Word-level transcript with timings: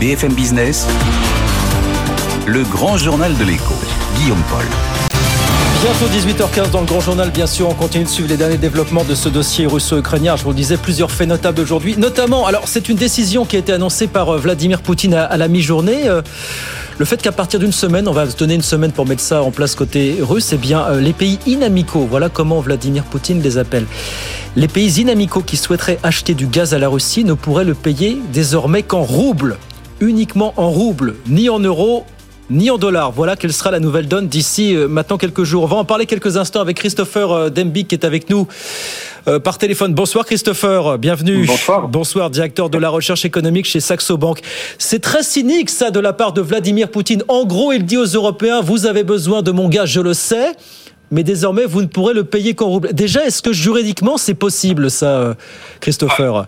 BFM 0.00 0.32
Business, 0.32 0.86
le 2.46 2.62
grand 2.62 2.96
journal 2.96 3.36
de 3.36 3.42
l'écho, 3.42 3.74
Guillaume 4.16 4.42
Paul. 4.48 4.64
Bientôt 5.82 6.06
18h15 6.06 6.70
dans 6.70 6.80
le 6.80 6.86
grand 6.86 7.00
journal, 7.00 7.30
bien 7.30 7.48
sûr, 7.48 7.68
on 7.68 7.74
continue 7.74 8.04
de 8.04 8.08
suivre 8.08 8.28
les 8.28 8.36
derniers 8.36 8.58
développements 8.58 9.02
de 9.02 9.16
ce 9.16 9.28
dossier 9.28 9.66
russo-ukrainien. 9.66 10.36
Je 10.36 10.44
vous 10.44 10.50
le 10.50 10.54
disais, 10.54 10.76
plusieurs 10.76 11.10
faits 11.10 11.28
notables 11.28 11.60
aujourd'hui. 11.60 11.96
Notamment, 11.96 12.46
alors 12.46 12.68
c'est 12.68 12.88
une 12.88 12.96
décision 12.96 13.44
qui 13.44 13.56
a 13.56 13.58
été 13.58 13.72
annoncée 13.72 14.06
par 14.06 14.28
euh, 14.28 14.38
Vladimir 14.38 14.82
Poutine 14.82 15.14
à, 15.14 15.36
la 15.36 15.48
mi-journée. 15.48 16.08
Euh, 16.08 16.22
le 16.98 17.04
fait 17.04 17.20
qu'à 17.20 17.32
partir 17.32 17.58
d'une 17.58 17.72
semaine, 17.72 18.06
on 18.06 18.12
va 18.12 18.30
se 18.30 18.36
donner 18.36 18.54
une 18.54 18.62
semaine 18.62 18.92
pour 18.92 19.04
mettre 19.04 19.22
ça 19.22 19.42
en 19.42 19.50
place 19.50 19.74
côté 19.74 20.18
russe, 20.20 20.50
eh 20.52 20.58
bien 20.58 20.84
euh, 20.84 21.00
les 21.00 21.12
pays 21.12 21.40
inamicaux, 21.46 22.06
voilà 22.08 22.28
comment 22.28 22.60
Vladimir 22.60 23.02
Poutine 23.02 23.42
les 23.42 23.58
appelle. 23.58 23.86
Les 24.54 24.68
pays 24.68 25.00
inamicaux 25.00 25.42
qui 25.42 25.56
souhaiteraient 25.56 25.98
acheter 26.04 26.34
du 26.34 26.46
gaz 26.46 26.72
à 26.72 26.78
la 26.78 26.88
Russie 26.88 27.24
ne 27.24 27.34
pourraient 27.34 27.64
le 27.64 27.74
payer 27.74 28.20
désormais 28.32 28.84
qu'en 28.84 29.02
roubles, 29.02 29.58
uniquement 30.00 30.54
en 30.56 30.70
roubles, 30.70 31.16
ni 31.26 31.48
en 31.48 31.58
euros, 31.58 32.04
ni 32.50 32.70
en 32.70 32.78
dollars. 32.78 33.12
Voilà 33.12 33.36
quelle 33.36 33.52
sera 33.52 33.70
la 33.70 33.80
nouvelle 33.80 34.08
donne 34.08 34.28
d'ici 34.28 34.74
euh, 34.74 34.88
maintenant 34.88 35.18
quelques 35.18 35.44
jours. 35.44 35.64
On 35.64 35.66
va 35.66 35.76
en 35.76 35.84
parler 35.84 36.06
quelques 36.06 36.36
instants 36.36 36.60
avec 36.60 36.76
Christopher 36.78 37.30
euh, 37.30 37.50
Demby 37.50 37.84
qui 37.84 37.94
est 37.94 38.04
avec 38.04 38.30
nous 38.30 38.48
euh, 39.26 39.38
par 39.38 39.58
téléphone. 39.58 39.94
Bonsoir 39.94 40.24
Christopher, 40.24 40.98
bienvenue. 40.98 41.44
Bonsoir. 41.46 41.88
Bonsoir, 41.88 42.30
directeur 42.30 42.70
de 42.70 42.78
la 42.78 42.88
recherche 42.88 43.24
économique 43.24 43.66
chez 43.66 43.80
Saxo 43.80 44.16
Bank. 44.16 44.40
C'est 44.78 45.00
très 45.00 45.22
cynique 45.22 45.70
ça 45.70 45.90
de 45.90 46.00
la 46.00 46.12
part 46.12 46.32
de 46.32 46.40
Vladimir 46.40 46.90
Poutine. 46.90 47.22
En 47.28 47.44
gros, 47.44 47.72
il 47.72 47.84
dit 47.84 47.98
aux 47.98 48.06
Européens, 48.06 48.60
vous 48.60 48.86
avez 48.86 49.04
besoin 49.04 49.42
de 49.42 49.50
mon 49.50 49.68
gaz, 49.68 49.88
je 49.88 50.00
le 50.00 50.14
sais 50.14 50.52
mais 51.10 51.22
désormais 51.22 51.64
vous 51.64 51.80
ne 51.80 51.86
pourrez 51.86 52.12
le 52.12 52.24
payer 52.24 52.52
qu'en 52.52 52.66
rouble. 52.66 52.92
Déjà, 52.92 53.24
est-ce 53.24 53.40
que 53.40 53.50
juridiquement 53.50 54.18
c'est 54.18 54.34
possible 54.34 54.90
ça, 54.90 55.36
Christopher? 55.80 56.46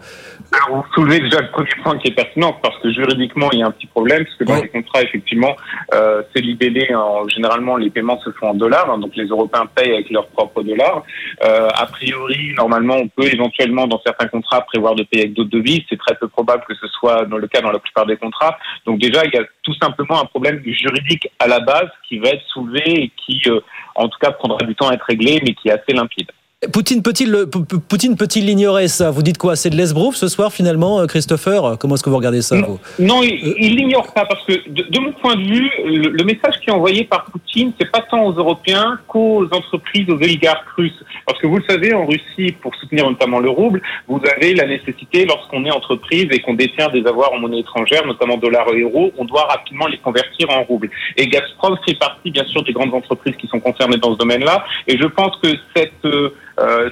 Alors, 0.52 0.82
vous 0.82 0.92
soulevez 0.94 1.20
déjà 1.20 1.40
le 1.40 1.50
premier 1.50 1.70
point 1.82 1.96
qui 1.98 2.08
est 2.08 2.14
pertinent, 2.14 2.52
parce 2.60 2.76
que 2.78 2.90
juridiquement, 2.92 3.48
il 3.52 3.60
y 3.60 3.62
a 3.62 3.66
un 3.66 3.70
petit 3.70 3.86
problème, 3.86 4.24
parce 4.24 4.36
que 4.36 4.44
dans 4.44 4.60
les 4.60 4.68
contrats, 4.68 5.02
effectivement, 5.02 5.54
euh, 5.94 6.22
c'est 6.34 6.42
libellé, 6.42 6.92
en, 6.92 7.28
généralement, 7.28 7.76
les 7.76 7.90
paiements 7.90 8.20
se 8.20 8.30
font 8.32 8.48
en 8.48 8.54
dollars, 8.54 8.90
hein, 8.90 8.98
donc 8.98 9.14
les 9.14 9.26
Européens 9.26 9.66
payent 9.66 9.92
avec 9.92 10.10
leurs 10.10 10.26
propres 10.28 10.62
dollars. 10.62 11.04
Euh, 11.44 11.68
a 11.72 11.86
priori, 11.86 12.52
normalement, 12.56 12.96
on 12.96 13.08
peut 13.08 13.28
éventuellement, 13.32 13.86
dans 13.86 14.00
certains 14.04 14.26
contrats, 14.26 14.62
prévoir 14.62 14.96
de 14.96 15.04
payer 15.04 15.24
avec 15.24 15.34
d'autres 15.34 15.50
devises. 15.50 15.82
C'est 15.88 15.98
très 15.98 16.16
peu 16.16 16.26
probable 16.26 16.64
que 16.68 16.74
ce 16.74 16.88
soit 16.88 17.26
dans 17.26 17.38
le 17.38 17.46
cas 17.46 17.60
dans 17.60 17.72
la 17.72 17.78
plupart 17.78 18.06
des 18.06 18.16
contrats. 18.16 18.58
Donc 18.86 18.98
déjà, 18.98 19.24
il 19.24 19.32
y 19.32 19.38
a 19.38 19.44
tout 19.62 19.74
simplement 19.74 20.20
un 20.20 20.26
problème 20.26 20.62
juridique 20.64 21.28
à 21.38 21.46
la 21.46 21.60
base 21.60 21.88
qui 22.08 22.18
va 22.18 22.30
être 22.30 22.44
soulevé 22.48 22.82
et 22.86 23.12
qui, 23.24 23.40
euh, 23.46 23.60
en 23.94 24.08
tout 24.08 24.18
cas, 24.18 24.32
prendra 24.32 24.58
du 24.66 24.74
temps 24.74 24.88
à 24.88 24.94
être 24.94 25.06
réglé, 25.06 25.40
mais 25.44 25.54
qui 25.54 25.68
est 25.68 25.72
assez 25.72 25.92
limpide. 25.92 26.30
Poutine 26.74 27.02
peut-il 27.02 27.46
Poutine 27.88 28.18
peut-il 28.18 28.44
l'ignorer 28.44 28.86
ça? 28.88 29.10
Vous 29.10 29.22
dites 29.22 29.38
quoi? 29.38 29.56
C'est 29.56 29.70
de 29.70 29.76
l'esbrouf 29.76 30.14
ce 30.14 30.28
soir 30.28 30.52
finalement, 30.52 31.00
euh, 31.00 31.06
Christopher? 31.06 31.78
Comment 31.80 31.94
est-ce 31.94 32.02
que 32.02 32.10
vous 32.10 32.18
regardez 32.18 32.42
ça 32.42 32.54
Non, 32.98 33.22
il 33.22 33.76
l'ignore 33.76 34.12
pas 34.12 34.26
parce 34.26 34.44
que 34.44 34.68
de, 34.68 35.00
mon 35.00 35.12
point 35.12 35.36
de 35.36 35.42
vue, 35.42 35.70
le, 35.86 36.22
message 36.22 36.60
qui 36.60 36.68
est 36.68 36.72
envoyé 36.72 37.04
par 37.04 37.24
Poutine, 37.24 37.72
c'est 37.80 37.90
pas 37.90 38.02
tant 38.10 38.26
aux 38.26 38.34
Européens 38.34 38.98
qu'aux 39.08 39.44
entreprises, 39.44 40.06
aux 40.10 40.16
oligarques 40.16 40.68
russes. 40.76 41.02
Parce 41.26 41.40
que 41.40 41.46
vous 41.46 41.56
le 41.56 41.64
savez, 41.66 41.94
en 41.94 42.04
Russie, 42.04 42.52
pour 42.60 42.74
soutenir 42.74 43.08
notamment 43.08 43.38
le 43.38 43.48
rouble, 43.48 43.80
vous 44.06 44.20
avez 44.36 44.52
la 44.52 44.66
nécessité, 44.66 45.24
lorsqu'on 45.24 45.64
est 45.64 45.70
entreprise 45.70 46.26
et 46.30 46.40
qu'on 46.40 46.54
détient 46.54 46.90
des 46.90 47.06
avoirs 47.06 47.32
en 47.32 47.38
monnaie 47.38 47.60
étrangère, 47.60 48.06
notamment 48.06 48.36
dollars 48.36 48.68
et 48.74 48.80
euros, 48.80 49.12
on 49.16 49.24
doit 49.24 49.46
rapidement 49.46 49.86
les 49.86 49.96
convertir 49.96 50.50
en 50.50 50.62
roubles. 50.64 50.90
Et 51.16 51.26
Gazprom 51.26 51.78
fait 51.88 51.98
partie, 51.98 52.30
bien 52.30 52.44
sûr, 52.44 52.62
des 52.64 52.74
grandes 52.74 52.92
entreprises 52.92 53.36
qui 53.36 53.46
sont 53.46 53.60
concernées 53.60 53.96
dans 53.96 54.12
ce 54.12 54.18
domaine-là. 54.18 54.66
Et 54.86 54.98
je 54.98 55.06
pense 55.06 55.34
que 55.42 55.48
cette 55.74 55.92
euh, 56.04 56.10
euh, 56.20 56.30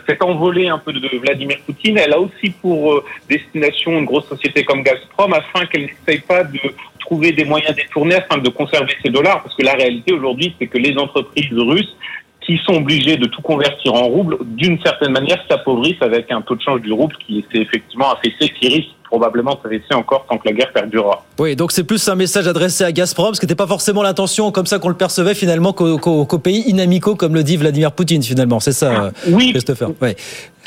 cette 0.06 0.22
envolée 0.22 0.68
un 0.68 0.78
peu 0.78 0.92
de 0.92 1.18
Vladimir 1.18 1.58
Poutine, 1.66 1.98
elle 1.98 2.12
a 2.12 2.20
aussi 2.20 2.50
pour 2.62 2.92
euh, 2.92 3.04
destination 3.28 3.98
une 3.98 4.04
grosse 4.04 4.26
société 4.26 4.64
comme 4.64 4.82
Gazprom 4.82 5.32
afin 5.34 5.66
qu'elle 5.66 5.82
n'essaye 5.82 6.20
pas 6.20 6.44
de 6.44 6.58
trouver 7.00 7.32
des 7.32 7.44
moyens 7.44 7.74
détournés 7.74 8.16
afin 8.16 8.38
de 8.38 8.48
conserver 8.48 8.94
ses 9.02 9.10
dollars, 9.10 9.42
parce 9.42 9.54
que 9.54 9.64
la 9.64 9.74
réalité 9.74 10.12
aujourd'hui, 10.12 10.54
c'est 10.58 10.66
que 10.66 10.78
les 10.78 10.96
entreprises 10.96 11.52
russes 11.52 11.96
qui 12.40 12.58
sont 12.64 12.76
obligées 12.76 13.18
de 13.18 13.26
tout 13.26 13.42
convertir 13.42 13.92
en 13.92 14.04
roubles, 14.04 14.38
d'une 14.42 14.80
certaine 14.80 15.12
manière, 15.12 15.38
s'appauvrissent 15.50 16.00
avec 16.00 16.32
un 16.32 16.40
taux 16.40 16.54
de 16.54 16.62
change 16.62 16.80
du 16.80 16.92
rouble 16.92 17.14
qui 17.26 17.44
s'est 17.52 17.60
effectivement 17.60 18.12
affaissé, 18.12 18.48
qui 18.48 18.68
risque 18.68 18.97
probablement 19.08 19.58
s'affaisser 19.62 19.94
encore 19.94 20.26
tant 20.28 20.38
que 20.38 20.46
la 20.48 20.52
guerre 20.52 20.72
perdurera. 20.72 21.24
Oui, 21.38 21.56
donc 21.56 21.72
c'est 21.72 21.84
plus 21.84 22.08
un 22.08 22.14
message 22.14 22.46
adressé 22.46 22.84
à 22.84 22.92
Gazprom, 22.92 23.34
ce 23.34 23.40
qui 23.40 23.46
n'était 23.46 23.54
pas 23.54 23.66
forcément 23.66 24.02
l'intention 24.02 24.52
comme 24.52 24.66
ça 24.66 24.78
qu'on 24.78 24.88
le 24.88 24.96
percevait 24.96 25.34
finalement 25.34 25.72
qu'aux 25.72 26.38
pays 26.38 26.62
inamicaux, 26.66 27.16
comme 27.16 27.34
le 27.34 27.42
dit 27.42 27.56
Vladimir 27.56 27.92
Poutine 27.92 28.22
finalement. 28.22 28.60
C'est 28.60 28.72
ça, 28.72 29.10
oui, 29.28 29.50
Christopher. 29.52 29.90
Oui. 30.00 30.14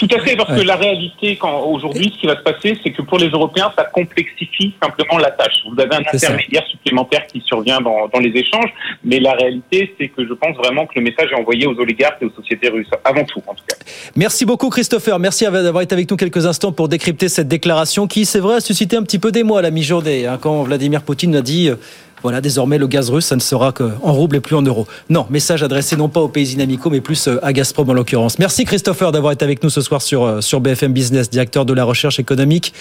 Tout 0.01 0.07
à 0.15 0.19
fait, 0.19 0.35
parce 0.35 0.59
que 0.59 0.65
la 0.65 0.77
réalité, 0.77 1.37
aujourd'hui, 1.43 2.11
ce 2.15 2.21
qui 2.21 2.25
va 2.25 2.35
se 2.35 2.41
passer, 2.41 2.75
c'est 2.83 2.89
que 2.89 3.03
pour 3.03 3.19
les 3.19 3.27
Européens, 3.27 3.71
ça 3.77 3.83
complexifie 3.83 4.73
simplement 4.81 5.19
la 5.19 5.29
tâche. 5.29 5.53
Vous 5.69 5.79
avez 5.79 5.93
un 5.93 5.99
intermédiaire 5.99 6.65
supplémentaire 6.71 7.27
qui 7.27 7.39
survient 7.45 7.79
dans, 7.81 8.07
dans, 8.07 8.19
les 8.19 8.31
échanges, 8.31 8.71
mais 9.03 9.19
la 9.19 9.33
réalité, 9.33 9.93
c'est 9.99 10.07
que 10.07 10.25
je 10.25 10.33
pense 10.33 10.57
vraiment 10.57 10.87
que 10.87 10.93
le 10.95 11.01
message 11.01 11.29
est 11.31 11.39
envoyé 11.39 11.67
aux 11.67 11.77
oligarques 11.79 12.17
et 12.21 12.25
aux 12.25 12.31
sociétés 12.31 12.69
russes, 12.69 12.87
avant 13.03 13.23
tout, 13.25 13.43
en 13.45 13.53
tout 13.53 13.63
cas. 13.67 13.75
Merci 14.15 14.43
beaucoup, 14.45 14.69
Christopher. 14.69 15.19
Merci 15.19 15.43
d'avoir 15.43 15.83
été 15.83 15.93
avec 15.93 16.09
nous 16.09 16.17
quelques 16.17 16.47
instants 16.47 16.71
pour 16.71 16.87
décrypter 16.87 17.29
cette 17.29 17.47
déclaration 17.47 18.07
qui, 18.07 18.25
c'est 18.31 18.39
vrai, 18.39 18.55
a 18.55 18.61
suscité 18.61 18.95
un 18.95 19.03
petit 19.03 19.19
peu 19.19 19.31
d'émoi 19.31 19.59
à 19.59 19.61
la 19.61 19.71
mi-journée, 19.71 20.25
hein, 20.25 20.37
quand 20.39 20.63
Vladimir 20.63 21.01
Poutine 21.01 21.35
a 21.35 21.41
dit. 21.41 21.69
Euh, 21.69 21.75
voilà, 22.23 22.39
désormais, 22.39 22.77
le 22.77 22.87
gaz 22.87 23.09
russe, 23.09 23.25
ça 23.25 23.35
ne 23.35 23.41
sera 23.41 23.71
qu'en 23.71 24.13
rouble 24.13 24.35
et 24.35 24.39
plus 24.39 24.55
en 24.55 24.61
euros. 24.61 24.85
Non, 25.09 25.25
message 25.29 25.63
adressé 25.63 25.95
non 25.95 26.07
pas 26.07 26.19
aux 26.19 26.27
pays 26.27 26.53
inamicaux, 26.53 26.91
mais 26.91 27.01
plus 27.01 27.27
euh, 27.27 27.43
à 27.43 27.51
Gazprom 27.51 27.89
en 27.89 27.93
l'occurrence. 27.93 28.37
Merci 28.37 28.63
Christopher 28.63 29.11
d'avoir 29.11 29.33
été 29.33 29.43
avec 29.43 29.63
nous 29.63 29.71
ce 29.71 29.81
soir 29.81 30.01
sur, 30.01 30.23
euh, 30.23 30.41
sur 30.41 30.61
BFM 30.61 30.93
Business, 30.93 31.29
directeur 31.29 31.65
de 31.65 31.73
la 31.73 31.83
recherche 31.83 32.19
économique 32.19 32.73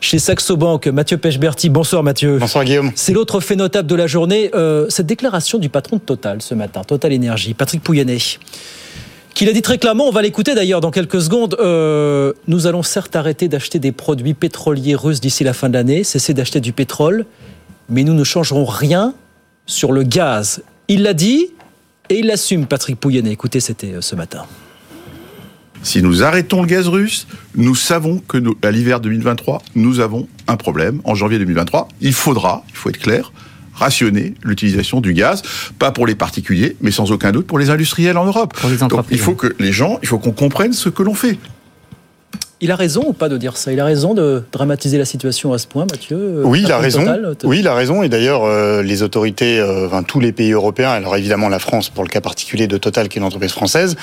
chez 0.00 0.18
Saxo 0.18 0.56
Bank. 0.56 0.86
Mathieu 0.88 1.16
Pechberti, 1.16 1.70
bonsoir 1.70 2.02
Mathieu. 2.02 2.36
Bonsoir 2.38 2.64
Guillaume. 2.64 2.92
C'est 2.94 3.12
l'autre 3.12 3.40
fait 3.40 3.56
notable 3.56 3.88
de 3.88 3.94
la 3.94 4.06
journée, 4.06 4.50
euh, 4.54 4.86
cette 4.90 5.06
déclaration 5.06 5.58
du 5.58 5.70
patron 5.70 5.96
de 5.96 6.02
Total 6.02 6.42
ce 6.42 6.54
matin, 6.54 6.82
Total 6.84 7.12
Énergie, 7.12 7.54
Patrick 7.54 7.82
Pouyanné 7.82 8.18
qu'il 9.34 9.48
a 9.48 9.52
dit 9.52 9.62
très 9.62 9.78
clairement, 9.78 10.08
on 10.08 10.12
va 10.12 10.22
l'écouter 10.22 10.54
d'ailleurs 10.54 10.80
dans 10.80 10.90
quelques 10.90 11.20
secondes, 11.20 11.56
nous 12.46 12.66
allons 12.66 12.82
certes 12.82 13.16
arrêter 13.16 13.48
d'acheter 13.48 13.78
des 13.78 13.92
produits 13.92 14.34
pétroliers 14.34 14.94
russes 14.94 15.20
d'ici 15.20 15.44
la 15.44 15.52
fin 15.52 15.68
de 15.68 15.74
l'année, 15.74 16.04
cesser 16.04 16.34
d'acheter 16.34 16.60
du 16.60 16.72
pétrole, 16.72 17.26
mais 17.88 18.04
nous 18.04 18.14
ne 18.14 18.24
changerons 18.24 18.64
rien 18.64 19.14
sur 19.66 19.92
le 19.92 20.02
gaz. 20.02 20.62
Il 20.88 21.02
l'a 21.02 21.14
dit 21.14 21.48
et 22.08 22.18
il 22.18 22.26
l'assume, 22.26 22.66
Patrick 22.66 22.98
Pouyanné. 23.00 23.30
Écoutez, 23.30 23.60
c'était 23.60 23.94
euh, 23.94 24.00
ce 24.00 24.14
matin. 24.14 24.44
Si 25.82 26.02
nous 26.02 26.22
arrêtons 26.22 26.62
le 26.62 26.68
gaz 26.68 26.86
russe, 26.86 27.26
nous 27.56 27.74
savons 27.74 28.18
que 28.18 28.38
à 28.62 28.70
l'hiver 28.70 29.00
2023, 29.00 29.62
nous 29.74 29.98
avons 29.98 30.28
un 30.46 30.56
problème. 30.56 31.00
En 31.04 31.14
janvier 31.14 31.38
2023, 31.38 31.88
il 32.00 32.12
faudra, 32.12 32.64
il 32.68 32.76
faut 32.76 32.90
être 32.90 32.98
clair, 32.98 33.32
rationner 33.82 34.34
l'utilisation 34.42 35.00
du 35.00 35.12
gaz, 35.12 35.42
pas 35.78 35.90
pour 35.90 36.06
les 36.06 36.14
particuliers, 36.14 36.76
mais 36.80 36.90
sans 36.90 37.10
aucun 37.12 37.32
doute 37.32 37.46
pour 37.46 37.58
les 37.58 37.70
industriels 37.70 38.16
en 38.16 38.24
Europe. 38.24 38.54
Donc, 38.88 39.06
il 39.10 39.18
faut 39.18 39.34
que 39.34 39.54
les 39.58 39.72
gens, 39.72 39.98
il 40.02 40.08
faut 40.08 40.18
qu'on 40.18 40.32
comprenne 40.32 40.72
ce 40.72 40.88
que 40.88 41.02
l'on 41.02 41.14
fait. 41.14 41.38
Il 42.64 42.70
a 42.70 42.76
raison 42.76 43.02
ou 43.08 43.12
pas 43.12 43.28
de 43.28 43.38
dire 43.38 43.56
ça? 43.56 43.72
Il 43.72 43.80
a 43.80 43.84
raison 43.84 44.14
de 44.14 44.44
dramatiser 44.52 44.96
la 44.96 45.04
situation 45.04 45.52
à 45.52 45.58
ce 45.58 45.66
point, 45.66 45.84
Mathieu? 45.90 46.16
Euh, 46.16 46.42
Oui, 46.44 46.62
il 46.62 46.70
a 46.70 46.78
raison. 46.78 47.04
oui, 47.42 47.58
il 47.58 47.66
a 47.66 47.74
raison. 47.74 48.04
Et 48.04 48.08
d'ailleurs, 48.08 48.44
euh, 48.44 48.84
les 48.84 49.02
autorités, 49.02 49.58
euh, 49.58 49.88
enfin, 49.88 50.04
tous 50.04 50.20
les 50.20 50.30
pays 50.30 50.52
européens, 50.52 50.90
alors 50.90 51.16
évidemment 51.16 51.48
la 51.48 51.58
France 51.58 51.88
pour 51.88 52.04
le 52.04 52.08
cas 52.08 52.20
particulier 52.20 52.68
de 52.68 52.78
Total, 52.78 53.08
qui 53.08 53.18
est 53.18 53.20
une 53.20 53.26
entreprise 53.26 53.50
française, 53.50 53.96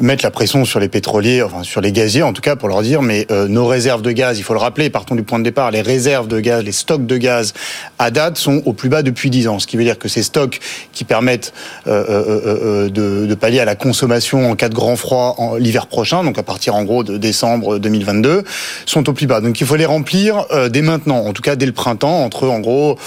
mettent 0.00 0.22
la 0.22 0.30
pression 0.30 0.64
sur 0.64 0.80
les 0.80 0.88
pétroliers, 0.88 1.42
enfin 1.42 1.62
sur 1.62 1.82
les 1.82 1.92
gaziers 1.92 2.22
en 2.22 2.32
tout 2.32 2.40
cas, 2.40 2.56
pour 2.56 2.70
leur 2.70 2.80
dire, 2.80 3.02
mais 3.02 3.26
nos 3.48 3.66
réserves 3.66 4.00
de 4.00 4.12
gaz, 4.12 4.38
il 4.38 4.44
faut 4.44 4.54
le 4.54 4.60
rappeler, 4.60 4.88
partons 4.88 5.14
du 5.14 5.22
point 5.22 5.38
de 5.38 5.44
départ, 5.44 5.70
les 5.70 5.82
réserves 5.82 6.26
de 6.26 6.40
gaz, 6.40 6.64
les 6.64 6.72
stocks 6.72 7.04
de 7.04 7.18
gaz 7.18 7.52
à 7.98 8.10
date 8.10 8.38
sont 8.38 8.62
au 8.64 8.72
plus 8.72 8.88
bas 8.88 9.02
depuis 9.02 9.28
10 9.28 9.48
ans. 9.48 9.58
Ce 9.58 9.66
qui 9.66 9.76
veut 9.76 9.84
dire 9.84 9.98
que 9.98 10.08
ces 10.08 10.22
stocks 10.22 10.60
qui 10.92 11.04
permettent 11.04 11.52
de, 11.86 12.88
de, 12.88 13.34
pallier 13.34 13.60
à 13.60 13.66
la 13.66 13.74
consommation 13.74 14.50
en 14.50 14.56
cas 14.56 14.70
de 14.70 14.74
grand 14.74 14.96
froid 14.96 15.56
l'hiver 15.58 15.86
prochain, 15.86 16.24
donc 16.24 16.38
à 16.38 16.42
partir 16.42 16.74
en 16.74 16.84
gros 16.84 17.04
de 17.04 17.18
décembre 17.18 17.78
2020, 17.78 18.05
2022 18.06 18.44
sont 18.86 19.08
au 19.08 19.12
plus 19.12 19.26
bas. 19.26 19.40
Donc 19.40 19.60
il 19.60 19.66
faut 19.66 19.76
les 19.76 19.86
remplir 19.86 20.46
euh, 20.52 20.68
dès 20.68 20.82
maintenant, 20.82 21.18
en 21.18 21.32
tout 21.32 21.42
cas 21.42 21.56
dès 21.56 21.66
le 21.66 21.72
printemps, 21.72 22.24
entre 22.24 22.48
en 22.48 22.60
gros 22.60 22.98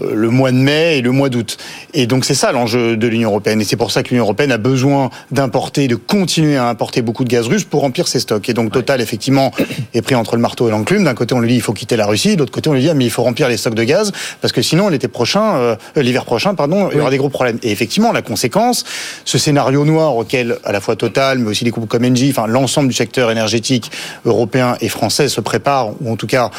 euh, 0.00 0.14
le 0.14 0.30
mois 0.30 0.52
de 0.52 0.56
mai 0.56 0.98
et 0.98 1.02
le 1.02 1.10
mois 1.10 1.28
d'août. 1.28 1.56
Et 1.94 2.06
donc 2.06 2.24
c'est 2.24 2.34
ça 2.34 2.52
l'enjeu 2.52 2.96
de 2.96 3.06
l'Union 3.06 3.30
européenne. 3.30 3.60
Et 3.60 3.64
c'est 3.64 3.76
pour 3.76 3.90
ça 3.90 4.02
que 4.02 4.10
l'Union 4.10 4.24
européenne 4.24 4.52
a 4.52 4.58
besoin 4.58 5.10
d'importer, 5.30 5.88
de 5.88 5.96
continuer 5.96 6.56
à 6.56 6.68
importer 6.68 7.02
beaucoup 7.02 7.24
de 7.24 7.28
gaz 7.28 7.46
russe 7.46 7.64
pour 7.64 7.80
remplir 7.80 8.08
ses 8.08 8.20
stocks. 8.20 8.48
Et 8.48 8.54
donc 8.54 8.72
Total, 8.72 9.00
effectivement, 9.00 9.52
est 9.92 10.02
pris 10.02 10.14
entre 10.14 10.36
le 10.36 10.42
marteau 10.42 10.68
et 10.68 10.70
l'enclume. 10.70 11.04
D'un 11.04 11.14
côté, 11.14 11.34
on 11.34 11.40
lui 11.40 11.48
dit 11.48 11.56
il 11.56 11.62
faut 11.62 11.72
quitter 11.72 11.96
la 11.96 12.06
Russie. 12.06 12.36
D'autre 12.36 12.52
côté, 12.52 12.70
on 12.70 12.72
lui 12.72 12.80
dit 12.80 12.90
ah, 12.90 12.94
mais 12.94 13.04
il 13.04 13.10
faut 13.10 13.22
remplir 13.22 13.48
les 13.48 13.56
stocks 13.56 13.74
de 13.74 13.84
gaz 13.84 14.12
parce 14.40 14.52
que 14.52 14.62
sinon 14.62 14.88
l'été 14.88 15.08
prochain, 15.08 15.56
euh, 15.56 15.76
l'hiver 15.96 16.24
prochain, 16.24 16.54
pardon, 16.54 16.88
il 16.90 16.98
y 16.98 17.00
aura 17.00 17.10
des 17.10 17.18
gros 17.18 17.28
problèmes. 17.28 17.58
Et 17.62 17.70
effectivement, 17.70 18.12
la 18.12 18.22
conséquence, 18.22 18.84
ce 19.24 19.38
scénario 19.38 19.84
noir 19.84 20.16
auquel 20.16 20.56
à 20.64 20.72
la 20.72 20.80
fois 20.80 20.96
Total, 20.96 21.38
mais 21.38 21.50
aussi 21.50 21.64
les 21.64 21.70
groupes 21.70 21.88
comme 21.88 22.04
Engie, 22.04 22.30
enfin 22.30 22.46
l'ensemble 22.46 22.88
du 22.88 22.94
secteur 22.94 23.30
énergétique 23.30 23.90
européen 24.24 24.41
et 24.80 24.88
français 24.88 25.28
se 25.28 25.40
préparent, 25.40 25.92
ou 26.00 26.12
en 26.12 26.16
tout 26.16 26.26
cas 26.26 26.50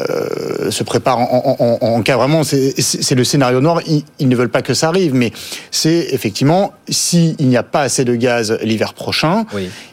euh, 0.00 0.70
se 0.70 0.82
préparent 0.82 1.18
en, 1.20 2.02
cas 2.02 2.16
vraiment, 2.16 2.42
c'est 2.44 3.14
le 3.14 3.24
scénario 3.24 3.60
noir. 3.60 3.80
Ils, 4.18 4.28
ne 4.28 4.36
veulent 4.36 4.48
pas 4.48 4.62
que 4.62 4.74
ça 4.74 4.88
arrive, 4.88 5.14
mais 5.14 5.32
c'est 5.70 6.08
effectivement 6.10 6.72
s'il 6.88 7.36
n'y 7.40 7.56
a 7.56 7.62
pas 7.62 7.82
assez 7.82 8.04
de 8.04 8.14
gaz 8.14 8.58
l'hiver 8.62 8.94
prochain, 8.94 9.44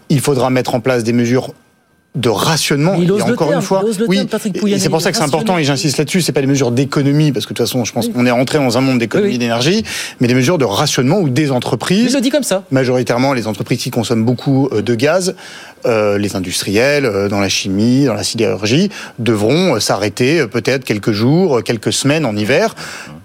il 0.10 0.20
faudra 0.22 0.50
mettre 0.50 0.76
en 0.76 0.80
place 0.80 1.04
des 1.04 1.14
mesures 1.14 1.54
de 2.16 2.30
rationnement. 2.30 2.96
Il 2.98 3.04
Et 3.04 3.08
le 3.08 3.14
encore 3.22 3.50
terme, 3.50 3.54
une 3.54 3.62
fois, 3.62 3.82
il 3.84 3.90
ose 3.90 4.00
le 4.00 4.08
oui, 4.08 4.80
c'est 4.80 4.90
pour 4.90 5.02
ça 5.02 5.12
que 5.12 5.18
c'est 5.18 5.24
important 5.24 5.58
et 5.58 5.64
j'insiste 5.64 5.98
là-dessus. 5.98 6.22
C'est 6.22 6.32
pas 6.32 6.42
des 6.42 6.48
mesures 6.48 6.72
d'économie 6.72 7.32
parce 7.32 7.46
que 7.46 7.54
de 7.54 7.58
toute 7.58 7.68
façon, 7.68 7.86
je 7.86 7.94
pense 7.94 8.08
Oui. 8.08 8.14
qu'on 8.14 8.26
est 8.26 8.32
rentré 8.32 8.58
dans 8.58 8.78
un 8.78 8.82
monde 8.82 8.98
d'économie 8.98 9.30
Oui, 9.30 9.34
oui. 9.36 9.40
d'énergie, 9.40 9.84
mais 10.20 10.28
des 10.28 10.34
mesures 10.34 10.58
de 10.58 10.66
rationnement 10.66 11.20
où 11.20 11.30
des 11.30 11.52
entreprises 11.52 12.16
le 12.16 12.22
dit 12.22 12.32
comme 12.32 12.44
ça. 12.44 12.64
majoritairement 12.72 13.34
les 13.34 13.46
entreprises 13.46 13.80
qui 13.84 13.92
consomment 13.92 14.26
beaucoup 14.26 14.70
euh, 14.72 14.82
de 14.82 14.96
gaz, 14.96 15.36
euh, 15.86 16.18
les 16.18 16.36
industriels 16.36 17.06
euh, 17.06 17.30
dans 17.30 17.40
la 17.40 17.50
chimie, 17.50 18.06
dans 18.06 18.14
la 18.14 18.24
sidérurgie, 18.24 18.90
devront 19.20 19.76
euh, 19.76 19.80
s'arrêter 19.80 20.46
peut-être 20.48 20.84
quelques 20.84 21.12
jours, 21.12 21.64
quelques 21.64 21.94
semaines 21.94 22.26
en 22.26 22.36
hiver, 22.36 22.76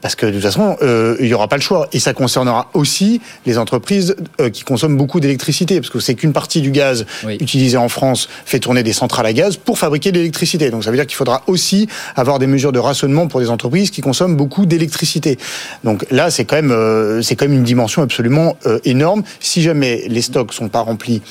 parce 0.00 0.14
que 0.14 0.26
de 0.26 0.32
toute 0.32 0.42
façon, 0.42 0.76
euh, 0.82 1.16
il 1.20 1.26
n'y 1.26 1.34
aura 1.34 1.48
pas 1.48 1.56
le 1.56 1.62
choix. 1.62 1.88
Et 1.92 1.98
ça 1.98 2.12
concernera 2.12 2.70
aussi 2.74 3.20
les 3.46 3.58
entreprises 3.58 4.16
qui 4.52 4.62
consomment 4.62 4.96
beaucoup 4.96 5.20
d'électricité, 5.20 5.80
parce 5.80 5.90
que 5.90 6.00
c'est 6.00 6.14
qu'une 6.14 6.32
partie 6.32 6.60
du 6.60 6.70
gaz 6.70 7.06
Oui. 7.24 7.36
utilisé 7.40 7.76
en 7.76 7.88
France 7.88 8.28
fait 8.44 8.58
tourner 8.58 8.82
des 8.82 8.92
centrales 8.92 9.26
à 9.26 9.32
gaz 9.32 9.56
pour 9.56 9.78
fabriquer 9.78 10.12
de 10.12 10.18
l'électricité. 10.18 10.70
Donc 10.70 10.84
ça 10.84 10.90
veut 10.90 10.96
dire 10.96 11.06
qu'il 11.06 11.16
faudra 11.16 11.42
aussi 11.46 11.88
avoir 12.16 12.38
des 12.38 12.46
mesures 12.46 12.72
de 12.72 12.78
rationnement 12.78 13.26
pour 13.28 13.40
des 13.40 13.50
entreprises 13.50 13.90
qui 13.90 14.00
consomment 14.02 14.36
beaucoup 14.36 14.66
d'électricité. 14.66 15.38
Donc 15.84 16.04
là, 16.10 16.30
c'est 16.30 16.44
quand 16.44 16.56
même, 16.60 17.22
c'est 17.22 17.36
quand 17.36 17.46
même 17.46 17.56
une 17.58 17.64
dimension 17.64 18.02
absolument 18.02 18.56
énorme. 18.84 19.22
Si 19.40 19.62
jamais 19.62 20.04
les 20.08 20.22
stocks 20.22 20.52
sont 20.52 20.68
pas 20.68 20.80
remplis, 20.80 21.22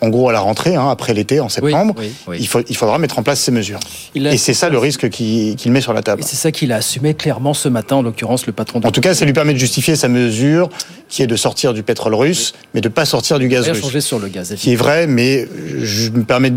en 0.00 0.08
gros 0.08 0.28
à 0.28 0.32
la 0.32 0.40
rentrée, 0.40 0.76
hein, 0.76 0.88
après 0.90 1.12
l'été, 1.14 1.40
en 1.40 1.48
septembre, 1.48 1.94
oui, 1.98 2.10
oui. 2.26 2.36
Il, 2.40 2.46
faut, 2.48 2.60
il 2.68 2.76
faudra 2.76 2.98
mettre 2.98 3.18
en 3.18 3.22
place 3.22 3.40
ces 3.40 3.50
mesures. 3.52 3.80
A- 4.16 4.18
Et 4.32 4.36
c'est 4.38 4.54
ça 4.54 4.68
le 4.68 4.78
risque 4.78 5.08
qu'il 5.10 5.56
met 5.72 5.80
sur 5.80 5.92
la 5.92 6.02
table. 6.02 6.22
Et 6.22 6.26
c'est 6.26 6.36
ça 6.36 6.50
qu'il 6.52 6.72
a 6.72 6.76
assumé 6.76 7.14
clairement 7.14 7.54
ce 7.54 7.68
matin, 7.68 7.96
en 7.96 8.02
l'occurrence 8.02 8.46
le 8.46 8.52
patron 8.52 8.80
de 8.80 8.86
En 8.86 8.90
tout 8.90 9.00
cas, 9.00 9.14
ça 9.14 9.24
lui 9.24 9.32
permet 9.32 9.52
de 9.52 9.58
justifier 9.58 9.96
sa 9.96 10.08
mesure, 10.08 10.68
qui 11.08 11.22
est 11.22 11.26
de 11.26 11.36
sortir 11.36 11.74
du 11.74 11.82
pétrole 11.82 12.14
russe, 12.14 12.54
mais 12.74 12.80
de 12.80 12.88
pas 12.88 13.04
sortir 13.04 13.38
du 13.38 13.48
gaz 13.48 13.68
russe. 13.68 13.80
changé 13.80 14.00
sur 14.00 14.18
le 14.18 14.28
gaz. 14.28 14.54
qui 14.56 14.72
est 14.72 14.76
vrai, 14.76 15.06
mais 15.06 15.46
je 15.82 16.10
me 16.10 16.22
permets 16.24 16.50
de 16.50 16.56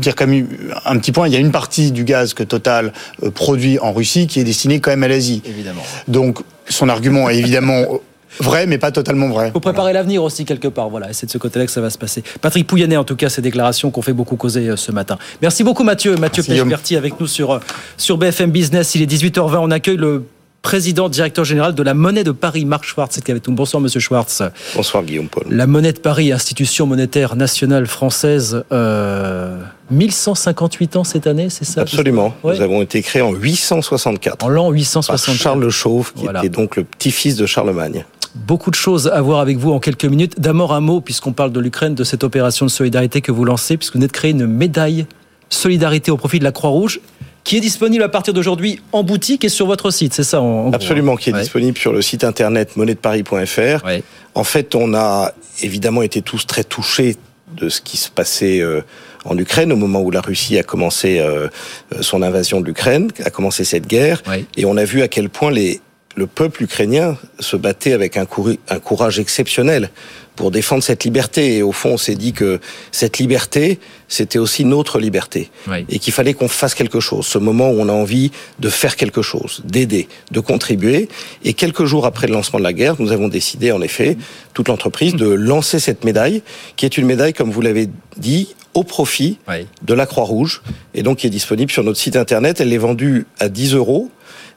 dire 0.00 0.14
quand 0.14 0.26
même 0.26 0.46
un 0.84 0.98
petit 0.98 1.12
point. 1.12 1.26
Il 1.28 1.32
y 1.34 1.36
a 1.36 1.40
une 1.40 1.52
partie 1.52 1.90
du 1.92 2.04
gaz 2.04 2.34
que 2.34 2.42
Total 2.42 2.92
euh, 3.22 3.30
produit 3.30 3.78
en 3.78 3.92
Russie 3.92 4.26
qui 4.26 4.40
est 4.40 4.44
destinée 4.44 4.80
quand 4.80 4.90
même 4.90 5.02
à 5.02 5.08
l'Asie. 5.08 5.42
Évidemment. 5.46 5.82
Donc 6.08 6.38
son 6.68 6.88
argument 6.88 7.28
est 7.30 7.36
évidemment 7.38 7.84
vrai, 8.38 8.66
mais 8.66 8.78
pas 8.78 8.92
totalement 8.92 9.28
vrai. 9.28 9.50
faut 9.52 9.60
préparer 9.60 9.92
l'avenir 9.92 10.22
aussi 10.22 10.44
quelque 10.44 10.68
part. 10.68 10.88
Voilà, 10.88 11.10
et 11.10 11.12
c'est 11.12 11.26
de 11.26 11.30
ce 11.30 11.38
côté-là 11.38 11.66
que 11.66 11.72
ça 11.72 11.80
va 11.80 11.90
se 11.90 11.98
passer. 11.98 12.22
Patrick 12.40 12.66
Pouyanné, 12.66 12.96
en 12.96 13.04
tout 13.04 13.16
cas, 13.16 13.28
ces 13.28 13.42
déclarations 13.42 13.90
qu'on 13.90 14.02
fait 14.02 14.12
beaucoup 14.12 14.36
causer 14.36 14.68
euh, 14.68 14.76
ce 14.76 14.92
matin. 14.92 15.18
Merci 15.42 15.64
beaucoup 15.64 15.84
Mathieu. 15.84 16.16
Mathieu. 16.16 16.42
Pechberti 16.42 16.96
avec 16.96 17.18
nous 17.20 17.26
sur, 17.26 17.50
euh, 17.52 17.58
sur 17.96 18.16
BFM 18.18 18.50
Business. 18.50 18.94
Il 18.94 19.02
est 19.02 19.06
18h20. 19.12 19.56
On 19.60 19.70
accueille 19.70 19.96
le 19.96 20.24
président, 20.62 21.08
directeur 21.08 21.44
général 21.46 21.74
de 21.74 21.82
la 21.82 21.94
Monnaie 21.94 22.22
de 22.22 22.32
Paris, 22.32 22.66
Marc 22.66 22.84
Schwartz, 22.84 23.18
avec 23.26 23.48
nous. 23.48 23.54
Bonsoir 23.54 23.80
Monsieur 23.80 23.98
Schwartz. 23.98 24.42
Bonsoir 24.76 25.02
Guillaume 25.04 25.28
Paul. 25.28 25.44
La 25.50 25.66
Monnaie 25.66 25.94
de 25.94 25.98
Paris, 26.00 26.32
institution 26.32 26.86
monétaire 26.86 27.34
nationale 27.34 27.86
française, 27.86 28.62
euh, 28.70 29.56
1158 29.90 30.96
ans 30.96 31.04
cette 31.04 31.26
année, 31.26 31.48
c'est 31.48 31.64
ça 31.64 31.80
Absolument. 31.80 32.34
Ouais. 32.42 32.56
Nous 32.56 32.62
avons 32.62 32.82
été 32.82 33.00
créés 33.02 33.22
en 33.22 33.32
864 33.32 34.44
En 34.44 34.48
l'an 34.48 34.64
par 34.64 34.72
860. 34.72 35.34
Charles 35.36 35.60
le 35.60 35.70
Chauve, 35.70 36.12
qui 36.14 36.24
Voilà. 36.24 36.40
était 36.40 36.50
donc 36.50 36.76
le 36.76 36.84
petit-fils 36.84 37.36
de 37.36 37.46
Charlemagne. 37.46 38.04
Beaucoup 38.34 38.70
de 38.70 38.76
choses 38.76 39.08
à 39.08 39.20
voir 39.20 39.40
avec 39.40 39.56
vous 39.58 39.72
en 39.72 39.80
quelques 39.80 40.04
minutes. 40.04 40.38
D'abord 40.40 40.72
un 40.72 40.80
mot, 40.80 41.00
puisqu'on 41.00 41.32
parle 41.32 41.52
de 41.52 41.60
l'Ukraine, 41.60 41.94
de 41.94 42.04
cette 42.04 42.22
opération 42.24 42.64
de 42.66 42.70
solidarité 42.70 43.20
que 43.20 43.32
vous 43.32 43.44
lancez, 43.44 43.76
puisque 43.76 43.94
vous 43.94 43.98
venez 43.98 44.06
de 44.06 44.12
créer 44.12 44.30
une 44.30 44.46
médaille 44.46 45.06
solidarité 45.48 46.10
au 46.10 46.16
profit 46.16 46.38
de 46.38 46.44
la 46.44 46.52
Croix-Rouge, 46.52 47.00
qui 47.42 47.56
est 47.56 47.60
disponible 47.60 48.02
à 48.04 48.08
partir 48.08 48.32
d'aujourd'hui 48.34 48.80
en 48.92 49.02
boutique 49.02 49.44
et 49.44 49.48
sur 49.48 49.66
votre 49.66 49.90
site, 49.90 50.14
c'est 50.14 50.22
ça 50.22 50.40
en, 50.40 50.72
Absolument, 50.72 51.14
hein 51.14 51.16
qui 51.16 51.30
est 51.30 51.32
Ouais. 51.32 51.40
disponible 51.40 51.76
sur 51.78 51.92
le 51.92 52.02
site 52.02 52.22
internet 52.22 52.76
monnaiedeparis.fr. 52.76 53.84
Ouais. 53.84 54.02
En 54.34 54.44
fait, 54.44 54.74
on 54.74 54.94
a 54.94 55.32
évidemment 55.62 56.02
été 56.02 56.22
tous 56.22 56.46
très 56.46 56.62
touchés 56.64 57.16
de 57.56 57.68
ce 57.68 57.80
qui 57.80 57.96
se 57.96 58.10
passait 58.10 58.60
euh, 58.60 58.82
en 59.24 59.36
Ukraine 59.36 59.72
au 59.72 59.76
moment 59.76 60.00
où 60.02 60.10
la 60.12 60.20
Russie 60.20 60.56
a 60.58 60.62
commencé 60.62 61.18
euh, 61.18 61.48
euh, 61.92 62.02
son 62.02 62.22
invasion 62.22 62.60
de 62.60 62.66
l'Ukraine, 62.66 63.10
a 63.24 63.30
commencé 63.30 63.64
cette 63.64 63.88
guerre, 63.88 64.22
Ouais. 64.28 64.44
et 64.56 64.64
on 64.66 64.76
a 64.76 64.84
vu 64.84 65.02
à 65.02 65.08
quel 65.08 65.28
point 65.30 65.50
les, 65.50 65.80
le 66.16 66.26
peuple 66.26 66.64
ukrainien 66.64 67.16
se 67.38 67.56
battait 67.56 67.92
avec 67.92 68.16
un, 68.16 68.26
courage 68.26 69.20
exceptionnel 69.20 69.90
pour 70.34 70.50
défendre 70.50 70.82
cette 70.82 71.04
liberté. 71.04 71.56
Et 71.56 71.62
au 71.62 71.72
fond, 71.72 71.90
on 71.90 71.96
s'est 71.96 72.16
dit 72.16 72.32
que 72.32 72.60
cette 72.90 73.18
liberté, 73.18 73.78
c'était 74.08 74.38
aussi 74.38 74.64
notre 74.64 74.98
liberté. 74.98 75.50
Et 75.88 75.98
qu'il 76.00 76.12
fallait 76.12 76.34
qu'on 76.34 76.48
fasse 76.48 76.74
quelque 76.74 76.98
chose. 76.98 77.26
Ce 77.26 77.38
moment 77.38 77.70
où 77.70 77.80
on 77.80 77.88
a 77.88 77.92
envie 77.92 78.32
de 78.58 78.68
faire 78.68 78.96
quelque 78.96 79.22
chose, 79.22 79.62
d'aider, 79.64 80.08
de 80.32 80.40
contribuer. 80.40 81.08
Et 81.44 81.54
quelques 81.54 81.84
jours 81.84 82.06
après 82.06 82.26
le 82.26 82.32
lancement 82.32 82.58
de 82.58 82.64
la 82.64 82.72
guerre, 82.72 82.96
nous 82.98 83.12
avons 83.12 83.28
décidé, 83.28 83.70
en 83.70 83.80
effet, 83.80 84.16
toute 84.52 84.68
l'entreprise, 84.68 85.14
de 85.14 85.28
lancer 85.28 85.78
cette 85.78 86.04
médaille, 86.04 86.42
qui 86.76 86.86
est 86.86 86.98
une 86.98 87.06
médaille, 87.06 87.34
comme 87.34 87.50
vous 87.50 87.60
l'avez 87.60 87.88
dit, 88.16 88.54
au 88.74 88.82
profit 88.82 89.38
de 89.82 89.94
la 89.94 90.06
Croix-Rouge, 90.06 90.62
et 90.94 91.02
donc 91.02 91.18
qui 91.18 91.26
est 91.26 91.30
disponible 91.30 91.70
sur 91.70 91.84
notre 91.84 91.98
site 91.98 92.16
internet. 92.16 92.60
Elle 92.60 92.72
est 92.72 92.78
vendue 92.78 93.26
à 93.38 93.48
10 93.48 93.74
euros, 93.74 94.10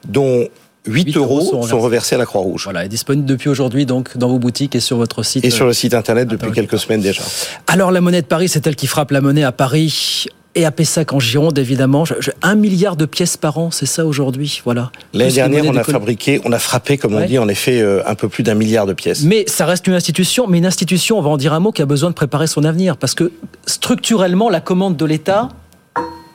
dont 0.06 0.48
8, 0.86 1.04
8 1.06 1.16
euros 1.16 1.38
euros 1.38 1.50
sont 1.50 1.62
sont 1.62 1.80
reversés. 1.80 2.14
à 2.14 2.18
la 2.18 2.26
Croix-Rouge. 2.26 2.64
Voilà, 2.64 2.84
est 2.84 2.88
disponible 2.88 3.26
depuis 3.26 3.48
aujourd'hui 3.48 3.86
donc 3.86 4.16
dans 4.18 4.28
vos 4.28 4.38
boutiques 4.38 4.74
et 4.74 4.80
sur 4.80 4.96
votre 4.96 5.22
site. 5.22 5.44
Et 5.44 5.50
sur 5.50 5.66
le 5.66 5.72
site 5.72 5.94
internet 5.94 6.28
depuis 6.28 6.52
quelques 6.52 6.78
semaines 6.78 7.00
déjà. 7.00 7.22
Alors 7.66 7.90
la 7.90 8.00
monnaie 8.00 8.22
de 8.22 8.26
Paris, 8.26 8.48
c'est 8.48 8.66
elle 8.66 8.76
qui 8.76 8.86
frappe 8.86 9.10
la 9.10 9.20
monnaie 9.20 9.44
à 9.44 9.52
Paris 9.52 10.26
et 10.56 10.64
à 10.64 10.70
Pessac 10.70 11.12
en 11.12 11.18
Gironde 11.18 11.58
évidemment. 11.58 12.04
Un 12.42 12.54
milliard 12.54 12.96
de 12.96 13.06
pièces 13.06 13.36
par 13.36 13.58
an, 13.58 13.70
c'est 13.72 13.86
ça 13.86 14.06
aujourd'hui, 14.06 14.60
voilà. 14.64 14.92
L'année 15.12 15.32
dernière, 15.32 15.64
on 15.66 15.74
a 15.76 15.82
fabriqué, 15.82 16.40
on 16.44 16.52
a 16.52 16.60
frappé, 16.60 16.96
comme 16.96 17.14
Ouais. 17.14 17.24
on 17.24 17.26
dit, 17.26 17.38
en 17.38 17.48
effet, 17.48 17.80
euh, 17.80 18.02
un 18.06 18.14
peu 18.14 18.28
plus 18.28 18.44
d'un 18.44 18.54
milliard 18.54 18.86
de 18.86 18.92
pièces. 18.92 19.24
Mais 19.24 19.44
ça 19.48 19.66
reste 19.66 19.86
une 19.88 19.94
institution, 19.94 20.46
mais 20.46 20.58
une 20.58 20.66
institution, 20.66 21.18
on 21.18 21.22
va 21.22 21.30
en 21.30 21.36
dire 21.38 21.52
un 21.54 21.58
mot, 21.60 21.72
qui 21.72 21.82
a 21.82 21.86
besoin 21.86 22.10
de 22.10 22.14
préparer 22.14 22.46
son 22.46 22.62
avenir. 22.62 22.96
Parce 22.96 23.14
que 23.14 23.32
structurellement, 23.66 24.48
la 24.48 24.60
commande 24.60 24.96
de 24.96 25.04
l'État 25.04 25.48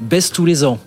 baisse 0.02 0.32
tous 0.34 0.46
les 0.46 0.66
ans. 0.66 0.80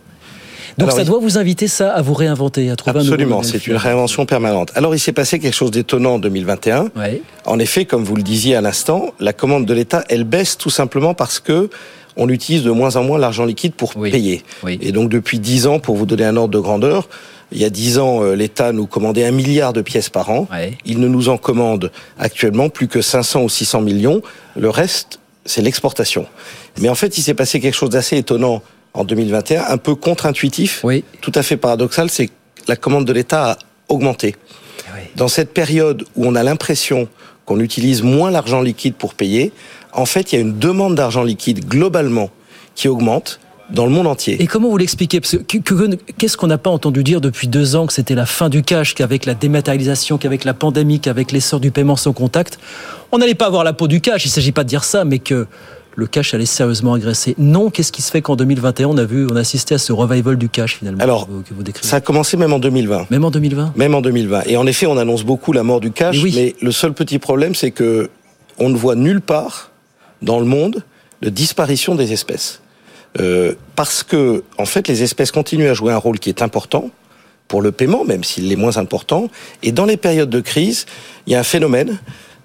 Donc 0.79 0.89
Alors, 0.89 0.97
ça 0.97 1.03
il- 1.03 1.07
doit 1.09 1.19
vous 1.21 1.39
inviter 1.39 1.69
ça 1.69 1.93
à 1.93 2.03
vous 2.03 2.15
réinventer, 2.15 2.71
à 2.71 2.77
trouver 2.77 2.99
un 2.99 3.03
nouveau 3.03 3.15
Absolument, 3.15 3.43
c'est 3.43 3.67
une 3.67 3.77
réinvention 3.77 4.25
permanente. 4.27 4.71
Alors, 4.75 4.95
il 4.95 4.99
s'est 4.99 5.13
passé 5.13 5.39
quelque 5.39 5.55
chose 5.55 5.71
d'étonnant 5.71 6.15
en 6.15 6.19
2021. 6.19 6.91
Ouais. 6.97 7.23
En 7.45 7.59
effet, 7.59 7.85
comme 7.85 8.05
vous 8.05 8.17
le 8.17 8.23
disiez 8.23 8.57
à 8.57 8.61
l'instant, 8.61 9.13
la 9.21 9.33
commande 9.33 9.67
de 9.67 9.75
l'État, 9.75 10.05
elle 10.09 10.25
baisse 10.25 10.57
tout 10.57 10.71
simplement 10.71 11.15
parce 11.15 11.41
que 11.41 11.69
on 12.17 12.29
utilise 12.29 12.63
de 12.63 12.71
moins 12.71 12.97
en 12.97 13.05
moins 13.05 13.19
l'argent 13.19 13.45
liquide 13.47 13.73
pour 13.75 13.93
Oui. 13.97 14.11
payer. 14.11 14.43
Oui. 14.63 14.79
Et 14.83 14.93
donc, 14.93 15.09
depuis 15.09 15.39
10 15.39 15.67
ans, 15.67 15.79
pour 15.79 15.97
vous 15.97 16.05
donner 16.07 16.25
un 16.25 16.37
ordre 16.37 16.53
de 16.53 16.59
grandeur, 16.59 17.09
il 17.53 17.59
y 17.61 17.65
a 17.65 17.71
10 17.71 17.99
ans, 17.99 18.23
euh, 18.23 18.35
l'État 18.35 18.73
nous 18.73 18.87
commandait 18.87 19.25
un 19.25 19.31
milliard 19.31 19.73
de 19.73 19.81
pièces 19.83 20.09
par 20.11 20.31
an. 20.31 20.47
Ouais. 20.53 20.77
Il 20.85 21.01
ne 21.01 21.09
nous 21.09 21.29
en 21.31 21.37
commande 21.39 21.91
actuellement 22.19 22.69
plus 22.69 22.89
que 22.89 23.01
500 23.03 23.43
ou 23.43 23.49
600 23.49 23.81
millions. 23.83 24.21
Le 24.57 24.69
reste, 24.71 25.21
c'est 25.47 25.61
l'exportation. 25.63 26.27
Mais 26.81 26.89
en 26.89 26.95
fait, 26.95 27.17
il 27.19 27.23
s'est 27.23 27.35
passé 27.35 27.61
quelque 27.61 27.75
chose 27.75 27.91
d'assez 27.91 28.17
étonnant 28.19 28.63
en 28.95 29.05
2021, 29.05 29.65
un 29.69 29.79
peu 29.79 29.95
contre-intuitif, 29.95 30.81
Oui. 30.85 31.05
tout 31.21 31.33
à 31.35 31.43
fait 31.43 31.57
paradoxal, 31.57 32.11
c'est 32.11 32.27
que 32.27 32.33
la 32.69 32.77
commande 32.77 33.05
de 33.07 33.13
l'État 33.13 33.53
a 33.53 33.59
augmenté. 33.89 34.37
Oui. 34.95 35.01
Dans 35.17 35.29
cette 35.29 35.53
période 35.55 36.05
où 36.17 36.27
on 36.27 36.35
a 36.35 36.43
l'impression 36.43 37.09
qu'on 37.47 37.61
utilise 37.61 38.03
moins 38.03 38.31
l'argent 38.31 38.61
liquide 38.61 38.95
pour 38.95 39.15
payer, 39.15 39.53
en 39.93 40.07
fait, 40.07 40.33
il 40.33 40.37
y 40.37 40.39
a 40.39 40.43
une 40.43 40.59
demande 40.59 40.95
d'argent 40.95 41.23
liquide 41.23 41.67
globalement 41.67 42.31
qui 42.75 42.89
augmente 42.89 43.41
dans 43.71 43.87
le 43.87 43.93
monde 43.93 44.07
entier. 44.07 44.41
Et 44.43 44.47
comment 44.47 44.69
vous 44.69 44.77
l'expliquez? 44.77 45.21
Parce 45.21 45.33
que 45.39 45.59
que- 45.59 45.59
que- 45.59 45.97
qu'est-ce 46.19 46.37
qu'on 46.37 46.47
n'a 46.47 46.59
pas 46.59 46.69
entendu 46.71 47.03
dire 47.03 47.21
depuis 47.23 47.49
deux 47.49 47.75
ans 47.75 47.87
que 47.87 47.93
c'était 47.95 48.15
la 48.15 48.27
fin 48.27 48.51
du 48.51 48.63
cash, 48.63 48.95
qu'avec 48.95 49.25
la 49.25 49.33
dématérialisation, 49.35 50.19
qu'avec 50.19 50.45
la 50.45 50.53
pandémie, 50.53 51.01
qu'avec 51.01 51.33
l'essor 51.33 51.59
du 51.61 51.71
paiement 51.71 51.97
sans 51.97 52.13
contact, 52.13 52.59
on 53.13 53.19
n'allait 53.19 53.35
pas 53.35 53.47
avoir 53.47 53.65
la 53.65 53.73
peau 53.73 53.89
du 53.89 54.01
cash. 54.03 54.25
Il 54.25 54.29
ne 54.29 54.33
s'agit 54.33 54.53
pas 54.53 54.65
de 54.65 54.69
dire 54.69 54.85
ça, 54.85 55.05
mais 55.07 55.19
que 55.21 55.47
le 55.95 56.07
cash 56.07 56.35
allait 56.35 56.47
sérieusement 56.47 56.95
agresser. 56.95 57.35
Non, 57.39 57.71
qu'est-ce 57.71 57.93
qui 57.93 58.03
se 58.03 58.11
fait 58.11 58.23
qu'en 58.23 58.37
2021 58.37 58.89
on 58.89 58.99
a 58.99 59.05
vu, 59.05 59.27
on 59.31 59.37
a 59.37 59.41
assisté 59.41 59.75
à 59.75 59.79
ce 59.79 59.93
revival 59.93 60.37
du 60.37 60.49
cash 60.49 60.79
finalement 60.79 61.03
Alors, 61.03 61.27
que 61.27 61.33
vous, 61.33 61.43
que 61.43 61.55
vous 61.55 61.63
décrivez. 61.63 61.89
Ça 61.89 61.97
a 61.97 62.01
commencé 62.01 62.37
même 62.37 62.53
en 62.53 62.59
2020. 62.59 63.11
Même 63.11 63.25
en 63.25 63.31
2020. 63.31 63.73
Même 63.77 63.95
en 63.95 64.01
2020. 64.01 64.43
Et 64.47 64.57
en 64.57 64.67
effet, 64.67 64.87
on 64.87 64.97
annonce 64.97 65.25
beaucoup 65.25 65.53
la 65.53 65.63
mort 65.63 65.81
du 65.81 65.91
cash, 65.91 66.23
oui. 66.23 66.33
mais 66.35 66.55
le 66.61 66.73
seul 66.73 66.93
petit 66.93 67.19
problème, 67.19 67.55
c'est 67.55 67.71
que 67.71 68.11
on 68.59 68.69
ne 68.69 68.77
voit 68.77 68.95
nulle 68.95 69.21
part 69.21 69.71
dans 70.21 70.39
le 70.39 70.47
monde 70.47 70.83
de 71.21 71.29
disparition 71.29 71.95
des 71.95 72.13
espèces. 72.13 72.61
Euh, 73.21 73.55
parce 73.77 74.03
que, 74.03 74.43
en 74.59 74.65
fait, 74.65 74.89
les 74.89 75.03
espèces 75.03 75.31
continuent 75.31 75.69
à 75.69 75.75
jouer 75.75 75.93
un 75.93 75.99
rôle 75.99 76.19
qui 76.19 76.29
est 76.29 76.43
important 76.43 76.91
pour 77.49 77.61
le 77.61 77.73
paiement, 77.73 78.05
même 78.05 78.25
s'il 78.25 78.51
est 78.51 78.57
moins 78.57 78.79
important. 78.79 79.29
Et 79.63 79.73
dans 79.73 79.85
les 79.85 79.97
périodes 79.99 80.31
de 80.31 80.41
crise, 80.41 80.87
il 81.27 81.33
y 81.33 81.37
a 81.37 81.41
un 81.41 81.45
phénomène, 81.45 81.99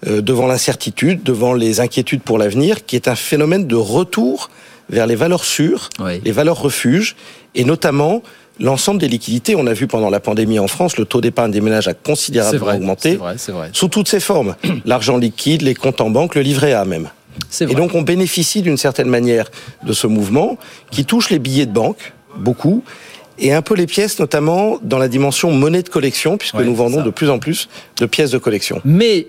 devant 0.06 0.48
l'incertitude, 0.48 1.24
devant 1.24 1.54
les 1.54 1.80
inquiétudes 1.80 2.22
pour 2.22 2.38
l'avenir, 2.38 2.86
qui 2.86 2.96
est 2.96 3.08
un 3.08 3.16
phénomène 3.16 3.66
de 3.68 3.76
retour 3.76 4.50
vers 4.90 5.08
les 5.08 5.16
valeurs 5.16 5.44
sûres, 5.44 5.90
Oui. 6.00 6.22
les 6.24 6.32
valeurs 6.32 6.62
refuges, 6.62 7.16
et 7.56 7.64
notamment 7.64 8.22
l'ensemble 8.60 9.00
des 9.00 9.08
liquidités. 9.08 9.56
On 9.56 9.68
a 9.68 9.74
vu 9.74 9.88
pendant 9.88 10.10
la 10.10 10.20
pandémie 10.20 10.60
en 10.60 10.68
France, 10.68 10.98
le 10.98 11.06
taux 11.06 11.20
d'épargne 11.22 11.52
des 11.52 11.62
ménages 11.62 11.88
a 11.88 11.94
considérablement 11.94 12.66
vrai, 12.66 12.76
augmenté. 12.78 13.10
c'est 13.12 13.16
vrai, 13.18 13.34
c'est 13.38 13.52
vrai. 13.52 13.70
Sous 13.74 13.88
toutes 13.88 14.08
ses 14.08 14.20
formes. 14.20 14.56
L'argent 14.86 15.18
liquide, 15.18 15.62
les 15.64 15.74
comptes 15.76 16.00
en 16.02 16.10
banque, 16.10 16.36
le 16.36 16.42
livret 16.42 16.74
A 16.74 16.86
même. 16.86 17.10
C'est 17.50 17.66
Et 17.66 17.68
vrai. 17.68 17.76
donc 17.76 17.94
on 17.94 18.02
bénéficie 18.02 18.62
d'une 18.62 18.78
certaine 18.78 19.10
manière 19.10 19.50
de 19.84 19.94
ce 19.94 20.08
mouvement 20.08 20.58
qui 20.90 21.06
touche 21.06 21.30
les 21.30 21.38
billets 21.40 21.66
de 21.68 21.74
banque, 21.74 22.14
beaucoup, 22.38 22.84
et 23.40 23.54
un 23.54 23.62
peu 23.62 23.76
les 23.76 23.86
pièces, 23.86 24.18
notamment 24.20 24.80
dans 24.82 24.98
la 24.98 25.08
dimension 25.08 25.52
monnaie 25.52 25.84
de 25.84 25.90
collection, 25.90 26.38
puisque 26.38 26.56
Ouais, 26.56 26.66
nous 26.66 26.74
vendons 26.76 27.04
de 27.04 27.10
plus 27.12 27.30
en 27.30 27.38
plus 27.38 27.68
de 28.00 28.06
pièces 28.08 28.32
de 28.32 28.40
collection. 28.40 28.82
Mais 28.86 29.28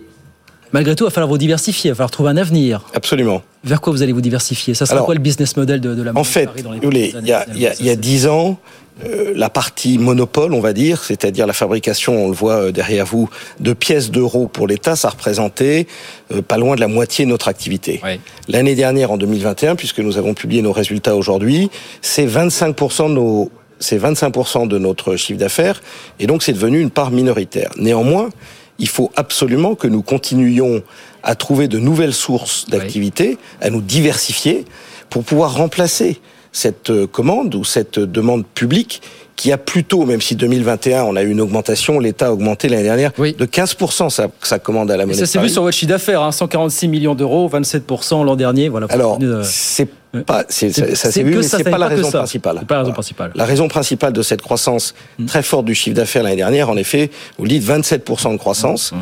Malgré 0.73 0.95
tout, 0.95 1.05
il 1.05 1.07
va 1.07 1.11
falloir 1.11 1.31
vous 1.31 1.39
diversifier, 1.39 1.89
il 1.89 1.93
va 1.93 1.97
falloir 1.97 2.11
trouver 2.11 2.31
un 2.31 2.37
avenir. 2.37 2.85
Absolument. 2.95 3.43
Vers 3.65 3.81
quoi 3.81 3.93
vous 3.93 4.03
allez 4.03 4.13
vous 4.13 4.21
diversifier? 4.21 4.75
Ça 4.75 4.87
sera 4.87 4.97
Alors, 4.97 5.07
quoi 5.07 5.15
le 5.15 5.21
business 5.21 5.57
model 5.57 5.81
de, 5.81 5.95
de 5.95 6.03
la 6.03 6.13
En 6.15 6.25
fait, 6.25 6.49
il 6.83 7.27
y 7.27 7.91
a, 7.91 7.97
10 7.97 8.27
ans, 8.27 8.59
euh, 9.05 9.33
la 9.35 9.49
partie 9.49 9.99
monopole, 9.99 10.53
on 10.53 10.61
va 10.61 10.73
dire, 10.73 11.05
c'est-à-dire 11.05 11.47
la 11.47 11.53
fabrication, 11.53 12.25
on 12.25 12.29
le 12.29 12.35
voit 12.35 12.65
euh, 12.65 12.73
derrière 12.73 13.07
vous, 13.07 13.31
de 13.61 13.73
pièces 13.73 14.11
d'euros 14.11 14.49
pour 14.49 14.67
l'État, 14.67 14.97
ça 14.97 15.09
représentait 15.09 15.87
euh, 16.33 16.43
pas 16.43 16.57
loin 16.57 16.75
de 16.75 16.81
la 16.81 16.89
moitié 16.89 17.25
de 17.25 17.31
notre 17.31 17.49
activité. 17.49 18.01
Ouais. 18.03 18.21
L'année 18.49 18.75
dernière, 18.75 19.13
en 19.13 19.17
2021, 19.17 19.77
puisque 19.77 20.01
nous 20.01 20.19
avons 20.19 20.35
publié 20.35 20.63
nos 20.63 20.73
résultats 20.73 21.15
aujourd'hui, 21.15 21.71
c'est 22.03 22.27
25% 22.27 23.09
de 23.09 23.15
nos 23.15 23.51
c'est 23.81 23.99
25% 23.99 24.67
de 24.67 24.77
notre 24.77 25.15
chiffre 25.15 25.39
d'affaires, 25.39 25.81
et 26.19 26.27
donc 26.27 26.43
c'est 26.43 26.53
devenu 26.53 26.81
une 26.81 26.91
part 26.91 27.13
minoritaire. 27.13 27.71
Néanmoins, 27.77 28.31
il 28.79 28.89
faut 28.89 29.11
absolument 29.17 29.75
que 29.75 29.87
nous 29.89 30.03
continuions 30.03 30.83
à 31.23 31.35
trouver 31.35 31.69
de 31.69 31.79
nouvelles 31.79 32.15
sources 32.15 32.67
d'activité, 32.69 33.39
à 33.61 33.71
nous 33.71 33.81
diversifier, 33.81 34.65
pour 35.11 35.25
pouvoir 35.25 35.55
remplacer 35.57 36.21
cette 36.53 36.91
euh, 36.91 37.07
commande 37.07 37.55
ou 37.55 37.65
cette 37.65 37.99
demande 37.99 38.45
publique 38.47 39.03
qui 39.37 39.53
a 39.53 39.59
plutôt, 39.59 40.05
même 40.05 40.21
si 40.21 40.35
2021 40.35 41.05
on 41.05 41.15
a 41.15 41.23
eu 41.23 41.31
une 41.31 41.41
augmentation, 41.41 42.01
l'État 42.01 42.27
a 42.29 42.33
augmenté 42.33 42.69
l'année 42.69 42.83
dernière 42.83 43.13
Oui. 43.19 43.35
de 43.39 43.45
15% 43.47 44.11
sa, 44.11 44.29
sa 44.43 44.59
commande 44.59 44.91
à 44.91 44.97
la 44.97 45.05
Et 45.05 45.07
monnaie. 45.07 45.19
ça 45.19 45.27
s'est 45.27 45.39
vu 45.39 45.49
sur 45.49 45.63
votre 45.63 45.77
chiffre 45.77 45.91
d'affaires, 45.91 46.23
hein, 46.23 46.33
146 46.33 46.89
millions 46.89 47.15
d'euros, 47.15 47.49
27% 47.49 48.25
l'an 48.25 48.35
dernier. 48.35 48.69
Voilà. 48.69 48.87
Alors, 48.91 49.13
Continue 49.13 49.31
de- 49.35 49.43
c'est 49.45 49.85
Ouais. 49.85 49.89
Pas, 50.27 50.45
c'est, 50.49 50.71
C'est- 50.71 50.95
ça, 50.95 51.11
s'est 51.13 51.23
vu, 51.23 51.37
mais 51.37 51.43
ça, 51.43 51.59
c'est 51.59 51.65
ça 51.65 51.71
pas 51.71 51.79
la 51.79 51.89
pas 51.89 51.95
raison 51.97 52.11
ça. 52.11 52.19
principale. 52.19 52.57
C'est 52.61 52.67
pas 52.67 52.75
la 52.77 52.81
raison 52.81 52.93
principale. 52.93 53.33
La 53.35 53.45
raison 53.45 53.69
principale 53.69 54.13
de 54.13 54.23
cette 54.23 54.43
croissance 54.43 54.95
Mm. 55.19 55.27
très 55.27 55.43
forte 55.43 55.65
du 55.67 55.75
chiffre 55.75 55.97
d'affaires 55.97 56.23
l'année 56.23 56.37
dernière, 56.37 56.71
en 56.71 56.77
effet, 56.77 57.11
vous 57.39 57.45
le 57.45 57.51
dites 57.51 57.63
27% 57.65 58.33
de 58.33 58.39
croissance, 58.39 58.93
Mm, 58.93 58.97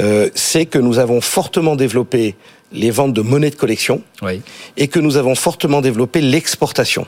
euh, 0.00 0.30
c'est 0.34 0.66
que 0.66 0.78
nous 0.78 0.98
avons 0.98 1.20
fortement 1.20 1.76
développé 1.76 2.34
les 2.72 2.90
ventes 2.90 3.14
de 3.14 3.22
monnaie 3.22 3.50
de 3.50 3.54
collection 3.56 4.02
Oui. 4.22 4.42
et 4.76 4.88
que 4.88 4.98
nous 4.98 5.16
avons 5.16 5.34
fortement 5.34 5.80
développé 5.80 6.20
l'exportation. 6.20 7.06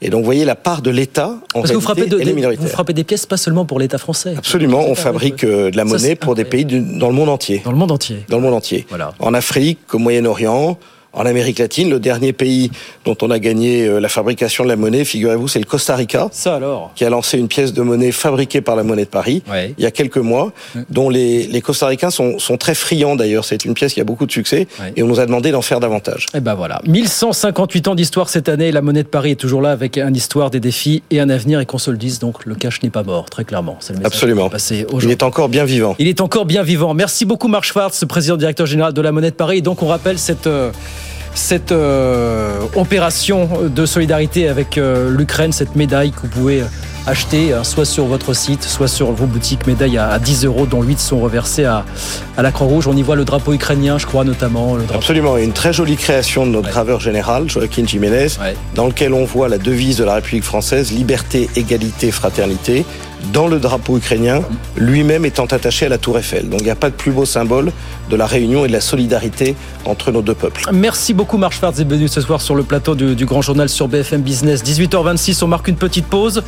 Et 0.00 0.10
donc, 0.10 0.20
vous 0.20 0.24
voyez, 0.26 0.44
la 0.44 0.54
part 0.54 0.80
de 0.80 0.90
l'État, 0.90 1.36
en 1.54 1.60
Parce 1.60 1.70
que 1.70 1.74
vous 1.74 1.80
frappez, 1.80 2.02
réalité, 2.02 2.16
de- 2.16 2.22
elle 2.22 2.28
est 2.28 2.32
minoritaire. 2.32 2.64
vous 2.64 2.70
frappez 2.70 2.92
des 2.92 3.02
pièces 3.02 3.26
pas 3.26 3.36
seulement 3.36 3.64
pour 3.64 3.80
l'État 3.80 3.98
français. 3.98 4.34
Absolument, 4.38 4.84
on 4.86 4.94
fabrique 4.94 5.42
euh, 5.42 5.72
de 5.72 5.76
la 5.76 5.84
monnaie 5.84 6.14
pour 6.14 6.36
des 6.36 6.44
pays 6.44 6.64
du- 6.64 6.80
dans 6.80 7.08
le 7.08 7.14
monde 7.14 7.28
entier. 7.28 7.62
Dans 7.64 7.72
le 7.72 7.76
monde 7.76 7.90
entier. 7.90 8.24
Dans 8.28 8.36
le 8.36 8.42
monde 8.44 8.54
entier. 8.54 8.86
Voilà. 8.88 9.12
En 9.18 9.34
Afrique, 9.34 9.80
au 9.92 9.98
Moyen-Orient, 9.98 10.78
en 11.12 11.24
Amérique 11.26 11.58
latine, 11.58 11.90
le 11.90 11.98
dernier 11.98 12.32
pays 12.32 12.70
dont 13.04 13.16
on 13.22 13.30
a 13.30 13.38
gagné 13.38 13.86
euh, 13.86 13.98
la 13.98 14.08
fabrication 14.08 14.64
de 14.64 14.68
la 14.68 14.76
monnaie, 14.76 15.04
figurez-vous, 15.04 15.48
c'est 15.48 15.58
le 15.58 15.64
Costa 15.64 15.96
Rica, 15.96 16.28
Ça 16.32 16.56
alors? 16.56 16.92
Qui 16.94 17.04
a 17.04 17.10
lancé 17.10 17.38
une 17.38 17.48
pièce 17.48 17.72
de 17.72 17.82
monnaie 17.82 18.12
fabriquée 18.12 18.60
par 18.60 18.76
la 18.76 18.82
monnaie 18.82 19.04
de 19.04 19.10
Paris 19.10 19.42
Ouais. 19.50 19.74
il 19.78 19.82
y 19.84 19.86
a 19.86 19.90
quelques 19.90 20.18
mois, 20.18 20.52
dont 20.90 21.08
les, 21.10 21.46
les 21.46 21.60
Costaricains 21.60 22.10
sont, 22.10 22.38
sont 22.38 22.56
très 22.56 22.74
friands 22.74 23.16
d'ailleurs. 23.16 23.44
C'est 23.44 23.64
une 23.64 23.74
pièce 23.74 23.94
qui 23.94 24.00
a 24.00 24.04
beaucoup 24.04 24.26
de 24.26 24.32
succès 24.32 24.66
Ouais. 24.80 24.92
et 24.96 25.02
on 25.02 25.06
nous 25.06 25.18
a 25.20 25.26
demandé 25.26 25.50
d'en 25.50 25.62
faire 25.62 25.80
davantage. 25.80 26.26
Et 26.34 26.40
ben 26.40 26.54
voilà. 26.54 26.80
1158 26.86 27.88
ans 27.88 27.94
d'histoire 27.94 28.28
cette 28.28 28.48
année. 28.48 28.70
La 28.72 28.82
monnaie 28.82 29.02
de 29.02 29.08
Paris 29.08 29.32
est 29.32 29.36
toujours 29.36 29.62
là 29.62 29.70
avec 29.70 29.96
une 29.98 30.14
histoire, 30.16 30.50
des 30.50 30.60
défis 30.60 31.02
et 31.10 31.20
un 31.20 31.28
avenir. 31.30 31.60
Et 31.60 31.66
qu'on 31.66 31.78
se 31.78 31.90
le 31.90 31.96
dise, 31.96 32.18
donc 32.18 32.44
le 32.46 32.54
cash 32.54 32.82
n'est 32.82 32.90
pas 32.90 33.02
mort, 33.02 33.30
très 33.30 33.44
clairement. 33.44 33.78
Le 33.90 34.06
Absolument. 34.06 34.50
Il 35.02 35.10
est 35.10 35.22
encore 35.22 35.48
bien 35.48 35.64
vivant. 35.64 35.96
Il 35.98 36.06
est 36.08 36.20
encore 36.20 36.44
bien 36.44 36.62
vivant. 36.62 36.94
Merci 36.94 37.24
beaucoup 37.24 37.48
Marc 37.48 37.64
Schwartz, 37.64 38.04
président 38.08 38.36
directeur 38.36 38.66
général 38.66 38.92
de 38.92 39.00
la 39.00 39.10
Monnaie 39.12 39.30
de 39.30 39.36
Paris. 39.36 39.58
Et 39.58 39.62
donc 39.62 39.82
on 39.82 39.86
rappelle 39.88 40.18
cette 40.18 40.46
euh, 40.46 40.70
cette 41.34 41.72
euh, 41.72 42.58
opération 42.74 43.48
de 43.68 43.86
solidarité 43.86 44.48
avec 44.48 44.76
euh, 44.78 45.10
l'Ukraine, 45.10 45.52
cette 45.52 45.76
médaille 45.76 46.10
que 46.10 46.20
vous 46.22 46.28
pouvez 46.28 46.62
acheter 47.06 47.52
euh, 47.52 47.62
soit 47.64 47.84
sur 47.84 48.06
votre 48.06 48.34
site, 48.34 48.64
soit 48.64 48.88
sur 48.88 49.12
vos 49.12 49.26
boutiques, 49.26 49.66
médaille 49.66 49.98
à, 49.98 50.08
à 50.10 50.18
10 50.18 50.44
euros, 50.46 50.66
dont 50.66 50.82
8 50.82 50.98
sont 50.98 51.20
reversés 51.20 51.64
à, 51.64 51.84
à 52.36 52.42
la 52.42 52.50
Croix-Rouge. 52.50 52.86
On 52.88 52.96
y 52.96 53.02
voit 53.02 53.16
le 53.16 53.24
drapeau 53.24 53.52
ukrainien, 53.52 53.98
je 53.98 54.06
crois 54.06 54.24
notamment. 54.24 54.74
Le 54.74 54.82
drapeau. 54.82 54.98
Absolument, 54.98 55.36
une 55.36 55.52
très 55.52 55.72
jolie 55.72 55.96
création 55.96 56.44
de 56.46 56.50
notre 56.50 56.66
Ouais. 56.66 56.72
graveur 56.72 57.00
général, 57.00 57.48
Joaquin 57.48 57.86
Jiménez, 57.86 58.26
Ouais. 58.40 58.54
dans 58.74 58.86
lequel 58.86 59.12
on 59.14 59.24
voit 59.24 59.48
la 59.48 59.58
devise 59.58 59.96
de 59.98 60.04
la 60.04 60.14
République 60.14 60.44
française, 60.44 60.90
liberté, 60.92 61.48
égalité, 61.56 62.10
fraternité, 62.10 62.84
dans 63.32 63.48
le 63.48 63.58
drapeau 63.58 63.96
ukrainien, 63.96 64.42
lui-même 64.76 65.24
étant 65.24 65.46
attaché 65.46 65.86
à 65.86 65.88
la 65.88 65.98
tour 65.98 66.18
Eiffel. 66.18 66.48
Donc 66.48 66.60
il 66.60 66.64
n'y 66.64 66.70
a 66.70 66.76
pas 66.76 66.90
de 66.90 66.94
plus 66.94 67.10
beau 67.10 67.24
symbole 67.24 67.72
de 68.10 68.16
la 68.16 68.26
réunion 68.26 68.64
et 68.64 68.68
de 68.68 68.72
la 68.72 68.80
solidarité 68.80 69.56
entre 69.84 70.10
nos 70.12 70.22
deux 70.22 70.34
peuples. 70.34 70.62
Merci 70.72 71.14
beaucoup 71.14 71.36
Marc 71.36 71.54
Schwartz 71.54 71.76
d'être 71.76 71.88
venu 71.88 72.08
ce 72.08 72.20
soir 72.20 72.40
sur 72.40 72.54
le 72.54 72.62
plateau 72.62 72.94
du, 72.94 73.14
du 73.14 73.26
Grand 73.26 73.42
Journal 73.42 73.68
sur 73.68 73.88
BFM 73.88 74.22
Business. 74.22 74.62
18h26, 74.64 75.44
on 75.44 75.48
marque 75.48 75.68
une 75.68 75.76
petite 75.76 76.06
pause. 76.06 76.42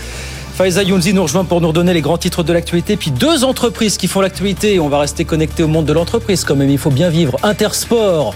Faiza 0.54 0.82
Younzi 0.82 1.14
nous 1.14 1.22
rejoint 1.22 1.44
pour 1.44 1.60
nous 1.60 1.68
redonner 1.68 1.94
les 1.94 2.02
grands 2.02 2.18
titres 2.18 2.42
de 2.42 2.52
l'actualité. 2.52 2.96
Puis 2.96 3.10
deux 3.10 3.44
entreprises 3.44 3.96
qui 3.96 4.08
font 4.08 4.20
l'actualité. 4.20 4.78
On 4.78 4.88
va 4.88 4.98
rester 4.98 5.24
connecté 5.24 5.62
au 5.62 5.68
monde 5.68 5.86
de 5.86 5.92
l'entreprise 5.92 6.44
quand 6.44 6.56
même. 6.56 6.70
Il 6.70 6.78
faut 6.78 6.90
bien 6.90 7.08
vivre. 7.08 7.38
Intersport 7.42 8.34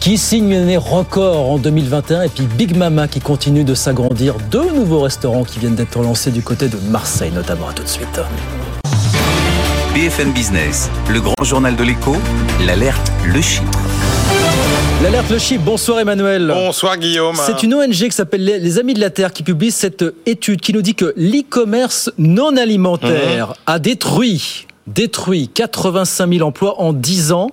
qui 0.00 0.18
signe 0.18 0.50
une 0.50 0.62
année 0.62 0.76
record 0.76 1.50
en 1.50 1.58
2021 1.58 2.22
et 2.22 2.28
puis 2.28 2.44
Big 2.44 2.76
Mama 2.76 3.08
qui 3.08 3.20
continue 3.20 3.64
de 3.64 3.74
s'agrandir. 3.74 4.34
Deux 4.50 4.70
nouveaux 4.72 5.00
restaurants 5.00 5.44
qui 5.44 5.58
viennent 5.58 5.74
d'être 5.74 5.98
lancés 6.00 6.30
du 6.30 6.42
côté 6.42 6.68
de 6.68 6.76
Marseille 6.90 7.32
notamment. 7.32 7.68
À 7.68 7.72
tout 7.72 7.82
de 7.82 7.88
suite. 7.88 8.20
BFM 9.94 10.32
Business, 10.32 10.90
le 11.08 11.20
grand 11.20 11.42
journal 11.42 11.76
de 11.76 11.84
l'écho, 11.84 12.16
l'alerte, 12.66 13.12
le 13.26 13.40
chiffre. 13.40 13.62
L'alerte 15.02 15.30
le 15.30 15.38
chip. 15.38 15.62
Bonsoir 15.62 16.00
Emmanuel. 16.00 16.48
Bonsoir 16.54 16.96
Guillaume. 16.98 17.36
C'est 17.46 17.62
une 17.62 17.74
ONG 17.74 17.90
qui 17.92 18.10
s'appelle 18.10 18.44
les 18.44 18.78
Amis 18.78 18.94
de 18.94 19.00
la 19.00 19.10
Terre 19.10 19.32
qui 19.32 19.42
publie 19.42 19.70
cette 19.70 20.04
étude 20.26 20.60
qui 20.60 20.72
nous 20.72 20.82
dit 20.82 20.94
que 20.94 21.12
l'e-commerce 21.16 22.10
non 22.18 22.56
alimentaire 22.56 23.48
Mhm. 23.48 23.54
a 23.66 23.78
détruit, 23.78 24.66
détruit 24.86 25.48
85 25.48 26.28
000 26.32 26.46
emplois 26.46 26.80
en 26.80 26.92
10 26.92 27.32
ans 27.32 27.50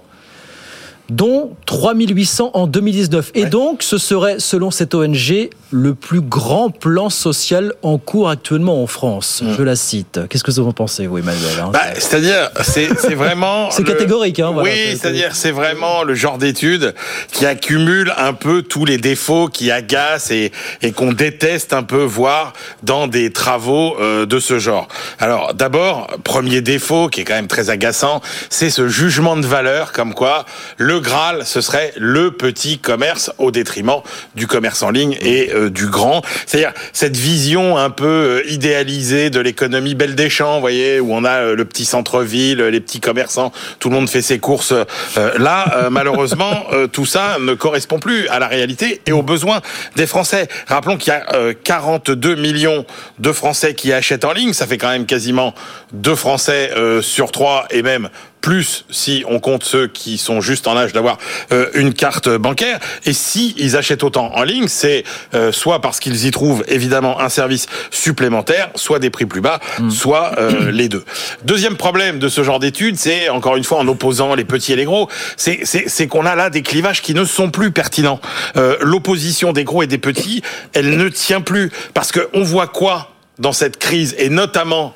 dont 1.12 1.51
3800 1.65 2.51
en 2.53 2.68
2019. 2.68 3.32
Et 3.36 3.46
donc, 3.46 3.84
ce 3.84 3.98
serait, 3.98 4.39
selon 4.39 4.72
cette 4.72 4.96
ONG, 4.96 5.50
le 5.71 5.95
plus 5.95 6.21
grand 6.21 6.69
plan 6.69 7.09
social 7.09 7.73
en 7.81 7.97
cours 7.97 8.29
actuellement 8.29 8.83
en 8.83 8.87
France. 8.87 9.41
Je 9.57 9.63
la 9.63 9.75
cite. 9.75 10.19
Qu'est-ce 10.29 10.43
que 10.43 10.51
vous 10.51 10.67
en 10.67 10.73
pensez, 10.73 11.07
vous, 11.07 11.17
Emmanuel 11.17 11.59
hein? 11.61 11.69
Bah, 11.71 11.79
c'est-à-dire, 11.95 12.51
c'est 12.61 12.87
vraiment. 13.15 13.69
C'est 13.71 13.83
le- 13.87 13.93
catégorique, 13.93 14.39
hein, 14.39 14.51
voilà. 14.51 14.69
Oui, 14.69 14.77
C'est- 14.77 14.95
c'est-à-dire, 14.97 15.35
c'est 15.35 15.51
vraiment 15.51 16.03
le 16.03 16.13
genre 16.13 16.37
d'étude 16.37 16.93
qui 17.31 17.45
accumule 17.45 18.13
un 18.17 18.33
peu 18.33 18.61
tous 18.61 18.85
les 18.85 18.97
défauts 18.97 19.47
qui 19.47 19.71
agacent 19.71 20.31
et, 20.31 20.51
et 20.81 20.91
qu'on 20.91 21.13
déteste 21.13 21.73
un 21.73 21.83
peu 21.83 22.03
voir 22.03 22.53
dans 22.83 23.07
des 23.07 23.31
travaux 23.31 23.95
euh, 23.99 24.25
de 24.25 24.39
ce 24.39 24.59
genre. 24.59 24.87
Alors, 25.19 25.53
d'abord, 25.53 26.07
premier 26.23 26.61
défaut 26.61 27.07
qui 27.07 27.21
est 27.21 27.23
quand 27.23 27.33
même 27.35 27.47
très 27.47 27.69
agaçant, 27.69 28.21
c'est 28.49 28.69
ce 28.69 28.87
jugement 28.89 29.37
de 29.37 29.45
valeur 29.45 29.91
comme 29.93 30.13
quoi 30.13 30.45
le 30.77 30.99
Graal, 30.99 31.45
ce 31.45 31.61
serait 31.61 31.93
le 31.97 32.31
petit 32.31 32.77
commerce 32.79 33.31
au 33.37 33.51
détriment 33.51 34.01
du 34.35 34.47
commerce 34.47 34.83
en 34.83 34.89
ligne 34.91 35.17
et 35.21 35.51
euh, 35.53 35.61
du 35.70 35.88
grand. 35.88 36.22
C'est-à-dire 36.46 36.74
cette 36.94 37.18
vision 37.18 37.77
un 37.77 37.89
peu 37.89 38.06
euh, 38.06 38.51
idéalisée 38.51 39.30
de 39.30 39.39
l'économie 39.39 39.96
belle 39.96 40.15
des 40.15 40.30
champs, 40.30 40.56
vous 40.56 40.62
voyez, 40.62 41.00
où 41.00 41.13
on 41.13 41.24
a 41.24 41.41
euh, 41.41 41.56
le 41.56 41.65
petit 41.65 41.86
centre-ville, 41.86 42.62
les 42.62 42.80
petits 42.80 43.00
commerçants, 43.00 43.51
tout 43.80 43.89
le 43.89 43.96
monde 43.96 44.10
fait 44.10 44.22
ses 44.22 44.39
courses. 44.39 44.74
Euh, 44.74 45.38
là, 45.38 45.74
euh, 45.75 45.89
malheureusement, 45.89 46.65
euh, 46.74 46.88
tout 46.88 47.06
ça 47.06 47.38
ne 47.39 47.53
correspond 47.53 48.00
plus 48.00 48.27
à 48.30 48.39
la 48.39 48.48
réalité 48.48 49.01
et 49.06 49.12
aux 49.12 49.24
besoins 49.24 49.62
des 49.96 50.08
Français. 50.08 50.48
Rappelons 50.68 50.98
qu'il 50.98 51.13
y 51.13 51.15
a 51.15 51.25
euh, 51.34 51.53
42 51.63 52.36
millions 52.36 52.86
de 53.20 53.32
Français 53.32 53.74
qui 53.74 53.94
achètent 53.94 54.25
en 54.25 54.34
ligne. 54.34 54.53
Ça 54.53 54.68
fait 54.68 54.77
quand 54.77 54.89
même 54.89 55.06
quasiment 55.06 55.53
deux 55.94 56.15
Français 56.15 56.72
euh, 56.75 57.01
sur 57.01 57.32
trois 57.32 57.65
et 57.70 57.82
même 57.82 58.10
plus 58.41 58.86
si 58.89 59.24
on 59.27 59.39
compte 59.39 59.63
ceux 59.63 59.88
qui 59.88 60.17
sont 60.17 60.41
juste 60.41 60.67
en 60.67 60.75
âge 60.75 60.93
d'avoir 60.93 61.17
euh, 61.51 61.69
une 61.74 61.93
carte 61.93 62.29
bancaire. 62.29 62.79
Et 63.05 63.13
si 63.13 63.55
ils 63.57 63.77
achètent 63.77 64.03
autant 64.03 64.36
en 64.36 64.43
ligne, 64.43 64.67
c'est 64.67 65.03
euh, 65.33 65.51
soit 65.51 65.81
parce 65.81 66.00
qu'ils 66.00 66.25
y 66.25 66.31
trouvent 66.31 66.63
évidemment 66.67 67.19
un 67.19 67.29
service 67.29 67.67
supplémentaire, 67.91 68.69
soit 68.75 69.00
des 69.00 69.10
prix 69.10 69.25
plus 69.25 69.41
bas, 69.41 69.60
soit 69.89 70.33
euh, 70.38 70.71
les 70.71 70.89
deux. 70.89 71.03
Deuxième 71.43 71.77
problème 71.77 72.19
de 72.19 72.29
ce 72.29 72.43
genre 72.43 72.60
d'études, 72.60 72.98
c'est 72.98 73.29
encore 73.29 73.55
une 73.55 73.63
fois 73.63 73.79
en 73.79 73.88
opposant 73.88 74.36
les 74.36 74.45
petits 74.45 74.74
et 74.74 74.75
les 74.75 74.86
gros, 74.86 75.10
c'est 75.38 76.07
qu'on 76.07 76.25
a 76.25 76.36
là 76.36 76.50
des 76.50 76.62
clivages 76.62 77.01
qui 77.01 77.13
ne 77.13 77.25
sont 77.25 77.51
plus 77.51 77.71
pertinents. 77.71 78.19
Euh, 78.57 78.77
L'opposition 78.81 79.53
des 79.53 79.63
gros 79.63 79.83
et 79.83 79.88
des 79.88 79.98
petits, 79.98 80.41
elle 80.74 80.98
ne 80.98 81.10
tient 81.10 81.41
plus 81.41 81.71
parce 81.93 82.12
que 82.12 82.29
on 82.33 82.43
voit 82.43 82.67
quoi 82.67 83.12
dans 83.39 83.53
cette 83.53 83.77
crise 83.77 84.15
et 84.17 84.29
notamment 84.29 84.93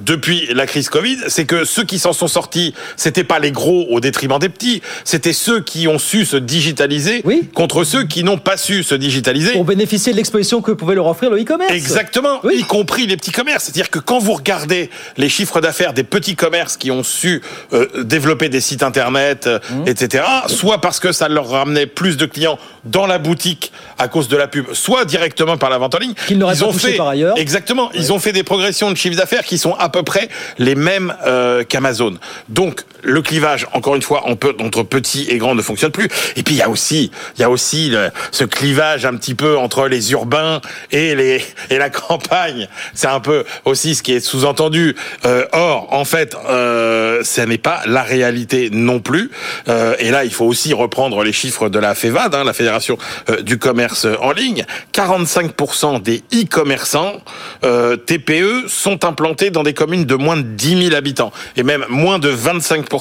depuis 0.00 0.48
la 0.54 0.66
crise 0.66 0.88
Covid, 0.88 1.16
c'est 1.28 1.44
que 1.44 1.64
ceux 1.64 1.84
qui 1.84 1.98
s'en 1.98 2.12
sont 2.12 2.28
sortis, 2.28 2.74
c'était 2.96 3.24
pas 3.24 3.38
les 3.38 3.52
gros 3.52 3.86
au 3.90 4.00
détriment 4.00 4.38
des 4.38 4.48
petits, 4.48 4.82
c'était 5.04 5.32
ceux 5.32 5.60
qui 5.60 5.88
ont 5.88 5.98
su 5.98 6.24
se 6.24 6.36
digitaliser 6.36 7.22
Oui. 7.24 7.48
contre 7.54 7.84
ceux 7.84 8.04
qui 8.04 8.24
n'ont 8.24 8.38
pas 8.38 8.56
su 8.56 8.82
se 8.82 8.94
digitaliser. 8.94 9.52
Pour 9.52 9.64
bénéficier 9.64 10.12
de 10.12 10.16
l'exposition 10.16 10.60
que 10.62 10.72
pouvait 10.72 10.94
leur 10.94 11.06
offrir 11.06 11.30
le 11.30 11.40
e-commerce. 11.40 11.72
Exactement, 11.72 12.40
Oui. 12.44 12.56
y 12.60 12.64
compris 12.64 13.06
les 13.06 13.16
petits 13.16 13.32
commerces. 13.32 13.64
C'est-à-dire 13.64 13.90
que 13.90 13.98
quand 13.98 14.18
vous 14.18 14.32
regardez 14.34 14.90
les 15.16 15.28
chiffres 15.28 15.60
d'affaires 15.60 15.92
des 15.92 16.04
petits 16.04 16.36
commerces 16.36 16.76
qui 16.76 16.90
ont 16.90 17.02
su 17.02 17.42
euh, 17.72 17.86
développer 18.04 18.48
des 18.48 18.60
sites 18.60 18.82
internet, 18.82 19.46
euh, 19.46 19.58
Mmh. 19.70 19.86
etc., 19.88 20.24
soit 20.48 20.80
parce 20.80 20.98
que 21.00 21.12
ça 21.12 21.28
leur 21.28 21.48
ramenait 21.48 21.86
plus 21.86 22.16
de 22.16 22.26
clients 22.26 22.58
dans 22.84 23.06
la 23.06 23.18
boutique 23.18 23.72
à 23.98 24.08
cause 24.08 24.28
de 24.28 24.36
la 24.36 24.48
pub, 24.48 24.66
soit 24.72 25.04
directement 25.04 25.56
par 25.56 25.70
la 25.70 25.78
vente 25.78 25.94
en 25.94 25.98
ligne, 25.98 26.14
Qu'ils 26.26 26.36
n'auraient 26.38 26.54
ils 26.54 26.60
pas 26.60 26.72
touché 26.72 26.88
fait 26.92 26.96
par 26.96 27.08
ailleurs. 27.08 27.38
Exactement, 27.38 27.90
ils 27.94 28.12
ont 28.12 28.18
fait 28.18 28.32
des 28.32 28.42
progressions 28.42 28.90
de 28.90 28.96
chiffre 28.96 29.16
d'affaires 29.16 29.44
qui 29.44 29.56
sont 29.58 29.71
à 29.76 29.88
peu 29.88 30.02
près 30.02 30.28
les 30.58 30.74
mêmes 30.74 31.14
euh, 31.26 31.64
qu'Amazon. 31.64 32.14
Donc 32.48 32.84
le 33.02 33.22
clivage, 33.22 33.66
encore 33.72 33.96
une 33.96 34.02
fois, 34.02 34.24
entre 34.26 34.82
petit 34.82 35.26
et 35.28 35.38
grand 35.38 35.54
ne 35.54 35.62
fonctionne 35.62 35.92
plus. 35.92 36.08
Et 36.36 36.42
puis 36.42 36.54
il 36.54 36.58
y 36.58 36.62
a 36.62 36.68
aussi, 36.68 37.10
il 37.36 37.40
y 37.40 37.44
a 37.44 37.50
aussi 37.50 37.94
ce 38.30 38.44
clivage 38.44 39.04
un 39.04 39.16
petit 39.16 39.34
peu 39.34 39.56
entre 39.56 39.88
les 39.88 40.12
urbains 40.12 40.60
et 40.90 41.14
les 41.14 41.42
et 41.70 41.78
la 41.78 41.90
campagne. 41.90 42.68
C'est 42.94 43.08
un 43.08 43.20
peu 43.20 43.44
aussi 43.64 43.94
ce 43.94 44.02
qui 44.02 44.12
est 44.12 44.20
sous-entendu. 44.20 44.94
Euh, 45.24 45.46
or, 45.52 45.88
en 45.92 46.04
fait, 46.04 46.36
euh, 46.48 47.22
ce 47.24 47.40
n'est 47.40 47.58
pas 47.58 47.82
la 47.86 48.02
réalité 48.02 48.70
non 48.70 49.00
plus. 49.00 49.30
Euh, 49.68 49.94
et 49.98 50.10
là, 50.10 50.24
il 50.24 50.32
faut 50.32 50.46
aussi 50.46 50.72
reprendre 50.72 51.22
les 51.24 51.32
chiffres 51.32 51.68
de 51.68 51.78
la 51.78 51.94
FEVAD, 51.94 52.34
hein, 52.34 52.44
la 52.44 52.52
Fédération 52.52 52.98
euh, 53.30 53.42
du 53.42 53.58
commerce 53.58 54.06
en 54.20 54.32
ligne. 54.32 54.64
45% 54.92 56.02
des 56.02 56.22
e-commerçants 56.32 57.20
TPE 57.62 58.68
sont 58.68 59.04
implantés 59.04 59.50
dans 59.50 59.62
des 59.62 59.74
communes 59.74 60.04
de 60.04 60.14
moins 60.14 60.36
de 60.36 60.42
10 60.42 60.84
000 60.88 60.94
habitants 60.94 61.32
et 61.56 61.62
même 61.62 61.84
moins 61.88 62.18
de 62.18 62.32
25% 62.32 62.91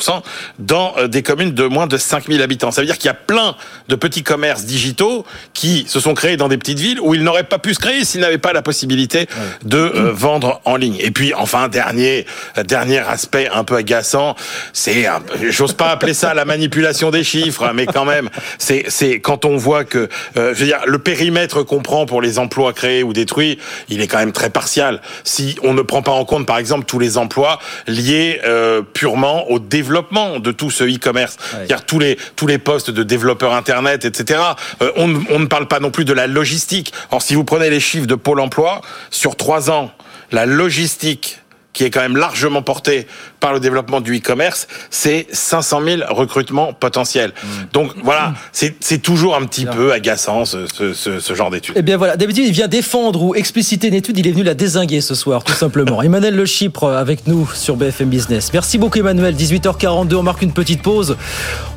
dans 0.59 0.93
euh, 0.97 1.07
des 1.07 1.23
communes 1.23 1.51
de 1.51 1.63
moins 1.65 1.87
de 1.87 1.97
5 1.97 2.27
000 2.27 2.41
habitants. 2.41 2.71
Ça 2.71 2.81
veut 2.81 2.87
dire 2.87 2.97
qu'il 2.97 3.07
y 3.07 3.11
a 3.11 3.13
plein 3.13 3.55
de 3.87 3.95
petits 3.95 4.23
commerces 4.23 4.65
digitaux 4.65 5.25
qui 5.53 5.85
se 5.87 5.99
sont 5.99 6.13
créés 6.13 6.37
dans 6.37 6.47
des 6.47 6.57
petites 6.57 6.79
villes 6.79 6.99
où 7.01 7.13
ils 7.13 7.23
n'auraient 7.23 7.43
pas 7.43 7.59
pu 7.59 7.73
se 7.73 7.79
créer 7.79 8.03
s'ils 8.05 8.21
n'avaient 8.21 8.37
pas 8.37 8.53
la 8.53 8.61
possibilité 8.61 9.27
de 9.63 9.77
euh, 9.77 10.11
vendre 10.13 10.61
en 10.65 10.75
ligne. 10.75 10.97
Et 10.99 11.11
puis 11.11 11.33
enfin 11.33 11.67
dernier 11.67 12.25
dernier 12.65 12.99
aspect 12.99 13.49
un 13.53 13.63
peu 13.63 13.75
agaçant, 13.75 14.35
c'est 14.73 15.07
j'ose 15.49 15.73
pas 15.73 15.89
appeler 15.89 16.13
ça 16.13 16.33
la 16.33 16.45
manipulation 16.45 17.11
des 17.11 17.23
chiffres, 17.23 17.71
mais 17.73 17.85
quand 17.85 18.05
même 18.05 18.29
c'est 18.57 18.85
c'est 18.87 19.19
quand 19.19 19.45
on 19.45 19.57
voit 19.57 19.83
que 19.83 20.09
je 20.35 20.41
veux 20.41 20.65
dire 20.65 20.79
le 20.85 20.99
périmètre 20.99 21.63
qu'on 21.63 21.81
prend 21.81 22.05
pour 22.05 22.21
les 22.21 22.39
emplois 22.39 22.73
créés 22.73 23.03
ou 23.03 23.13
détruits, 23.13 23.57
il 23.89 24.01
est 24.01 24.07
quand 24.07 24.19
même 24.19 24.31
très 24.31 24.49
partial. 24.49 25.01
Si 25.23 25.57
on 25.63 25.73
ne 25.73 25.81
prend 25.81 26.01
pas 26.01 26.11
en 26.11 26.25
compte, 26.25 26.45
par 26.45 26.57
exemple, 26.57 26.85
tous 26.85 26.99
les 26.99 27.17
emplois 27.17 27.59
liés 27.87 28.41
euh, 28.45 28.81
purement 28.81 29.49
au 29.49 29.59
développement 29.59 29.80
de 29.81 30.51
tout 30.51 30.71
ce 30.71 30.83
e-commerce, 30.83 31.37
c'est-à-dire 31.51 31.85
tous 31.85 31.99
les 31.99 32.17
tous 32.35 32.47
les 32.47 32.57
postes 32.57 32.91
de 32.91 33.03
développeurs 33.03 33.53
internet, 33.53 34.05
etc. 34.05 34.39
Euh, 34.81 34.91
on, 34.95 35.13
on 35.29 35.39
ne 35.39 35.45
parle 35.45 35.67
pas 35.67 35.79
non 35.79 35.91
plus 35.91 36.05
de 36.05 36.13
la 36.13 36.27
logistique. 36.27 36.93
Or, 37.11 37.21
si 37.21 37.35
vous 37.35 37.43
prenez 37.43 37.69
les 37.69 37.79
chiffres 37.79 38.07
de 38.07 38.15
Pôle 38.15 38.39
Emploi 38.39 38.81
sur 39.09 39.35
trois 39.35 39.69
ans, 39.69 39.91
la 40.31 40.45
logistique 40.45 41.39
qui 41.73 41.83
est 41.83 41.89
quand 41.89 42.01
même 42.01 42.17
largement 42.17 42.61
porté 42.61 43.07
par 43.41 43.53
le 43.53 43.59
développement 43.59 43.99
du 43.99 44.17
e-commerce, 44.17 44.67
c'est 44.89 45.27
500 45.31 45.81
000 45.83 46.01
recrutements 46.09 46.71
potentiels. 46.71 47.31
Mmh. 47.31 47.47
Donc 47.73 47.91
voilà, 48.03 48.33
c'est 48.53 49.01
toujours 49.01 49.35
un 49.35 49.43
petit 49.45 49.65
peu 49.65 49.91
agaçant 49.91 50.45
ce, 50.45 50.67
ce, 50.67 50.93
ce, 50.93 51.19
ce 51.19 51.33
genre 51.33 51.49
d'études. 51.49 51.75
Eh 51.77 51.81
bien 51.81 51.97
voilà, 51.97 52.15
d'habitude 52.15 52.45
il 52.45 52.53
vient 52.53 52.69
défendre 52.69 53.21
ou 53.23 53.35
expliciter 53.35 53.87
une 53.87 53.95
étude, 53.95 54.17
il 54.17 54.27
est 54.27 54.31
venu 54.31 54.43
la 54.43 54.53
désinguer 54.53 55.01
ce 55.01 55.15
soir, 55.15 55.43
tout 55.43 55.53
simplement. 55.53 56.01
Emmanuel 56.03 56.35
Le 56.35 56.45
Chypre 56.45 56.85
avec 56.85 57.27
nous 57.27 57.49
sur 57.53 57.75
BFM 57.75 58.09
Business. 58.09 58.51
Merci 58.53 58.77
beaucoup 58.77 58.99
Emmanuel, 58.99 59.35
18h42, 59.35 60.15
on 60.15 60.23
marque 60.23 60.43
une 60.43 60.53
petite 60.53 60.83
pause. 60.83 61.17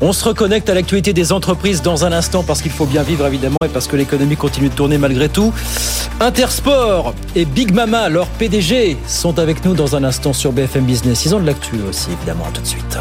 On 0.02 0.12
se 0.12 0.24
reconnecte 0.24 0.68
à 0.68 0.74
l'actualité 0.74 1.12
des 1.14 1.32
entreprises 1.32 1.80
dans 1.80 2.04
un 2.04 2.12
instant 2.12 2.42
parce 2.42 2.60
qu'il 2.60 2.72
faut 2.72 2.86
bien 2.86 3.02
vivre 3.02 3.26
évidemment 3.26 3.56
et 3.64 3.68
parce 3.68 3.86
que 3.86 3.96
l'économie 3.96 4.36
continue 4.36 4.68
de 4.68 4.74
tourner 4.74 4.98
malgré 4.98 5.30
tout. 5.30 5.52
Intersport 6.20 7.14
et 7.34 7.46
Big 7.46 7.72
Mama, 7.72 8.10
leur 8.10 8.26
PDG, 8.26 8.98
sont 9.08 9.38
avec 9.38 9.64
nous 9.64 9.74
dans 9.74 9.96
un 9.96 10.04
instant 10.04 10.32
sur 10.34 10.52
BFM 10.52 10.84
Business. 10.84 11.24
Ils 11.24 11.34
ont 11.34 11.40
de 11.40 11.46
l'actu 11.54 11.76
aussi, 11.88 12.10
évidemment. 12.12 12.46
À 12.46 12.50
tout 12.50 12.60
de 12.60 12.66
suite. 12.66 12.98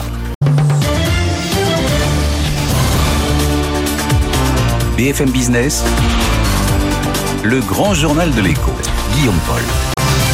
BFM 4.98 5.32
Business, 5.32 5.84
le 7.44 7.60
grand 7.62 7.94
journal 7.94 8.32
de 8.34 8.42
l'écho. 8.42 8.72
Guillaume 9.16 9.40
Paul. 9.48 9.62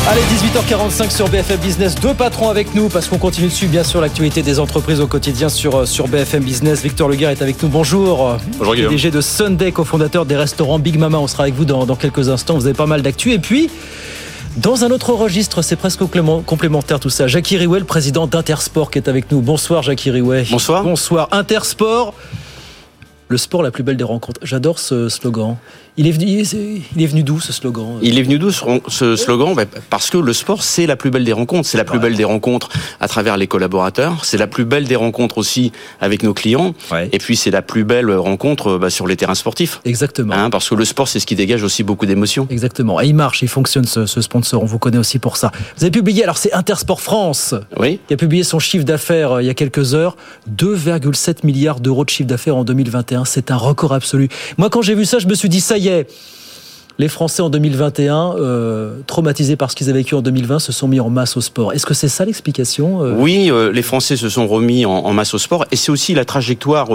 Allez, 0.08 0.22
18h45 0.22 1.12
sur 1.12 1.30
BFM 1.30 1.60
Business. 1.60 1.96
Deux 1.96 2.14
patrons 2.14 2.50
avec 2.50 2.74
nous 2.74 2.90
parce 2.90 3.08
qu'on 3.08 3.18
continue 3.18 3.48
dessus, 3.48 3.68
bien 3.68 3.84
sûr, 3.84 4.02
l'actualité 4.02 4.42
des 4.42 4.60
entreprises 4.60 5.00
au 5.02 5.08
quotidien 5.08 5.50
sur, 5.50 5.76
euh, 5.76 5.86
sur 5.86 6.08
BFM 6.08 6.44
Business. 6.44 6.82
Victor 6.82 7.10
Leguer 7.10 7.26
est 7.26 7.42
avec 7.42 7.62
nous. 7.62 7.70
Bonjour. 7.70 8.38
Bonjour, 8.58 8.76
Guillaume. 8.76 8.90
PDG 8.90 9.12
de 9.12 9.22
Sunday, 9.22 9.72
cofondateur 9.72 10.26
des 10.26 10.36
restaurants 10.36 10.80
Big 10.80 10.98
Mama. 10.98 11.20
On 11.20 11.28
sera 11.28 11.44
avec 11.44 11.56
vous 11.56 11.66
dans, 11.66 11.86
dans 11.86 11.96
quelques 11.96 12.28
instants. 12.30 12.56
Vous 12.56 12.66
avez 12.66 12.76
pas 12.76 12.88
mal 12.88 13.02
d'actu. 13.02 13.32
Et 13.32 13.40
puis, 13.40 13.70
dans 14.58 14.84
un 14.84 14.92
autre 14.92 15.14
registre, 15.14 15.62
c'est 15.62 15.76
presque 15.76 16.02
complémentaire 16.46 17.00
tout 17.00 17.10
ça. 17.10 17.28
Jackie 17.28 17.58
Riouet, 17.58 17.80
le 17.80 17.86
président 17.86 18.28
d'Intersport, 18.28 18.92
qui 18.92 18.98
est 18.98 19.08
avec 19.08 19.32
nous. 19.32 19.42
Bonsoir 19.42 19.84
Jackie 19.84 20.12
Riouet. 20.12 20.46
Bonsoir. 20.50 20.84
Bonsoir. 20.84 21.28
Intersport, 21.32 22.14
le 23.30 23.38
sport 23.38 23.64
la 23.64 23.72
plus 23.72 23.84
belle 23.84 23.96
des 23.96 24.04
rencontres. 24.04 24.40
J'adore 24.44 24.80
ce 24.80 25.08
slogan. 25.08 25.56
Il 25.98 26.08
est 26.08 26.12
venu, 26.12 26.26
il 26.96 27.04
est 27.04 27.08
venu 27.08 27.24
d'où 27.24 27.40
ce 27.40 27.54
slogan? 27.54 28.00
Il 28.02 28.18
est 28.18 28.24
venu 28.24 28.40
d'où 28.40 28.52
ce 28.52 29.16
slogan? 29.16 29.54
Bah, 29.54 29.66
Parce 29.90 30.10
que 30.10 30.18
le 30.18 30.34
sport, 30.34 30.64
c'est 30.64 30.86
la 30.88 30.96
plus 30.96 31.12
belle 31.12 31.24
des 31.24 31.34
rencontres. 31.34 31.68
C'est 31.68 31.78
la 31.78 31.84
plus 31.84 32.00
belle 32.00 32.16
des 32.16 32.24
rencontres 32.24 32.70
à 33.00 33.08
travers 33.08 33.38
les 33.38 33.48
collaborateurs. 33.48 34.26
C'est 34.26 34.38
la 34.38 34.48
plus 34.48 34.66
belle 34.66 34.86
des 34.86 34.96
rencontres 34.96 35.38
aussi 35.38 35.72
avec 36.02 36.24
nos 36.24 36.34
clients. 36.34 36.74
Et 37.12 37.18
puis 37.20 37.36
c'est 37.36 37.52
la 37.52 37.62
plus 37.62 37.84
belle 37.84 38.10
rencontre 38.12 38.78
bah, 38.78 38.90
sur 38.90 39.08
les 39.08 39.16
terrains 39.16 39.36
sportifs. 39.36 39.82
Exactement. 39.86 40.34
Hein, 40.34 40.50
parce 40.50 40.70
que 40.70 40.76
le 40.76 40.86
sport, 40.86 41.08
c'est 41.08 41.20
ce 41.20 41.26
qui 41.26 41.36
dégage 41.36 41.64
aussi 41.64 41.84
beaucoup 41.84 42.06
d'émotions. 42.06 42.48
Exactement. 42.50 43.02
Et 43.02 43.08
il 43.08 43.16
marche, 43.16 43.42
il 43.42 43.48
fonctionne 43.48 43.86
ce, 43.86 44.06
ce, 44.06 44.22
sponsor. 44.22 44.64
On 44.64 44.66
vous 44.66 44.80
connaît 44.80 44.98
aussi 44.98 45.20
pour 45.20 45.38
ça. 45.38 45.52
Vous 45.78 45.84
avez 45.84 45.92
publié, 45.92 46.24
alors 46.24 46.38
c'est 46.38 46.54
Intersport 46.54 47.02
France, 47.02 47.54
oui. 47.78 48.00
qui 48.08 48.14
a 48.14 48.18
publié 48.18 48.44
son 48.44 48.60
chiffre 48.60 48.86
d'affaires 48.86 49.34
euh, 49.34 49.44
il 49.44 49.46
y 49.46 49.50
a 49.50 49.54
quelques 49.54 49.94
heures, 49.94 50.16
2,7 50.50 51.46
milliards 51.46 51.80
d'euros 51.80 52.06
de 52.06 52.10
chiffre 52.10 52.30
d'affaires 52.30 52.56
en 52.56 52.64
2021. 52.64 53.19
C'est 53.26 53.52
un 53.52 53.58
record 53.58 53.94
absolu. 53.94 54.30
Moi, 54.58 54.70
quand 54.70 54.82
j'ai 54.82 54.96
vu 54.96 55.06
ça, 55.06 55.20
je 55.20 55.28
me 55.28 55.36
suis 55.36 55.50
dit, 55.50 55.62
ça 55.62 55.78
y 55.78 55.88
est 55.88 56.08
les 56.98 57.08
Français 57.08 57.42
en 57.42 57.50
2021, 57.50 58.36
euh, 58.36 59.00
traumatisés 59.08 59.56
par 59.56 59.72
ce 59.72 59.76
qu'ils 59.78 59.90
avaient 59.90 60.00
vécu 60.00 60.16
en 60.16 60.22
2020, 60.22 60.60
se 60.60 60.74
sont 60.74 60.90
mis 60.90 61.00
en 61.00 61.10
masse 61.10 61.38
au 61.38 61.42
sport. 61.42 61.72
Est-ce 61.72 61.86
que 61.86 61.94
c'est 61.94 62.10
ça 62.10 62.26
l'explication 62.26 63.02
euh? 63.02 63.16
Oui, 63.18 63.50
euh, 63.50 63.72
les 63.72 63.84
Français 63.84 64.18
se 64.18 64.28
sont 64.28 64.46
remis 64.48 64.86
en, 64.86 64.92
en, 64.92 65.14
masse 65.14 65.34
au 65.34 65.38
sport, 65.38 65.64
et 65.72 65.78
c'est 65.78 65.94
aussi 65.94 66.14
la 66.14 66.26
trajectoire, 66.26 66.90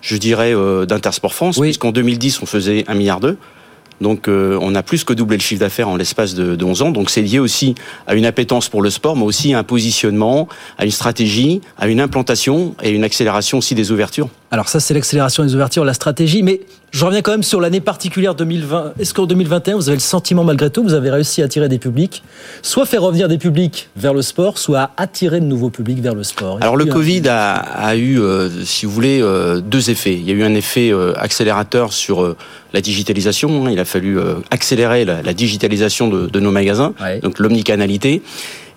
je 0.00 0.16
dirais, 0.16 0.54
d'Intersport 0.86 1.34
France, 1.34 1.56
oui. 1.56 1.68
puisqu'en 1.68 1.90
2010 1.90 2.40
on 2.40 2.46
faisait 2.46 2.84
1 2.86 2.94
milliard 2.94 3.18
d'euros. 3.18 3.34
Donc 4.00 4.28
euh, 4.28 4.58
on 4.60 4.74
a 4.74 4.82
plus 4.82 5.04
que 5.04 5.12
doublé 5.12 5.36
le 5.36 5.42
chiffre 5.42 5.60
d'affaires 5.60 5.88
en 5.88 5.96
l'espace 5.96 6.34
de, 6.34 6.56
de 6.56 6.64
11 6.64 6.82
ans. 6.82 6.90
Donc 6.90 7.10
c'est 7.10 7.22
lié 7.22 7.38
aussi 7.38 7.74
à 8.06 8.14
une 8.14 8.26
appétence 8.26 8.68
pour 8.68 8.82
le 8.82 8.90
sport, 8.90 9.16
mais 9.16 9.24
aussi 9.24 9.54
à 9.54 9.58
un 9.58 9.64
positionnement, 9.64 10.48
à 10.78 10.84
une 10.84 10.90
stratégie, 10.90 11.60
à 11.78 11.88
une 11.88 12.00
implantation 12.00 12.74
et 12.82 12.90
une 12.90 13.04
accélération 13.04 13.58
aussi 13.58 13.74
des 13.74 13.90
ouvertures. 13.90 14.28
Alors 14.50 14.68
ça 14.68 14.80
c'est 14.80 14.94
l'accélération 14.94 15.44
des 15.44 15.54
ouvertures, 15.54 15.84
la 15.84 15.92
stratégie, 15.92 16.42
mais 16.42 16.60
je 16.90 17.04
reviens 17.04 17.20
quand 17.20 17.32
même 17.32 17.42
sur 17.42 17.60
l'année 17.60 17.82
particulière 17.82 18.34
2020. 18.34 18.94
Est-ce 18.98 19.12
qu'en 19.12 19.26
2021 19.26 19.76
vous 19.76 19.88
avez 19.90 19.96
le 19.96 20.02
sentiment 20.02 20.42
malgré 20.42 20.70
tout, 20.70 20.82
vous 20.82 20.94
avez 20.94 21.10
réussi 21.10 21.42
à 21.42 21.44
attirer 21.44 21.68
des 21.68 21.78
publics, 21.78 22.22
soit 22.62 22.86
faire 22.86 23.02
revenir 23.02 23.28
des 23.28 23.36
publics 23.36 23.90
vers 23.96 24.14
le 24.14 24.22
sport, 24.22 24.56
soit 24.56 24.90
attirer 24.96 25.40
de 25.40 25.44
nouveaux 25.44 25.68
publics 25.68 26.00
vers 26.00 26.14
le 26.14 26.22
sport? 26.22 26.58
Alors 26.62 26.78
le 26.78 26.86
Covid 26.86 27.28
a, 27.28 27.56
a, 27.56 27.94
eu, 27.96 28.18
euh, 28.20 28.48
si 28.64 28.86
vous 28.86 28.92
voulez, 28.92 29.20
euh, 29.20 29.60
deux 29.60 29.90
effets. 29.90 30.14
Il 30.14 30.24
y 30.24 30.30
a 30.30 30.34
eu 30.34 30.42
un 30.42 30.54
effet 30.54 30.90
euh, 30.90 31.12
accélérateur 31.16 31.92
sur 31.92 32.34
la 32.72 32.80
digitalisation. 32.80 33.68
Il 33.68 33.78
a 33.78 33.84
fallu 33.84 34.18
accélérer 34.50 35.04
la, 35.04 35.20
la 35.20 35.34
digitalisation 35.34 36.08
de, 36.08 36.26
de, 36.26 36.40
nos 36.40 36.50
magasins, 36.52 36.94
ouais. 37.02 37.20
donc 37.20 37.38
l'omnicanalité. 37.38 38.22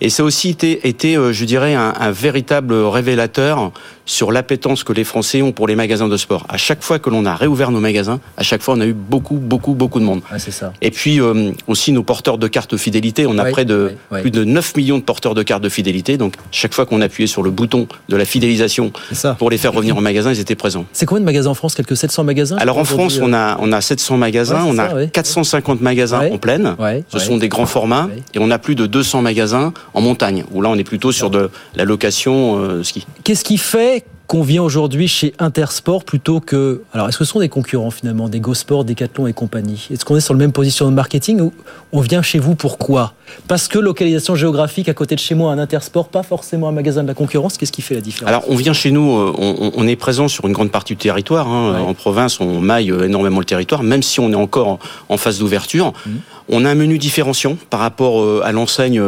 Et 0.02 0.10
ça 0.10 0.24
a 0.24 0.26
aussi 0.26 0.50
été, 0.50 0.88
été 0.88 1.16
je 1.32 1.46
dirais, 1.46 1.76
un, 1.76 1.94
un, 2.00 2.12
véritable 2.12 2.74
révélateur 2.74 3.72
sur 4.06 4.32
l'appétence 4.32 4.84
que 4.84 4.94
les 4.94 5.04
Français 5.04 5.42
ont 5.42 5.52
pour 5.52 5.68
les 5.68 5.76
magasins 5.76 6.08
de 6.08 6.18
sport. 6.18 6.46
À 6.50 6.58
chaque 6.58 6.84
fois 6.84 7.00
que 7.00 7.10
l'on 7.10 7.26
a 7.26 7.36
réouvert 7.36 7.72
nos 7.72 7.80
magasins, 7.80 8.20
à 8.36 8.44
chaque 8.44 8.62
fois 8.62 8.74
on 8.76 8.82
a 8.82 8.86
eu 8.86 8.94
beaucoup, 8.94 9.36
beaucoup, 9.36 9.74
beaucoup 9.74 10.00
de 10.00 10.06
monde. 10.06 10.22
Ouais, 10.32 10.40
c'est 10.40 10.52
ça. 10.52 10.74
Et 10.82 10.92
puis 10.92 11.22
euh, 11.22 11.52
aussi 11.68 11.92
nos 11.92 12.04
porteurs 12.04 12.38
de 12.38 12.48
cartes 12.48 12.76
fidélité, 12.78 13.26
on 13.26 13.38
a 13.38 13.44
ouais, 13.44 13.52
près 13.52 13.66
de 13.66 13.94
ouais, 14.12 14.22
plus 14.22 14.32
de 14.32 14.44
9 14.44 14.76
millions 14.76 14.98
de 14.98 15.04
porteurs 15.04 15.36
de 15.36 15.44
cartes 15.44 15.64
de 15.64 15.70
fidélité. 15.70 16.18
Donc 16.18 16.34
chaque 16.52 16.74
fois 16.74 16.86
qu'on 16.86 17.02
appuyait 17.02 17.28
sur 17.28 17.44
le 17.44 17.52
bouton 17.52 17.88
de 18.10 18.16
la 18.16 18.26
fidélisation 18.26 18.92
pour 19.38 19.50
les 19.50 19.58
faire 19.58 19.72
revenir 19.72 19.96
au 19.98 20.02
magasin, 20.02 20.32
ils 20.34 20.40
étaient 20.40 20.56
présents. 20.56 20.86
C'est 20.94 21.06
combien 21.06 21.22
de 21.22 21.26
magasins 21.26 21.52
en 21.52 21.56
France? 21.56 21.76
Quelques 21.76 21.96
700 21.96 22.24
magasins? 22.24 22.58
Alors 22.58 22.78
en 22.80 22.86
France, 22.86 23.20
on 23.22 23.34
a, 23.34 23.58
on 23.62 23.72
a 23.72 23.82
700 23.82 24.18
magasins, 24.18 24.66
on 24.68 24.78
a 24.78 24.90
ça, 24.90 25.08
450 25.08 25.82
magasins 25.82 26.30
en 26.32 26.38
pleine. 26.38 26.76
Ce 27.10 27.20
sont 27.20 27.38
des 27.38 27.50
grands 27.50 27.66
formats. 27.66 28.10
Et 28.34 28.40
on 28.40 28.50
a 28.52 28.60
plus 28.60 28.76
de 28.76 28.88
200 28.88 29.22
magasins 29.22 29.74
en 29.94 30.02
montagne, 30.02 30.46
où 30.52 30.62
là 30.62 30.70
on 30.70 30.76
est 30.76 30.84
plutôt 30.84 31.12
sur 31.12 31.30
de 31.30 31.50
la 31.76 31.86
location 31.86 32.58
euh, 32.58 32.84
ski. 32.84 33.06
Qu'est-ce 33.24 33.44
qui 33.44 33.58
fait 33.58 34.06
qu'on 34.32 34.44
vient 34.44 34.64
aujourd'hui 34.64 35.10
chez 35.10 35.34
Intersport 35.40 36.06
plutôt 36.06 36.40
que. 36.40 36.84
Alors, 36.94 37.10
est-ce 37.10 37.18
que 37.18 37.26
ce 37.26 37.34
sont 37.34 37.42
des 37.42 37.50
concurrents 37.50 37.92
finalement, 37.92 38.30
des 38.30 38.40
GoSport, 38.40 38.86
Decathlon 38.86 39.28
et 39.28 39.34
compagnie? 39.34 39.90
Est-ce 39.92 40.06
qu'on 40.06 40.16
est 40.16 40.22
sur 40.22 40.34
le 40.34 40.40
même 40.40 40.54
position 40.54 40.86
de 40.86 40.96
marketing 40.96 41.42
ou 41.42 41.52
on 41.92 42.00
vient 42.00 42.22
chez 42.22 42.40
vous 42.40 42.56
pourquoi 42.56 43.14
Parce 43.50 43.68
que 43.68 43.78
localisation 43.78 44.36
géographique 44.36 44.88
à 44.88 44.94
côté 44.94 45.16
de 45.16 45.20
chez 45.20 45.36
moi, 45.36 45.52
un 45.52 45.60
Intersport, 45.60 46.08
pas 46.08 46.24
forcément 46.24 46.70
un 46.70 46.72
magasin 46.72 47.04
de 47.04 47.10
la 47.10 47.14
concurrence. 47.14 47.58
Qu'est-ce 47.58 47.74
qui 47.74 47.82
fait 47.82 47.96
la 47.96 48.00
différence? 48.00 48.30
Alors, 48.30 48.46
on 48.48 48.56
vient 48.56 48.72
chez 48.72 48.92
nous, 48.92 49.18
euh, 49.18 49.34
on, 49.38 49.74
on, 49.76 49.86
est 49.86 49.98
présent 49.98 50.30
sur 50.30 50.48
une 50.48 50.54
grande 50.54 50.72
partie 50.72 50.94
du 50.94 50.98
territoire. 51.00 51.50
Hein. 51.50 51.74
Ouais. 51.74 51.82
En 51.82 51.94
province, 51.94 52.40
on 52.40 52.62
maille 52.62 52.94
énormément 53.04 53.40
le 53.40 53.46
territoire, 53.46 53.84
même 53.84 54.02
si 54.02 54.22
on 54.22 54.32
est 54.32 54.36
encore 54.36 54.80
en 55.10 55.18
phase 55.18 55.40
d'ouverture. 55.40 55.92
Mmh. 56.06 56.10
On 56.48 56.64
a 56.64 56.70
un 56.70 56.76
menu 56.76 56.98
différenciant 57.00 57.58
par 57.70 57.82
rapport 57.82 58.22
euh, 58.22 58.42
à 58.46 58.54
l'enseigne 58.54 59.02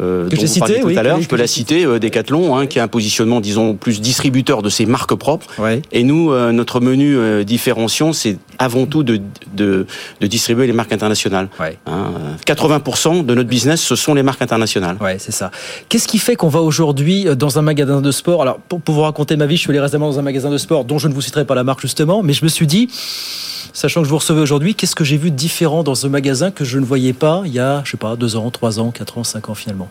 euh, 0.00 0.28
dont 0.28 0.36
vous 0.36 0.58
parliez 0.58 0.80
tout 0.80 0.88
à 0.88 1.02
l'heure. 1.02 1.20
Je 1.20 1.28
peux 1.28 1.36
la 1.36 1.46
citer, 1.46 1.84
euh, 1.84 1.98
Decathlon, 1.98 2.56
hein, 2.56 2.66
qui 2.66 2.78
a 2.78 2.82
un 2.82 2.88
positionnement, 2.88 3.40
disons, 3.40 3.74
plus 3.74 4.00
distributeur 4.00 4.62
de 4.62 4.68
ses 4.68 4.86
marques 4.86 5.14
propres. 5.14 5.46
Et 5.92 6.02
nous, 6.02 6.32
euh, 6.32 6.52
notre 6.52 6.80
menu 6.80 7.44
différenciant, 7.44 8.12
c'est 8.12 8.38
avant 8.58 8.86
tout 8.86 9.02
de, 9.02 9.20
de, 9.54 9.86
de, 10.20 10.26
distribuer 10.26 10.66
les 10.66 10.72
marques 10.72 10.92
internationales. 10.92 11.48
Hein, 11.86 12.12
80% 12.46 13.24
de 13.24 13.34
notre 13.34 13.48
business, 13.48 13.80
ce 13.80 13.96
sont 13.96 14.14
les 14.14 14.22
marques 14.22 14.42
internationales. 14.42 14.96
Ouais, 15.00 15.16
c'est 15.18 15.32
ça. 15.32 15.50
Qu'est-ce 15.88 16.08
qui 16.08 16.18
fait 16.18 16.36
qu'on 16.36 16.48
va 16.48 16.60
aujourd'hui 16.60 17.26
dans 17.36 17.58
un 17.58 17.62
magasin 17.62 18.00
de 18.00 18.10
sport? 18.10 18.42
Alors, 18.42 18.58
pour, 18.58 18.80
pour 18.80 18.94
vous 18.94 19.02
raconter 19.02 19.36
ma 19.36 19.46
vie, 19.46 19.56
je 19.56 19.62
suis 19.62 19.70
allé 19.70 19.80
récemment 19.80 20.10
dans 20.10 20.18
un 20.18 20.22
magasin 20.22 20.50
de 20.50 20.58
sport 20.58 20.84
dont 20.84 20.98
je 20.98 21.08
ne 21.08 21.14
vous 21.14 21.20
citerai 21.20 21.44
pas 21.44 21.54
la 21.54 21.64
marque 21.64 21.80
justement, 21.80 22.22
mais 22.22 22.32
je 22.32 22.44
me 22.44 22.48
suis 22.48 22.66
dit 22.66 22.88
sachant 23.76 24.00
que 24.00 24.06
je 24.06 24.10
vous 24.10 24.18
recevais 24.18 24.40
aujourd'hui, 24.40 24.74
qu'est-ce 24.74 24.94
que 24.94 25.04
j'ai 25.04 25.18
vu 25.18 25.30
de 25.30 25.36
différent 25.36 25.82
dans 25.82 25.94
ce 25.94 26.06
magasin 26.06 26.50
que 26.50 26.64
je 26.64 26.78
ne 26.78 26.84
voyais 26.84 27.12
pas 27.12 27.42
il 27.44 27.52
y 27.52 27.58
a, 27.58 27.82
je 27.84 27.90
sais 27.90 27.96
pas, 27.96 28.16
deux 28.16 28.36
ans, 28.36 28.50
trois 28.50 28.80
ans, 28.80 28.90
quatre 28.90 29.18
ans, 29.18 29.24
cinq 29.24 29.50
ans 29.50 29.54
finalement? 29.54 29.85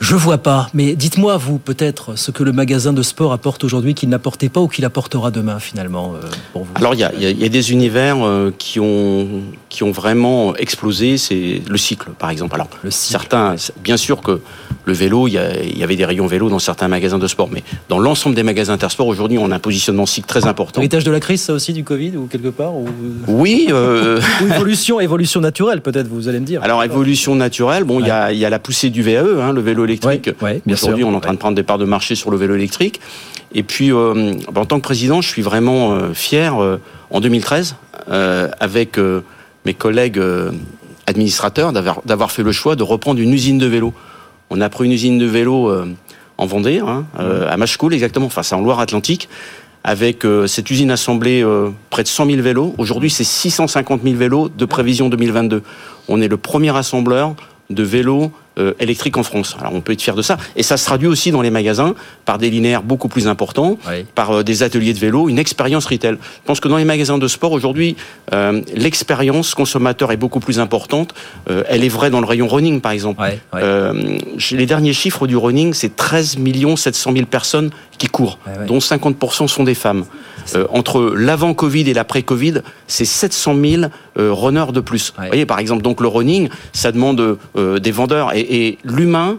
Je 0.00 0.14
vois 0.14 0.38
pas, 0.38 0.68
mais 0.74 0.94
dites-moi 0.94 1.36
vous 1.36 1.58
peut-être 1.58 2.16
ce 2.16 2.30
que 2.30 2.42
le 2.42 2.52
magasin 2.52 2.92
de 2.92 3.02
sport 3.02 3.32
apporte 3.32 3.64
aujourd'hui 3.64 3.94
qu'il 3.94 4.08
n'apportait 4.08 4.48
pas 4.48 4.60
ou 4.60 4.68
qu'il 4.68 4.84
apportera 4.84 5.30
demain 5.30 5.58
finalement 5.58 6.14
euh, 6.14 6.26
pour 6.52 6.64
vous? 6.64 6.72
Alors 6.76 6.94
il 6.94 7.00
y 7.00 7.04
a, 7.04 7.12
y 7.14 7.44
a, 7.44 7.48
des 7.48 7.72
univers 7.72 8.24
euh, 8.24 8.54
qui 8.56 8.80
ont 8.80 9.42
qui 9.68 9.82
ont 9.82 9.90
vraiment 9.90 10.56
explosé, 10.56 11.18
c'est 11.18 11.60
le 11.68 11.76
cycle 11.76 12.10
par 12.18 12.30
exemple. 12.30 12.54
Alors 12.54 12.68
le 12.82 12.90
certains, 12.90 13.56
bien 13.82 13.96
sûr 13.96 14.20
que 14.22 14.40
le 14.84 14.92
vélo, 14.94 15.28
il 15.28 15.34
y, 15.34 15.82
avait 15.82 15.96
des 15.96 16.06
rayons 16.06 16.26
vélo 16.26 16.48
dans 16.48 16.58
certains 16.58 16.88
magasins 16.88 17.18
de 17.18 17.26
sport, 17.26 17.50
mais 17.52 17.62
dans 17.90 17.98
l'ensemble 17.98 18.34
des 18.34 18.42
magasins 18.42 18.72
intersport 18.72 19.06
aujourd'hui, 19.06 19.36
on 19.36 19.50
a 19.50 19.56
un 19.56 19.58
positionnement 19.58 20.06
cycle 20.06 20.26
très 20.26 20.46
important. 20.46 20.80
L'héritage 20.80 21.04
de 21.04 21.10
la 21.10 21.20
crise, 21.20 21.42
ça 21.42 21.52
aussi 21.52 21.74
du 21.74 21.84
Covid 21.84 22.16
ou 22.16 22.26
quelque 22.26 22.48
part 22.48 22.74
ou... 22.74 22.88
Oui. 23.26 23.68
Euh... 23.70 24.20
Ou 24.42 24.46
évolution, 24.46 25.00
évolution 25.00 25.40
naturelle, 25.40 25.82
peut-être, 25.82 26.08
vous 26.08 26.28
allez 26.28 26.40
me 26.40 26.46
dire. 26.46 26.62
Alors, 26.62 26.82
évolution 26.84 27.34
naturelle, 27.34 27.84
bon, 27.84 27.98
il 27.98 28.02
ouais. 28.02 28.08
y, 28.08 28.12
a, 28.12 28.32
y, 28.32 28.44
a, 28.44 28.50
la 28.50 28.58
poussée 28.58 28.88
du 28.88 29.02
VAE, 29.02 29.42
hein, 29.42 29.52
le 29.52 29.60
vélo 29.60 29.84
électrique. 29.84 30.30
Ouais, 30.40 30.62
ouais, 30.66 30.72
Aujourd'hui, 30.72 31.04
on 31.04 31.12
est 31.12 31.16
en 31.16 31.20
train 31.20 31.32
de 31.34 31.38
prendre 31.38 31.56
des 31.56 31.62
parts 31.62 31.78
de 31.78 31.84
marché 31.84 32.14
sur 32.14 32.30
le 32.30 32.36
vélo 32.36 32.54
électrique. 32.54 33.00
Et 33.52 33.62
puis, 33.62 33.92
euh, 33.92 34.34
en 34.54 34.64
tant 34.64 34.76
que 34.76 34.84
président, 34.84 35.20
je 35.20 35.28
suis 35.28 35.42
vraiment 35.42 35.92
euh, 35.92 36.12
fier, 36.14 36.62
euh, 36.62 36.80
en 37.10 37.20
2013, 37.20 37.76
euh, 38.10 38.48
avec 38.60 38.98
euh, 38.98 39.22
mes 39.68 39.74
collègues 39.74 40.20
administrateurs, 41.06 41.72
d'avoir 41.72 42.30
fait 42.30 42.42
le 42.42 42.52
choix 42.52 42.74
de 42.74 42.82
reprendre 42.82 43.20
une 43.20 43.32
usine 43.32 43.58
de 43.58 43.66
vélo. 43.66 43.92
On 44.50 44.60
a 44.60 44.68
pris 44.68 44.86
une 44.86 44.92
usine 44.92 45.18
de 45.18 45.26
vélo 45.26 45.70
en 46.38 46.46
Vendée, 46.46 46.80
hein, 46.80 47.04
à 47.18 47.56
Machecoul, 47.56 47.92
exactement, 47.92 48.26
enfin, 48.26 48.42
c'est 48.42 48.54
en 48.54 48.62
Loire-Atlantique 48.62 49.28
avec 49.84 50.24
euh, 50.24 50.46
cette 50.46 50.70
usine 50.70 50.90
assemblée 50.90 51.42
euh, 51.42 51.70
près 51.90 52.02
de 52.02 52.08
100 52.08 52.26
000 52.26 52.42
vélos. 52.42 52.74
Aujourd'hui, 52.78 53.10
c'est 53.10 53.24
650 53.24 54.02
000 54.02 54.16
vélos 54.16 54.48
de 54.48 54.64
prévision 54.64 55.08
2022. 55.08 55.62
On 56.08 56.20
est 56.20 56.28
le 56.28 56.36
premier 56.36 56.76
assembleur 56.76 57.34
de 57.70 57.82
vélos 57.82 58.30
euh, 58.58 58.74
électriques 58.80 59.16
en 59.16 59.22
France. 59.22 59.56
Alors 59.60 59.74
on 59.74 59.80
peut 59.80 59.92
être 59.92 60.02
fier 60.02 60.14
de 60.14 60.22
ça. 60.22 60.36
Et 60.56 60.62
ça 60.62 60.76
se 60.76 60.84
traduit 60.84 61.08
aussi 61.08 61.30
dans 61.30 61.42
les 61.42 61.50
magasins 61.50 61.94
par 62.28 62.36
des 62.36 62.50
linéaires 62.50 62.82
beaucoup 62.82 63.08
plus 63.08 63.26
importants, 63.26 63.78
oui. 63.88 64.04
par 64.14 64.30
euh, 64.30 64.42
des 64.42 64.62
ateliers 64.62 64.92
de 64.92 64.98
vélo, 64.98 65.30
une 65.30 65.38
expérience 65.38 65.86
retail. 65.86 66.18
Je 66.20 66.46
pense 66.46 66.60
que 66.60 66.68
dans 66.68 66.76
les 66.76 66.84
magasins 66.84 67.16
de 67.16 67.26
sport 67.26 67.52
aujourd'hui, 67.52 67.96
euh, 68.34 68.60
l'expérience 68.74 69.54
consommateur 69.54 70.12
est 70.12 70.18
beaucoup 70.18 70.38
plus 70.38 70.60
importante. 70.60 71.14
Euh, 71.48 71.64
elle 71.70 71.84
est 71.84 71.88
vraie 71.88 72.10
dans 72.10 72.20
le 72.20 72.26
rayon 72.26 72.46
running 72.46 72.82
par 72.82 72.92
exemple. 72.92 73.22
Ouais, 73.22 73.40
ouais. 73.54 73.60
Euh, 73.62 74.18
les 74.50 74.66
derniers 74.66 74.92
chiffres 74.92 75.26
du 75.26 75.38
running, 75.38 75.72
c'est 75.72 75.96
13 75.96 76.36
700 76.76 77.12
000 77.14 77.24
personnes 77.24 77.70
qui 77.96 78.08
courent, 78.08 78.38
ouais, 78.46 78.66
dont 78.66 78.76
50% 78.76 79.48
sont 79.48 79.64
des 79.64 79.74
femmes. 79.74 80.04
Entre 80.70 81.14
l'avant 81.16 81.54
Covid 81.54 81.88
et 81.88 81.94
l'après 81.94 82.22
Covid, 82.22 82.60
c'est 82.86 83.06
700 83.06 83.56
000 83.62 83.82
runners 84.16 84.72
de 84.72 84.80
plus. 84.80 85.14
Vous 85.16 85.26
voyez 85.28 85.46
par 85.46 85.58
exemple 85.58 85.82
donc 85.82 86.02
le 86.02 86.08
running, 86.08 86.50
ça 86.74 86.92
demande 86.92 87.38
des 87.56 87.90
vendeurs 87.90 88.34
et, 88.34 88.40
et 88.40 88.78
l'humain, 88.84 89.38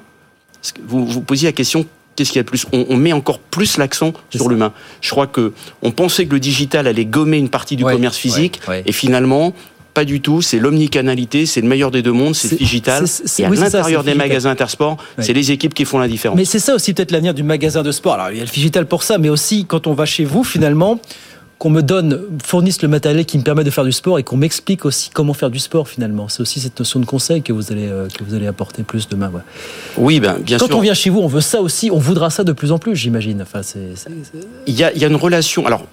vous, 0.87 1.05
vous 1.05 1.21
posiez 1.21 1.47
la 1.47 1.53
question 1.53 1.85
qu'est-ce 2.19 2.31
qu'il 2.31 2.39
y 2.39 2.41
a 2.41 2.43
de 2.43 2.49
plus 2.49 2.65
on, 2.73 2.85
on, 2.89 2.97
met 2.97 3.13
encore 3.13 3.39
plus 3.39 3.77
l'accent 3.77 4.11
sur 4.29 4.49
l'humain. 4.49 4.73
Je 4.99 5.09
crois 5.09 5.25
que 5.25 5.53
on 5.81 5.91
pensait 5.91 6.25
que 6.25 6.33
le 6.33 6.41
digital 6.41 6.85
allait 6.85 7.05
gommer 7.05 7.37
une 7.37 7.47
partie 7.47 7.77
du 7.77 7.85
ouais, 7.85 7.93
commerce 7.93 8.17
physique, 8.17 8.59
ouais, 8.67 8.75
ouais. 8.75 8.83
et 8.85 8.91
finalement. 8.91 9.53
Pas 9.95 10.05
du 10.05 10.21
tout, 10.21 10.43
c'est 10.43 10.59
l'omnicanalité, 10.59 11.47
c'est 11.47 11.61
le 11.61 11.67
meilleur 11.67 11.89
des 11.89 12.03
deux 12.03 12.11
mondes, 12.11 12.35
c'est 12.35 12.55
digital. 12.55 13.03
et 13.39 13.43
à 13.43 13.49
oui, 13.49 13.57
l'intérieur 13.57 14.03
des 14.03 14.13
magasins 14.13 14.51
intersport, 14.51 14.97
c'est 15.17 15.33
les 15.33 15.51
équipes 15.51 15.73
qui 15.73 15.83
font 15.83 15.97
la 15.97 16.07
différence. 16.07 16.37
Mais 16.37 16.45
c'est 16.45 16.59
ça 16.59 16.75
aussi 16.75 16.93
peut-être 16.93 17.11
l'avenir 17.11 17.33
du 17.33 17.41
magasin 17.41 17.81
de 17.81 17.91
sport. 17.91 18.13
Alors 18.13 18.29
il 18.29 18.37
y 18.37 18.39
a 18.39 18.45
le 18.45 18.49
digital 18.49 18.85
pour 18.85 19.01
ça, 19.01 19.17
mais 19.17 19.29
aussi 19.29 19.65
quand 19.65 19.87
on 19.87 19.93
va 19.93 20.05
chez 20.05 20.25
vous 20.25 20.43
finalement, 20.43 21.01
qu'on 21.59 21.69
me 21.69 21.81
donne, 21.81 22.21
fournisse 22.43 22.81
le 22.81 22.87
matériel 22.87 23.25
qui 23.25 23.37
me 23.37 23.43
permet 23.43 23.65
de 23.65 23.69
faire 23.69 23.83
du 23.83 23.91
sport 23.91 24.17
et 24.17 24.23
qu'on 24.23 24.37
m'explique 24.37 24.85
aussi 24.85 25.09
comment 25.13 25.33
faire 25.33 25.49
du 25.49 25.59
sport 25.59 25.89
finalement. 25.89 26.29
C'est 26.29 26.41
aussi 26.41 26.61
cette 26.61 26.79
notion 26.79 27.01
de 27.01 27.05
conseil 27.05 27.41
que 27.41 27.51
vous 27.51 27.71
allez, 27.71 27.87
euh, 27.87 28.07
que 28.07 28.23
vous 28.23 28.33
allez 28.33 28.47
apporter 28.47 28.83
plus 28.83 29.09
demain. 29.09 29.29
Ouais. 29.29 29.41
Oui, 29.97 30.19
ben, 30.21 30.37
bien 30.39 30.57
Quand 30.57 30.65
sûr. 30.65 30.73
Quand 30.73 30.79
on 30.79 30.81
vient 30.81 30.93
chez 30.93 31.09
vous, 31.09 31.19
on 31.19 31.27
veut 31.27 31.41
ça 31.41 31.61
aussi, 31.61 31.91
on 31.91 31.99
voudra 31.99 32.29
ça 32.29 32.45
de 32.45 32.53
plus 32.53 32.71
en 32.71 32.79
plus, 32.79 32.95
j'imagine. 32.95 33.41
Enfin, 33.41 33.61
c'est, 33.61 33.89
c'est, 33.95 34.09
c'est... 34.23 34.39
Il, 34.67 34.73
y 34.73 34.85
a, 34.85 34.93
il 34.93 35.01
y 35.01 35.03
a 35.03 35.09
une 35.09 35.17
relation. 35.17 35.65
Alors, 35.65 35.85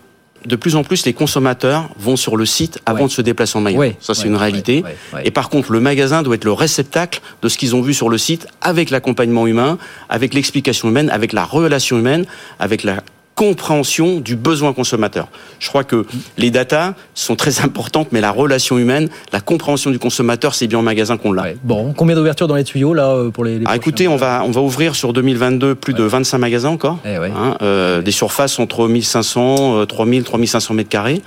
de 0.44 0.55
plus 0.55 0.76
en 0.76 0.85
plus, 0.85 1.05
les 1.05 1.12
consommateurs 1.12 1.90
vont 1.98 2.14
sur 2.14 2.37
le 2.37 2.46
site 2.46 2.79
avant 2.87 3.00
ouais. 3.00 3.07
de 3.07 3.11
se 3.11 3.22
déplacer 3.22 3.59
en 3.59 3.62
magasin. 3.62 3.81
Ouais, 3.81 3.96
ça, 3.98 4.14
c'est 4.14 4.22
ouais, 4.22 4.29
une 4.29 4.37
réalité. 4.37 4.85
Et 5.24 5.33
par 5.33 5.48
contre, 5.48 5.72
le 5.72 5.81
magasin 5.81 6.22
doit 6.22 6.37
être 6.37 6.44
le 6.44 6.52
réceptacle 6.52 7.20
de 7.42 7.48
ce 7.48 7.59
qu'ils 7.59 7.74
ont 7.74 7.81
vu 7.81 7.92
sur 7.92 8.09
le 8.09 8.18
site, 8.18 8.46
avec 8.61 8.90
l'accompagnement 8.90 9.48
humain, 9.48 9.79
avec 10.09 10.33
l'explication 10.33 10.88
humaine, 10.88 11.11
avec 11.11 11.33
la 11.33 11.44
relation 11.44 11.98
humaine, 11.98 12.24
avec 12.61 12.85
la 12.85 13.02
compréhension 13.37 14.18
du 14.18 14.35
besoin 14.35 14.72
consommateur. 14.72 15.29
Je 15.61 15.68
crois 15.68 15.85
que 15.85 16.07
les 16.38 16.51
datas 16.51 16.94
sont 17.14 17.37
très 17.37 17.61
importantes, 17.61 18.09
mais 18.11 18.20
la 18.20 18.33
relation 18.33 18.79
humaine, 18.79 19.09
la 19.33 19.40
compréhension 19.40 19.90
du 19.90 19.99
consommateur, 19.99 20.55
c'est 20.55 20.66
bien 20.66 20.79
en 20.79 20.83
magasin 20.83 21.18
qu'on 21.18 21.33
l'a. 21.33 21.42
Ouais. 21.42 21.57
Bon, 21.62 21.92
combien 21.92 22.16
d'ouvertures 22.16 22.49
dans 22.49 22.57
les 22.57 22.64
tuyaux 22.64 22.94
là 22.94 23.11
euh, 23.11 23.31
pour 23.31 23.44
les, 23.44 23.59
les 23.59 23.64
ah, 23.68 23.77
Écoutez, 23.77 24.09
on 24.09 24.16
va 24.16 24.42
on 24.44 24.51
va 24.51 24.62
ouvrir 24.62 24.96
sur 24.96 25.12
2022 25.12 25.75
plus 25.75 25.92
ouais. 25.92 25.99
de 25.99 26.05
25 26.05 26.38
magasins 26.38 26.70
encore, 26.70 26.99
eh 27.05 27.18
ouais. 27.18 27.31
hein, 27.31 27.57
euh, 27.61 28.01
des 28.01 28.11
surfaces 28.11 28.59
entre 28.59 28.88
1500, 28.88 29.87
3000, 29.87 30.25
3500 30.25 30.75
mètres 30.75 30.88
carrés. 30.88 31.22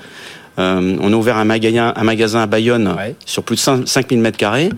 Euh, 0.57 0.97
on 0.99 1.13
a 1.13 1.15
ouvert 1.15 1.37
un 1.37 1.45
magasin, 1.45 1.93
un 1.95 2.03
magasin 2.03 2.41
à 2.41 2.45
Bayonne 2.47 2.93
sur 3.25 3.43
plus 3.43 3.55
de 3.55 3.85
5000 3.85 4.19
mètres 4.19 4.37
carrés. 4.37 4.69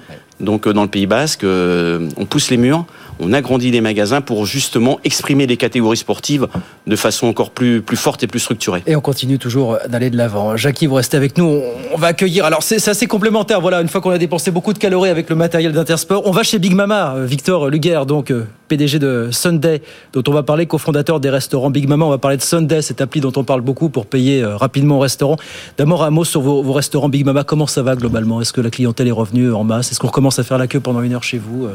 Donc 0.41 0.67
dans 0.67 0.81
le 0.81 0.87
Pays 0.87 1.05
Basque, 1.05 1.43
euh, 1.43 2.09
on 2.17 2.25
pousse 2.25 2.49
les 2.49 2.57
murs 2.57 2.85
on 3.21 3.33
agrandit 3.33 3.71
les 3.71 3.81
magasins 3.81 4.21
pour 4.21 4.45
justement 4.45 4.99
exprimer 5.03 5.47
les 5.47 5.57
catégories 5.57 5.97
sportives 5.97 6.47
de 6.87 6.95
façon 6.95 7.27
encore 7.27 7.51
plus, 7.51 7.81
plus 7.81 7.97
forte 7.97 8.23
et 8.23 8.27
plus 8.27 8.39
structurée. 8.39 8.81
Et 8.87 8.95
on 8.95 9.01
continue 9.01 9.37
toujours 9.37 9.77
d'aller 9.87 10.09
de 10.09 10.17
l'avant. 10.17 10.57
Jackie, 10.57 10.87
vous 10.87 10.95
restez 10.95 11.17
avec 11.17 11.37
nous. 11.37 11.61
On 11.93 11.97
va 11.97 12.07
accueillir. 12.07 12.45
Alors, 12.45 12.63
c'est 12.63 12.85
assez 12.87 13.05
complémentaire. 13.05 13.61
Voilà, 13.61 13.81
une 13.81 13.87
fois 13.87 14.01
qu'on 14.01 14.09
a 14.09 14.17
dépensé 14.17 14.49
beaucoup 14.49 14.73
de 14.73 14.79
calories 14.79 15.09
avec 15.09 15.29
le 15.29 15.35
matériel 15.35 15.71
d'Intersport, 15.71 16.23
on 16.25 16.31
va 16.31 16.43
chez 16.43 16.57
Big 16.57 16.73
Mama, 16.73 17.15
Victor 17.19 17.69
Luguer, 17.69 18.01
donc 18.07 18.33
PDG 18.67 18.99
de 18.99 19.29
Sunday, 19.31 19.81
dont 20.13 20.23
on 20.27 20.31
va 20.31 20.43
parler, 20.43 20.65
cofondateur 20.65 21.19
des 21.19 21.29
restaurants 21.29 21.69
Big 21.69 21.87
Mama. 21.87 22.05
On 22.05 22.09
va 22.09 22.17
parler 22.17 22.37
de 22.37 22.41
Sunday, 22.41 22.81
cette 22.81 23.01
appli 23.01 23.21
dont 23.21 23.33
on 23.35 23.43
parle 23.43 23.61
beaucoup 23.61 23.89
pour 23.89 24.07
payer 24.07 24.43
rapidement 24.43 24.97
au 24.97 24.99
restaurant. 24.99 25.35
D'abord, 25.77 26.03
un 26.03 26.09
mot 26.09 26.23
sur 26.23 26.41
vos, 26.41 26.63
vos, 26.63 26.73
restaurants 26.73 27.09
Big 27.09 27.25
Mama. 27.25 27.43
Comment 27.43 27.67
ça 27.67 27.83
va 27.83 27.95
globalement? 27.95 28.41
Est-ce 28.41 28.53
que 28.53 28.61
la 28.61 28.71
clientèle 28.71 29.07
est 29.07 29.11
revenue 29.11 29.53
en 29.53 29.63
masse? 29.63 29.91
Est-ce 29.91 29.99
qu'on 29.99 30.07
recommence 30.07 30.39
à 30.39 30.43
faire 30.43 30.57
la 30.57 30.67
queue 30.67 30.79
pendant 30.79 31.01
une 31.01 31.13
heure 31.13 31.23
chez 31.23 31.37
vous? 31.37 31.67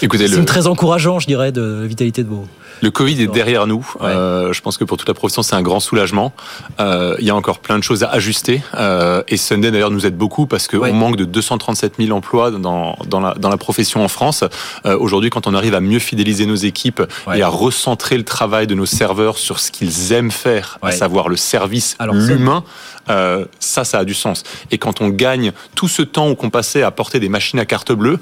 Écoutez, 0.00 0.28
c'est 0.30 0.38
le... 0.38 0.44
très 0.44 0.66
encourageant, 0.66 1.18
je 1.18 1.26
dirais, 1.26 1.52
de 1.52 1.80
la 1.82 1.86
vitalité 1.86 2.22
de 2.22 2.28
vos. 2.28 2.46
Le 2.82 2.90
Covid 2.90 3.22
est 3.22 3.26
derrière 3.26 3.66
nous. 3.66 3.86
Ouais. 4.00 4.06
Euh, 4.06 4.52
je 4.52 4.60
pense 4.62 4.78
que 4.78 4.84
pour 4.84 4.96
toute 4.96 5.08
la 5.08 5.14
profession, 5.14 5.42
c'est 5.42 5.54
un 5.54 5.62
grand 5.62 5.80
soulagement. 5.80 6.32
Euh, 6.80 7.14
il 7.18 7.26
y 7.26 7.30
a 7.30 7.34
encore 7.34 7.58
plein 7.58 7.78
de 7.78 7.84
choses 7.84 8.02
à 8.02 8.08
ajuster. 8.08 8.62
Euh, 8.74 9.22
et 9.28 9.36
Sunday, 9.36 9.70
d'ailleurs, 9.70 9.90
nous 9.90 10.06
aide 10.06 10.16
beaucoup 10.16 10.46
parce 10.46 10.66
qu'on 10.66 10.78
ouais. 10.78 10.92
manque 10.92 11.16
de 11.16 11.24
237 11.24 11.94
000 11.98 12.16
emplois 12.16 12.50
dans, 12.50 12.96
dans, 13.06 13.20
la, 13.20 13.34
dans 13.34 13.50
la 13.50 13.56
profession 13.56 14.02
en 14.02 14.08
France. 14.08 14.44
Aujourd'hui, 14.84 15.30
quand 15.30 15.46
on 15.46 15.54
arrive 15.54 15.74
à 15.74 15.80
mieux 15.80 15.98
fidéliser 15.98 16.46
nos 16.46 16.54
équipes 16.54 17.02
ouais. 17.26 17.38
et 17.38 17.42
à 17.42 17.48
recentrer 17.48 18.16
le 18.16 18.24
travail 18.24 18.66
de 18.66 18.74
nos 18.74 18.86
serveurs 18.86 19.36
sur 19.36 19.60
ce 19.60 19.70
qu'ils 19.70 20.12
aiment 20.12 20.30
faire, 20.30 20.78
à 20.82 20.92
savoir 20.92 21.28
le 21.28 21.36
service, 21.36 21.96
l'humain, 22.12 22.64
ça, 23.06 23.84
ça 23.84 23.98
a 23.98 24.04
du 24.04 24.14
sens. 24.14 24.42
Et 24.70 24.78
quand 24.78 25.00
on 25.00 25.08
gagne 25.08 25.52
tout 25.74 25.88
ce 25.88 26.02
temps 26.02 26.34
qu'on 26.34 26.50
passait 26.50 26.82
à 26.82 26.90
porter 26.90 27.20
des 27.20 27.28
machines 27.28 27.58
à 27.58 27.66
carte 27.66 27.92
bleue 27.92 28.18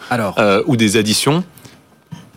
ou 0.67 0.77
des 0.77 0.97
additions, 0.97 1.45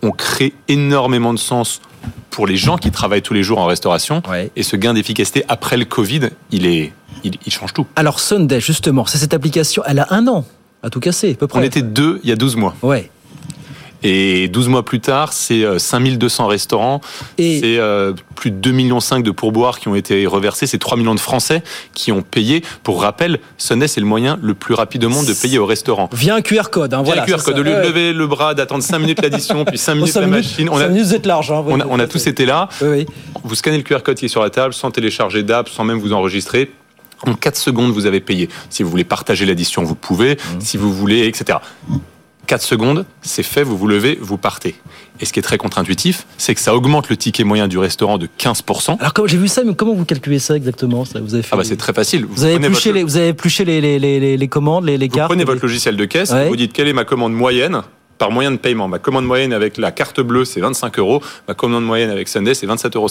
on 0.02 0.12
crée 0.12 0.54
énormément 0.68 1.34
de 1.34 1.40
sens 1.40 1.82
pour 2.30 2.48
les 2.48 2.58
gens 2.58 2.78
qui 2.78 2.92
travaillent 2.92 3.22
tous 3.22 3.34
les 3.34 3.44
jours 3.44 3.60
en 3.60 3.66
restauration. 3.66 4.22
Ouais. 4.30 4.52
Et 4.56 4.64
ce 4.64 4.76
gain 4.76 4.94
d'efficacité 4.94 5.44
après 5.48 5.78
le 5.78 5.86
Covid, 5.86 6.30
il, 6.52 6.66
est, 6.66 6.94
il, 7.24 7.34
il, 7.46 7.52
change 7.52 7.74
tout. 7.74 7.86
Alors 7.96 8.20
Sunday, 8.20 8.60
justement, 8.60 9.06
c'est 9.06 9.18
cette 9.18 9.34
application, 9.34 9.84
elle 9.86 10.00
a 10.00 10.08
un 10.12 10.28
an 10.28 10.46
à 10.84 10.90
tout 10.90 11.00
casser, 11.00 11.32
à 11.32 11.36
peu 11.36 11.48
près. 11.48 11.60
On 11.60 11.64
était 11.64 11.82
deux 11.82 12.20
il 12.24 12.30
y 12.30 12.34
a 12.34 12.36
12 12.36 12.56
mois. 12.56 12.76
Ouais. 12.82 13.12
Et 14.04 14.48
12 14.48 14.68
mois 14.70 14.84
plus 14.84 15.00
tard, 15.00 15.34
c'est 15.34 15.64
5200 15.78 16.48
restaurants, 16.48 17.02
et 17.38 17.60
c'est 17.60 17.78
euh, 17.78 18.14
plus 18.36 18.52
de 18.52 18.70
2,5 18.70 18.74
millions 18.74 19.00
de 19.20 19.32
pourboires 19.32 19.80
qui 19.80 19.88
ont 19.88 19.96
été 19.96 20.26
reversés, 20.26 20.68
c'est 20.68 20.78
3 20.78 20.98
millions 20.98 21.16
de 21.16 21.20
Français 21.20 21.64
qui 21.94 22.12
ont 22.12 22.22
payé. 22.22 22.64
Pour 22.84 23.02
rappel, 23.02 23.40
Sunday, 23.58 23.88
c'est 23.88 24.02
le 24.02 24.08
moyen 24.08 24.40
le 24.42 24.54
plus 24.54 24.74
rapide 24.74 25.06
au 25.06 25.10
monde 25.10 25.26
de 25.26 25.34
payer 25.34 25.60
au 25.60 25.66
restaurant. 25.66 26.10
Via 26.14 26.36
un 26.36 26.42
QR 26.42 26.70
code, 26.72 26.94
hein, 26.94 27.04
Via 27.04 27.14
voilà. 27.14 27.24
un 27.24 27.26
QR 27.26 27.44
code, 27.44 27.60
au 27.60 27.64
lieu 27.64 27.74
de 27.74 27.88
lever 27.88 28.14
le 28.14 28.28
bras, 28.28 28.54
d'attendre 28.54 28.84
5 28.84 29.00
minutes 29.00 29.22
l'addition, 29.22 29.66
puis 29.66 29.78
5 29.78 29.96
minutes 29.96 30.14
5 30.14 30.22
la 30.22 30.28
minutes, 30.28 30.46
machine. 30.46 30.70
On 30.70 30.78
5 30.78 30.84
a, 30.84 30.88
minutes, 30.88 31.06
vous 31.06 31.16
êtes 31.16 31.26
large. 31.26 31.52
Hein, 31.52 31.64
on 31.68 31.80
a, 31.80 31.86
on 31.88 32.00
a 32.00 32.08
tous 32.08 32.26
été 32.28 32.46
là. 32.46 32.70
Oui, 32.82 32.88
oui. 32.90 33.06
Vous 33.44 33.56
scannez 33.56 33.78
le 33.78 33.84
QR 33.84 34.00
code 34.04 34.18
qui 34.18 34.26
est 34.26 34.30
sur 34.30 34.42
la 34.42 34.50
table, 34.50 34.74
sans 34.74 34.92
télécharger 34.92 35.44
d'app, 35.44 35.70
sans 35.70 35.84
même 35.84 36.00
vous 36.00 36.14
enregistrer. 36.14 36.72
En 37.28 37.36
4 37.36 37.56
secondes, 37.56 37.92
vous 37.92 38.08
avez 38.08 38.20
payé. 38.20 38.50
Si 38.70 38.82
vous 38.82 38.90
voulez 38.90 39.04
partager 39.04 39.46
l'addition, 39.46 39.84
vous 39.84 39.96
pouvez. 39.96 40.34
Mmh. 40.34 40.60
Si 40.60 40.78
vous 40.78 40.92
voulez, 40.92 41.28
etc. 41.28 41.60
4 42.48 42.62
secondes, 42.62 43.06
c'est 43.22 43.44
fait, 43.44 43.64
vous 43.64 43.78
vous 43.78 43.88
levez, 43.88 44.18
vous 44.22 44.38
partez. 44.38 44.76
Et 45.20 45.26
ce 45.26 45.34
qui 45.34 45.40
est 45.40 45.44
très 45.44 45.58
contre-intuitif, 45.58 46.26
c'est 46.38 46.56
que 46.56 46.62
ça 46.62 46.76
augmente 46.76 47.10
le 47.10 47.18
ticket 47.18 47.44
moyen 47.44 47.68
du 47.68 47.78
restaurant 47.78 48.18
de 48.18 48.28
15%. 48.40 48.98
Alors 49.00 49.28
j'ai 49.28 49.38
vu 49.38 49.48
ça, 49.48 49.64
mais 49.64 49.76
comment 49.76 49.94
vous 49.94 50.06
calculez 50.06 50.40
ça 50.40 50.56
exactement 50.56 51.06
ça 51.06 51.20
vous 51.22 51.36
avez 51.36 51.44
Ah 51.52 51.58
bah 51.58 51.64
c'est 51.64 51.78
très 51.78 51.94
facile. 51.94 52.26
Vous, 52.26 52.44
avez 52.44 52.56
épluché, 52.56 52.92
les, 52.92 53.04
vous 53.04 53.18
avez 53.18 53.30
épluché 53.30 53.66
les, 53.66 53.80
les, 53.80 54.00
les, 54.00 54.38
les 54.38 54.48
commandes, 54.48 54.86
les, 54.86 54.98
cartes 55.08 55.30
Vous 55.32 55.36
prenez 55.36 55.44
votre 55.44 55.62
logiciel 55.62 55.96
de 55.96 56.06
caisse, 56.06 56.34
vous 56.34 56.56
dites 56.56 56.74
quelle 56.74 56.88
est 56.88 56.94
ma 56.94 57.06
commande 57.06 57.34
moyenne 57.34 57.82
par 58.18 58.32
moyen 58.32 58.52
de 58.52 58.58
paiement? 58.58 58.88
Ma 58.88 59.00
commande 59.00 59.26
moyenne 59.26 59.54
avec 59.54 59.78
la 59.78 59.92
carte 59.92 60.22
bleue, 60.22 60.46
c'est 60.46 60.62
25 60.62 61.00
euros. 61.00 61.22
Ma 61.48 61.54
commande 61.54 61.86
moyenne 61.86 62.10
avec 62.10 62.28
Sunday, 62.28 62.54
c'est 62.54 62.68
27,50 62.68 62.98
euros. 62.98 63.08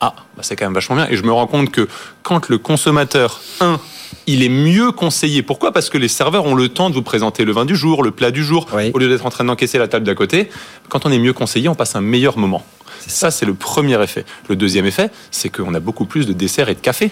Ah, 0.00 0.14
bah 0.36 0.42
c'est 0.42 0.56
quand 0.56 0.66
même 0.66 0.74
vachement 0.74 0.96
bien. 0.96 1.08
Et 1.08 1.16
je 1.16 1.22
me 1.22 1.32
rends 1.32 1.46
compte 1.46 1.70
que 1.70 1.88
quand 2.22 2.48
le 2.48 2.58
consommateur, 2.58 3.40
1, 3.60 3.80
il 4.26 4.42
est 4.42 4.48
mieux 4.48 4.92
conseillé. 4.92 5.42
Pourquoi? 5.42 5.72
Parce 5.72 5.88
que 5.88 5.98
les 5.98 6.08
serveurs 6.08 6.44
ont 6.44 6.54
le 6.54 6.68
temps 6.68 6.90
de 6.90 6.94
vous 6.94 7.02
présenter 7.02 7.44
le 7.44 7.52
vin 7.52 7.64
du 7.64 7.76
jour, 7.76 8.02
le 8.02 8.10
plat 8.10 8.30
du 8.30 8.44
jour, 8.44 8.66
au 8.92 8.98
lieu 8.98 9.08
d'être 9.08 9.26
en 9.26 9.30
train 9.30 9.44
d'encaisser 9.44 9.78
la 9.78 9.88
table 9.88 10.04
d'à 10.04 10.14
côté. 10.14 10.50
Quand 10.88 11.06
on 11.06 11.10
est 11.10 11.18
mieux 11.18 11.32
conseillé, 11.32 11.68
on 11.68 11.74
passe 11.74 11.96
un 11.96 12.00
meilleur 12.00 12.36
moment. 12.36 12.64
Ça, 13.06 13.30
c'est 13.30 13.46
le 13.46 13.54
premier 13.54 14.00
effet. 14.02 14.24
Le 14.48 14.56
deuxième 14.56 14.86
effet, 14.86 15.10
c'est 15.30 15.48
qu'on 15.48 15.74
a 15.74 15.80
beaucoup 15.80 16.06
plus 16.06 16.26
de 16.26 16.32
desserts 16.32 16.68
et 16.68 16.74
de 16.74 16.80
café. 16.80 17.10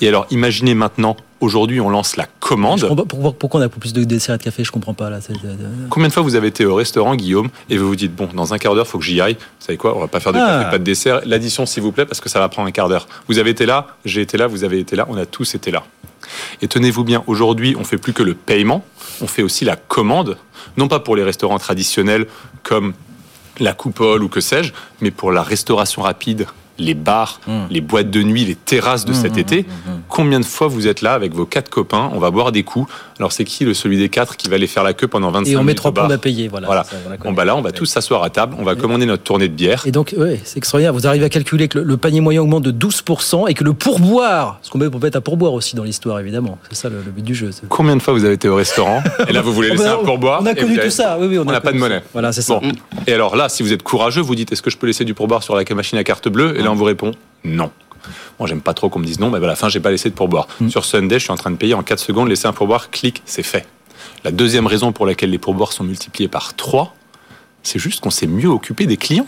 Et 0.00 0.08
alors, 0.08 0.26
imaginez 0.30 0.74
maintenant, 0.74 1.16
aujourd'hui, 1.44 1.80
on 1.80 1.90
lance 1.90 2.16
la 2.16 2.26
commande. 2.40 2.94
Pourquoi, 3.38 3.60
on 3.60 3.62
a 3.62 3.68
plus 3.68 3.92
de 3.92 4.04
desserts 4.04 4.34
et 4.34 4.38
de 4.38 4.42
café 4.42 4.64
Je 4.64 4.72
comprends 4.72 4.94
pas 4.94 5.10
là. 5.10 5.20
Combien 5.90 6.08
de 6.08 6.12
fois 6.12 6.22
vous 6.22 6.34
avez 6.34 6.48
été 6.48 6.64
au 6.64 6.74
restaurant, 6.74 7.14
Guillaume, 7.14 7.48
et 7.70 7.76
vous 7.76 7.86
vous 7.86 7.96
dites 7.96 8.14
bon, 8.14 8.28
dans 8.34 8.54
un 8.54 8.58
quart 8.58 8.74
d'heure, 8.74 8.86
faut 8.86 8.98
que 8.98 9.04
j'y 9.04 9.20
aille. 9.20 9.34
Vous 9.34 9.66
savez 9.66 9.76
quoi 9.76 9.96
On 9.96 10.00
va 10.00 10.08
pas 10.08 10.20
faire 10.20 10.32
de 10.32 10.38
ah. 10.38 10.58
café, 10.58 10.70
pas 10.70 10.78
de 10.78 10.84
dessert. 10.84 11.20
L'addition, 11.24 11.66
s'il 11.66 11.82
vous 11.82 11.92
plaît, 11.92 12.06
parce 12.06 12.20
que 12.20 12.28
ça 12.28 12.40
va 12.40 12.48
prendre 12.48 12.68
un 12.68 12.72
quart 12.72 12.88
d'heure. 12.88 13.06
Vous 13.28 13.38
avez 13.38 13.50
été 13.50 13.66
là, 13.66 13.86
j'ai 14.04 14.22
été 14.22 14.36
là, 14.36 14.46
vous 14.46 14.64
avez 14.64 14.78
été 14.78 14.96
là, 14.96 15.06
on 15.08 15.16
a 15.16 15.26
tous 15.26 15.54
été 15.54 15.70
là. 15.70 15.84
Et 16.62 16.68
tenez-vous 16.68 17.04
bien, 17.04 17.22
aujourd'hui, 17.26 17.76
on 17.78 17.84
fait 17.84 17.98
plus 17.98 18.12
que 18.12 18.22
le 18.22 18.34
paiement, 18.34 18.84
on 19.20 19.26
fait 19.26 19.42
aussi 19.42 19.64
la 19.64 19.76
commande, 19.76 20.38
non 20.76 20.88
pas 20.88 21.00
pour 21.00 21.16
les 21.16 21.22
restaurants 21.22 21.58
traditionnels 21.58 22.26
comme 22.62 22.94
la 23.60 23.72
coupole 23.72 24.22
ou 24.22 24.28
que 24.28 24.40
sais-je, 24.40 24.72
mais 25.00 25.10
pour 25.10 25.30
la 25.30 25.42
restauration 25.42 26.02
rapide 26.02 26.46
les 26.78 26.94
bars, 26.94 27.40
mmh. 27.46 27.52
les 27.70 27.80
boîtes 27.80 28.10
de 28.10 28.22
nuit, 28.22 28.44
les 28.44 28.54
terrasses 28.54 29.04
de 29.04 29.12
mmh, 29.12 29.14
cet 29.14 29.36
mmh, 29.36 29.40
été. 29.40 29.66
Combien 30.08 30.40
de 30.40 30.44
fois 30.44 30.68
vous 30.68 30.86
êtes 30.86 31.02
là 31.02 31.12
avec 31.14 31.34
vos 31.34 31.46
quatre 31.46 31.70
copains? 31.70 32.10
On 32.12 32.18
va 32.18 32.30
boire 32.30 32.52
des 32.52 32.62
coups. 32.62 32.90
Alors 33.18 33.32
c'est 33.32 33.44
qui 33.44 33.64
le 33.64 33.74
celui 33.74 33.96
des 33.96 34.08
quatre 34.08 34.36
qui 34.36 34.48
va 34.48 34.56
aller 34.56 34.66
faire 34.66 34.82
la 34.82 34.92
queue 34.92 35.06
pendant 35.06 35.30
25 35.30 35.40
minutes 35.40 35.52
Et 35.52 35.56
on 35.56 35.64
met 35.64 35.74
trois 35.74 35.92
points 35.92 36.10
à 36.10 36.18
payer. 36.18 36.48
Voilà. 36.48 36.66
voilà. 36.66 36.84
bon 37.22 37.32
bah 37.32 37.44
là, 37.44 37.56
on 37.56 37.60
va 37.60 37.72
tous 37.72 37.86
s'asseoir 37.86 38.22
à 38.22 38.30
table. 38.30 38.56
On 38.58 38.64
va 38.64 38.74
commander 38.74 39.06
notre 39.06 39.22
tournée 39.22 39.48
de 39.48 39.54
bière. 39.54 39.84
Et 39.86 39.92
donc, 39.92 40.14
ouais, 40.16 40.40
c'est 40.44 40.58
extraordinaire. 40.58 40.92
Vous 40.92 41.06
arrivez 41.06 41.24
à 41.24 41.28
calculer 41.28 41.68
que 41.68 41.78
le, 41.78 41.96
panier 41.96 42.20
moyen 42.20 42.42
augmente 42.42 42.64
de 42.64 42.72
12% 42.72 43.48
et 43.48 43.54
que 43.54 43.64
le 43.64 43.72
pourboire, 43.72 44.58
ce 44.62 44.70
qu'on 44.70 44.78
peut 44.78 44.90
mettre 45.02 45.18
à 45.18 45.20
pourboire 45.20 45.52
aussi 45.52 45.76
dans 45.76 45.84
l'histoire, 45.84 46.18
évidemment. 46.18 46.58
C'est 46.70 46.76
ça 46.76 46.88
le, 46.88 46.96
but 46.98 47.22
du 47.22 47.34
jeu. 47.34 47.50
Combien 47.68 47.96
de 47.96 48.02
fois 48.02 48.14
vous 48.14 48.24
avez 48.24 48.34
été 48.34 48.48
au 48.48 48.56
restaurant 48.56 49.02
Et 49.28 49.32
là, 49.32 49.42
vous 49.42 49.52
voulez 49.52 49.70
laisser 49.70 49.86
un 49.86 49.96
pourboire 49.98 50.40
On 50.42 50.46
a 50.46 50.54
connu 50.54 50.78
tout 50.78 50.90
ça. 50.90 51.16
Oui, 51.20 51.26
oui, 51.28 51.38
on 51.38 51.44
n'a 51.44 51.60
pas 51.60 51.72
de 51.72 51.78
monnaie. 51.78 52.02
Voilà, 52.12 52.32
c'est 52.32 52.42
ça. 52.42 52.60
Et 53.06 53.12
alors 53.12 53.36
là, 53.36 53.48
si 53.48 53.62
vous 53.62 53.72
êtes 53.72 53.82
courageux, 53.82 54.22
vous 54.22 54.34
dites 54.34 54.52
est-ce 54.52 54.62
que 54.62 54.70
je 54.70 54.76
peux 54.76 54.86
laisser 54.86 55.04
du 55.04 55.14
pourboire 55.14 55.42
sur 55.42 55.56
la 55.56 55.64
machine 55.74 55.98
à 55.98 56.04
carte 56.04 56.28
bleue 56.28 56.58
Et 56.58 56.62
là, 56.62 56.70
on 56.70 56.74
vous 56.74 56.84
répond 56.84 57.12
non. 57.44 57.70
Moi, 58.38 58.48
j'aime 58.48 58.60
pas 58.60 58.74
trop 58.74 58.88
qu'on 58.88 58.98
me 58.98 59.04
dise 59.04 59.20
non, 59.20 59.30
mais 59.30 59.38
à 59.38 59.40
la 59.40 59.56
fin, 59.56 59.68
j'ai 59.68 59.80
pas 59.80 59.90
laissé 59.90 60.10
de 60.10 60.14
pourboire. 60.14 60.46
Mm. 60.60 60.68
Sur 60.68 60.84
Sunday, 60.84 61.18
je 61.18 61.24
suis 61.24 61.32
en 61.32 61.36
train 61.36 61.50
de 61.50 61.56
payer 61.56 61.74
en 61.74 61.82
4 61.82 61.98
secondes, 61.98 62.28
laisser 62.28 62.46
un 62.46 62.52
pourboire, 62.52 62.90
clic, 62.90 63.22
c'est 63.24 63.42
fait. 63.42 63.66
La 64.24 64.30
deuxième 64.30 64.66
raison 64.66 64.92
pour 64.92 65.06
laquelle 65.06 65.30
les 65.30 65.38
pourboires 65.38 65.72
sont 65.72 65.84
multipliés 65.84 66.28
par 66.28 66.54
3, 66.54 66.94
c'est 67.62 67.78
juste 67.78 68.00
qu'on 68.00 68.10
s'est 68.10 68.26
mieux 68.26 68.48
occupé 68.48 68.86
des 68.86 68.96
clients. 68.96 69.26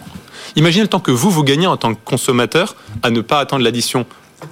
Imaginez 0.56 0.82
le 0.82 0.88
temps 0.88 1.00
que 1.00 1.10
vous, 1.10 1.30
vous 1.30 1.42
gagnez 1.42 1.66
en 1.66 1.76
tant 1.76 1.94
que 1.94 2.00
consommateur 2.04 2.76
à 3.02 3.10
ne 3.10 3.20
pas 3.20 3.40
attendre 3.40 3.64
l'addition. 3.64 4.06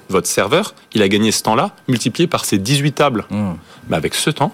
Votre 0.09 0.27
serveur, 0.27 0.75
il 0.95 1.03
a 1.03 1.09
gagné 1.09 1.31
ce 1.31 1.43
temps-là 1.43 1.71
multiplié 1.89 2.27
par 2.27 2.45
ses 2.45 2.59
18 2.59 2.93
tables. 2.93 3.25
Mm. 3.31 3.53
Mais 3.89 3.97
avec 3.97 4.15
ce 4.15 4.31
temps, 4.31 4.53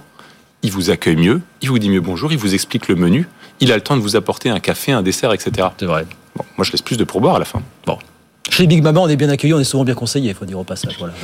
il 0.62 0.72
vous 0.72 0.90
accueille 0.90 1.16
mieux, 1.16 1.40
il 1.62 1.70
vous 1.70 1.78
dit 1.78 1.88
mieux 1.88 2.00
bonjour, 2.00 2.32
il 2.32 2.38
vous 2.38 2.54
explique 2.54 2.88
le 2.88 2.96
menu, 2.96 3.26
il 3.60 3.72
a 3.72 3.76
le 3.76 3.82
temps 3.82 3.96
de 3.96 4.02
vous 4.02 4.16
apporter 4.16 4.50
un 4.50 4.60
café, 4.60 4.92
un 4.92 5.02
dessert, 5.02 5.32
etc. 5.32 5.68
C'est 5.78 5.86
vrai. 5.86 6.06
Bon, 6.36 6.44
moi, 6.56 6.64
je 6.64 6.72
laisse 6.72 6.82
plus 6.82 6.96
de 6.96 7.04
pourboire 7.04 7.36
à 7.36 7.38
la 7.38 7.44
fin. 7.44 7.62
Bon. 7.86 7.98
Chez 8.48 8.66
Big 8.66 8.82
Mama, 8.82 9.00
on 9.00 9.08
est 9.08 9.16
bien 9.16 9.28
accueilli, 9.28 9.52
on 9.52 9.60
est 9.60 9.64
souvent 9.64 9.84
bien 9.84 9.94
conseillé, 9.94 10.30
il 10.30 10.34
faut 10.34 10.44
dire 10.44 10.58
au 10.58 10.64
passage. 10.64 10.96
Voilà. 10.98 11.14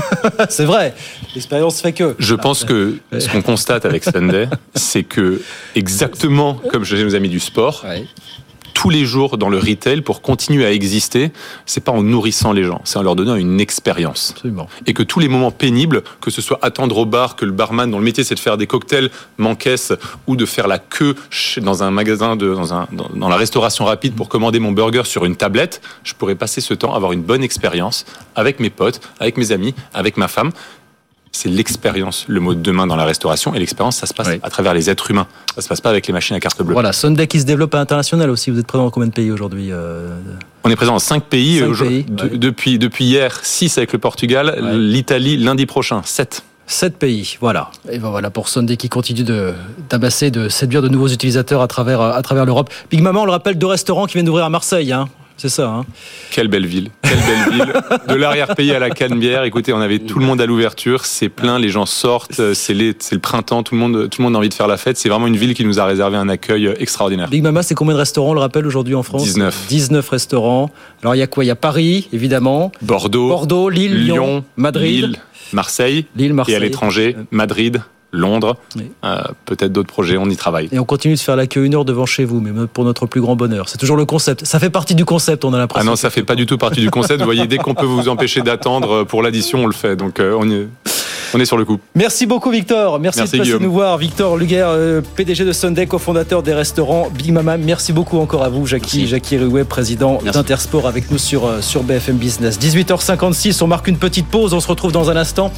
c'est 0.48 0.64
vrai, 0.64 0.94
l'expérience 1.34 1.80
fait 1.80 1.92
que. 1.92 2.14
Je 2.18 2.34
pense 2.34 2.64
que 2.64 2.98
ce 3.18 3.28
qu'on 3.28 3.42
constate 3.42 3.84
avec 3.84 4.04
Sunday, 4.04 4.48
c'est 4.74 5.02
que 5.02 5.42
exactement 5.74 6.54
comme 6.54 6.84
chez 6.84 7.02
nos 7.02 7.14
amis 7.14 7.28
du 7.28 7.40
sport, 7.40 7.84
tous 8.78 8.90
les 8.90 9.04
jours 9.04 9.38
dans 9.38 9.48
le 9.48 9.58
retail 9.58 10.02
pour 10.02 10.22
continuer 10.22 10.64
à 10.64 10.70
exister, 10.70 11.32
c'est 11.66 11.82
pas 11.82 11.90
en 11.90 12.04
nourrissant 12.04 12.52
les 12.52 12.62
gens, 12.62 12.80
c'est 12.84 12.96
en 12.96 13.02
leur 13.02 13.16
donnant 13.16 13.34
une 13.34 13.60
expérience. 13.60 14.36
Et 14.86 14.94
que 14.94 15.02
tous 15.02 15.18
les 15.18 15.26
moments 15.26 15.50
pénibles, 15.50 16.04
que 16.20 16.30
ce 16.30 16.40
soit 16.40 16.60
attendre 16.62 16.96
au 16.98 17.04
bar, 17.04 17.34
que 17.34 17.44
le 17.44 17.50
barman 17.50 17.90
dont 17.90 17.98
le 17.98 18.04
métier 18.04 18.22
c'est 18.22 18.36
de 18.36 18.40
faire 18.40 18.56
des 18.56 18.68
cocktails 18.68 19.10
m'encaisse 19.36 19.92
ou 20.28 20.36
de 20.36 20.46
faire 20.46 20.68
la 20.68 20.78
queue 20.78 21.16
dans 21.60 21.82
un 21.82 21.90
magasin 21.90 22.36
de, 22.36 22.54
dans, 22.54 22.72
un, 22.72 22.86
dans 22.92 23.28
la 23.28 23.36
restauration 23.36 23.84
rapide 23.84 24.14
pour 24.14 24.28
commander 24.28 24.60
mon 24.60 24.70
burger 24.70 25.02
sur 25.06 25.24
une 25.24 25.34
tablette, 25.34 25.80
je 26.04 26.14
pourrais 26.14 26.36
passer 26.36 26.60
ce 26.60 26.72
temps, 26.72 26.94
avoir 26.94 27.10
une 27.10 27.22
bonne 27.22 27.42
expérience 27.42 28.06
avec 28.36 28.60
mes 28.60 28.70
potes, 28.70 29.00
avec 29.18 29.38
mes 29.38 29.50
amis, 29.50 29.74
avec 29.92 30.16
ma 30.16 30.28
femme 30.28 30.52
c'est 31.32 31.48
l'expérience, 31.48 32.24
le 32.28 32.40
mot 32.40 32.54
de 32.54 32.60
demain 32.60 32.86
dans 32.86 32.96
la 32.96 33.04
restauration. 33.04 33.54
Et 33.54 33.58
l'expérience, 33.58 33.96
ça 33.96 34.06
se 34.06 34.14
passe 34.14 34.28
à 34.42 34.50
travers 34.50 34.74
les 34.74 34.90
êtres 34.90 35.10
humains. 35.10 35.26
Ça 35.54 35.62
se 35.62 35.68
passe 35.68 35.80
pas 35.80 35.90
avec 35.90 36.06
les 36.06 36.12
machines 36.12 36.36
à 36.36 36.40
carte 36.40 36.62
bleue. 36.62 36.72
Voilà, 36.72 36.92
Sunday 36.92 37.26
qui 37.26 37.40
se 37.40 37.44
développe 37.46 37.74
à 37.74 37.78
l'international 37.78 38.30
aussi. 38.30 38.50
Vous 38.50 38.58
êtes 38.58 38.66
présent 38.66 38.84
dans 38.84 38.90
combien 38.90 39.08
de 39.08 39.12
pays 39.12 39.30
aujourd'hui 39.30 39.68
euh, 39.70 40.18
On 40.64 40.70
est 40.70 40.76
présent 40.76 40.92
dans 40.92 40.98
5 40.98 41.24
pays. 41.24 41.62
depuis, 42.10 42.78
depuis 42.78 43.04
hier, 43.04 43.40
6 43.42 43.78
avec 43.78 43.92
le 43.92 43.98
Portugal, 43.98 44.58
l'Italie 44.74 45.36
lundi 45.36 45.66
prochain, 45.66 46.02
7. 46.04 46.42
7 46.68 46.98
pays, 46.98 47.38
voilà. 47.40 47.70
Et 47.90 47.98
ben 47.98 48.10
voilà 48.10 48.30
pour 48.30 48.50
Sunday 48.50 48.76
qui 48.76 48.90
continue 48.90 49.24
de 49.24 49.54
d'abasser, 49.88 50.30
de 50.30 50.50
séduire 50.50 50.82
de 50.82 50.88
nouveaux 50.88 51.08
utilisateurs 51.08 51.62
à 51.62 51.66
travers, 51.66 52.02
à 52.02 52.20
travers 52.20 52.44
l'Europe. 52.44 52.70
Big 52.90 53.00
Maman, 53.00 53.22
on 53.22 53.24
le 53.24 53.30
rappelle, 53.30 53.56
deux 53.56 53.66
restaurants 53.66 54.04
qui 54.04 54.14
viennent 54.14 54.26
d'ouvrir 54.26 54.44
à 54.44 54.50
Marseille. 54.50 54.92
Hein. 54.92 55.08
C'est 55.38 55.48
ça. 55.48 55.68
Hein. 55.68 55.86
Quelle 56.32 56.48
belle 56.48 56.66
ville. 56.66 56.90
Quelle 57.00 57.18
belle 57.18 57.52
ville. 57.52 57.72
De 58.08 58.14
l'arrière-pays 58.14 58.72
à 58.72 58.80
la 58.80 58.90
Canebière. 58.90 59.44
Écoutez, 59.44 59.72
on 59.72 59.80
avait 59.80 60.00
tout 60.00 60.18
le 60.18 60.26
monde 60.26 60.40
à 60.40 60.46
l'ouverture. 60.46 61.04
C'est 61.04 61.28
plein, 61.28 61.60
les 61.60 61.68
gens 61.68 61.86
sortent. 61.86 62.52
C'est 62.54 62.74
le 62.74 63.18
printemps. 63.18 63.62
Tout 63.62 63.76
le, 63.76 63.80
monde, 63.80 64.10
tout 64.10 64.20
le 64.20 64.24
monde 64.24 64.34
a 64.34 64.38
envie 64.38 64.48
de 64.48 64.54
faire 64.54 64.66
la 64.66 64.76
fête. 64.76 64.96
C'est 64.96 65.08
vraiment 65.08 65.28
une 65.28 65.36
ville 65.36 65.54
qui 65.54 65.64
nous 65.64 65.78
a 65.78 65.84
réservé 65.84 66.16
un 66.16 66.28
accueil 66.28 66.74
extraordinaire. 66.78 67.28
Big 67.28 67.44
Mama, 67.44 67.62
c'est 67.62 67.76
combien 67.76 67.94
de 67.94 67.98
restaurants, 67.98 68.30
on 68.30 68.34
le 68.34 68.40
rappelle, 68.40 68.66
aujourd'hui 68.66 68.96
en 68.96 69.04
France? 69.04 69.22
19. 69.22 69.66
19 69.68 70.08
restaurants. 70.08 70.70
Alors, 71.02 71.14
il 71.14 71.18
y 71.18 71.22
a 71.22 71.28
quoi? 71.28 71.44
Il 71.44 71.46
y 71.46 71.52
a 71.52 71.56
Paris, 71.56 72.08
évidemment. 72.12 72.72
Bordeaux. 72.82 73.28
Bordeaux, 73.28 73.68
Lille, 73.70 74.06
Lyon, 74.06 74.44
Madrid. 74.56 75.04
Lille, 75.04 75.18
Marseille. 75.52 76.06
Lille, 76.16 76.34
Marseille. 76.34 76.54
Et 76.54 76.56
à 76.56 76.60
l'étranger, 76.60 77.16
Madrid, 77.30 77.82
Londres, 78.10 78.56
euh, 79.04 79.22
peut-être 79.44 79.72
d'autres 79.72 79.92
projets, 79.92 80.16
on 80.16 80.28
y 80.30 80.36
travaille. 80.36 80.68
Et 80.72 80.78
on 80.78 80.84
continue 80.84 81.14
de 81.14 81.20
faire 81.20 81.36
la 81.36 81.46
queue 81.46 81.64
une 81.64 81.74
heure 81.74 81.84
devant 81.84 82.06
chez 82.06 82.24
vous, 82.24 82.40
mais 82.40 82.50
pour 82.66 82.84
notre 82.84 83.06
plus 83.06 83.20
grand 83.20 83.36
bonheur. 83.36 83.68
C'est 83.68 83.78
toujours 83.78 83.96
le 83.96 84.06
concept. 84.06 84.44
Ça 84.46 84.58
fait 84.58 84.70
partie 84.70 84.94
du 84.94 85.04
concept, 85.04 85.44
on 85.44 85.52
a 85.52 85.58
l'impression. 85.58 85.86
Ah 85.86 85.90
non, 85.90 85.96
ça 85.96 86.10
fait 86.10 86.22
pas 86.22 86.34
du 86.34 86.46
tout 86.46 86.58
partie 86.58 86.80
du 86.80 86.90
concept. 86.90 87.20
Vous 87.20 87.26
voyez, 87.26 87.46
dès 87.46 87.58
qu'on 87.58 87.74
peut 87.74 87.86
vous 87.86 88.08
empêcher 88.08 88.40
d'attendre 88.40 89.04
pour 89.04 89.22
l'addition, 89.22 89.64
on 89.64 89.66
le 89.66 89.72
fait. 89.72 89.96
Donc 89.96 90.20
euh, 90.20 90.36
on 90.38 90.48
y 90.48 90.54
est. 90.54 90.68
On 91.34 91.40
est 91.40 91.44
sur 91.44 91.56
le 91.56 91.64
coup. 91.64 91.78
Merci 91.94 92.26
beaucoup 92.26 92.50
Victor. 92.50 92.98
Merci, 93.00 93.20
de 93.20 93.38
passer 93.38 93.58
nous 93.58 93.72
voir. 93.72 93.98
Victor 93.98 94.36
Luguer, 94.36 94.64
euh, 94.66 95.00
PDG 95.16 95.44
de 95.44 95.52
Sunday, 95.52 95.86
cofondateur 95.86 96.42
des 96.42 96.54
restaurants 96.54 97.08
Big 97.10 97.32
Mama. 97.32 97.56
Merci 97.56 97.92
beaucoup 97.92 98.18
encore 98.18 98.44
à 98.44 98.48
vous, 98.48 98.66
Jackie, 98.66 99.06
Jackie 99.06 99.38
Rouet, 99.38 99.64
président 99.64 100.20
d'Intersport 100.22 100.86
avec 100.86 101.10
nous 101.10 101.18
sur, 101.18 101.46
euh, 101.46 101.60
sur 101.60 101.82
BFM 101.82 102.16
Business. 102.16 102.58
18h56, 102.58 103.62
on 103.62 103.66
marque 103.66 103.88
une 103.88 103.98
petite 103.98 104.26
pause. 104.26 104.54
On 104.54 104.60
se 104.60 104.68
retrouve 104.68 104.92
dans 104.92 105.10
un 105.10 105.16
instant. 105.16 105.52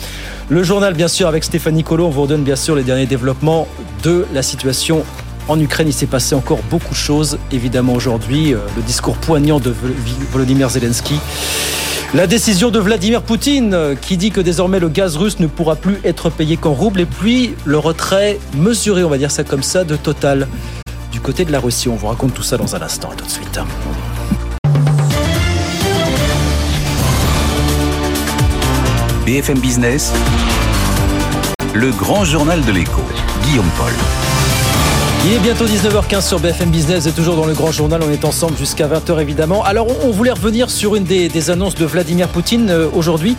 Le 0.49 0.63
journal, 0.63 0.95
bien 0.95 1.09
sûr, 1.09 1.29
avec 1.29 1.45
Stéphanie 1.45 1.85
Colo. 1.85 2.07
On 2.07 2.11
vous 2.11 2.23
redonne 2.23 2.43
bien 2.43 2.57
sûr 2.57 2.75
les 2.75 2.83
derniers 2.83 3.07
développements 3.07 3.69
de 4.03 4.27
la 4.33 4.43
situation 4.43 5.05
en 5.49 5.59
Ukraine, 5.59 5.89
il 5.89 5.93
s'est 5.93 6.07
passé 6.07 6.35
encore 6.35 6.61
beaucoup 6.71 6.91
de 6.91 6.99
choses, 6.99 7.39
évidemment, 7.53 7.95
aujourd'hui. 7.95 8.55
Euh, 8.55 8.59
le 8.77 8.83
discours 8.83 9.17
poignant 9.17 9.61
de 9.61 9.75
Volodymyr 10.33 10.71
Zelensky. 10.71 11.19
La 12.13 12.27
décision 12.27 12.71
de 12.71 12.81
Vladimir 12.81 13.23
Poutine 13.23 13.73
euh, 13.73 13.95
qui 13.95 14.17
dit 14.17 14.33
que 14.33 14.41
désormais 14.41 14.81
le 14.81 14.89
gaz 14.89 15.17
russe 15.17 15.39
ne 15.39 15.47
pourra 15.47 15.77
plus 15.77 16.01
être 16.05 16.29
payé 16.29 16.57
qu'en 16.57 16.73
rouble. 16.73 17.01
Et 17.01 17.07
puis 17.07 17.55
le 17.65 17.79
retrait 17.79 18.41
mesuré, 18.55 19.05
on 19.05 19.09
va 19.09 19.19
dire 19.19 19.31
ça 19.31 19.45
comme 19.45 19.63
ça, 19.63 19.85
de 19.85 19.95
Total 19.95 20.49
du 21.13 21.21
côté 21.21 21.45
de 21.45 21.53
la 21.53 21.61
Russie. 21.61 21.89
On 21.89 21.97
vous 21.97 22.09
raconte 22.09 22.35
tout 22.35 22.43
ça 22.43 22.57
dans 22.57 22.75
un 22.75 22.83
instant. 22.83 23.11
À 23.11 23.15
tout 23.15 23.25
de 23.25 23.31
suite. 23.31 23.61
BFM 29.25 29.61
Business, 29.61 30.13
le 31.75 31.93
grand 31.93 32.25
journal 32.25 32.65
de 32.65 32.73
l'écho. 32.73 33.03
Guillaume 33.45 33.71
Paul. 33.79 33.93
Il 35.27 35.35
est 35.35 35.39
bientôt 35.41 35.67
19h15 35.67 36.27
sur 36.27 36.41
BFM 36.41 36.71
Business 36.71 37.07
et 37.07 37.13
toujours 37.13 37.37
dans 37.37 37.45
le 37.45 37.53
grand 37.53 37.71
journal. 37.71 38.01
On 38.03 38.11
est 38.11 38.25
ensemble 38.25 38.57
jusqu'à 38.57 38.89
20h 38.89 39.21
évidemment. 39.21 39.63
Alors 39.63 39.87
on 40.03 40.11
voulait 40.11 40.33
revenir 40.33 40.71
sur 40.71 40.97
une 40.97 41.05
des, 41.05 41.51
annonces 41.51 41.75
de 41.75 41.85
Vladimir 41.85 42.29
Poutine 42.29 42.71
euh, 42.71 42.89
aujourd'hui. 42.95 43.37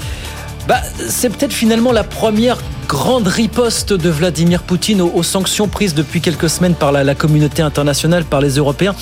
Bah, 0.67 0.77
c'est 1.09 1.29
peut-être 1.29 1.53
finalement 1.53 1.91
la 1.91 2.03
première 2.03 2.59
grande 2.87 3.27
riposte 3.27 3.93
de 3.93 4.09
Vladimir 4.09 4.61
Poutine 4.61 5.01
aux, 5.01 5.23
sanctions 5.23 5.67
prises 5.67 5.95
depuis 5.95 6.21
quelques 6.21 6.49
semaines 6.51 6.75
par 6.75 6.91
la, 6.91 7.15
communauté 7.15 7.63
internationale, 7.63 8.25
par 8.25 8.41
les 8.41 8.57
Européens. 8.57 8.95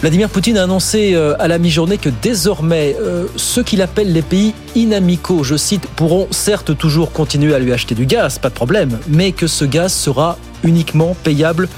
Vladimir 0.00 0.28
Poutine 0.28 0.58
a 0.58 0.64
annoncé 0.64 1.14
euh, 1.14 1.34
à 1.38 1.46
la 1.46 1.58
mi-journée 1.58 1.98
que 1.98 2.08
désormais, 2.08 2.96
euh, 3.00 3.26
ceux 3.36 3.62
qu'il 3.62 3.80
appelle 3.80 4.12
les 4.12 4.22
pays 4.22 4.54
inamicaux, 4.74 5.44
je 5.44 5.56
cite, 5.56 5.86
pourront 5.86 6.26
certes 6.32 6.76
toujours 6.76 7.12
continuer 7.12 7.54
à 7.54 7.60
lui 7.60 7.72
acheter 7.72 7.94
du 7.94 8.06
gaz, 8.06 8.40
pas 8.40 8.48
de 8.48 8.54
problème, 8.54 8.98
mais 9.06 9.30
que 9.30 9.46
ce 9.46 9.64
gaz 9.64 9.92
sera 9.92 10.36
uniquement 10.64 11.16
payable 11.22 11.68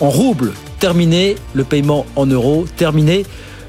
en 0.00 0.10
roubles. 0.10 0.52
Terminé 0.78 1.36
le 1.54 1.64
paiement 1.64 2.06
en 2.16 2.26
euros, 2.26 2.66
terminé 2.76 3.24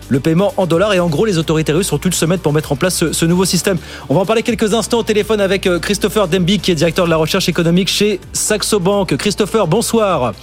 le 0.09 0.19
paiement 0.19 0.53
en 0.57 0.65
dollars. 0.65 0.93
Et 0.93 0.99
en 0.99 1.07
gros, 1.07 1.25
les 1.25 1.37
autorités 1.37 1.71
russes 1.71 1.91
ont 1.91 1.97
une 1.97 2.13
semaine 2.13 2.39
pour 2.39 2.53
mettre 2.53 2.71
en 2.71 2.75
place 2.75 2.95
ce, 2.95 3.13
ce, 3.13 3.25
nouveau 3.25 3.45
système. 3.45 3.77
On 4.09 4.15
va 4.15 4.21
en 4.21 4.25
parler 4.25 4.43
quelques 4.43 4.73
instants 4.73 4.99
au 4.99 5.03
téléphone 5.03 5.41
avec 5.41 5.67
euh, 5.67 5.79
Christopher 5.79 6.27
Demby, 6.27 6.59
qui 6.59 6.71
est 6.71 6.75
directeur 6.75 7.05
de 7.05 7.09
la 7.09 7.17
recherche 7.17 7.49
économique 7.49 7.89
chez 7.89 8.19
Saxo 8.33 8.79
Bank. 8.79 9.15
Christopher, 9.17 9.67
bonsoir. 9.67 10.33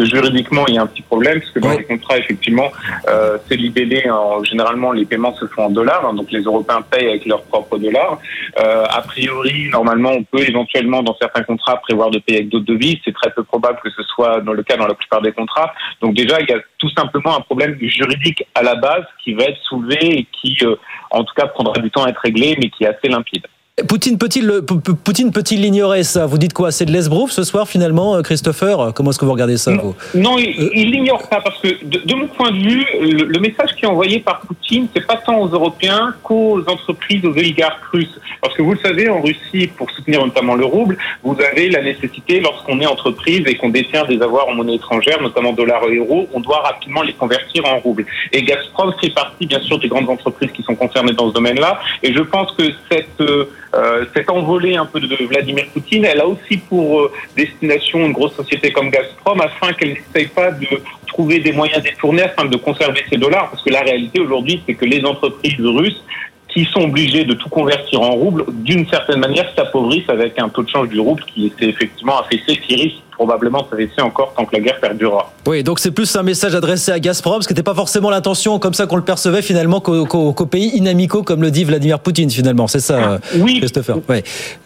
Juridiquement, 0.00 0.66
il 0.66 0.74
y 0.74 0.78
a 0.78 0.82
un 0.82 0.88
petit 0.88 1.02
problème 1.02 1.38
parce 1.38 1.52
que 1.52 1.60
dans 1.60 1.70
les 1.70 1.84
contrats, 1.84 2.18
effectivement, 2.18 2.72
euh, 3.08 3.38
c'est 3.46 3.54
libellé. 3.54 4.10
En, 4.10 4.42
généralement, 4.42 4.90
les 4.90 5.04
paiements 5.04 5.34
se 5.36 5.46
font 5.46 5.66
en 5.66 5.70
dollars, 5.70 6.04
hein, 6.04 6.14
donc 6.14 6.32
les 6.32 6.40
Européens 6.40 6.82
payent 6.82 7.10
avec 7.10 7.24
leurs 7.26 7.44
propres 7.44 7.78
dollars. 7.78 8.18
Euh, 8.58 8.84
a 8.90 9.02
priori, 9.02 9.68
normalement, 9.70 10.10
on 10.10 10.24
peut 10.24 10.42
éventuellement, 10.42 11.04
dans 11.04 11.16
certains 11.16 11.44
contrats, 11.44 11.76
prévoir 11.76 12.10
de 12.10 12.18
payer 12.18 12.38
avec 12.38 12.48
d'autres 12.48 12.66
devises. 12.66 12.96
C'est 13.04 13.14
très 13.14 13.30
peu 13.30 13.44
probable 13.44 13.78
que 13.84 13.90
ce 13.90 14.02
soit 14.02 14.40
dans 14.40 14.52
le 14.52 14.64
cas 14.64 14.76
dans 14.76 14.88
la 14.88 14.94
plupart 14.94 15.22
des 15.22 15.30
contrats. 15.30 15.72
Donc 16.00 16.14
déjà, 16.14 16.40
il 16.40 16.50
y 16.50 16.52
a 16.52 16.58
tout 16.78 16.90
simplement 16.90 17.36
un 17.36 17.42
problème 17.42 17.78
juridique 17.80 18.44
à 18.56 18.64
la 18.64 18.74
base 18.74 19.04
qui 19.22 19.34
va 19.34 19.44
être 19.44 19.60
soulevé 19.62 19.98
et 20.02 20.26
qui, 20.32 20.56
euh, 20.62 20.74
en 21.12 21.22
tout 21.22 21.34
cas, 21.34 21.46
prendra 21.46 21.80
du 21.80 21.92
temps 21.92 22.02
à 22.02 22.08
être 22.08 22.20
réglé, 22.20 22.56
mais 22.60 22.68
qui 22.68 22.82
est 22.82 22.88
assez 22.88 23.06
limpide. 23.06 23.46
Poutine 23.88 24.18
peut-il 24.18 24.62
Poutine 25.02 25.32
peut-il 25.32 25.60
l'ignorer 25.60 26.04
ça? 26.04 26.26
Vous 26.26 26.38
dites 26.38 26.52
quoi? 26.52 26.70
C'est 26.70 26.84
de 26.84 26.92
l'esbrouf 26.92 27.32
ce 27.32 27.42
soir 27.42 27.66
finalement, 27.66 28.22
Christopher? 28.22 28.92
Comment 28.94 29.10
est-ce 29.10 29.18
que 29.18 29.24
vous 29.24 29.32
regardez 29.32 29.56
ça 29.56 29.72
Non, 29.72 29.96
non 30.14 30.36
il 30.38 30.92
l'ignore 30.92 31.28
pas 31.28 31.40
parce 31.40 31.58
que 31.60 31.84
de, 31.84 31.98
de, 31.98 32.14
mon 32.14 32.28
point 32.28 32.52
de 32.52 32.58
vue, 32.58 32.86
le, 33.00 33.24
le, 33.24 33.40
message 33.40 33.74
qui 33.74 33.84
est 33.84 33.88
envoyé 33.88 34.20
par 34.20 34.42
Poutine, 34.42 34.86
c'est 34.94 35.04
pas 35.04 35.16
tant 35.16 35.40
aux 35.40 35.48
Européens 35.48 36.14
qu'aux 36.22 36.60
entreprises, 36.68 37.24
aux 37.24 37.32
oligarques 37.32 37.82
russes. 37.86 38.16
Parce 38.40 38.54
que 38.54 38.62
vous 38.62 38.74
le 38.74 38.78
savez, 38.78 39.08
en 39.08 39.20
Russie, 39.20 39.66
pour 39.76 39.90
soutenir 39.90 40.24
notamment 40.24 40.54
le 40.54 40.66
rouble, 40.66 40.96
vous 41.24 41.36
avez 41.40 41.68
la 41.68 41.82
nécessité, 41.82 42.38
lorsqu'on 42.38 42.80
est 42.80 42.86
entreprise 42.86 43.42
et 43.46 43.56
qu'on 43.56 43.70
détient 43.70 44.04
des 44.04 44.22
avoirs 44.22 44.46
en 44.46 44.54
monnaie 44.54 44.76
étrangère, 44.76 45.20
notamment 45.20 45.52
dollars 45.52 45.82
et 45.90 45.96
euros, 45.96 46.28
on 46.32 46.38
doit 46.38 46.60
rapidement 46.60 47.02
les 47.02 47.14
convertir 47.14 47.64
en 47.64 47.80
roubles. 47.80 48.06
Et 48.30 48.44
Gazprom 48.44 48.94
fait 49.00 49.10
partie, 49.10 49.46
bien 49.46 49.60
sûr, 49.62 49.80
des 49.80 49.88
grandes 49.88 50.08
entreprises 50.08 50.52
qui 50.52 50.62
sont 50.62 50.76
concernées 50.76 51.14
dans 51.14 51.30
ce 51.30 51.34
domaine-là. 51.34 51.80
Et 52.04 52.12
je 52.12 52.20
pense 52.20 52.52
que 52.52 52.70
cette 52.88 53.20
euh, 53.20 53.46
cette 54.14 54.30
envolée 54.30 54.76
un 54.76 54.86
peu 54.86 55.00
de 55.00 55.24
Vladimir 55.24 55.66
Poutine, 55.72 56.04
elle 56.04 56.20
a 56.20 56.26
aussi 56.26 56.56
pour 56.56 57.00
euh, 57.00 57.12
destination 57.36 58.06
une 58.06 58.12
grosse 58.12 58.34
société 58.34 58.70
comme 58.72 58.90
Gazprom 58.90 59.40
afin 59.40 59.72
qu'elle 59.72 59.94
n'essaye 59.94 60.28
pas 60.28 60.50
de 60.50 60.66
trouver 61.06 61.38
des 61.40 61.52
moyens 61.52 61.82
détournés 61.82 62.22
afin 62.22 62.44
de 62.44 62.56
conserver 62.56 63.04
ses 63.08 63.16
dollars. 63.16 63.50
Parce 63.50 63.62
que 63.62 63.70
la 63.70 63.80
réalité 63.80 64.20
aujourd'hui, 64.20 64.62
c'est 64.66 64.74
que 64.74 64.84
les 64.84 65.04
entreprises 65.04 65.60
russes 65.60 66.02
qui 66.54 66.64
sont 66.66 66.82
obligées 66.82 67.24
de 67.24 67.34
tout 67.34 67.48
convertir 67.48 68.00
en 68.00 68.12
roubles, 68.12 68.44
d'une 68.48 68.86
certaine 68.88 69.18
manière, 69.18 69.44
s'appauvrissent 69.56 70.08
avec 70.08 70.38
un 70.38 70.48
taux 70.48 70.62
de 70.62 70.68
change 70.68 70.88
du 70.88 71.00
rouble 71.00 71.22
qui 71.34 71.46
était 71.46 71.66
effectivement 71.66 72.20
affaissé, 72.20 72.56
qui 72.56 72.76
risque 72.76 73.04
probablement 73.14 73.66
s'affaisser 73.70 74.00
encore 74.00 74.34
tant 74.36 74.44
que 74.44 74.54
la 74.56 74.60
guerre 74.60 74.80
perdurera. 74.80 75.32
Oui, 75.46 75.62
donc 75.62 75.78
c'est 75.78 75.90
plus 75.90 76.14
un 76.16 76.22
message 76.22 76.54
adressé 76.54 76.92
à 76.92 77.00
Gazprom, 77.00 77.42
ce 77.42 77.48
qui 77.48 77.54
n'était 77.54 77.62
pas 77.62 77.74
forcément 77.74 78.10
l'intention 78.10 78.58
comme 78.58 78.74
ça 78.74 78.86
qu'on 78.86 78.96
le 78.96 79.04
percevait 79.04 79.42
finalement 79.42 79.80
qu'aux 79.80 80.04
qu 80.04 80.34
qu 80.34 80.46
pays 80.48 80.70
inamicaux, 80.74 81.22
comme 81.22 81.42
le 81.42 81.50
dit 81.50 81.64
Vladimir 81.64 82.00
Poutine 82.00 82.30
finalement. 82.30 82.66
C'est 82.66 82.80
ça, 82.80 83.20
oui, 83.36 83.58
Christopher 83.58 83.98
Oui. 84.08 84.22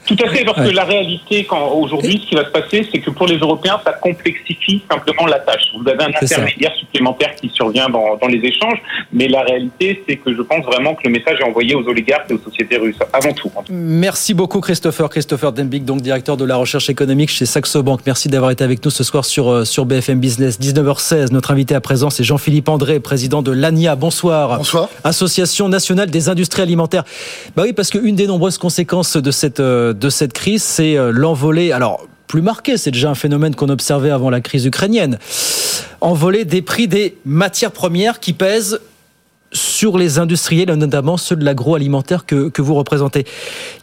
Tout 0.07 0.17
à 0.25 0.29
fait, 0.31 0.43
parce 0.43 0.59
ouais. 0.59 0.71
que 0.71 0.75
la 0.75 0.85
réalité, 0.85 1.47
aujourd'hui, 1.75 2.21
ce 2.25 2.31
qui 2.31 2.35
va 2.35 2.45
se 2.47 2.51
passer, 2.51 2.87
c'est 2.91 2.99
que 2.99 3.11
pour 3.11 3.27
les 3.27 3.37
Européens, 3.37 3.79
ça 3.85 3.93
complexifie 3.93 4.83
simplement 4.91 5.27
la 5.27 5.39
tâche. 5.39 5.65
Vous 5.79 5.87
avez 5.87 6.03
un 6.03 6.09
intermédiaire 6.09 6.75
supplémentaire 6.77 7.35
qui 7.35 7.51
survient 7.51 7.91
dans, 7.91 8.17
dans, 8.17 8.27
les 8.27 8.39
échanges, 8.39 8.79
mais 9.13 9.29
la 9.29 9.43
réalité, 9.43 10.03
c'est 10.09 10.17
que 10.17 10.35
je 10.35 10.41
pense 10.41 10.65
vraiment 10.65 10.95
que 10.95 11.03
le 11.05 11.11
message 11.11 11.39
est 11.41 11.45
envoyé 11.45 11.75
aux 11.79 11.89
oligarques 11.89 12.31
et 12.31 12.35
aux 12.35 12.41
sociétés 12.41 12.77
russes, 12.77 12.99
avant 13.13 13.33
tout. 13.33 13.51
Merci 13.71 14.35
beaucoup, 14.35 14.61
Christopher. 14.61 15.09
Christopher 15.09 15.53
Dembik, 15.53 15.85
donc 15.85 16.01
directeur 16.01 16.37
de 16.37 16.45
la 16.45 16.57
recherche 16.57 16.91
économique 16.91 17.31
chez 17.31 17.47
Saxo 17.47 17.83
Bank. 17.83 18.01
Merci 18.07 18.29
d'avoir 18.29 18.51
été 18.51 18.65
avec 18.65 18.85
nous 18.85 18.91
ce 18.91 19.05
soir 19.05 19.25
sur, 19.25 19.67
sur 19.67 19.87
BFM 19.87 20.21
Business. 20.21 20.61
19h16, 20.61 21.33
notre 21.33 21.51
invité 21.51 21.75
à 21.75 21.81
présent, 21.81 22.11
c'est 22.11 22.25
Jean-Philippe 22.25 22.69
André, 22.69 23.01
président 23.01 23.43
de 23.43 23.51
l'ANIA. 23.51 23.97
Bonsoir. 23.97 24.59
Bonsoir. 24.59 24.89
Association 25.05 25.69
nationale 25.69 26.11
des 26.11 26.29
industries 26.29 26.63
alimentaires. 26.63 27.05
Bah 27.57 27.63
oui, 27.65 27.73
parce 27.73 27.91
qu'une 27.91 28.17
des 28.17 28.27
nombreuses 28.27 28.59
conséquences 28.59 29.17
de 29.17 29.31
cette, 29.31 29.61
de 29.61 30.11
cette 30.11 30.33
crise, 30.33 30.63
c'est 30.63 30.97
l'envolée. 31.13 31.73
Alors, 31.73 32.07
plus 32.29 32.43
marqué, 32.43 32.77
c'est 32.77 32.91
déjà 32.91 33.11
un 33.11 33.15
phénomène 33.15 33.55
qu'on 33.55 33.71
observait 33.71 34.11
avant 34.11 34.31
la 34.31 34.41
crise 34.41 34.67
ukrainienne. 34.67 35.19
Envolée 36.01 36.45
des 36.45 36.63
prix 36.63 36.87
des 36.87 37.17
matières 37.25 37.73
premières 37.73 38.21
qui 38.21 38.35
pèsent 38.35 38.81
sur 39.53 39.97
les 39.97 40.19
industriels, 40.19 40.73
notamment 40.75 41.17
ceux 41.17 41.37
de 41.37 41.45
l'agroalimentaire 41.45 42.27
que, 42.27 42.49
que, 42.49 42.63
vous 42.63 42.75
représentez. 42.75 43.25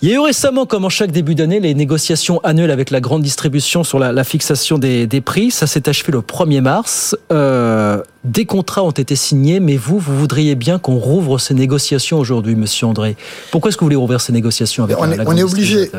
Il 0.01 0.09
y 0.09 0.11
a 0.11 0.15
eu 0.15 0.19
récemment, 0.19 0.65
comme 0.65 0.85
en 0.85 0.89
chaque 0.89 1.11
début 1.11 1.35
d'année, 1.35 1.59
les 1.59 1.73
négociations 1.73 2.39
annuelles 2.43 2.71
avec 2.71 2.91
la 2.91 3.01
grande 3.01 3.23
distribution 3.23 3.83
sur 3.83 3.99
la, 3.99 4.11
la 4.11 4.23
fixation 4.23 4.77
des, 4.77 5.07
des, 5.07 5.21
prix. 5.21 5.51
Ça 5.51 5.67
s'est 5.67 5.89
achevé 5.89 6.11
le 6.11 6.19
1er 6.19 6.61
mars. 6.61 7.17
Euh, 7.31 8.01
des 8.25 8.45
contrats 8.45 8.83
ont 8.83 8.91
été 8.91 9.15
signés, 9.15 9.59
mais 9.59 9.77
vous, 9.77 9.99
vous 9.99 10.17
voudriez 10.17 10.55
bien 10.55 10.79
qu'on 10.79 10.95
rouvre 10.95 11.37
ces 11.37 11.53
négociations 11.53 12.17
aujourd'hui, 12.19 12.55
Monsieur 12.55 12.87
André. 12.87 13.15
Pourquoi 13.51 13.69
est-ce 13.69 13.77
que 13.77 13.81
vous 13.81 13.85
voulez 13.85 13.95
rouvrir 13.95 14.19
ces 14.19 14.33
négociations 14.33 14.83
avec 14.83 14.97
on 14.99 15.03
la, 15.03 15.13
est, 15.13 15.17
la 15.17 15.23
on 15.27 15.37
est 15.37 15.43
obligé, 15.43 15.91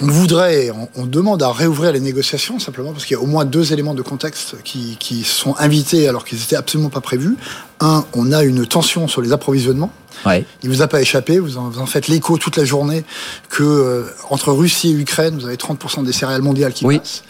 on 0.00 0.06
voudrait, 0.06 0.70
on, 0.70 0.88
on, 0.94 1.06
demande 1.06 1.42
à 1.42 1.50
réouvrir 1.52 1.92
les 1.92 2.00
négociations 2.00 2.58
simplement 2.58 2.92
parce 2.92 3.04
qu'il 3.04 3.16
y 3.16 3.20
a 3.20 3.22
au 3.22 3.26
moins 3.26 3.44
deux 3.44 3.72
éléments 3.72 3.94
de 3.94 4.02
contexte 4.02 4.56
qui, 4.62 4.96
qui 4.98 5.24
sont 5.24 5.56
invités 5.58 6.08
alors 6.08 6.24
qu'ils 6.24 6.38
n'étaient 6.38 6.56
absolument 6.56 6.90
pas 6.90 7.00
prévus. 7.00 7.36
Un, 7.80 8.04
on 8.14 8.32
a 8.32 8.44
une 8.44 8.64
tension 8.66 9.08
sur 9.08 9.20
les 9.20 9.32
approvisionnements. 9.32 9.90
Ouais. 10.24 10.44
Il 10.62 10.70
vous 10.70 10.82
a 10.82 10.88
pas 10.88 11.00
échappé, 11.00 11.38
vous 11.38 11.58
en, 11.58 11.68
vous 11.68 11.80
en 11.80 11.86
faites 11.86 12.06
l'écho 12.08 12.38
toute 12.38 12.56
la 12.56 12.64
journée 12.64 13.04
que 13.48 13.62
euh, 13.64 14.04
entre 14.30 14.52
Russie 14.52 14.90
et 14.90 14.92
Ukraine, 14.92 15.34
vous 15.34 15.46
avez 15.46 15.56
30% 15.56 16.04
des 16.04 16.12
céréales 16.12 16.42
mondiales 16.42 16.72
qui 16.72 16.84
oui. 16.84 16.98
passent. 16.98 17.24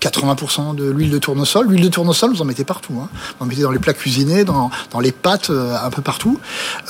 80% 0.00 0.74
de 0.74 0.90
l'huile 0.90 1.10
de 1.10 1.18
tournesol. 1.18 1.68
L'huile 1.68 1.82
de 1.82 1.88
tournesol, 1.88 2.32
vous 2.32 2.42
en 2.42 2.44
mettez 2.44 2.64
partout. 2.64 2.94
Hein. 3.02 3.08
Vous 3.38 3.44
en 3.44 3.48
mettez 3.48 3.62
dans 3.62 3.70
les 3.70 3.78
plats 3.78 3.94
cuisinés, 3.94 4.44
dans, 4.44 4.70
dans 4.90 5.00
les 5.00 5.12
pâtes, 5.12 5.50
euh, 5.50 5.76
un 5.82 5.90
peu 5.90 6.02
partout. 6.02 6.38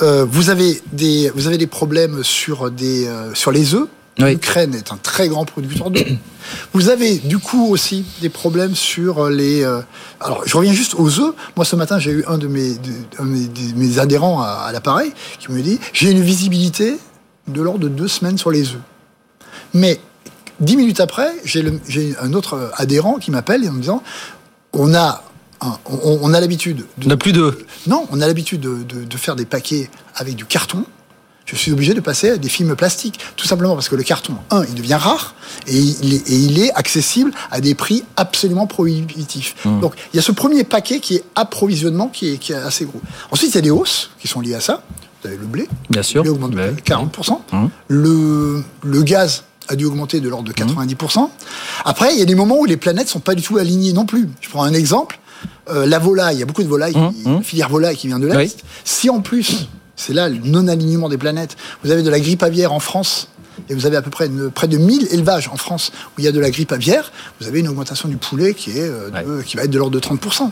Euh, 0.01 0.25
vous 0.29 0.49
avez 0.49 0.81
des 0.91 1.31
vous 1.35 1.47
avez 1.47 1.57
des 1.57 1.67
problèmes 1.67 2.23
sur 2.23 2.71
des 2.71 3.07
euh, 3.07 3.33
sur 3.33 3.51
les 3.51 3.73
œufs. 3.73 3.87
Oui. 4.19 4.31
L'Ukraine 4.31 4.75
est 4.75 4.91
un 4.91 4.97
très 4.97 5.29
grand 5.29 5.45
producteur 5.45 5.89
d'œufs. 5.91 6.05
Vous 6.73 6.89
avez 6.89 7.19
du 7.19 7.37
coup 7.37 7.67
aussi 7.69 8.03
des 8.21 8.27
problèmes 8.27 8.75
sur 8.75 9.29
les. 9.29 9.63
Euh... 9.63 9.79
Alors, 10.19 10.41
je 10.45 10.57
reviens 10.57 10.73
juste 10.73 10.95
aux 10.95 11.19
œufs. 11.19 11.33
Moi, 11.55 11.63
ce 11.63 11.77
matin, 11.77 11.99
j'ai 11.99 12.11
eu 12.11 12.25
un 12.27 12.37
de 12.37 12.47
mes, 12.47 12.73
de, 12.73 12.91
un 13.19 13.25
de 13.25 13.29
mes, 13.29 13.45
de 13.45 13.77
mes 13.77 13.99
adhérents 13.99 14.41
à, 14.41 14.65
à 14.67 14.71
l'appareil 14.73 15.13
qui 15.39 15.51
me 15.51 15.61
dit 15.61 15.79
j'ai 15.93 16.11
une 16.11 16.21
visibilité 16.21 16.97
de 17.47 17.61
l'ordre 17.61 17.79
de 17.79 17.87
deux 17.87 18.09
semaines 18.09 18.37
sur 18.37 18.51
les 18.51 18.71
œufs. 18.71 18.81
Mais 19.73 20.01
dix 20.59 20.77
minutes 20.77 20.99
après, 20.99 21.31
j'ai 21.45 22.15
un 22.21 22.33
autre 22.33 22.71
adhérent 22.75 23.15
qui 23.15 23.31
m'appelle 23.31 23.67
en 23.67 23.73
me 23.73 23.81
disant 23.81 24.03
on 24.73 24.93
a 24.93 25.23
un, 25.61 25.77
on, 25.85 26.19
on, 26.21 26.33
a 26.33 26.39
l'habitude. 26.39 26.85
On 27.03 27.07
n'a 27.07 27.17
plus 27.17 27.33
de. 27.33 27.65
Non, 27.87 28.07
on 28.11 28.21
a 28.21 28.27
l'habitude 28.27 28.61
de, 28.61 28.83
de, 28.83 29.03
de 29.03 29.17
faire 29.17 29.35
des 29.35 29.45
paquets 29.45 29.89
avec 30.15 30.35
du 30.35 30.45
carton 30.45 30.85
je 31.49 31.55
suis 31.55 31.71
obligé 31.71 31.93
de 31.93 31.99
passer 31.99 32.31
à 32.31 32.37
des 32.37 32.49
films 32.49 32.75
plastiques. 32.75 33.19
Tout 33.35 33.47
simplement 33.47 33.73
parce 33.73 33.89
que 33.89 33.95
le 33.95 34.03
carton, 34.03 34.35
un, 34.51 34.63
il 34.65 34.75
devient 34.75 34.95
rare 34.95 35.33
et 35.67 35.77
il 35.77 36.13
est, 36.13 36.29
et 36.29 36.35
il 36.35 36.59
est 36.59 36.71
accessible 36.73 37.31
à 37.49 37.59
des 37.59 37.73
prix 37.73 38.03
absolument 38.17 38.67
prohibitifs. 38.67 39.55
Mmh. 39.65 39.79
Donc, 39.79 39.95
il 40.13 40.17
y 40.17 40.19
a 40.19 40.21
ce 40.21 40.31
premier 40.31 40.63
paquet 40.63 40.99
qui 40.99 41.15
est 41.15 41.23
approvisionnement 41.35 42.07
qui 42.07 42.33
est, 42.33 42.37
qui 42.37 42.51
est 42.51 42.55
assez 42.55 42.85
gros. 42.85 43.01
Ensuite, 43.31 43.51
il 43.51 43.55
y 43.55 43.57
a 43.57 43.61
des 43.61 43.71
hausses 43.71 44.11
qui 44.19 44.27
sont 44.27 44.41
liées 44.41 44.55
à 44.55 44.61
ça. 44.61 44.83
Vous 45.21 45.27
avez 45.27 45.37
le 45.37 45.45
blé. 45.45 45.67
Bien 45.89 46.03
sûr. 46.03 46.23
Le 46.23 46.31
blé 46.31 46.43
augmente 46.43 46.51
de 46.51 46.81
40%. 46.81 47.39
Mmh. 47.51 47.67
Le, 47.87 48.63
le 48.83 49.01
gaz 49.01 49.43
a 49.69 49.75
dû 49.75 49.85
augmenter 49.85 50.19
de 50.19 50.27
l'ordre 50.27 50.47
de 50.47 50.53
90%. 50.53 51.19
Mmh. 51.19 51.27
Après, 51.85 52.13
il 52.13 52.19
y 52.19 52.21
a 52.21 52.25
des 52.25 52.35
moments 52.35 52.59
où 52.59 52.65
les 52.65 52.77
planètes 52.77 53.07
sont 53.07 53.19
pas 53.19 53.35
du 53.35 53.41
tout 53.43 53.57
alignées 53.57 53.93
non 53.93 54.05
plus. 54.05 54.27
Je 54.41 54.49
prends 54.49 54.63
un 54.63 54.73
exemple. 54.73 55.19
Euh, 55.69 55.85
la 55.85 55.99
volaille, 55.99 56.35
il 56.37 56.39
y 56.39 56.43
a 56.43 56.45
beaucoup 56.45 56.63
de 56.63 56.67
volailles, 56.67 56.97
mmh. 56.97 57.43
filière 57.43 57.69
volaille 57.69 57.95
qui 57.95 58.07
vient 58.07 58.19
de 58.19 58.27
l'Est. 58.27 58.35
Oui. 58.35 58.53
Si 58.83 59.09
en 59.09 59.21
plus 59.21 59.69
c'est 59.99 60.13
là 60.13 60.29
le 60.29 60.37
non-alignement 60.37 61.09
des 61.09 61.17
planètes. 61.17 61.57
Vous 61.83 61.91
avez 61.91 62.03
de 62.03 62.09
la 62.09 62.19
grippe 62.19 62.41
aviaire 62.41 62.71
en 62.71 62.79
France, 62.79 63.27
et 63.69 63.73
vous 63.73 63.85
avez 63.85 63.97
à 63.97 64.01
peu 64.01 64.09
près 64.09 64.27
une, 64.27 64.49
près 64.51 64.67
de 64.67 64.77
1000 64.77 65.07
élevages 65.11 65.49
en 65.49 65.57
France 65.57 65.91
où 66.09 66.19
il 66.19 66.25
y 66.25 66.27
a 66.27 66.31
de 66.31 66.39
la 66.39 66.49
grippe 66.51 66.71
aviaire, 66.71 67.11
vous 67.39 67.47
avez 67.47 67.59
une 67.59 67.67
augmentation 67.67 68.09
du 68.09 68.17
poulet 68.17 68.53
qui, 68.53 68.71
est, 68.71 68.81
euh, 68.81 69.09
de, 69.09 69.37
ouais. 69.37 69.43
qui 69.43 69.57
va 69.57 69.63
être 69.63 69.71
de 69.71 69.77
l'ordre 69.77 69.99
de 69.99 69.99
30%. 69.99 70.49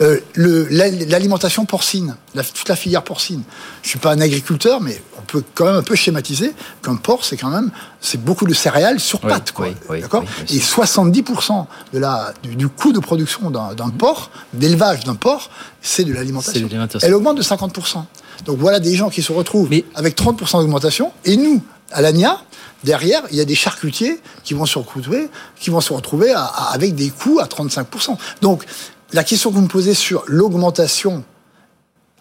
Euh, 0.00 0.20
L'alimentation 0.36 1.62
la, 1.62 1.66
porcine, 1.66 2.16
la, 2.34 2.42
toute 2.42 2.68
la 2.68 2.76
filière 2.76 3.02
porcine. 3.02 3.42
Je 3.82 3.88
suis 3.88 3.98
pas 3.98 4.12
un 4.12 4.20
agriculteur, 4.20 4.80
mais 4.80 5.00
on 5.18 5.22
peut 5.22 5.42
quand 5.54 5.66
même 5.66 5.76
un 5.76 5.82
peu 5.82 5.94
schématiser 5.94 6.52
qu'un 6.82 6.96
porc, 6.96 7.24
c'est 7.24 7.36
quand 7.36 7.50
même 7.50 7.70
c'est 8.00 8.22
beaucoup 8.22 8.46
de 8.46 8.54
céréales 8.54 9.00
sur 9.00 9.22
oui, 9.24 9.30
pattes. 9.30 9.52
Quoi, 9.52 9.68
oui, 9.88 10.00
d'accord 10.00 10.24
Et 10.50 10.58
70% 10.58 11.66
de 11.92 11.98
la, 11.98 12.34
du, 12.42 12.54
du 12.54 12.68
coût 12.68 12.92
de 12.92 12.98
production 12.98 13.50
d'un 13.50 13.90
porc, 13.90 14.30
d'élevage 14.52 15.04
d'un 15.04 15.14
porc, 15.14 15.50
c'est 15.80 16.04
de 16.04 16.12
l'alimentation. 16.12 16.68
Elle 17.02 17.14
augmente 17.14 17.36
de 17.36 17.42
50%. 17.42 18.04
Donc 18.44 18.58
voilà 18.58 18.80
des 18.80 18.94
gens 18.94 19.10
qui 19.10 19.22
se 19.22 19.32
retrouvent 19.32 19.68
mais... 19.70 19.84
avec 19.94 20.16
30% 20.16 20.58
d'augmentation, 20.60 21.12
et 21.24 21.36
nous, 21.36 21.62
à 21.94 22.02
l'ANIA, 22.02 22.38
derrière, 22.82 23.22
il 23.30 23.36
y 23.36 23.40
a 23.40 23.44
des 23.44 23.54
charcutiers 23.54 24.20
qui 24.42 24.52
vont 24.52 24.66
se 24.66 24.78
retrouver, 24.78 25.28
qui 25.58 25.70
vont 25.70 25.80
se 25.80 25.92
retrouver 25.92 26.32
à, 26.32 26.44
à, 26.44 26.74
avec 26.74 26.94
des 26.94 27.08
coûts 27.08 27.40
à 27.40 27.46
35%. 27.46 28.16
Donc, 28.42 28.64
la 29.12 29.24
question 29.24 29.50
que 29.50 29.54
vous 29.54 29.62
me 29.62 29.68
posez 29.68 29.94
sur 29.94 30.24
l'augmentation 30.26 31.24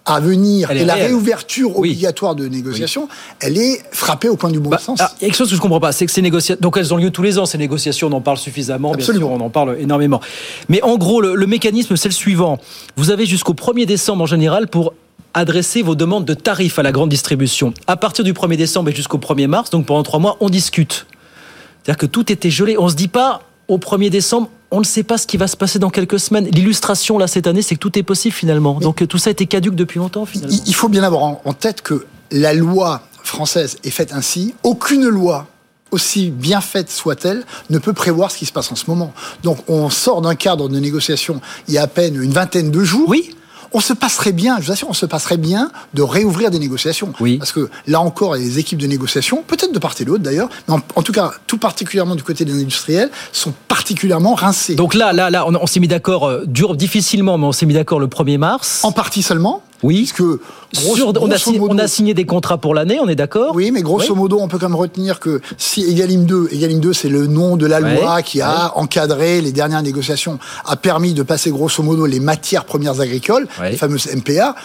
à 0.06 0.20
venir 0.20 0.70
et 0.72 0.84
la 0.84 0.96
réouverture 0.96 1.78
obligatoire 1.78 2.36
de 2.36 2.48
négociations, 2.48 3.08
elle 3.40 3.58
est 3.58 3.82
frappée 3.92 4.28
au 4.28 4.36
point 4.36 4.52
du 4.52 4.60
bon 4.60 4.70
bah, 4.70 4.78
sens. 4.78 5.00
il 5.00 5.02
y 5.02 5.06
a 5.06 5.28
quelque 5.28 5.36
chose 5.36 5.50
que 5.50 5.56
je 5.56 5.62
comprends 5.62 5.80
pas, 5.80 5.92
c'est 5.92 6.06
que 6.06 6.12
ces 6.12 6.22
négociations, 6.22 6.60
donc 6.62 6.78
elles 6.78 6.94
ont 6.94 6.98
lieu 6.98 7.10
tous 7.10 7.24
les 7.24 7.40
ans, 7.40 7.46
ces 7.46 7.58
négociations, 7.58 8.08
on 8.08 8.12
en 8.12 8.22
parle 8.22 8.38
suffisamment, 8.38 8.94
bien 8.94 9.06
sûr, 9.06 9.30
on 9.30 9.40
en 9.40 9.50
parle 9.50 9.78
énormément. 9.80 10.20
Mais 10.68 10.82
en 10.84 10.98
gros, 10.98 11.22
le, 11.22 11.48
mécanisme, 11.48 11.96
c'est 11.96 12.10
le 12.10 12.14
suivant. 12.14 12.58
Vous 12.98 13.12
avez 13.12 13.26
jusqu'au 13.26 13.54
1er 13.54 13.86
décembre 13.86 14.24
en 14.24 14.28
général 14.28 14.68
pour 14.68 14.94
adresser 15.34 15.82
vos 15.82 15.96
demandes 15.96 16.26
de 16.26 16.34
tarifs 16.34 16.80
à 16.80 16.84
la 16.84 16.92
grande 16.92 17.10
distribution. 17.10 17.74
À 17.88 17.98
partir 17.98 18.24
du 18.24 18.34
1er 18.34 18.58
décembre 18.58 18.90
et 18.90 18.96
jusqu'au 18.96 19.18
1er 19.18 19.48
mars, 19.48 19.70
donc 19.70 19.86
pendant 19.86 20.04
trois 20.04 20.20
mois, 20.20 20.38
on 20.40 20.50
discute. 20.50 21.06
C'est-à-dire 21.84 21.98
que 21.98 22.06
tout 22.06 22.32
était 22.32 22.50
gelé. 22.50 22.78
On 22.78 22.90
se 22.90 22.96
dit 22.96 23.08
pas, 23.08 23.42
au 23.68 23.78
1er 23.78 24.10
décembre, 24.10 24.50
on 24.72 24.80
ne 24.80 24.86
sait 24.86 25.04
pas 25.04 25.18
ce 25.18 25.28
qui 25.28 25.38
va 25.38 25.48
se 25.48 25.58
passer 25.58 25.80
dans 25.80 25.90
quelques 25.90 26.20
semaines. 26.20 26.46
L'illustration, 26.46 27.18
là, 27.18 27.28
cette 27.28 27.48
année, 27.48 27.62
c'est 27.62 27.76
que 27.76 27.80
tout 27.80 27.98
est 27.98 28.04
possible 28.04 28.34
finalement. 28.34 28.80
Donc 28.80 29.08
tout 29.08 29.18
ça 29.18 29.30
a 29.30 29.32
été 29.32 29.46
caduque 29.46 29.76
depuis 29.76 30.00
longtemps, 30.00 30.26
finalement. 30.26 30.56
Il 30.66 30.76
faut 30.76 30.90
bien 30.90 31.04
avoir 31.04 31.24
en 31.24 31.54
tête 31.54 31.82
que 31.82 32.06
la 32.32 32.54
loi 32.54 33.02
française 33.24 33.78
est 33.84 33.92
faite 33.92 34.14
ainsi. 34.14 34.54
Aucune 34.64 35.08
loi 35.08 35.48
aussi 35.94 36.32
bien 36.32 36.60
faite 36.60 36.90
soit-elle, 36.90 37.46
ne 37.70 37.78
peut 37.78 37.94
prévoir 37.94 38.32
ce 38.32 38.38
qui 38.40 38.46
se 38.46 38.52
passe 38.52 38.72
en 38.72 38.76
ce 38.76 38.86
moment. 38.88 39.14
Donc 39.44 39.60
on 39.70 39.90
sort 39.90 40.22
d'un 40.22 40.36
cadre 40.36 40.68
de 40.68 40.80
négociation 40.80 41.40
il 41.68 41.76
y 41.76 41.78
a 41.78 41.84
à 41.84 41.88
peine 41.88 42.22
une 42.22 42.34
vingtaine 42.34 42.72
de 42.72 42.84
jours. 42.84 43.08
Oui 43.08 43.36
on 43.74 43.80
se 43.80 43.94
passerait 43.94 44.32
bien, 44.32 44.58
je 44.60 44.68
vous 44.68 44.72
assure, 44.72 44.90
on 44.90 44.94
se 44.94 45.06
passerait 45.06 45.38
bien 45.38 45.72
de 45.94 46.02
réouvrir 46.02 46.52
des 46.52 46.60
négociations. 46.60 47.14
Oui. 47.20 47.38
Parce 47.38 47.52
que 47.52 47.70
là 47.88 48.02
encore, 48.02 48.36
les 48.36 48.60
équipes 48.60 48.80
de 48.80 48.88
négociation, 48.88 49.44
peut-être 49.46 49.74
de 49.74 49.80
part 49.80 49.96
et 50.00 50.06
d'autre 50.06 50.24
d'ailleurs, 50.24 50.50
mais 50.68 50.76
en, 50.96 51.02
tout 51.02 51.12
cas, 51.12 51.32
tout 51.48 51.58
particulièrement 51.58 52.16
du 52.16 52.24
côté 52.24 52.46
des 52.46 52.54
industriels, 52.54 53.10
sont 53.32 53.54
particulièrement 53.68 54.36
rincés. 54.36 54.76
Donc 54.76 54.94
là, 54.94 55.14
là, 55.14 55.30
là, 55.30 55.46
on, 55.48 55.68
s'est 55.68 55.80
mis 55.80 55.88
d'accord, 55.88 56.28
euh, 56.28 56.44
dur, 56.46 56.76
difficilement, 56.76 57.38
mais 57.38 57.46
on 57.46 57.52
s'est 57.52 57.66
mis 57.66 57.74
d'accord 57.74 58.00
le 58.00 58.08
1er 58.08 58.38
mars. 58.38 58.82
En 58.84 58.92
partie 58.92 59.24
seulement. 59.24 59.64
Oui. 59.84 60.10
Parce 60.10 60.14
que 60.14 60.40
on, 61.20 61.78
a 61.78 61.88
signé, 61.88 62.14
des 62.14 62.26
contrats 62.26 62.58
pour 62.58 62.74
l'année, 62.74 63.00
on 63.02 63.08
est 63.08 63.16
d'accord 63.16 63.54
Oui, 63.54 63.72
mais 63.72 63.82
grosso 63.82 64.16
modo, 64.16 64.40
on 64.40 64.48
peut 64.48 64.58
quand 64.58 64.70
même 64.70 64.76
retenir 64.76 65.20
que 65.20 65.42
si 65.58 65.84
Egalim 65.84 66.26
2, 66.26 66.50
Egalim 66.52 66.80
2, 66.80 66.94
c'est 66.94 67.10
le 67.10 67.28
nom 67.28 67.58
de 67.58 67.66
la 67.66 67.80
loi 67.80 68.22
qui 68.22 68.42
a 68.42 68.72
encadré 68.76 69.42
les 69.42 69.52
dernières 69.52 69.84
négociations, 69.84 70.40
a 70.66 70.76
permis 70.76 71.14
de 71.14 71.24
passer 71.24 71.52
grosso 71.52 71.84
modo 71.84 72.06
les 72.06 72.20
matières 72.20 72.66
premières 72.66 73.02
agricoles, 73.02 73.48
les 73.62 73.78
fameuses 73.78 74.08
MPA 74.16 74.56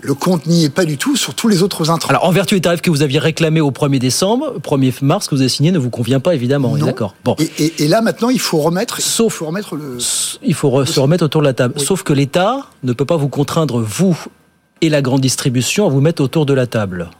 le 0.00 0.14
compte 0.14 0.46
n'y 0.46 0.64
est 0.64 0.70
pas 0.70 0.84
du 0.84 0.96
tout 0.96 1.16
sur 1.16 1.34
tous 1.34 1.48
les 1.48 1.62
autres 1.62 1.90
intrants. 1.90 2.10
Alors, 2.10 2.24
en 2.24 2.30
vertu 2.30 2.54
des 2.54 2.60
tarifs 2.60 2.82
que 2.82 2.90
vous 2.90 3.02
aviez 3.02 3.18
réclamés 3.18 3.60
au 3.60 3.70
1er 3.70 3.98
décembre, 3.98 4.54
1er 4.62 4.94
mars, 5.02 5.28
que 5.28 5.34
vous 5.34 5.40
avez 5.40 5.48
signé 5.48 5.72
ne 5.72 5.78
vous 5.78 5.90
convient 5.90 6.20
pas, 6.20 6.34
évidemment. 6.34 6.76
D'accord. 6.76 7.14
Bon. 7.24 7.36
Et, 7.58 7.88
là, 7.88 8.00
maintenant, 8.00 8.28
il 8.28 8.40
faut 8.40 8.58
remettre. 8.58 9.00
Sauf. 9.00 9.34
Il 9.34 9.36
faut 9.38 9.46
remettre 9.46 9.76
le. 9.76 9.98
Il 10.42 10.54
faut 10.54 10.84
se 10.84 11.00
remettre 11.00 11.24
autour 11.24 11.40
de 11.40 11.46
la 11.46 11.52
table. 11.52 11.78
Sauf 11.80 12.02
que 12.02 12.12
l'État 12.12 12.66
ne 12.82 12.92
peut 12.92 13.04
pas 13.04 13.16
vous 13.16 13.28
contraindre, 13.28 13.80
vous 13.80 14.16
et 14.80 14.88
la 14.88 15.02
grande 15.02 15.20
distribution 15.20 15.86
à 15.86 15.90
vous 15.90 16.00
mettre 16.00 16.22
autour 16.22 16.46
de 16.46 16.54
la 16.54 16.66
table. 16.66 17.10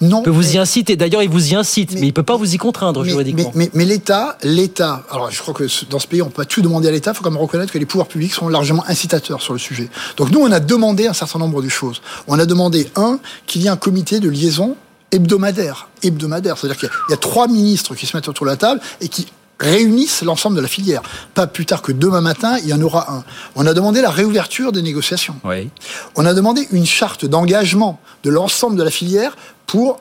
Non. 0.00 0.20
Il 0.20 0.24
peut 0.24 0.30
vous 0.30 0.54
y 0.54 0.58
inciter. 0.58 0.96
D'ailleurs, 0.96 1.22
il 1.22 1.28
vous 1.28 1.52
y 1.52 1.54
incite, 1.54 1.92
mais, 1.92 2.00
il 2.00 2.06
ne 2.06 2.12
peut 2.12 2.22
pas 2.22 2.36
vous 2.36 2.54
y 2.54 2.56
contraindre 2.56 3.04
juridiquement. 3.04 3.52
Mais, 3.54 3.84
l'État, 3.84 4.38
l'État. 4.42 5.04
Alors, 5.10 5.30
je 5.30 5.40
crois 5.40 5.52
que 5.52 5.64
dans 5.90 5.98
ce 5.98 6.06
pays, 6.06 6.22
on 6.22 6.26
peut 6.26 6.42
pas 6.42 6.44
tout 6.44 6.62
demander 6.62 6.88
à 6.88 6.90
l'État. 6.90 7.10
Il 7.12 7.16
faut 7.16 7.22
quand 7.22 7.30
même 7.30 7.40
reconnaître 7.40 7.72
que 7.72 7.78
les 7.78 7.86
pouvoirs 7.86 8.08
publics 8.08 8.32
sont 8.32 8.48
largement 8.48 8.84
incitateurs 8.88 9.42
sur 9.42 9.52
le 9.52 9.58
sujet. 9.58 9.88
Donc, 10.16 10.30
nous, 10.30 10.40
on 10.40 10.50
a 10.50 10.60
demandé 10.60 11.06
un 11.06 11.12
certain 11.12 11.38
nombre 11.38 11.62
de 11.62 11.68
choses. 11.68 12.00
On 12.26 12.38
a 12.38 12.46
demandé 12.46 12.88
un 12.96 13.18
qu'il 13.46 13.62
y 13.62 13.66
ait 13.66 13.70
un 13.70 13.76
comité 13.76 14.20
de 14.20 14.30
liaison 14.30 14.76
hebdomadaire. 15.12 15.88
Hebdomadaire, 16.02 16.56
c'est-à-dire 16.56 16.78
qu'il 16.78 16.88
y, 17.10 17.12
a 17.12 17.16
trois 17.16 17.48
ministres 17.48 17.94
qui 17.94 18.06
se 18.06 18.16
mettent 18.16 18.28
autour 18.28 18.46
de 18.46 18.50
la 18.50 18.56
table 18.56 18.80
et 19.00 19.08
qui 19.08 19.26
réunissent 19.60 20.22
l'ensemble 20.22 20.56
de 20.56 20.60
la 20.60 20.68
filière. 20.68 21.02
Pas 21.34 21.46
plus 21.46 21.66
tard 21.66 21.82
que 21.82 21.92
demain 21.92 22.20
matin, 22.20 22.58
il 22.58 22.68
y 22.68 22.74
en 22.74 22.80
aura 22.80 23.12
un. 23.12 23.24
On 23.54 23.66
a 23.66 23.74
demandé 23.74 24.00
la 24.00 24.10
réouverture 24.10 24.72
des 24.72 24.82
négociations. 24.82 25.36
Oui. 25.44 25.68
On 26.16 26.26
a 26.26 26.34
demandé 26.34 26.66
une 26.72 26.86
charte 26.86 27.26
d'engagement 27.26 28.00
de 28.24 28.30
l'ensemble 28.30 28.76
de 28.76 28.82
la 28.82 28.90
filière 28.90 29.36
pour 29.66 30.00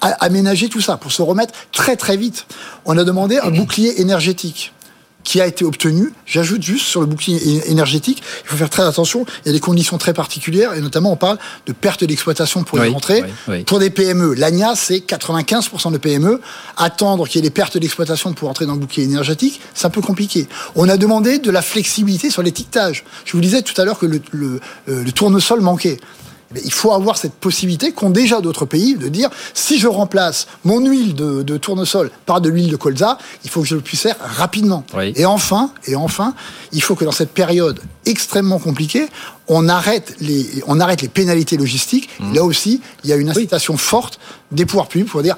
aménager 0.00 0.68
tout 0.68 0.80
ça, 0.80 0.96
pour 0.96 1.12
se 1.12 1.22
remettre 1.22 1.52
très 1.72 1.96
très 1.96 2.16
vite. 2.16 2.46
On 2.84 2.96
a 2.96 3.04
demandé 3.04 3.38
un 3.38 3.50
bouclier 3.50 4.00
énergétique 4.00 4.72
qui 5.24 5.40
a 5.40 5.46
été 5.46 5.64
obtenu. 5.64 6.12
J'ajoute 6.26 6.62
juste 6.62 6.86
sur 6.86 7.00
le 7.00 7.06
bouclier 7.06 7.70
énergétique, 7.70 8.22
il 8.44 8.48
faut 8.48 8.56
faire 8.56 8.70
très 8.70 8.84
attention, 8.84 9.26
il 9.44 9.48
y 9.48 9.50
a 9.50 9.52
des 9.52 9.60
conditions 9.60 9.98
très 9.98 10.14
particulières, 10.14 10.74
et 10.74 10.80
notamment 10.80 11.12
on 11.12 11.16
parle 11.16 11.38
de 11.66 11.72
perte 11.72 12.04
d'exploitation 12.04 12.64
pour 12.64 12.78
les 12.78 12.88
rentrées. 12.88 13.22
Pour 13.66 13.78
des 13.78 13.90
PME, 13.90 14.34
l'ANIA, 14.34 14.74
c'est 14.74 14.98
95% 14.98 15.92
de 15.92 15.98
PME. 15.98 16.40
Attendre 16.76 17.26
qu'il 17.26 17.36
y 17.36 17.38
ait 17.40 17.48
des 17.48 17.54
pertes 17.54 17.78
d'exploitation 17.78 18.32
pour 18.32 18.48
entrer 18.48 18.66
dans 18.66 18.74
le 18.74 18.80
bouclier 18.80 19.04
énergétique, 19.04 19.60
c'est 19.74 19.86
un 19.86 19.90
peu 19.90 20.00
compliqué. 20.00 20.48
On 20.74 20.88
a 20.88 20.96
demandé 20.96 21.38
de 21.38 21.50
la 21.50 21.62
flexibilité 21.62 22.30
sur 22.30 22.42
l'étiquetage. 22.42 23.04
Je 23.24 23.32
vous 23.32 23.40
disais 23.40 23.62
tout 23.62 23.78
à 23.80 23.84
l'heure 23.84 23.98
que 23.98 24.06
le, 24.06 24.20
le, 24.32 24.60
euh, 24.88 25.04
le 25.04 25.12
tournesol 25.12 25.60
manquait. 25.60 25.98
Il 26.64 26.72
faut 26.72 26.92
avoir 26.92 27.16
cette 27.16 27.34
possibilité 27.34 27.92
qu'ont 27.92 28.10
déjà 28.10 28.40
d'autres 28.40 28.66
pays 28.66 28.96
de 28.96 29.08
dire 29.08 29.30
si 29.54 29.78
je 29.78 29.86
remplace 29.86 30.48
mon 30.64 30.84
huile 30.84 31.14
de, 31.14 31.56
tournesol 31.56 32.10
par 32.26 32.40
de 32.40 32.48
l'huile 32.48 32.70
de 32.70 32.76
colza, 32.76 33.18
il 33.44 33.50
faut 33.50 33.62
que 33.62 33.68
je 33.68 33.76
le 33.76 33.80
puisse 33.80 34.00
faire 34.02 34.16
rapidement. 34.20 34.84
Et 35.14 35.26
enfin, 35.26 35.70
et 35.86 35.96
enfin, 35.96 36.34
il 36.72 36.82
faut 36.82 36.94
que 36.94 37.04
dans 37.04 37.12
cette 37.12 37.32
période 37.32 37.80
extrêmement 38.06 38.58
compliquée, 38.58 39.08
on 39.48 39.68
arrête 39.68 40.14
les, 40.20 40.46
on 40.66 40.80
arrête 40.80 41.02
les 41.02 41.08
pénalités 41.08 41.56
logistiques. 41.56 42.08
Mmh. 42.18 42.34
Là 42.34 42.44
aussi, 42.44 42.80
il 43.04 43.10
y 43.10 43.12
a 43.12 43.16
une 43.16 43.30
incitation 43.30 43.76
forte 43.76 44.18
des 44.50 44.66
pouvoirs 44.66 44.88
publics 44.88 45.10
pour 45.10 45.22
dire 45.22 45.36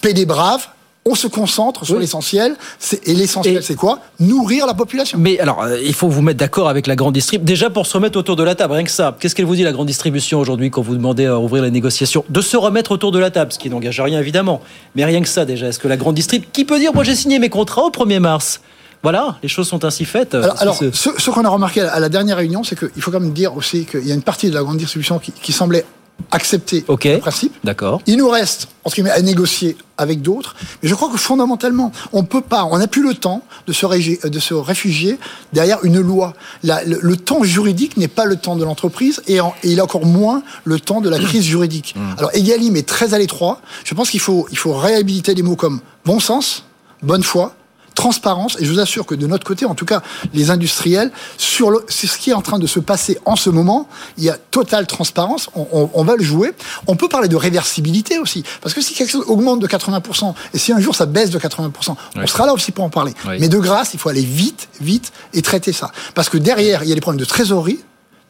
paix 0.00 0.12
des 0.12 0.26
braves, 0.26 0.66
on 1.08 1.14
se 1.14 1.26
concentre 1.26 1.86
sur 1.86 1.98
l'essentiel. 1.98 2.56
Et 3.04 3.14
l'essentiel, 3.14 3.62
c'est 3.62 3.74
quoi? 3.74 4.00
Nourrir 4.20 4.66
la 4.66 4.74
population. 4.74 5.18
Mais 5.18 5.38
alors, 5.40 5.62
euh, 5.62 5.78
il 5.82 5.94
faut 5.94 6.08
vous 6.08 6.22
mettre 6.22 6.38
d'accord 6.38 6.68
avec 6.68 6.86
la 6.86 6.96
grande 6.96 7.14
distribution. 7.14 7.44
Déjà, 7.44 7.70
pour 7.70 7.86
se 7.86 7.94
remettre 7.94 8.18
autour 8.18 8.36
de 8.36 8.42
la 8.42 8.54
table, 8.54 8.74
rien 8.74 8.84
que 8.84 8.90
ça. 8.90 9.16
Qu'est-ce 9.18 9.34
qu'elle 9.34 9.46
vous 9.46 9.56
dit, 9.56 9.62
la 9.62 9.72
grande 9.72 9.86
distribution, 9.86 10.38
aujourd'hui, 10.38 10.70
quand 10.70 10.82
vous 10.82 10.94
demandez 10.94 11.26
à 11.26 11.38
ouvrir 11.38 11.62
la 11.62 11.70
négociation 11.70 12.24
De 12.28 12.40
se 12.40 12.56
remettre 12.56 12.92
autour 12.92 13.10
de 13.10 13.18
la 13.18 13.30
table, 13.30 13.52
ce 13.52 13.58
qui 13.58 13.70
n'engage 13.70 14.00
rien, 14.00 14.20
évidemment. 14.20 14.60
Mais 14.94 15.04
rien 15.04 15.22
que 15.22 15.28
ça, 15.28 15.44
déjà. 15.44 15.68
Est-ce 15.68 15.78
que 15.78 15.88
la 15.88 15.96
grande 15.96 16.14
distribution. 16.14 16.50
Qui 16.52 16.64
peut 16.64 16.78
dire, 16.78 16.92
moi, 16.92 17.04
j'ai 17.04 17.16
signé 17.16 17.38
mes 17.38 17.48
contrats 17.48 17.84
au 17.84 17.90
1er 17.90 18.20
mars? 18.20 18.60
Voilà, 19.02 19.36
les 19.44 19.48
choses 19.48 19.68
sont 19.68 19.84
ainsi 19.84 20.04
faites. 20.04 20.34
Alors, 20.34 20.74
ce, 20.74 21.30
qu'on 21.30 21.44
a 21.44 21.48
remarqué 21.48 21.80
à 21.80 22.00
la 22.00 22.08
dernière 22.08 22.36
réunion, 22.36 22.64
c'est 22.64 22.76
qu'il 22.76 23.00
faut 23.00 23.12
quand 23.12 23.20
même 23.20 23.32
dire 23.32 23.56
aussi 23.56 23.86
qu'il 23.86 24.06
y 24.06 24.10
a 24.10 24.14
une 24.14 24.22
partie 24.22 24.50
de 24.50 24.54
la 24.54 24.62
grande 24.62 24.76
distribution 24.76 25.20
qui 25.20 25.52
semblait 25.52 25.84
accepter 26.30 26.84
le 26.88 27.18
principe. 27.18 27.54
D'accord. 27.64 28.02
Il 28.06 28.16
nous 28.16 28.28
reste, 28.28 28.68
entre 28.84 28.96
guillemets, 28.96 29.10
à 29.10 29.22
négocier 29.22 29.76
avec 29.96 30.20
d'autres. 30.20 30.56
Mais 30.82 30.88
je 30.88 30.94
crois 30.94 31.10
que 31.10 31.16
fondamentalement, 31.16 31.92
on 32.12 32.24
peut 32.24 32.40
pas, 32.40 32.64
on 32.64 32.78
n'a 32.78 32.86
plus 32.86 33.02
le 33.02 33.14
temps 33.14 33.42
de 33.66 33.72
se, 33.72 34.26
de 34.26 34.38
se 34.38 34.54
réfugier 34.54 35.18
derrière 35.52 35.78
une 35.84 36.00
loi. 36.00 36.34
le, 36.62 37.16
temps 37.16 37.42
juridique 37.42 37.96
n'est 37.96 38.08
pas 38.08 38.24
le 38.24 38.36
temps 38.36 38.56
de 38.56 38.64
l'entreprise 38.64 39.22
et, 39.26 39.38
il 39.64 39.80
a 39.80 39.84
encore 39.84 40.06
moins 40.06 40.42
le 40.64 40.78
temps 40.78 41.00
de 41.00 41.08
la 41.08 41.18
crise 41.18 41.44
juridique. 41.44 41.94
Mmh. 41.96 42.18
Alors 42.18 42.30
Egalim 42.34 42.76
est 42.76 42.86
très 42.86 43.14
à 43.14 43.18
l'étroit. 43.18 43.60
Je 43.84 43.94
pense 43.94 44.10
qu'il 44.10 44.20
faut, 44.20 44.46
il 44.50 44.58
faut 44.58 44.72
réhabiliter 44.72 45.34
des 45.34 45.42
mots 45.42 45.56
comme 45.56 45.80
bon 46.04 46.20
sens, 46.20 46.64
bonne 47.02 47.22
foi, 47.22 47.54
transparence. 47.98 48.56
Et 48.60 48.64
je 48.64 48.70
vous 48.70 48.78
assure 48.78 49.06
que 49.06 49.16
de 49.16 49.26
notre 49.26 49.44
côté, 49.44 49.64
en 49.64 49.74
tout 49.74 49.84
cas, 49.84 50.02
les 50.32 50.50
industriels, 50.50 51.10
sur 51.36 51.70
le, 51.70 51.84
c'est 51.88 52.06
ce 52.06 52.16
qui 52.16 52.30
est 52.30 52.32
en 52.32 52.42
train 52.42 52.60
de 52.60 52.66
se 52.68 52.78
passer 52.78 53.18
en 53.24 53.34
ce 53.34 53.50
moment. 53.50 53.88
Il 54.18 54.22
y 54.22 54.30
a 54.30 54.36
totale 54.36 54.86
transparence. 54.86 55.50
On, 55.56 56.04
va 56.04 56.14
le 56.14 56.22
jouer. 56.22 56.52
On 56.86 56.94
peut 56.94 57.08
parler 57.08 57.26
de 57.26 57.34
réversibilité 57.34 58.20
aussi. 58.20 58.44
Parce 58.60 58.72
que 58.72 58.80
si 58.80 58.94
quelque 58.94 59.10
chose 59.10 59.24
augmente 59.26 59.58
de 59.58 59.66
80%, 59.66 60.32
et 60.54 60.58
si 60.58 60.72
un 60.72 60.78
jour 60.78 60.94
ça 60.94 61.06
baisse 61.06 61.30
de 61.30 61.40
80%, 61.40 61.96
on 62.14 62.26
sera 62.28 62.46
là 62.46 62.54
aussi 62.54 62.70
pour 62.70 62.84
en 62.84 62.90
parler. 62.90 63.14
Mais 63.40 63.48
de 63.48 63.58
grâce, 63.58 63.94
il 63.94 63.98
faut 63.98 64.10
aller 64.10 64.22
vite, 64.22 64.68
vite 64.80 65.12
et 65.34 65.42
traiter 65.42 65.72
ça. 65.72 65.90
Parce 66.14 66.28
que 66.28 66.38
derrière, 66.38 66.84
il 66.84 66.88
y 66.88 66.92
a 66.92 66.94
des 66.94 67.00
problèmes 67.00 67.20
de 67.20 67.24
trésorerie. 67.24 67.80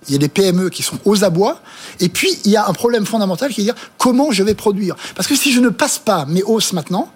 Il 0.08 0.12
y 0.12 0.14
a 0.14 0.18
des 0.18 0.28
PME 0.28 0.70
qui 0.70 0.82
sont 0.82 0.98
aux 1.04 1.24
abois. 1.24 1.60
Et 2.00 2.08
puis, 2.08 2.38
il 2.44 2.50
y 2.52 2.56
a 2.56 2.66
un 2.66 2.72
problème 2.72 3.04
fondamental 3.04 3.52
qui 3.52 3.60
est 3.60 3.64
de 3.64 3.72
dire 3.72 3.82
comment 3.98 4.30
je 4.30 4.42
vais 4.42 4.54
produire. 4.54 4.96
Parce 5.14 5.28
que 5.28 5.34
si 5.34 5.52
je 5.52 5.60
ne 5.60 5.68
passe 5.68 5.98
pas 5.98 6.24
mes 6.24 6.42
hausses 6.42 6.72
maintenant, 6.72 7.10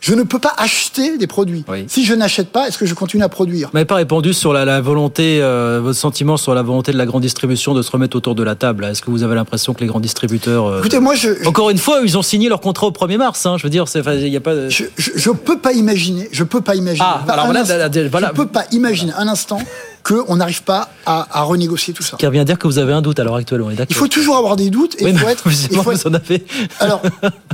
je 0.00 0.14
ne 0.14 0.22
peux 0.22 0.38
pas 0.38 0.54
acheter 0.56 1.18
des 1.18 1.26
produits. 1.26 1.64
Si 1.86 2.04
je 2.04 2.14
n'achète 2.14 2.48
pas, 2.48 2.68
est-ce 2.68 2.78
que 2.78 2.86
je 2.86 2.94
continue 2.94 3.22
à 3.22 3.28
produire? 3.28 3.68
Vous 3.68 3.76
n'avez 3.76 3.84
pas 3.84 3.96
répondu 3.96 4.32
sur 4.32 4.52
la, 4.52 4.80
volonté, 4.80 5.40
euh, 5.42 5.80
votre 5.82 5.98
sentiment 5.98 6.36
sur 6.36 6.54
la 6.54 6.62
volonté 6.62 6.92
de 6.92 6.98
la 6.98 7.06
grande 7.06 7.22
distribution 7.22 7.74
de 7.74 7.82
se 7.82 7.90
remettre 7.90 8.16
autour 8.16 8.34
de 8.34 8.42
la 8.42 8.54
table. 8.54 8.84
Est-ce 8.84 9.02
que 9.02 9.10
vous 9.10 9.22
avez 9.22 9.34
l'impression 9.34 9.74
que 9.74 9.80
les 9.80 9.86
grands 9.86 10.00
distributeurs... 10.00 10.66
Euh, 10.66 10.78
Écoutez, 10.78 11.00
moi, 11.00 11.14
je, 11.14 11.46
Encore 11.46 11.70
une 11.70 11.78
fois, 11.78 12.00
ils 12.02 12.16
ont 12.16 12.22
signé 12.22 12.48
leur 12.48 12.60
contrat 12.60 12.86
au 12.86 12.92
1er 12.92 13.18
mars. 13.18 13.44
Hein, 13.44 13.56
je 13.58 13.64
veux 13.64 13.70
dire, 13.70 13.84
il 13.94 14.28
y 14.28 14.36
a 14.36 14.40
pas... 14.40 14.68
Je, 14.68 14.84
je, 14.96 15.30
peux 15.30 15.58
pas 15.58 15.72
imaginer, 15.72 16.28
je 16.32 16.44
peux 16.44 16.62
pas 16.62 16.74
imaginer... 16.74 17.06
Ah, 17.06 17.22
alors 17.28 17.46
voilà, 17.46 17.62
voilà, 17.64 18.28
Je 18.28 18.34
peux 18.34 18.46
pas 18.46 18.64
imaginer. 18.72 19.12
Un 19.16 19.28
instant 19.28 19.60
qu'on 20.02 20.36
n'arrive 20.36 20.62
pas 20.62 20.90
à, 21.06 21.42
renégocier 21.42 21.94
tout 21.94 22.02
ça. 22.02 22.16
Qui 22.16 22.26
revient 22.26 22.44
dire 22.44 22.58
que 22.58 22.66
vous 22.66 22.78
avez 22.78 22.92
un 22.92 23.02
doute 23.02 23.18
alors 23.18 23.36
actuellement. 23.36 23.70
Il 23.70 23.94
faut 23.94 24.08
toujours 24.08 24.36
avoir 24.36 24.56
des 24.56 24.70
doutes 24.70 25.00
et 25.00 25.08
il 25.08 25.18
faut 25.18 25.28
être. 25.28 25.44
Il 25.70 25.78
faut 25.78 25.92
être... 25.92 26.10
Alors, 26.80 27.02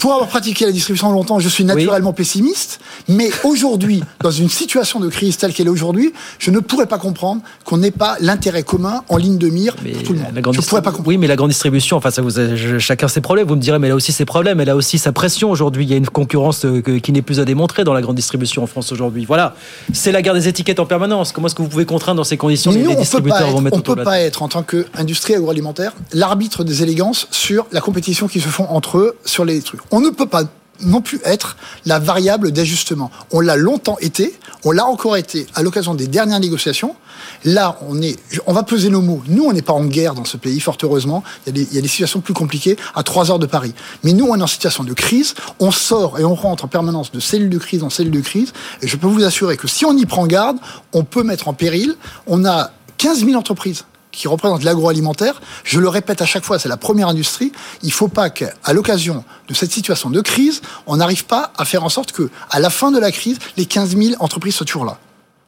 pour 0.00 0.12
avoir 0.12 0.28
pratiqué 0.28 0.66
la 0.66 0.72
distribution 0.72 1.10
longtemps, 1.10 1.38
je 1.38 1.48
suis 1.48 1.64
naturellement 1.64 2.12
pessimiste, 2.12 2.80
mais 3.08 3.30
aujourd'hui, 3.44 4.02
dans 4.20 4.30
une 4.30 4.48
situation 4.48 5.00
de 5.00 5.08
crise 5.08 5.36
telle 5.36 5.52
qu'elle 5.52 5.66
est 5.66 5.70
aujourd'hui, 5.70 6.12
je 6.38 6.50
ne 6.50 6.60
pourrais 6.60 6.86
pas 6.86 6.98
comprendre 6.98 7.42
qu'on 7.64 7.78
n'ait 7.78 7.90
pas 7.90 8.16
l'intérêt 8.20 8.62
commun 8.62 9.02
en 9.08 9.16
ligne 9.16 9.38
de 9.38 9.48
mire 9.48 9.76
pour 9.76 10.02
tout 10.02 10.12
le 10.12 10.18
monde. 10.18 10.32
je 10.52 10.60
pourrais 10.60 10.82
pas 10.82 10.90
comprendre. 10.90 11.08
Oui, 11.08 11.18
mais 11.18 11.26
la 11.26 11.36
grande 11.36 11.50
distribution, 11.50 11.96
enfin, 11.96 12.10
ça 12.10 12.22
vous, 12.22 12.30
chacun 12.78 13.08
ses 13.08 13.20
problèmes. 13.20 13.46
Vous 13.46 13.56
me 13.56 13.60
direz, 13.60 13.78
mais 13.78 13.86
elle 13.86 13.92
a 13.92 13.96
aussi 13.96 14.12
ses 14.12 14.24
problèmes, 14.24 14.60
elle 14.60 14.70
a 14.70 14.76
aussi 14.76 14.98
sa 14.98 15.12
pression 15.12 15.50
aujourd'hui. 15.50 15.84
Il 15.84 15.90
y 15.90 15.94
a 15.94 15.96
une 15.96 16.08
concurrence 16.08 16.64
euh, 16.64 16.80
qui 16.80 17.12
n'est 17.12 17.22
plus 17.22 17.40
à 17.40 17.44
démontrer 17.44 17.84
dans 17.84 17.94
la 17.94 18.02
grande 18.02 18.16
distribution 18.16 18.62
en 18.62 18.66
France 18.66 18.92
aujourd'hui. 18.92 19.24
Voilà, 19.24 19.54
c'est 19.92 20.12
la 20.12 20.22
guerre 20.22 20.34
des 20.34 20.48
étiquettes 20.48 20.80
en 20.80 20.86
permanence. 20.86 21.32
Comment 21.32 21.46
est-ce 21.46 21.54
que 21.54 21.62
vous 21.62 21.68
pouvez 21.68 21.86
contraindre 21.86 22.18
dans 22.18 22.24
ces 22.24 22.35
ces 22.36 22.38
conditions, 22.38 22.70
Mais 22.72 22.78
les, 22.78 22.82
nous, 22.84 22.90
les 22.90 22.94
on 22.94 22.98
peut 22.98 23.02
distributeurs 23.02 23.38
pas 23.38 23.44
vont 23.46 23.56
être, 23.56 23.62
mettre 23.62 23.76
on 23.76 23.78
autour 23.80 23.94
peut 23.96 24.04
pas 24.04 24.20
être 24.20 24.42
en 24.42 24.48
tant 24.48 24.62
qu'industrie 24.62 25.34
agroalimentaire 25.34 25.92
l'arbitre 26.12 26.64
des 26.64 26.82
élégances 26.82 27.28
sur 27.30 27.66
la 27.72 27.80
compétition 27.80 28.28
qui 28.28 28.40
se 28.40 28.48
font 28.48 28.66
entre 28.68 28.98
eux 28.98 29.16
sur 29.24 29.44
les 29.44 29.60
trucs. 29.62 29.80
On 29.90 30.00
ne 30.00 30.10
peut 30.10 30.26
pas 30.26 30.44
non 30.80 31.00
plus 31.00 31.20
être 31.24 31.56
la 31.84 31.98
variable 31.98 32.52
d'ajustement. 32.52 33.10
On 33.30 33.40
l'a 33.40 33.56
longtemps 33.56 33.98
été, 34.00 34.38
on 34.64 34.72
l'a 34.72 34.86
encore 34.86 35.16
été 35.16 35.46
à 35.54 35.62
l'occasion 35.62 35.94
des 35.94 36.06
dernières 36.06 36.40
négociations. 36.40 36.96
Là, 37.44 37.78
on 37.88 38.00
est, 38.02 38.18
on 38.46 38.52
va 38.52 38.62
peser 38.62 38.90
nos 38.90 39.00
mots. 39.00 39.22
Nous, 39.28 39.44
on 39.44 39.52
n'est 39.52 39.62
pas 39.62 39.72
en 39.72 39.84
guerre 39.84 40.14
dans 40.14 40.24
ce 40.24 40.36
pays, 40.36 40.60
fort 40.60 40.76
heureusement. 40.82 41.22
Il 41.46 41.56
y, 41.56 41.78
a 41.78 41.80
des, 41.80 41.88
situations 41.88 42.20
plus 42.20 42.34
compliquées 42.34 42.76
à 42.94 43.02
trois 43.02 43.30
heures 43.30 43.38
de 43.38 43.46
Paris. 43.46 43.74
Mais 44.04 44.12
nous, 44.12 44.26
on 44.26 44.38
est 44.38 44.42
en 44.42 44.46
situation 44.46 44.84
de 44.84 44.92
crise. 44.92 45.34
On 45.60 45.70
sort 45.70 46.18
et 46.18 46.24
on 46.24 46.34
rentre 46.34 46.64
en 46.64 46.68
permanence 46.68 47.12
de 47.12 47.20
cellule 47.20 47.50
de 47.50 47.58
crise 47.58 47.82
en 47.82 47.90
cellule 47.90 48.12
de 48.12 48.20
crise. 48.20 48.52
Et 48.82 48.88
je 48.88 48.96
peux 48.96 49.06
vous 49.06 49.24
assurer 49.24 49.56
que 49.56 49.68
si 49.68 49.84
on 49.84 49.96
y 49.96 50.06
prend 50.06 50.26
garde, 50.26 50.58
on 50.92 51.04
peut 51.04 51.22
mettre 51.22 51.48
en 51.48 51.54
péril. 51.54 51.96
On 52.26 52.44
a 52.44 52.70
15 52.98 53.24
000 53.24 53.34
entreprises 53.38 53.84
qui 54.16 54.28
représentent 54.28 54.64
l'agroalimentaire. 54.64 55.40
Je 55.62 55.78
le 55.78 55.88
répète 55.88 56.22
à 56.22 56.26
chaque 56.26 56.44
fois, 56.44 56.58
c'est 56.58 56.68
la 56.68 56.76
première 56.76 57.08
industrie. 57.08 57.52
Il 57.82 57.88
ne 57.88 57.92
faut 57.92 58.08
pas 58.08 58.30
qu'à 58.30 58.72
l'occasion 58.72 59.24
de 59.48 59.54
cette 59.54 59.70
situation 59.70 60.10
de 60.10 60.20
crise, 60.20 60.62
on 60.86 60.96
n'arrive 60.96 61.26
pas 61.26 61.52
à 61.58 61.64
faire 61.64 61.84
en 61.84 61.88
sorte 61.88 62.12
que, 62.12 62.30
à 62.50 62.58
la 62.58 62.70
fin 62.70 62.90
de 62.90 62.98
la 62.98 63.12
crise, 63.12 63.38
les 63.56 63.66
15 63.66 63.96
000 63.96 64.14
entreprises 64.18 64.54
soient 64.54 64.66
toujours 64.66 64.86
là. 64.86 64.98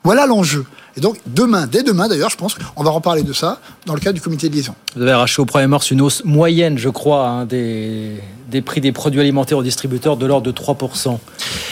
Voilà 0.09 0.25
l'enjeu. 0.25 0.65
Et 0.97 1.03
donc, 1.03 1.19
demain, 1.27 1.67
dès 1.67 1.83
demain 1.83 2.09
d'ailleurs, 2.09 2.31
je 2.31 2.37
pense 2.39 2.55
qu'on 2.55 2.83
va 2.83 2.89
reparler 2.89 3.25
de 3.25 3.35
ça 3.35 3.61
dans 3.85 3.93
le 3.93 4.01
cadre 4.01 4.15
du 4.15 4.23
comité 4.23 4.49
de 4.49 4.55
liaison. 4.55 4.75
Vous 4.97 5.03
avez 5.03 5.11
arraché 5.11 5.43
au 5.43 5.45
1er 5.45 5.67
mars 5.67 5.91
une 5.91 6.01
hausse 6.01 6.23
moyenne, 6.25 6.79
je 6.79 6.89
crois, 6.89 7.29
hein, 7.29 7.45
des, 7.45 8.13
des 8.51 8.63
prix 8.63 8.81
des 8.81 8.91
produits 8.91 9.21
alimentaires 9.21 9.59
aux 9.59 9.63
distributeurs 9.63 10.17
de 10.17 10.25
l'ordre 10.25 10.51
de 10.51 10.59
3%. 10.59 11.19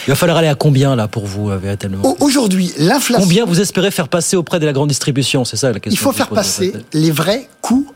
Il 0.07 0.11
va 0.11 0.16
falloir 0.16 0.37
aller 0.37 0.49
à 0.49 0.55
combien, 0.55 0.95
là, 0.97 1.09
pour 1.09 1.24
vous, 1.24 1.49
euh, 1.49 1.57
véritablement 1.57 2.14
Aujourd'hui, 2.20 2.74
l'inflation. 2.76 3.24
Combien 3.24 3.47
vous 3.47 3.62
espérez 3.62 3.91
faire 3.91 4.09
passer 4.09 4.37
auprès 4.37 4.61
de 4.61 4.66
la 4.66 4.74
grande 4.74 4.91
distribution? 4.91 5.47
C'est 5.47 5.57
ça 5.57 5.72
la 5.72 5.80
question. 5.80 5.99
Il 5.99 6.05
faut 6.05 6.11
que 6.11 6.16
faire 6.16 6.28
passer 6.28 6.74
les 6.93 7.12
vrais 7.12 7.49
coûts 7.62 7.87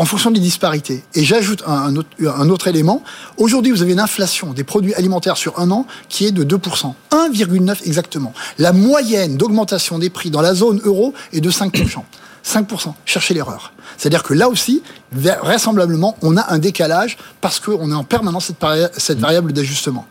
en 0.00 0.06
fonction 0.06 0.30
des 0.30 0.40
disparités. 0.40 1.04
Et 1.14 1.24
j'ajoute 1.24 1.62
un, 1.66 1.74
un 1.74 1.96
autre, 1.96 2.08
un 2.26 2.48
autre 2.48 2.68
élément. 2.68 3.02
Aujourd'hui, 3.36 3.70
vous 3.70 3.82
avez 3.82 3.92
une 3.92 4.00
inflation 4.00 4.54
des 4.54 4.64
produits 4.64 4.94
alimentaires 4.94 5.36
sur 5.36 5.58
un 5.58 5.70
an 5.70 5.86
qui 6.08 6.24
est 6.24 6.32
de 6.32 6.42
2%. 6.42 6.94
1,9 7.10 7.76
exactement. 7.84 8.32
La 8.56 8.72
moyenne 8.72 9.36
d'augmentation 9.36 9.98
des 9.98 10.08
prix 10.08 10.30
dans 10.30 10.40
la 10.40 10.54
zone 10.54 10.80
euro 10.84 11.12
est 11.34 11.42
de 11.42 11.50
5%. 11.50 12.02
5%. 12.42 12.94
Cherchez 13.04 13.34
l'erreur. 13.34 13.74
C'est-à-dire 13.98 14.22
que 14.22 14.32
là 14.32 14.48
aussi, 14.48 14.82
vraisemblablement, 15.12 16.16
on 16.22 16.38
a 16.38 16.50
un 16.50 16.58
décalage 16.58 17.18
parce 17.42 17.60
qu'on 17.60 17.90
est 17.90 17.94
en 17.94 18.04
permanence 18.04 18.52
cette, 18.96 19.18
variable 19.18 19.52
d'ajustement. 19.52 20.06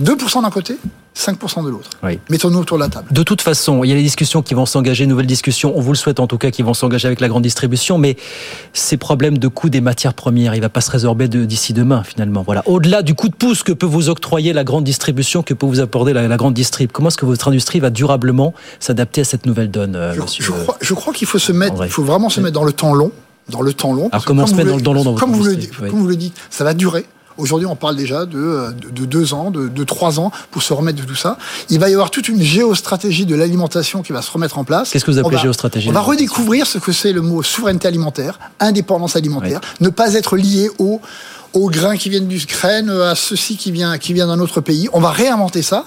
2% 0.00 0.42
d'un 0.42 0.50
côté, 0.50 0.78
5% 1.16 1.64
de 1.64 1.70
l'autre. 1.70 1.88
Oui. 2.02 2.18
Mettons-nous 2.28 2.58
autour 2.58 2.76
de 2.76 2.82
la 2.82 2.88
table. 2.90 3.06
De 3.10 3.22
toute 3.22 3.40
façon, 3.40 3.82
il 3.84 3.88
y 3.88 3.92
a 3.92 3.96
les 3.96 4.02
discussions 4.02 4.42
qui 4.42 4.52
vont 4.52 4.66
s'engager, 4.66 5.06
nouvelles 5.06 5.26
discussions, 5.26 5.72
on 5.76 5.80
vous 5.80 5.92
le 5.92 5.96
souhaite 5.96 6.20
en 6.20 6.26
tout 6.26 6.36
cas, 6.36 6.50
qui 6.50 6.60
vont 6.62 6.74
s'engager 6.74 7.06
avec 7.06 7.20
la 7.20 7.28
grande 7.28 7.42
distribution, 7.42 7.96
mais 7.96 8.16
ces 8.74 8.96
problèmes 8.98 9.38
de 9.38 9.48
coût 9.48 9.70
des 9.70 9.80
matières 9.80 10.12
premières, 10.14 10.54
il 10.54 10.60
va 10.60 10.68
pas 10.68 10.82
se 10.82 10.90
résorber 10.90 11.28
de- 11.28 11.44
d'ici 11.46 11.72
demain 11.72 12.02
finalement. 12.04 12.42
Voilà. 12.44 12.62
Au-delà 12.66 13.02
du 13.02 13.14
coup 13.14 13.28
de 13.28 13.34
pouce 13.34 13.62
que 13.62 13.72
peut 13.72 13.86
vous 13.86 14.08
octroyer 14.10 14.52
la 14.52 14.62
grande 14.64 14.84
distribution, 14.84 15.42
que 15.42 15.54
peut 15.54 15.66
vous 15.66 15.80
apporter 15.80 16.12
la, 16.12 16.28
la 16.28 16.36
grande 16.36 16.54
distrib, 16.54 16.92
comment 16.92 17.08
est-ce 17.08 17.16
que 17.16 17.26
votre 17.26 17.48
industrie 17.48 17.80
va 17.80 17.88
durablement 17.90 18.52
s'adapter 18.78 19.22
à 19.22 19.24
cette 19.24 19.46
nouvelle 19.46 19.70
donne, 19.70 19.96
euh, 19.96 20.12
Je, 20.14 20.20
monsieur 20.20 20.44
je 20.44 20.50
crois, 20.52 20.76
je 20.80 20.92
crois 20.94 21.12
qu'il 21.14 21.26
faut 21.26 21.38
se 21.38 21.52
mettre, 21.52 21.82
il 21.84 21.90
faut 21.90 22.04
vraiment 22.04 22.28
se 22.28 22.40
mettre 22.40 22.54
dans 22.54 22.64
le 22.64 22.72
temps 22.72 22.92
long, 22.92 23.10
dans 23.48 23.62
le 23.62 23.72
temps 23.72 23.92
long. 23.94 24.10
que 24.10 24.18
comment 24.24 24.42
on 24.42 24.46
se 24.46 24.54
met 24.54 24.64
dans 24.64 24.76
le- 24.76 24.82
temps 24.82 24.92
long 24.92 25.04
dans 25.04 25.12
votre 25.12 25.24
comme 25.24 25.32
vous, 25.34 25.44
le, 25.44 25.52
industrie, 25.52 25.70
dites- 25.72 25.80
oui. 25.82 25.90
comme 25.90 26.00
vous 26.00 26.08
le 26.08 26.16
dites, 26.16 26.34
ça 26.50 26.64
va 26.64 26.74
durer. 26.74 27.06
Aujourd'hui, 27.38 27.66
on 27.66 27.76
parle 27.76 27.96
déjà 27.96 28.24
de, 28.26 28.72
de, 28.80 28.90
de 28.90 29.04
deux 29.04 29.34
ans, 29.34 29.50
de, 29.50 29.68
de 29.68 29.84
trois 29.84 30.18
ans 30.20 30.30
pour 30.50 30.62
se 30.62 30.72
remettre 30.72 31.00
de 31.00 31.06
tout 31.06 31.14
ça. 31.16 31.36
Il 31.70 31.78
va 31.78 31.88
y 31.90 31.92
avoir 31.92 32.10
toute 32.10 32.28
une 32.28 32.40
géostratégie 32.42 33.26
de 33.26 33.34
l'alimentation 33.34 34.02
qui 34.02 34.12
va 34.12 34.22
se 34.22 34.30
remettre 34.30 34.58
en 34.58 34.64
place. 34.64 34.90
Qu'est-ce 34.90 35.04
que 35.04 35.10
vous 35.10 35.18
appelez 35.18 35.34
On 35.34 35.38
va- 35.38 35.42
géostratégie 35.42 35.88
On 35.88 35.92
va 35.92 36.00
redécouvrir 36.00 36.66
ce 36.66 36.78
que 36.78 36.92
c'est 36.92 37.12
le 37.12 37.20
mot 37.22 37.42
souveraineté 37.42 37.86
alimentaire, 37.88 38.38
indépendance 38.60 39.16
alimentaire, 39.16 39.60
ne 39.80 39.88
pas 39.88 40.14
être 40.14 40.36
lié 40.36 40.70
au 40.78 41.00
aux 41.52 41.70
grains 41.70 41.96
qui 41.96 42.10
viennent 42.10 42.26
d'Ukraine, 42.28 42.90
à 42.90 43.14
ceci 43.14 43.56
qui 43.56 43.72
vient, 43.72 43.96
qui 43.96 44.12
vient 44.12 44.26
d'un 44.26 44.40
autre 44.40 44.60
pays. 44.60 44.90
On 44.92 45.00
va 45.00 45.10
réinventer 45.10 45.62
ça. 45.62 45.86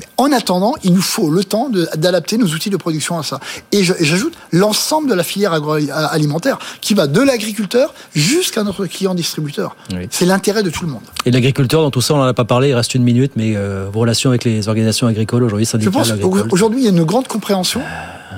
Mais 0.00 0.06
en 0.16 0.32
attendant, 0.32 0.74
il 0.82 0.92
nous 0.94 1.02
faut 1.02 1.30
le 1.30 1.44
temps 1.44 1.68
d'adapter 1.96 2.38
nos 2.38 2.46
outils 2.46 2.70
de 2.70 2.76
production 2.76 3.18
à 3.18 3.22
ça. 3.22 3.38
Et 3.72 3.84
je- 3.84 3.92
j'ajoute 4.00 4.34
l'ensemble 4.52 5.08
de 5.10 5.14
la 5.14 5.22
filière 5.22 5.52
agroalimentaire 5.52 6.58
qui 6.80 6.94
va 6.94 7.06
de 7.06 7.20
l'agriculteur 7.20 7.94
jusqu'à 8.14 8.62
notre 8.62 8.86
client 8.86 9.14
distributeur. 9.14 9.76
Oui. 9.92 10.08
C'est 10.10 10.26
l'intérêt 10.26 10.62
de 10.62 10.70
tout 10.70 10.84
le 10.84 10.90
monde. 10.90 11.02
Et 11.26 11.30
l'agriculteur, 11.30 11.82
dans 11.82 11.90
tout 11.90 12.00
ça, 12.00 12.14
on 12.14 12.18
n'en 12.18 12.24
a 12.24 12.34
pas 12.34 12.44
parlé, 12.44 12.70
il 12.70 12.74
reste 12.74 12.94
une 12.94 13.02
minute, 13.04 13.32
mais 13.36 13.54
euh, 13.56 13.86
vos 13.92 14.00
relations 14.00 14.30
avec 14.30 14.44
les 14.44 14.68
organisations 14.68 15.06
agricoles 15.06 15.44
aujourd'hui, 15.44 15.66
Je 15.66 15.70
syndicales 15.70 15.92
pense 15.92 16.12
qu'aujourd'hui, 16.48 16.80
il 16.80 16.84
y 16.84 16.88
a 16.88 16.90
une 16.90 17.04
grande 17.04 17.28
compréhension 17.28 17.80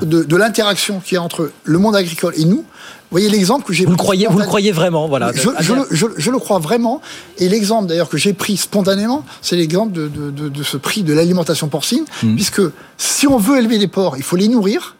de, 0.02 0.22
de 0.24 0.36
l'interaction 0.36 1.00
qu'il 1.00 1.14
y 1.14 1.18
a 1.18 1.22
entre 1.22 1.50
le 1.64 1.78
monde 1.78 1.94
agricole 1.96 2.34
et 2.36 2.44
nous. 2.44 2.64
Vous 3.12 3.18
voyez 3.18 3.28
l'exemple 3.28 3.66
que 3.66 3.74
j'ai 3.74 3.84
Vous 3.84 3.90
le 3.90 3.96
pris 3.98 4.04
croyez, 4.06 4.26
vous 4.26 4.38
le 4.38 4.44
croyez 4.46 4.72
vraiment, 4.72 5.06
voilà. 5.06 5.32
Je, 5.34 5.50
je 5.60 5.74
le, 5.74 5.86
je- 5.90 6.06
je 6.16 6.30
le 6.30 6.38
crois 6.38 6.58
vraiment. 6.58 7.02
Et 7.36 7.46
l'exemple 7.50 7.86
d'ailleurs 7.86 8.08
que 8.08 8.16
j'ai 8.16 8.32
pris 8.32 8.56
spontanément, 8.56 9.22
c'est 9.42 9.54
l'exemple 9.56 9.92
de, 9.92 10.08
de- 10.08 10.30
de- 10.30 10.48
de 10.48 10.62
ce 10.62 10.78
prix 10.78 11.02
de 11.02 11.12
l'alimentation 11.12 11.68
porcine, 11.68 12.04
Mhm. 12.22 12.36
puisque 12.36 12.62
si 12.96 13.26
on 13.26 13.36
veut 13.36 13.58
élever 13.58 13.76
les 13.76 13.86
porcs, 13.86 14.14
il 14.16 14.22
faut 14.22 14.36
les 14.36 14.48
nourrir. 14.48 14.96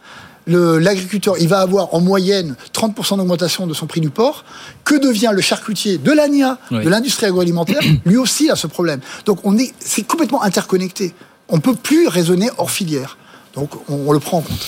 L'agriculteur, 0.47 1.37
il 1.41 1.49
va 1.49 1.61
avoir 1.61 1.95
en 1.95 2.01
moyenne 2.01 2.57
30% 2.75 3.17
d'augmentation 3.17 3.67
de 3.67 3.75
son 3.75 3.87
prix 3.87 4.01
du 4.03 4.11
porc. 4.11 4.45
Que 4.85 4.97
devient 4.97 5.31
le 5.33 5.41
charcutier 5.41 5.97
de 5.99 6.13
l'ANIA, 6.13 6.59
Oui. 6.71 6.85
de 6.85 6.89
l'industrie 6.91 7.27
agroalimentaire 7.27 7.81
Lui 8.05 8.17
aussi 8.19 8.51
a 8.51 8.57
ce 8.57 8.67
problème. 8.67 9.01
Donc 9.25 9.39
on 9.45 9.57
est, 9.57 9.73
c'est 9.79 10.03
complètement 10.03 10.43
interconnecté. 10.43 11.15
On 11.49 11.61
peut 11.61 11.75
plus 11.75 12.09
raisonner 12.09 12.51
hors 12.59 12.71
filière. 12.71 13.17
Donc 13.55 13.71
on, 13.89 14.01
on 14.07 14.13
le 14.13 14.19
prend 14.21 14.39
en 14.39 14.41
compte. 14.43 14.67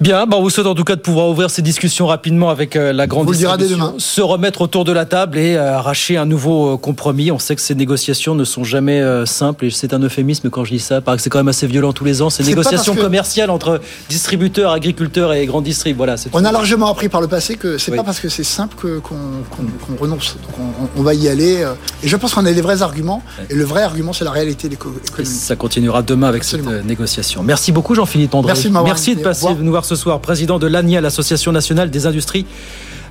Bien, 0.00 0.26
bah 0.26 0.36
on 0.38 0.42
vous 0.42 0.50
souhaite 0.50 0.66
en 0.66 0.74
tout 0.74 0.84
cas 0.84 0.96
de 0.96 1.00
pouvoir 1.00 1.28
ouvrir 1.28 1.48
ces 1.50 1.62
discussions 1.62 2.06
rapidement 2.06 2.50
avec 2.50 2.76
euh, 2.76 2.92
la 2.92 3.06
grande 3.06 3.26
vous 3.26 3.32
distribution, 3.34 3.76
demain. 3.76 3.94
se 3.98 4.20
remettre 4.20 4.60
autour 4.60 4.84
de 4.84 4.92
la 4.92 5.06
table 5.06 5.38
et 5.38 5.56
euh, 5.56 5.76
arracher 5.78 6.16
un 6.16 6.26
nouveau 6.26 6.74
euh, 6.74 6.76
compromis. 6.76 7.30
On 7.30 7.38
sait 7.38 7.54
que 7.56 7.62
ces 7.62 7.74
négociations 7.74 8.34
ne 8.34 8.44
sont 8.44 8.64
jamais 8.64 9.02
simples 9.26 9.64
et 9.66 9.70
c'est 9.70 9.94
un 9.94 10.00
euphémisme 10.00 10.50
quand 10.50 10.64
je 10.64 10.72
dis 10.72 10.80
ça, 10.80 11.00
parce 11.00 11.16
que 11.16 11.22
c'est 11.22 11.30
quand 11.30 11.38
même 11.38 11.48
assez 11.48 11.66
violent 11.66 11.92
tous 11.92 12.04
les 12.04 12.20
ans. 12.22 12.30
Ces 12.30 12.42
négociations 12.44 12.94
que- 12.94 13.00
commerciales 13.00 13.50
entre 13.50 13.80
distributeurs, 14.08 14.72
agriculteurs 14.72 15.32
et 15.32 15.46
grands 15.46 15.62
distributeurs. 15.62 15.96
Voilà, 15.96 16.16
On 16.34 16.44
a 16.44 16.52
largement 16.52 16.88
appris 16.90 17.08
par 17.08 17.20
le 17.20 17.28
passé 17.28 17.54
que 17.56 17.78
c'est 17.78 17.90
Oui. 17.92 17.96
pas 17.96 18.04
parce 18.04 18.20
que 18.20 18.28
c'est 18.28 18.44
simple 18.44 18.76
qu'on 19.02 19.96
renonce. 19.98 20.36
Donc 20.42 20.66
on, 20.96 21.02
va 21.02 21.14
y 21.14 21.28
aller. 21.28 21.64
Et 22.02 22.08
je 22.08 22.16
pense 22.16 22.34
qu'on 22.34 22.44
a 22.44 22.52
des 22.52 22.60
vrais 22.60 22.82
arguments. 22.82 23.22
Et 23.50 23.54
le 23.54 23.64
vrai 23.64 23.82
argument, 23.82 24.12
c'est 24.12 24.24
la 24.24 24.30
réalité 24.30 24.68
éco- 24.68 24.92
Et 25.02 25.06
économique. 25.08 25.32
ça 25.32 25.56
continuera 25.56 26.02
demain 26.02 26.28
avec 26.28 26.42
Absolument. 26.42 26.70
cette 26.72 26.84
négociation. 26.84 27.42
Merci 27.42 27.72
beaucoup 27.72 27.94
Jean-Philippe 27.94 28.34
André. 28.34 28.50
Merci 28.52 28.68
de 28.68 28.72
m'avoir 28.72 28.92
Merci 28.92 29.16
de 29.16 29.22
passer. 29.22 29.46
Ce 29.84 29.96
soir, 29.96 30.20
président 30.20 30.58
de 30.58 30.66
l'ANIA, 30.66 31.00
l'Association 31.00 31.52
nationale 31.52 31.90
des 31.90 32.06
industries 32.06 32.46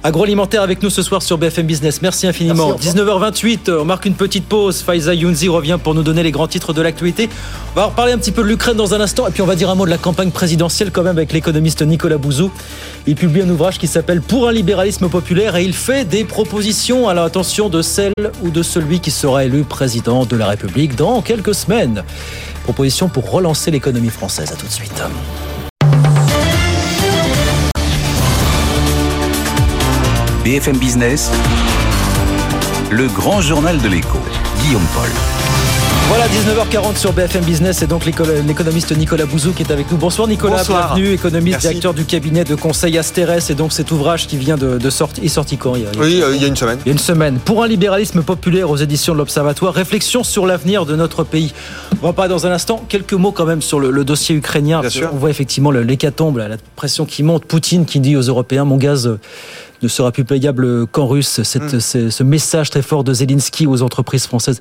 agroalimentaires 0.05 0.61
avec 0.61 0.83
nous 0.83 0.91
ce 0.91 1.01
soir 1.01 1.23
sur 1.23 1.39
BFM 1.39 1.65
Business. 1.65 2.01
Merci 2.03 2.27
infiniment. 2.27 2.69
Merci, 2.69 2.89
au 2.89 2.93
19h28, 2.93 3.71
on 3.81 3.85
marque 3.85 4.05
une 4.05 4.13
petite 4.13 4.45
pause. 4.45 4.81
Faiza 4.81 5.15
Younzi 5.15 5.47
revient 5.49 5.79
pour 5.83 5.95
nous 5.95 6.03
donner 6.03 6.21
les 6.21 6.29
grands 6.31 6.47
titres 6.47 6.73
de 6.73 6.81
l'actualité. 6.83 7.27
On 7.73 7.79
va 7.79 7.85
reparler 7.87 8.13
un 8.13 8.19
petit 8.19 8.31
peu 8.31 8.43
de 8.43 8.47
l'Ukraine 8.47 8.77
dans 8.77 8.93
un 8.93 9.01
instant 9.01 9.27
et 9.27 9.31
puis 9.31 9.41
on 9.41 9.47
va 9.47 9.55
dire 9.55 9.71
un 9.71 9.75
mot 9.75 9.85
de 9.85 9.89
la 9.89 9.97
campagne 9.97 10.29
présidentielle 10.29 10.91
quand 10.91 11.01
même 11.01 11.17
avec 11.17 11.33
l'économiste 11.33 11.81
Nicolas 11.81 12.19
Bouzou. 12.19 12.51
Il 13.07 13.15
publie 13.15 13.41
un 13.41 13.49
ouvrage 13.49 13.79
qui 13.79 13.87
s'appelle 13.87 14.21
Pour 14.21 14.47
un 14.47 14.51
libéralisme 14.51 15.09
populaire 15.09 15.55
et 15.55 15.63
il 15.63 15.73
fait 15.73 16.05
des 16.05 16.23
propositions 16.23 17.09
à 17.09 17.15
l'attention 17.15 17.69
de 17.69 17.81
celle 17.81 18.13
ou 18.43 18.51
de 18.51 18.61
celui 18.61 18.99
qui 18.99 19.09
sera 19.09 19.43
élu 19.45 19.63
président 19.63 20.25
de 20.25 20.35
la 20.35 20.47
République 20.47 20.95
dans 20.95 21.23
quelques 21.23 21.55
semaines. 21.55 22.03
Propositions 22.63 23.09
pour 23.09 23.31
relancer 23.31 23.71
l'économie 23.71 24.09
française. 24.09 24.51
À 24.51 24.55
tout 24.55 24.67
de 24.67 24.71
suite. 24.71 25.01
BFM 30.45 30.77
Business, 30.77 31.31
le 32.91 33.07
grand 33.07 33.41
journal 33.41 33.81
de 33.81 33.87
l'écho, 33.87 34.19
Guillaume 34.61 34.85
Paul. 34.93 35.09
Voilà, 36.07 36.25
19h40 36.27 36.97
sur 36.97 37.13
BFM 37.13 37.43
Business 37.43 37.81
et 37.81 37.87
donc 37.87 38.05
l'éco- 38.05 38.23
l'économiste 38.45 38.95
Nicolas 38.95 39.25
Bouzou 39.25 39.53
qui 39.53 39.63
est 39.63 39.71
avec 39.71 39.91
nous. 39.91 39.97
Bonsoir 39.97 40.27
Nicolas, 40.27 40.57
Bonsoir. 40.57 40.93
bienvenue, 40.93 41.15
économiste, 41.15 41.53
Merci. 41.55 41.67
directeur 41.69 41.95
du 41.95 42.05
cabinet 42.05 42.43
de 42.43 42.53
conseil 42.53 42.95
Asterès 42.99 43.49
et 43.49 43.55
donc 43.55 43.73
cet 43.73 43.91
ouvrage 43.91 44.27
qui 44.27 44.37
vient 44.37 44.55
de, 44.55 44.77
de 44.77 44.89
sortir, 44.91 45.23
il 45.23 45.25
est 45.25 45.29
sorti 45.29 45.57
quand 45.57 45.73
il 45.73 45.81
y 45.81 45.85
a- 45.87 45.89
Oui, 45.99 46.21
euh, 46.21 46.35
il 46.35 46.41
y 46.43 46.45
a 46.45 46.47
une 46.47 46.55
semaine. 46.55 46.77
il 46.85 46.89
y 46.89 46.89
a 46.89 46.93
une 46.93 46.99
semaine. 46.99 47.39
Pour 47.43 47.63
un 47.63 47.67
libéralisme 47.67 48.21
populaire 48.21 48.69
aux 48.69 48.77
éditions 48.77 49.13
de 49.13 49.17
l'Observatoire, 49.17 49.73
réflexion 49.73 50.23
sur 50.23 50.45
l'avenir 50.45 50.85
de 50.85 50.95
notre 50.95 51.23
pays. 51.23 51.55
On 52.03 52.05
va 52.05 52.13
pas 52.13 52.27
dans 52.27 52.45
un 52.45 52.51
instant. 52.51 52.85
Quelques 52.87 53.13
mots 53.13 53.31
quand 53.31 53.45
même 53.45 53.63
sur 53.63 53.79
le, 53.79 53.89
le 53.89 54.05
dossier 54.05 54.35
ukrainien. 54.35 54.81
Bien 54.81 54.91
sûr. 54.91 55.09
On 55.11 55.17
voit 55.17 55.31
effectivement 55.31 55.71
l'hécatombe, 55.71 56.37
la, 56.37 56.47
la 56.49 56.57
pression 56.75 57.05
qui 57.05 57.23
monte. 57.23 57.45
Poutine 57.45 57.85
qui 57.85 57.99
dit 57.99 58.15
aux 58.15 58.21
Européens, 58.21 58.63
mon 58.63 58.77
gaz 58.77 59.07
euh, 59.07 59.19
ne 59.81 59.87
sera 59.87 60.11
plus 60.11 60.25
payable 60.25 60.87
qu'en 60.87 61.07
russe. 61.07 61.41
Cette- 61.43 61.73
Mm. 61.73 61.79
ce, 61.79 62.09
ce 62.09 62.23
message 62.23 62.69
très 62.69 62.81
fort 62.81 63.03
de 63.03 63.13
Zelensky 63.13 63.67
aux 63.67 63.81
entreprises 63.81 64.25
françaises. 64.27 64.59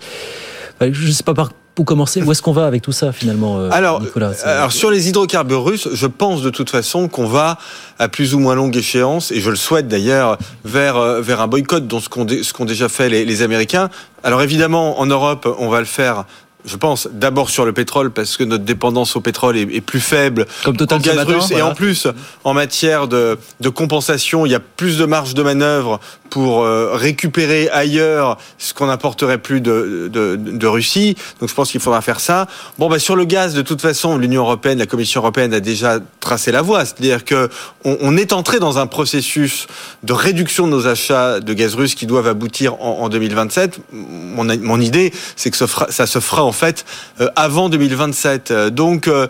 Enfin, 0.81 0.91
Je 0.93 1.07
ne 1.07 1.13
sais 1.13 1.23
pas 1.23 1.35
par 1.35 1.51
où 1.79 1.83
commencer. 1.83 2.23
Où 2.23 2.31
est-ce 2.31 2.41
qu'on 2.41 2.53
va 2.53 2.67
avec 2.67 2.83
tout 2.83 2.93
ça 2.93 3.11
finalement, 3.13 3.59
euh, 3.59 3.69
Alors, 3.73 4.01
Nicolas 4.01 4.33
C'est- 4.33 4.45
alors 4.47 4.71
sur 4.71 4.91
les 4.93 5.09
hydrocarbures 5.09 5.65
russes, 5.65 5.89
je 5.93 6.07
pense 6.07 6.41
de 6.41 6.51
toute 6.51 6.71
façon 6.71 7.09
qu'on 7.09 7.27
va 7.27 7.59
à 7.99 8.09
plus 8.09 8.33
ou 8.35 8.39
moins 8.39 8.55
longue 8.55 8.77
échéance, 8.77 9.33
et 9.33 9.41
je 9.41 9.51
le 9.51 9.57
souhaite 9.57 9.89
d'ailleurs, 9.89 10.39
vers, 10.65 10.97
euh, 10.97 11.21
vers 11.21 11.41
un 11.41 11.49
boycott 11.49 11.89
dont 11.89 11.99
ce 11.99 12.09
qu'ont 12.09 12.65
déjà 12.65 12.89
fait 12.89 13.09
les, 13.09 13.25
les 13.25 13.43
Américains. 13.43 13.89
Alors 14.23 14.41
évidemment, 14.43 15.01
en 15.01 15.07
Europe, 15.07 15.53
on 15.59 15.69
va 15.69 15.81
le 15.81 15.85
faire 15.87 16.27
je 16.65 16.77
pense 16.77 17.09
d'abord 17.13 17.51
sur 17.51 17.65
le 17.65 17.73
pétrole 17.73 18.11
parce 18.11 18.37
que 18.37 18.45
notre 18.45 18.65
dépendance 18.65 19.17
au 19.17 19.21
pétrole 19.21 19.57
est, 19.57 19.81
plus 19.81 20.01
faible 20.01 20.47
comme 20.65 20.77
Total 20.77 21.01
gaz 21.01 21.19
russe. 21.25 21.51
Et 21.51 21.61
en 21.61 21.75
plus 21.75 22.09
en 22.43 22.55
matière 22.55 23.07
de, 23.07 23.39
de, 23.61 23.69
compensation 23.69 24.47
il 24.47 24.53
y 24.53 24.55
a 24.55 24.61
plus 24.61 24.97
de 24.97 25.05
marge 25.05 25.35
de 25.35 25.43
manœuvre 25.43 26.01
pour 26.31 26.63
euh, 26.63 26.93
récupérer 26.95 27.69
ailleurs 27.69 28.39
ce 28.59 28.73
qu'on 28.73 28.87
n'apporterait 28.87 29.39
plus 29.39 29.61
de, 29.61 30.09
de, 30.11 30.37
de, 30.37 30.67
Russie. 30.67 31.17
Donc 31.39 31.49
je 31.49 31.55
pense 31.55 31.71
qu'il 31.71 31.81
faudra 31.81 32.01
faire 32.01 32.19
ça. 32.19 32.49
Bon 32.79 32.89
bah 32.89 32.99
sur 32.99 33.15
le 33.15 33.25
gaz 33.25 33.55
de 33.55 33.63
toute 33.63 33.83
façon 33.83 34.17
l'Union 34.17 34.43
européenne 34.43 34.79
la 34.79 34.87
Commission 34.87 35.21
européenne 35.21 35.53
a 35.53 35.61
déjà 35.61 35.99
tracé 36.21 36.51
la 36.51 36.63
voie. 36.63 36.85
C'est-à-dire 36.87 37.25
que 37.25 37.51
on, 37.85 37.99
on, 38.01 38.17
est 38.17 38.33
entré 38.33 38.59
dans 38.59 38.79
un 38.79 38.87
processus 38.87 39.67
de 40.03 40.13
réduction 40.15 40.67
de 40.67 40.73
nos 40.73 40.87
achats 40.87 41.41
de 41.41 41.53
gaz 41.53 41.75
russe 41.75 41.95
qui 41.95 42.07
doivent 42.07 42.29
aboutir 42.29 42.81
en, 42.83 43.03
en 43.03 43.09
2027 43.11 43.81
mon, 43.93 44.45
mon 44.45 44.81
idée 44.81 45.13
c'est 45.37 45.51
que 45.51 45.57
ça, 45.57 45.67
fera, 45.67 45.91
ça 45.91 46.07
se 46.07 46.21
fera 46.21 46.43
en 46.43 46.54
fait 46.55 46.85
euh, 47.21 47.29
avant 47.37 47.69
2027. 47.69 48.51
Euh, 48.51 48.71
donc 48.71 49.09
euh, 49.09 49.27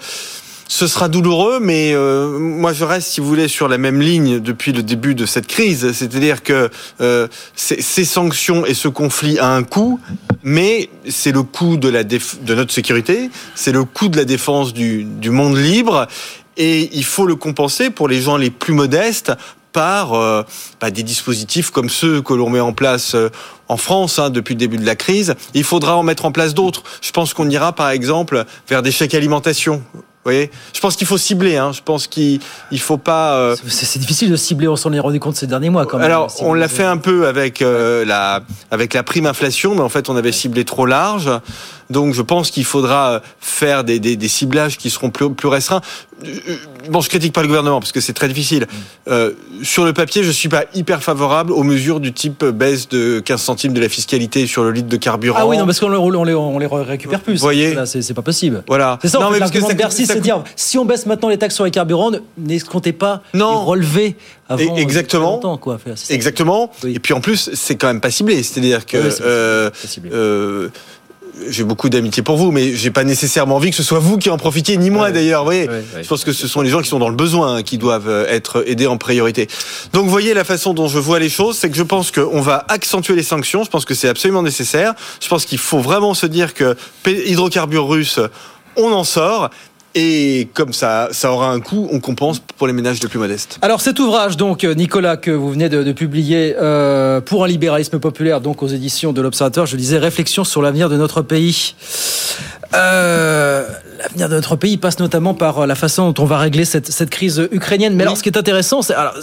ce 0.66 0.87
sera 0.87 1.09
douloureux, 1.09 1.61
mais 1.61 1.95
moi 1.95 2.72
je 2.72 2.85
reste, 2.85 3.09
si 3.09 3.20
vous 3.20 3.29
voulez, 3.29 3.49
sur 3.49 3.68
la 3.68 3.77
même 3.77 4.01
ligne 4.01 4.41
depuis 4.41 4.72
le 4.72 4.83
début 4.83 5.14
de 5.14 5.27
cette 5.27 5.47
crise. 5.47 5.93
C'est-à-dire 5.93 6.43
que 6.43 6.70
ces 7.55 8.05
sanctions 8.05 8.64
et 8.64 8.72
ce 8.72 8.89
conflit 8.89 9.39
a 9.39 9.51
un 9.51 9.62
coût, 9.62 10.01
mais 10.43 10.89
c'est 11.07 11.33
le 11.33 11.43
coût 11.43 11.77
de, 11.77 11.91
la 11.91 12.03
de 12.03 12.55
notre 12.55 12.72
sécurité, 12.72 13.29
c'est 13.55 13.72
le 13.72 13.85
coût 13.85 14.09
de 14.09 14.16
la 14.16 14.25
défense 14.25 14.72
du, 14.72 15.05
du 15.05 15.29
monde 15.29 15.59
libre, 15.59 16.09
et 16.57 16.89
il 16.97 17.05
faut 17.05 17.27
le 17.27 17.37
compenser 17.37 17.91
pour 17.91 18.09
les 18.09 18.22
gens 18.22 18.39
les 18.39 18.51
plus 18.51 18.72
modestes 18.72 19.33
par 19.75 20.14
euh, 20.14 20.43
bah, 20.81 20.91
des 20.91 21.03
dispositifs 21.03 21.68
comme 21.68 21.91
ceux 21.91 22.22
que 22.22 22.33
l'on 22.33 22.49
met 22.49 22.61
en 22.61 22.72
place 22.72 23.14
euh, 23.14 23.29
en 23.68 23.77
France 23.77 24.18
hein, 24.18 24.31
depuis 24.31 24.55
le 24.55 24.59
début 24.59 24.79
de 24.79 24.87
la 24.87 24.97
crise. 24.97 25.35
Il 25.53 25.64
faudra 25.64 25.97
en 25.97 26.03
mettre 26.03 26.25
en 26.25 26.33
place 26.33 26.55
d'autres. 26.55 26.83
Je 27.03 27.11
pense 27.11 27.35
qu'on 27.35 27.51
ira 27.51 27.72
par 27.72 27.91
exemple 27.91 28.47
vers 28.68 28.83
des 28.83 28.93
chèques 28.93 29.14
alimentation. 29.14 29.83
Vous 30.25 30.31
voyez? 30.31 30.51
Je 30.72 30.81
pense 30.81 30.97
qu'il 30.97 31.07
faut 31.07 31.18
cibler. 31.18 31.59
Hein. 31.59 31.72
Je 31.75 31.83
pense 31.83 32.07
qu'il 32.07 32.41
il 32.70 32.81
faut 32.81 32.97
pas. 32.97 33.35
Euh... 33.35 33.57
C'est 33.66 33.99
difficile 33.99 34.31
de 34.31 34.37
cibler. 34.37 34.68
On 34.68 34.77
s'en 34.77 34.91
est 34.95 35.01
rendu 35.01 35.20
compte 35.20 35.37
ces 35.37 35.47
derniers 35.47 35.68
mois. 35.68 35.85
Quand 35.85 35.99
même. 35.99 36.07
Alors, 36.07 36.33
on 36.41 36.55
l'a 36.55 36.68
fait 36.68 36.85
un 36.85 36.97
peu 36.97 37.27
avec 37.27 37.61
euh, 37.61 38.07
la 38.07 38.41
avec 38.70 38.95
la 38.95 39.03
prime 39.03 39.27
inflation, 39.27 39.75
mais 39.75 39.83
en 39.83 39.91
fait, 39.91 40.09
on 40.09 40.16
avait 40.16 40.33
ciblé 40.33 40.64
trop 40.64 40.87
large. 40.87 41.29
Donc, 41.91 42.14
je 42.14 42.22
pense 42.22 42.51
qu'il 42.51 42.64
faudra 42.64 43.22
faire 43.41 43.85
des, 43.85 43.99
des, 43.99 44.16
des, 44.16 44.28
ciblages 44.28 44.78
qui 44.78 44.91
seront 44.91 45.11
plus, 45.11 45.30
plus 45.30 45.49
restreints. 45.49 45.80
Bon, 46.89 47.01
je 47.01 47.09
critique 47.09 47.32
pas 47.32 47.43
le 47.43 47.49
gouvernement 47.49 47.80
parce 47.80 47.93
que 47.93 48.01
c'est 48.01 48.12
très 48.12 48.28
difficile. 48.28 48.66
Euh, 49.09 49.32
sur 49.62 49.85
le 49.85 49.93
papier, 49.93 50.22
je 50.22 50.30
suis 50.30 50.49
pas 50.49 50.64
hyper 50.74 51.03
favorable 51.03 51.53
aux 51.53 51.62
mesures 51.62 52.01
du 52.01 52.12
type 52.12 52.45
baisse 52.45 52.89
de 52.89 53.20
15 53.20 53.41
centimes 53.41 53.72
de 53.72 53.80
la 53.80 53.89
fiscalité 53.89 54.47
sur 54.47 54.64
le 54.64 54.70
litre 54.70 54.89
de 54.89 54.97
carburant. 54.97 55.39
Ah 55.41 55.47
oui, 55.47 55.59
non, 55.59 55.66
parce 55.66 55.80
qu'on 55.80 55.93
on 55.93 56.24
les, 56.24 56.35
on 56.35 56.59
les 56.59 56.66
récupère 56.66 57.20
plus. 57.20 57.35
Vous 57.35 57.41
voyez, 57.41 57.74
c'est 57.85 58.14
pas 58.14 58.22
possible. 58.22 58.62
Voilà. 58.66 58.99
C'est 59.03 59.09
ça. 59.09 59.18
Non, 59.18 59.30
mais 59.30 59.39
parce 59.39 59.51
que 59.51 59.74
Bercy, 59.74 60.07
c'est 60.07 60.20
dire 60.20 60.43
si 60.57 60.78
on 60.78 60.85
baisse 60.85 61.07
maintenant 61.07 61.28
les 61.28 61.39
taxes 61.39 61.55
sur 61.55 61.64
les 61.64 61.70
carburants, 61.70 62.12
n'escomptez 62.39 62.93
pas 62.93 63.22
non. 63.35 63.51
les 63.51 63.64
relever 63.64 64.16
avant. 64.49 64.76
Exactement. 64.76 65.32
Longtemps, 65.32 65.59
quoi. 65.59 65.78
Exactement. 66.11 66.70
Oui. 66.82 66.95
Et 66.95 66.99
puis 66.99 67.14
en 67.14 67.20
plus, 67.20 67.51
c'est 67.55 67.76
quand 67.76 67.89
même 67.89 68.01
pas 68.01 68.11
ciblé. 68.11 68.43
C'est-à-dire 68.43 68.87
que. 68.87 68.97
Oui, 68.97 69.14
euh, 69.22 69.70
euh, 70.12 70.68
j'ai 71.49 71.64
beaucoup 71.64 71.89
d'amitié 71.89 72.22
pour 72.22 72.37
vous, 72.37 72.51
mais 72.51 72.74
j'ai 72.74 72.91
pas 72.91 73.05
nécessairement 73.05 73.57
envie 73.57 73.70
que 73.70 73.76
ce 73.76 73.82
soit 73.82 73.99
vous 73.99 74.18
qui 74.18 74.30
en 74.30 74.37
profitiez, 74.37 74.76
ni 74.76 74.91
moi 74.91 75.07
ouais, 75.07 75.12
d'ailleurs. 75.12 75.41
Vous 75.41 75.47
voyez, 75.47 75.68
ouais, 75.68 75.85
je 76.03 76.09
pense 76.09 76.24
que 76.24 76.32
ce 76.32 76.47
sont 76.47 76.61
les 76.61 76.70
gens 76.70 76.80
qui 76.80 76.89
sont 76.89 76.99
dans 76.99 77.09
le 77.09 77.16
besoin 77.16 77.57
hein, 77.57 77.62
qui 77.62 77.78
doivent 77.78 78.09
euh, 78.09 78.26
être 78.28 78.64
aidés 78.66 78.87
en 78.87 78.97
priorité. 78.97 79.49
Donc, 79.93 80.05
vous 80.05 80.11
voyez 80.11 80.35
la 80.35 80.45
façon 80.45 80.74
dont 80.74 80.89
je 80.89 80.99
vois 80.99 81.18
les 81.18 81.28
choses, 81.28 81.57
c'est 81.59 81.70
que 81.70 81.76
je 81.76 81.82
pense 81.82 82.11
qu'on 82.11 82.41
va 82.41 82.64
accentuer 82.68 83.16
les 83.16 83.22
sanctions. 83.22 83.64
Je 83.64 83.70
pense 83.70 83.85
que 83.85 83.95
c'est 83.95 84.09
absolument 84.09 84.43
nécessaire. 84.43 84.95
Je 85.20 85.28
pense 85.28 85.45
qu'il 85.45 85.59
faut 85.59 85.80
vraiment 85.80 86.14
se 86.14 86.26
dire 86.26 86.55
que 86.55 86.76
hydrocarbures 87.07 87.89
russes, 87.89 88.20
on 88.76 88.93
en 88.93 89.05
sort. 89.05 89.51
Et 89.97 90.49
comme 90.55 90.73
ça, 90.73 91.09
ça 91.13 91.31
aura 91.31 91.53
un 91.53 91.61
coût, 91.61 91.89
on 91.93 92.01
compense 92.01 92.41
pour 92.41 92.67
les 92.67 92.73
ménages 92.73 93.01
les 93.01 93.09
plus 93.09 93.19
modestes. 93.21 93.59
Alors 93.63 93.81
cet 93.81 94.01
ouvrage, 94.01 94.37
donc 94.37 94.65
Nicolas, 94.65 95.17
que 95.17 95.31
vous 95.31 95.51
venez 95.51 95.69
de, 95.69 95.85
de 95.85 95.93
publier 95.93 96.57
euh, 96.61 97.21
pour 97.21 97.45
un 97.45 97.47
libéralisme 97.47 98.01
populaire, 98.01 98.41
donc 98.41 98.63
aux 98.65 98.67
éditions 98.67 99.13
de 99.13 99.21
l'Observateur, 99.21 99.67
je 99.67 99.77
disais 99.77 99.99
réflexion 99.99 100.43
sur 100.43 100.63
l'avenir 100.63 100.89
de 100.89 100.97
notre 100.97 101.23
pays. 101.23 101.75
Euh, 102.75 103.65
l'avenir 104.03 104.29
de 104.29 104.35
notre 104.35 104.57
pays 104.57 104.79
passe 104.79 104.99
notamment 104.99 105.35
par 105.35 105.65
la 105.65 105.77
façon 105.77 106.11
dont 106.11 106.25
on 106.25 106.27
va 106.27 106.39
régler 106.39 106.65
cette, 106.65 106.91
cette 106.91 107.11
crise 107.11 107.49
ukrainienne. 107.53 107.95
Mais 107.95 108.03
oui. 108.03 108.09
alors, 108.09 108.17
ce 108.17 108.25
qui 108.25 108.31
est 108.31 108.39
intéressant, 108.39 108.83
c'est 108.83 108.95
alors. 108.95 109.15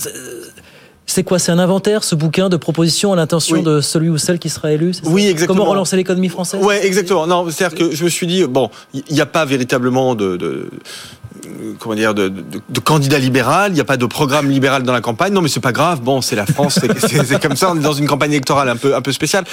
C'est 1.11 1.25
quoi 1.25 1.39
C'est 1.39 1.51
un 1.51 1.59
inventaire, 1.59 2.05
ce 2.05 2.15
bouquin 2.15 2.47
de 2.47 2.55
propositions 2.55 3.11
à 3.11 3.17
l'intention 3.17 3.57
oui. 3.57 3.63
de 3.63 3.81
celui 3.81 4.07
ou 4.07 4.17
celle 4.17 4.39
qui 4.39 4.47
sera 4.47 4.71
élu 4.71 4.93
Oui, 5.03 5.27
exactement. 5.27 5.59
Comment 5.59 5.71
relancer 5.71 5.97
l'économie 5.97 6.29
française 6.29 6.61
Oui, 6.63 6.75
exactement. 6.81 7.27
Non, 7.27 7.49
c'est-à-dire 7.49 7.77
que 7.77 7.93
je 7.93 8.05
me 8.05 8.09
suis 8.09 8.27
dit, 8.27 8.45
bon, 8.45 8.69
il 8.93 9.03
n'y 9.13 9.19
a 9.19 9.25
pas 9.25 9.43
véritablement 9.43 10.15
de, 10.15 10.37
de 10.37 10.69
comment 11.79 11.95
dire 11.95 12.13
de, 12.13 12.29
de, 12.29 12.43
de, 12.69 12.79
candidat 12.79 13.19
libéral, 13.19 13.71
il 13.71 13.75
n'y 13.75 13.81
a 13.81 13.85
pas 13.85 13.97
de 13.97 14.05
programme 14.05 14.49
libéral 14.49 14.83
dans 14.83 14.93
la 14.93 15.01
campagne. 15.01 15.33
Non, 15.33 15.41
mais 15.41 15.49
c'est 15.49 15.59
pas 15.59 15.71
grave. 15.71 16.01
Bon, 16.01 16.21
c'est 16.21 16.35
la 16.35 16.45
France, 16.45 16.79
c'est 16.79 17.41
comme 17.41 17.55
ça. 17.55 17.71
On 17.71 17.77
est 17.77 17.81
dans 17.81 17.93
une 17.93 18.07
campagne 18.07 18.31
électorale 18.31 18.69
un 18.69 18.75
peu 18.75 18.95
un 18.95 19.01
peu 19.01 19.11
spéciale. 19.11 19.45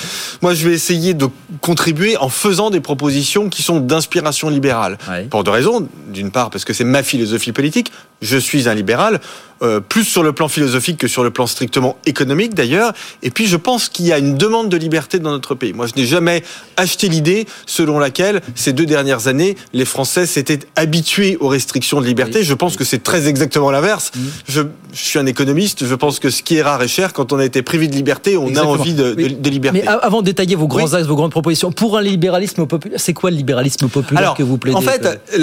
Moi, 0.43 0.55
je 0.55 0.69
vais 0.69 0.75
essayer 0.75 1.15
de 1.15 1.27
contribuer 1.61 2.17
en 2.17 2.29
faisant 2.29 2.71
des 2.71 2.81
propositions 2.81 3.49
qui 3.49 3.63
sont 3.63 3.81
d'inspiration 3.81 4.49
libérale. 4.49 4.99
Pour 5.31 5.45
deux 5.45 5.51
raisons. 5.51 5.89
D'une 6.09 6.31
part, 6.31 6.51
parce 6.51 6.65
que 6.65 6.73
c'est 6.73 6.85
ma 6.85 7.03
philosophie 7.03 7.53
politique. 7.53 7.93
Je 8.23 8.37
suis 8.37 8.69
un 8.69 8.75
libéral, 8.75 9.21
euh, 9.63 9.81
plus 9.81 10.05
sur 10.05 10.23
le 10.23 10.33
plan 10.33 10.47
philosophique 10.49 10.99
que 10.99 11.09
sur 11.09 11.25
le 11.25 11.31
plan 11.31 11.47
strictement 11.47 11.97
économique 12.07 12.55
d'ailleurs. 12.55 12.93
Et 13.23 13.31
puis, 13.31 13.47
je 13.47 13.57
pense 13.57 13.89
qu'il 13.89 14.07
y 14.07 14.13
a 14.13 14.19
une 14.19 14.37
demande 14.37 14.69
de 14.69 14.77
liberté 14.77 15.19
dans 15.19 15.31
notre 15.31 15.55
pays. 15.55 15.73
Moi, 15.73 15.87
je 15.87 16.01
n'ai 16.01 16.07
jamais 16.07 16.45
acheté 16.77 17.09
l'idée 17.09 17.47
selon 17.67 17.99
laquelle 17.99 18.41
ces 18.55 18.73
deux 18.73 18.87
dernières 18.87 19.27
années, 19.27 19.57
les 19.73 19.85
Français 19.85 20.27
s'étaient 20.27 20.61
habitués 20.77 21.37
aux 21.41 21.49
restrictions 21.49 22.01
de 22.01 22.07
liberté. 22.07 22.39
Oui. 22.39 22.45
Je 22.45 22.55
pense 22.55 22.77
que 22.77 22.85
c'est 22.85 23.03
très 23.03 23.29
exactement 23.29 23.71
l'inverse. 23.71 24.13
Mmh. 24.15 24.21
Je, 24.49 24.61
je, 24.93 25.03
suis 25.03 25.19
un 25.19 25.27
économiste. 25.27 25.85
Je 25.85 25.95
pense 25.95 26.21
que 26.21 26.31
ce 26.31 26.43
qui 26.43 26.57
est 26.57 26.63
rare 26.63 26.83
et 26.83 26.89
cher, 26.89 27.13
quand 27.13 27.33
on 27.33 27.39
a 27.39 27.45
été 27.45 27.63
privé 27.63 27.89
de 27.89 27.95
liberté, 27.95 28.37
on 28.37 28.49
exactement. 28.49 28.75
a 28.75 28.79
envie 28.79 28.95
de, 28.95 29.15
oui. 29.17 29.35
de, 29.35 29.41
de, 29.41 29.51
liberté. 29.51 29.81
Mais 29.83 29.89
avant 29.89 30.21
de 30.21 30.27
détailler 30.27 30.55
vos 30.55 30.69
grands 30.69 30.95
axes, 30.95 31.07
vos 31.07 31.17
grandes 31.17 31.33
propositions, 31.33 31.73
pour 31.73 31.99
un 31.99 32.03
libéralisme 32.03 32.67
populaire, 32.67 33.01
c'est 33.01 33.15
quoi 33.15 33.31
le 33.31 33.37
libéralisme 33.37 33.89
populaire 33.89 34.23
Alors, 34.23 34.35
que 34.37 34.43
vous 34.43 34.59
plaidez 34.59 34.77
En 34.77 34.81
fait, 34.81 35.21
il 35.35 35.41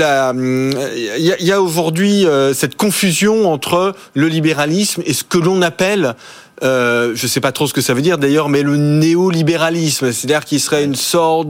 y, 1.18 1.44
y, 1.46 1.52
a 1.52 1.62
aujourd'hui 1.62 2.26
euh, 2.26 2.54
cette 2.54 2.76
confusion 2.76 3.52
entre 3.52 3.94
le 4.14 4.28
libéralisme 4.28 5.02
et 5.06 5.14
ce 5.14 5.24
que 5.24 5.38
l'on 5.38 5.62
appelle 5.62 6.16
euh, 6.64 7.12
je 7.16 7.26
ne 7.26 7.28
sais 7.28 7.42
pas 7.42 7.52
trop 7.52 7.68
ce 7.68 7.74
que 7.74 7.82
ça 7.82 7.94
veut 7.94 8.02
dire 8.02 8.18
d'ailleurs, 8.18 8.50
mais 8.50 8.64
le 8.64 8.78
néolibéralisme, 8.78 10.12
c'est-à-dire 10.12 10.46
qu'il 10.46 10.60
serait 10.60 10.84
une 10.84 10.96
sorte 10.96 11.50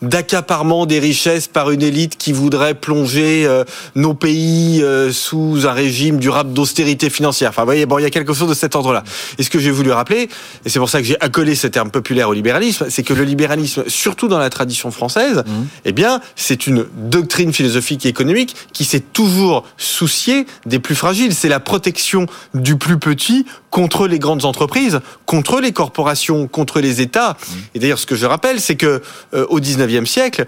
d'accaparement 0.00 0.86
des 0.86 0.98
richesses 0.98 1.48
par 1.48 1.70
une 1.70 1.82
élite 1.82 2.16
qui 2.16 2.32
voudrait 2.32 2.74
plonger 2.74 3.44
euh, 3.46 3.64
nos 3.94 4.14
pays 4.14 4.82
euh, 4.82 5.12
sous 5.12 5.66
un 5.66 5.72
régime 5.72 6.18
durable 6.18 6.52
d'austérité 6.52 7.10
financière. 7.10 7.50
Enfin, 7.50 7.62
vous 7.62 7.66
voyez, 7.66 7.86
bon, 7.86 7.98
il 7.98 8.02
y 8.02 8.06
a 8.06 8.10
quelque 8.10 8.32
chose 8.32 8.48
de 8.48 8.54
cet 8.54 8.76
ordre-là. 8.76 9.02
Et 9.38 9.42
ce 9.42 9.50
que 9.50 9.58
j'ai 9.58 9.70
voulu 9.70 9.90
rappeler, 9.90 10.28
et 10.64 10.68
c'est 10.68 10.78
pour 10.78 10.90
ça 10.90 11.00
que 11.00 11.06
j'ai 11.06 11.20
accolé 11.20 11.54
ce 11.54 11.66
terme 11.66 11.90
populaire 11.90 12.28
au 12.28 12.32
libéralisme, 12.32 12.86
c'est 12.88 13.02
que 13.02 13.14
le 13.14 13.24
libéralisme, 13.24 13.84
surtout 13.88 14.28
dans 14.28 14.38
la 14.38 14.50
tradition 14.50 14.90
française, 14.90 15.38
mmh. 15.38 15.50
eh 15.86 15.92
bien, 15.92 16.20
c'est 16.36 16.66
une 16.66 16.86
doctrine 16.96 17.52
philosophique 17.52 18.06
et 18.06 18.08
économique 18.08 18.54
qui 18.72 18.84
s'est 18.84 19.00
toujours 19.00 19.64
souciée 19.76 20.46
des 20.66 20.78
plus 20.78 20.94
fragiles. 20.94 21.34
C'est 21.34 21.48
la 21.48 21.60
protection 21.60 22.26
du 22.54 22.76
plus 22.76 22.98
petit 22.98 23.46
contre 23.70 24.06
les 24.12 24.20
grandes 24.20 24.44
entreprises, 24.44 25.00
contre 25.26 25.60
les 25.60 25.72
corporations, 25.72 26.46
contre 26.46 26.80
les 26.80 27.00
États. 27.00 27.36
Et 27.74 27.80
d'ailleurs, 27.80 27.98
ce 27.98 28.06
que 28.06 28.14
je 28.14 28.26
rappelle, 28.26 28.60
c'est 28.60 28.76
que 28.76 29.02
euh, 29.34 29.46
au 29.48 29.58
19e 29.58 30.06
siècle, 30.06 30.46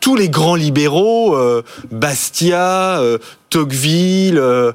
tous 0.00 0.16
les 0.16 0.28
grands 0.28 0.54
libéraux, 0.54 1.36
euh, 1.36 1.62
Bastia, 1.92 2.98
euh, 2.98 3.18
Tocqueville, 3.50 4.38
euh, 4.38 4.72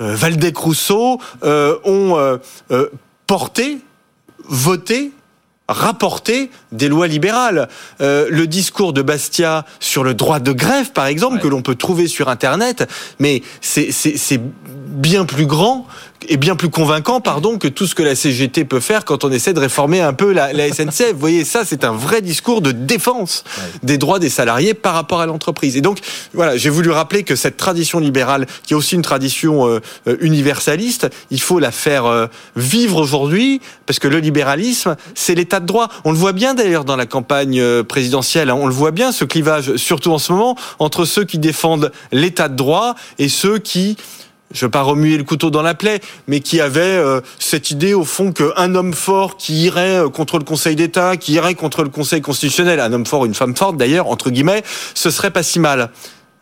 Valdec-Rousseau, 0.00 1.20
ont 1.84 2.38
porté, 3.26 3.78
voté 4.48 5.12
rapporter 5.70 6.50
des 6.72 6.88
lois 6.88 7.06
libérales. 7.06 7.68
Euh, 8.00 8.26
le 8.30 8.46
discours 8.46 8.92
de 8.92 9.02
Bastia 9.02 9.64
sur 9.78 10.04
le 10.04 10.14
droit 10.14 10.40
de 10.40 10.52
grève, 10.52 10.92
par 10.92 11.06
exemple, 11.06 11.36
ouais. 11.36 11.40
que 11.40 11.48
l'on 11.48 11.62
peut 11.62 11.76
trouver 11.76 12.08
sur 12.08 12.28
Internet, 12.28 12.88
mais 13.18 13.42
c'est 13.60 14.40
bien 14.62 15.24
plus 15.24 15.46
grand 15.46 15.86
et 16.28 16.36
bien 16.36 16.56
plus 16.56 16.68
convaincant, 16.68 17.20
pardon, 17.20 17.58
que 17.58 17.68
tout 17.68 17.86
ce 17.86 17.94
que 17.94 18.02
la 18.02 18.14
CGT 18.14 18.64
peut 18.64 18.80
faire 18.80 19.04
quand 19.04 19.24
on 19.24 19.30
essaie 19.30 19.52
de 19.52 19.60
réformer 19.60 20.00
un 20.00 20.12
peu 20.12 20.32
la, 20.32 20.52
la 20.52 20.72
SNCF. 20.72 21.12
Vous 21.12 21.18
voyez, 21.18 21.44
ça, 21.44 21.64
c'est 21.64 21.84
un 21.84 21.92
vrai 21.92 22.20
discours 22.20 22.60
de 22.60 22.72
défense 22.72 23.44
ouais. 23.58 23.80
des 23.82 23.98
droits 23.98 24.18
des 24.18 24.28
salariés 24.28 24.74
par 24.74 24.94
rapport 24.94 25.20
à 25.20 25.26
l'entreprise. 25.26 25.76
Et 25.76 25.80
donc, 25.80 25.98
voilà, 26.34 26.56
j'ai 26.56 26.70
voulu 26.70 26.90
rappeler 26.90 27.22
que 27.22 27.36
cette 27.36 27.56
tradition 27.56 28.00
libérale, 28.00 28.46
qui 28.66 28.74
est 28.74 28.76
aussi 28.76 28.94
une 28.94 29.02
tradition 29.02 29.66
euh, 29.66 29.80
universaliste, 30.20 31.08
il 31.30 31.40
faut 31.40 31.58
la 31.58 31.72
faire 31.72 32.06
euh, 32.06 32.26
vivre 32.56 32.96
aujourd'hui, 32.96 33.60
parce 33.86 33.98
que 33.98 34.08
le 34.08 34.18
libéralisme, 34.18 34.96
c'est 35.14 35.34
l'état 35.34 35.60
de 35.60 35.66
droit. 35.66 35.88
On 36.04 36.12
le 36.12 36.18
voit 36.18 36.32
bien 36.32 36.54
d'ailleurs 36.54 36.84
dans 36.84 36.96
la 36.96 37.06
campagne 37.06 37.60
euh, 37.60 37.82
présidentielle, 37.82 38.50
hein, 38.50 38.58
on 38.60 38.66
le 38.66 38.74
voit 38.74 38.90
bien, 38.90 39.12
ce 39.12 39.24
clivage, 39.24 39.76
surtout 39.76 40.12
en 40.12 40.18
ce 40.18 40.32
moment, 40.32 40.56
entre 40.78 41.04
ceux 41.04 41.24
qui 41.24 41.38
défendent 41.38 41.92
l'état 42.12 42.48
de 42.48 42.56
droit 42.56 42.94
et 43.18 43.28
ceux 43.28 43.58
qui 43.58 43.96
je 44.52 44.66
veux 44.66 44.70
pas 44.70 44.82
remuer 44.82 45.16
le 45.16 45.24
couteau 45.24 45.50
dans 45.50 45.62
la 45.62 45.74
plaie, 45.74 46.00
mais 46.26 46.40
qui 46.40 46.60
avait 46.60 46.80
euh, 46.80 47.20
cette 47.38 47.70
idée 47.70 47.94
au 47.94 48.04
fond 48.04 48.32
qu'un 48.32 48.74
homme 48.74 48.94
fort 48.94 49.36
qui 49.36 49.64
irait 49.64 50.04
euh, 50.04 50.08
contre 50.08 50.38
le 50.38 50.44
Conseil 50.44 50.76
d'État, 50.76 51.16
qui 51.16 51.34
irait 51.34 51.54
contre 51.54 51.82
le 51.82 51.88
Conseil 51.88 52.20
constitutionnel, 52.20 52.80
un 52.80 52.92
homme 52.92 53.06
fort, 53.06 53.24
une 53.24 53.34
femme 53.34 53.56
forte 53.56 53.76
d'ailleurs, 53.76 54.08
entre 54.08 54.30
guillemets, 54.30 54.62
ce 54.94 55.10
serait 55.10 55.30
pas 55.30 55.42
si 55.42 55.60
mal. 55.60 55.90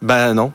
Ben 0.01 0.35
non, 0.35 0.53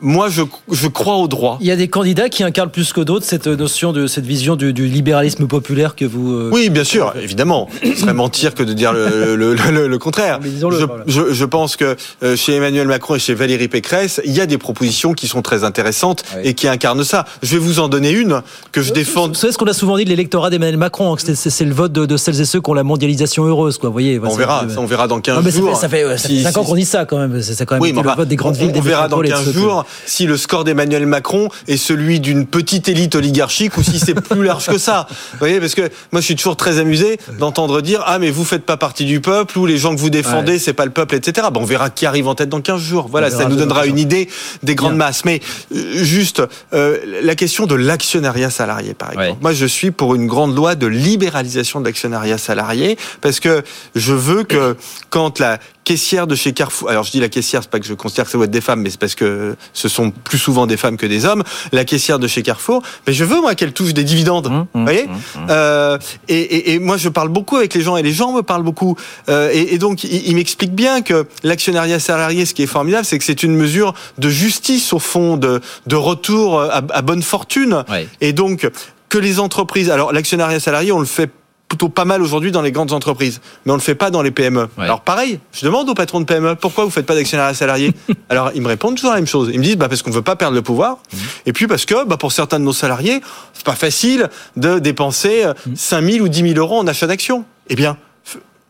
moi, 0.00 0.28
je, 0.28 0.42
je, 0.70 0.86
crois 0.86 1.16
au 1.16 1.26
droit. 1.26 1.58
Il 1.60 1.66
y 1.66 1.72
a 1.72 1.76
des 1.76 1.88
candidats 1.88 2.28
qui 2.28 2.44
incarnent 2.44 2.70
plus 2.70 2.92
que 2.92 3.00
d'autres 3.00 3.26
cette 3.26 3.48
notion 3.48 3.92
de 3.92 4.06
cette 4.06 4.26
vision 4.26 4.54
du, 4.54 4.72
du 4.72 4.86
libéralisme 4.86 5.46
populaire 5.48 5.96
que 5.96 6.04
vous. 6.04 6.32
Euh... 6.32 6.50
Oui, 6.52 6.70
bien 6.70 6.84
sûr, 6.84 7.14
évidemment. 7.20 7.68
Ce 7.82 7.94
serait 7.94 8.14
mentir 8.14 8.54
que 8.54 8.62
de 8.62 8.72
dire 8.72 8.92
le, 8.92 9.34
le, 9.34 9.54
le, 9.54 9.88
le 9.88 9.98
contraire. 9.98 10.38
Je, 10.42 10.86
je, 11.06 11.32
je, 11.32 11.44
pense 11.44 11.76
que 11.76 11.96
euh, 12.22 12.36
chez 12.36 12.54
Emmanuel 12.54 12.86
Macron 12.86 13.16
et 13.16 13.18
chez 13.18 13.34
Valérie 13.34 13.66
Pécresse, 13.66 14.20
il 14.24 14.32
y 14.32 14.40
a 14.40 14.46
des 14.46 14.58
propositions 14.58 15.14
qui 15.14 15.26
sont 15.26 15.42
très 15.42 15.64
intéressantes 15.64 16.22
oui. 16.36 16.42
et 16.44 16.54
qui 16.54 16.68
incarnent 16.68 17.04
ça. 17.04 17.24
Je 17.42 17.54
vais 17.54 17.58
vous 17.58 17.80
en 17.80 17.88
donner 17.88 18.10
une 18.10 18.42
que 18.70 18.82
je 18.82 18.92
défends. 18.92 19.28
Vous 19.28 19.34
savez 19.34 19.52
ce 19.52 19.58
qu'on 19.58 19.66
a 19.66 19.72
souvent 19.72 19.96
dit 19.96 20.04
de 20.04 20.10
l'électorat 20.10 20.50
d'Emmanuel 20.50 20.76
Macron, 20.76 21.14
hein, 21.14 21.34
c'est 21.34 21.64
le 21.64 21.74
vote 21.74 21.92
de, 21.92 22.06
de, 22.06 22.16
celles 22.16 22.40
et 22.40 22.44
ceux 22.44 22.60
qui 22.60 22.70
ont 22.70 22.74
la 22.74 22.84
mondialisation 22.84 23.44
heureuse, 23.46 23.78
quoi. 23.78 23.88
Vous 23.88 23.94
voyez. 23.94 24.20
On 24.22 24.36
verra, 24.36 24.64
ça, 24.68 24.80
on 24.80 24.86
verra 24.86 25.08
dans 25.08 25.20
15 25.20 25.36
non, 25.36 25.42
mais 25.42 25.50
jours. 25.50 25.76
Ça 25.76 25.88
fait, 25.88 26.02
ça 26.02 26.18
fait, 26.18 26.18
ça 26.18 26.28
fait 26.28 26.42
5 26.42 26.52
si, 26.52 26.58
ans 26.58 26.64
qu'on 26.64 26.76
dit 26.76 26.84
ça 26.84 27.04
quand 27.04 27.18
même. 27.18 27.42
C'est 27.42 27.66
quand 27.66 27.74
même 27.74 27.82
oui, 27.82 27.92
le 27.92 28.00
vote 28.00 28.28
des 28.28 28.36
grandes 28.36 28.56
on, 28.56 28.66
villes. 28.66 28.72
On 28.76 28.80
verra 28.80 29.08
dans 29.08 29.20
15 29.20 29.52
jours 29.52 29.84
si 30.06 30.26
le 30.26 30.36
score 30.36 30.64
d'Emmanuel 30.64 31.06
Macron 31.06 31.48
est 31.66 31.76
celui 31.76 32.20
d'une 32.20 32.46
petite 32.46 32.88
élite 32.88 33.14
oligarchique 33.14 33.76
ou 33.76 33.82
si 33.82 33.98
c'est 33.98 34.14
plus 34.14 34.44
large 34.44 34.66
que 34.66 34.78
ça. 34.78 35.06
Vous 35.32 35.38
voyez, 35.38 35.60
parce 35.60 35.74
que 35.74 35.82
moi 36.12 36.20
je 36.20 36.26
suis 36.26 36.36
toujours 36.36 36.56
très 36.56 36.78
amusé 36.78 37.18
d'entendre 37.38 37.80
dire 37.80 38.02
ah 38.06 38.18
mais 38.18 38.30
vous 38.30 38.44
faites 38.44 38.64
pas 38.64 38.76
partie 38.76 39.04
du 39.04 39.20
peuple 39.20 39.58
ou 39.58 39.66
les 39.66 39.78
gens 39.78 39.94
que 39.94 40.00
vous 40.00 40.10
défendez 40.10 40.52
ouais. 40.52 40.58
c'est 40.58 40.72
pas 40.72 40.84
le 40.84 40.90
peuple, 40.90 41.14
etc. 41.14 41.48
Bon, 41.52 41.60
on 41.60 41.64
verra 41.64 41.90
qui 41.90 42.06
arrive 42.06 42.28
en 42.28 42.34
tête 42.34 42.48
dans 42.48 42.60
15 42.60 42.80
jours. 42.80 43.08
Voilà, 43.10 43.30
ça 43.30 43.46
nous 43.46 43.56
donnera 43.56 43.86
une 43.86 43.98
idée 43.98 44.28
des 44.62 44.74
grandes 44.74 44.92
Bien. 44.92 45.06
masses. 45.06 45.24
Mais 45.24 45.40
euh, 45.74 46.04
juste 46.04 46.42
euh, 46.72 46.98
la 47.22 47.34
question 47.34 47.66
de 47.66 47.74
l'actionnariat 47.74 48.50
salarié, 48.50 48.94
par 48.94 49.10
exemple. 49.10 49.30
Ouais. 49.30 49.36
Moi, 49.40 49.52
je 49.52 49.66
suis 49.66 49.90
pour 49.90 50.14
une 50.14 50.26
grande 50.26 50.54
loi 50.54 50.74
de 50.74 50.86
libéralisation 50.86 51.80
de 51.80 51.86
l'actionnariat 51.86 52.38
salarié 52.38 52.96
parce 53.20 53.40
que 53.40 53.62
je 53.94 54.12
veux 54.12 54.44
que 54.44 54.76
quand 55.10 55.38
la 55.38 55.58
caissière 55.88 56.26
de 56.26 56.34
chez 56.34 56.52
Carrefour. 56.52 56.90
Alors 56.90 57.04
je 57.04 57.10
dis 57.10 57.18
la 57.18 57.30
caissière, 57.30 57.62
c'est 57.62 57.70
pas 57.70 57.80
que 57.80 57.86
je 57.86 57.94
considère 57.94 58.26
que 58.26 58.30
ça 58.30 58.36
doit 58.36 58.44
être 58.44 58.50
des 58.50 58.60
femmes, 58.60 58.82
mais 58.82 58.90
c'est 58.90 59.00
parce 59.00 59.14
que 59.14 59.56
ce 59.72 59.88
sont 59.88 60.10
plus 60.10 60.36
souvent 60.36 60.66
des 60.66 60.76
femmes 60.76 60.98
que 60.98 61.06
des 61.06 61.24
hommes. 61.24 61.42
La 61.72 61.86
caissière 61.86 62.18
de 62.18 62.26
chez 62.26 62.42
Carrefour, 62.42 62.82
mais 63.06 63.14
je 63.14 63.24
veux 63.24 63.40
moi 63.40 63.54
qu'elle 63.54 63.72
touche 63.72 63.94
des 63.94 64.04
dividendes. 64.04 64.50
Mmh, 64.50 64.66
vous 64.74 64.82
voyez 64.82 65.06
mmh, 65.06 65.12
mmh. 65.12 65.46
Euh, 65.48 65.96
et, 66.28 66.40
et, 66.40 66.74
et, 66.74 66.78
moi 66.78 66.98
je 66.98 67.08
parle 67.08 67.30
beaucoup 67.30 67.56
avec 67.56 67.72
les 67.72 67.80
gens 67.80 67.96
et 67.96 68.02
les 68.02 68.12
gens 68.12 68.32
me 68.34 68.42
parlent 68.42 68.64
beaucoup. 68.64 68.96
Euh, 69.30 69.50
et, 69.50 69.72
et, 69.74 69.78
donc 69.78 70.04
il, 70.04 70.28
il 70.28 70.34
m'explique 70.34 70.74
bien 70.74 71.00
que 71.00 71.26
l'actionnariat 71.42 71.98
salarié, 71.98 72.44
ce 72.44 72.52
qui 72.52 72.64
est 72.64 72.66
formidable, 72.66 73.06
c'est 73.06 73.18
que 73.18 73.24
c'est 73.24 73.42
une 73.42 73.56
mesure 73.56 73.94
de 74.18 74.28
justice 74.28 74.92
au 74.92 74.98
fond, 74.98 75.38
de, 75.38 75.62
de 75.86 75.96
retour 75.96 76.60
à, 76.60 76.82
à 76.90 77.00
bonne 77.00 77.22
fortune. 77.22 77.84
Ouais. 77.88 78.06
Et 78.20 78.34
donc 78.34 78.68
que 79.08 79.16
les 79.16 79.40
entreprises, 79.40 79.88
alors 79.90 80.12
l'actionnariat 80.12 80.60
salarié, 80.60 80.92
on 80.92 81.00
le 81.00 81.06
fait 81.06 81.30
plutôt 81.68 81.88
pas 81.88 82.04
mal 82.04 82.22
aujourd'hui 82.22 82.50
dans 82.50 82.62
les 82.62 82.72
grandes 82.72 82.92
entreprises, 82.92 83.40
mais 83.64 83.72
on 83.72 83.74
ne 83.74 83.80
le 83.80 83.84
fait 83.84 83.94
pas 83.94 84.10
dans 84.10 84.22
les 84.22 84.30
PME. 84.30 84.68
Ouais. 84.78 84.84
Alors 84.84 85.02
pareil, 85.02 85.38
je 85.52 85.64
demande 85.64 85.88
aux 85.88 85.94
patrons 85.94 86.20
de 86.20 86.24
PME 86.24 86.56
pourquoi 86.56 86.84
vous 86.84 86.90
faites 86.90 87.06
pas 87.06 87.14
d'actionnariat 87.14 87.54
salarié. 87.54 87.92
Alors 88.30 88.50
ils 88.54 88.62
me 88.62 88.68
répondent 88.68 88.96
toujours 88.96 89.10
la 89.10 89.16
même 89.16 89.26
chose. 89.26 89.50
Ils 89.52 89.58
me 89.58 89.64
disent 89.64 89.76
bah 89.76 89.88
parce 89.88 90.02
qu'on 90.02 90.10
veut 90.10 90.22
pas 90.22 90.36
perdre 90.36 90.54
le 90.54 90.62
pouvoir, 90.62 90.96
mmh. 90.96 91.16
et 91.46 91.52
puis 91.52 91.66
parce 91.66 91.84
que 91.84 92.06
bah 92.06 92.16
pour 92.16 92.32
certains 92.32 92.58
de 92.58 92.64
nos 92.64 92.72
salariés, 92.72 93.20
c'est 93.52 93.66
pas 93.66 93.74
facile 93.74 94.30
de 94.56 94.78
dépenser 94.78 95.44
mmh. 95.46 95.74
5 95.74 96.10
000 96.10 96.24
ou 96.24 96.28
10 96.28 96.54
000 96.54 96.54
euros 96.58 96.78
en 96.78 96.86
achat 96.86 97.06
d'actions. 97.06 97.44
Eh 97.68 97.74
bien, 97.74 97.98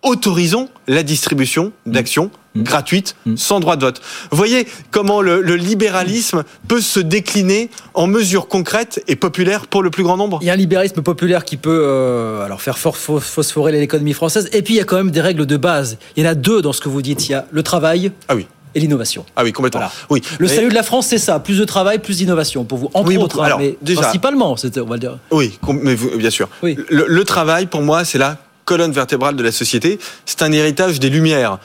autorisons 0.03 0.69
la 0.89 1.03
distribution 1.05 1.73
d'actions 1.87 2.27
mmh. 2.27 2.31
Gratuites 2.63 3.17
mmh. 3.27 3.37
sans 3.37 3.61
droit 3.61 3.77
de 3.77 3.85
vote. 3.85 4.01
Vous 4.31 4.37
voyez 4.37 4.67
comment 4.91 5.21
le, 5.21 5.41
le, 5.41 5.57
libéralisme 5.57 6.45
peut 6.67 6.81
se 6.81 7.01
décliner 7.01 7.71
en 7.95 8.07
mesures 8.07 8.49
concrètes 8.49 9.03
et 9.09 9.17
populaires 9.17 9.67
pour 9.67 9.83
le 9.83 9.91
plus 9.91 10.03
grand 10.03 10.17
nombre? 10.17 10.39
Il 10.43 10.47
y 10.47 10.51
a 10.51 10.55
un 10.55 10.57
libéralisme 10.57 11.03
populaire 11.03 11.45
qui 11.45 11.57
peut 11.57 11.83
euh, 11.85 12.45
alors 12.45 12.61
faire 12.63 12.79
phosphorer 12.79 13.73
l'économie 13.73 14.13
française 14.13 14.49
et 14.53 14.63
puis 14.63 14.75
il 14.75 14.77
y 14.79 14.81
a 14.81 14.85
quand 14.85 14.97
même 14.97 15.11
des 15.11 15.21
règles 15.21 15.47
de 15.47 15.57
base. 15.57 15.99
Il 16.17 16.25
y 16.25 16.27
en 16.27 16.31
a 16.31 16.35
deux 16.35 16.63
dans 16.63 16.73
ce 16.73 16.81
que 16.81 16.89
vous 16.89 17.03
dites. 17.03 17.29
Il 17.29 17.33
y 17.33 17.35
a 17.35 17.47
le 17.51 17.63
travail. 17.63 18.13
Ah 18.29 18.37
oui 18.37 18.47
et 18.75 18.81
l'innovation. 18.81 19.25
Ah 19.37 19.45
oui, 19.45 19.53
complètement. 19.53 19.81
Voilà. 19.81 19.93
Oui. 20.11 20.23
Le 20.39 20.47
mais... 20.47 20.55
salut 20.55 20.69
de 20.69 20.75
la 20.75 20.83
France, 20.83 21.07
c'est 21.07 21.19
ça. 21.19 21.41
Plus 21.41 21.59
de 21.59 21.65
travail, 21.65 21.99
plus 21.99 22.19
d'innovation 22.19 22.65
pour 22.65 22.79
vous. 22.79 22.91
Entre 22.95 23.09
oui, 23.09 23.17
autres, 23.17 23.41
alors, 23.41 23.59
mais 23.59 23.77
déjà, 23.83 24.03
principalement, 24.03 24.53
on 24.53 24.85
va 24.85 24.95
le 24.95 25.01
dire. 25.01 25.19
Oui, 25.31 25.59
mais 25.69 25.97
bien 25.97 26.31
sûr. 26.31 26.49
Oui. 26.63 26.77
Le, 26.89 27.07
le 27.09 27.25
travail, 27.25 27.67
pour 27.67 27.83
moi, 27.83 28.05
c'est 28.05 28.19
la 28.19 28.37
colonne 28.65 28.93
vertébrale 28.93 29.37
de 29.37 29.43
la 29.43 29.53
société. 29.53 29.99
C'est 30.27 30.43
un 30.43 30.53
héritage 30.53 31.01
des 31.01 31.11
Lumières. 31.11 31.59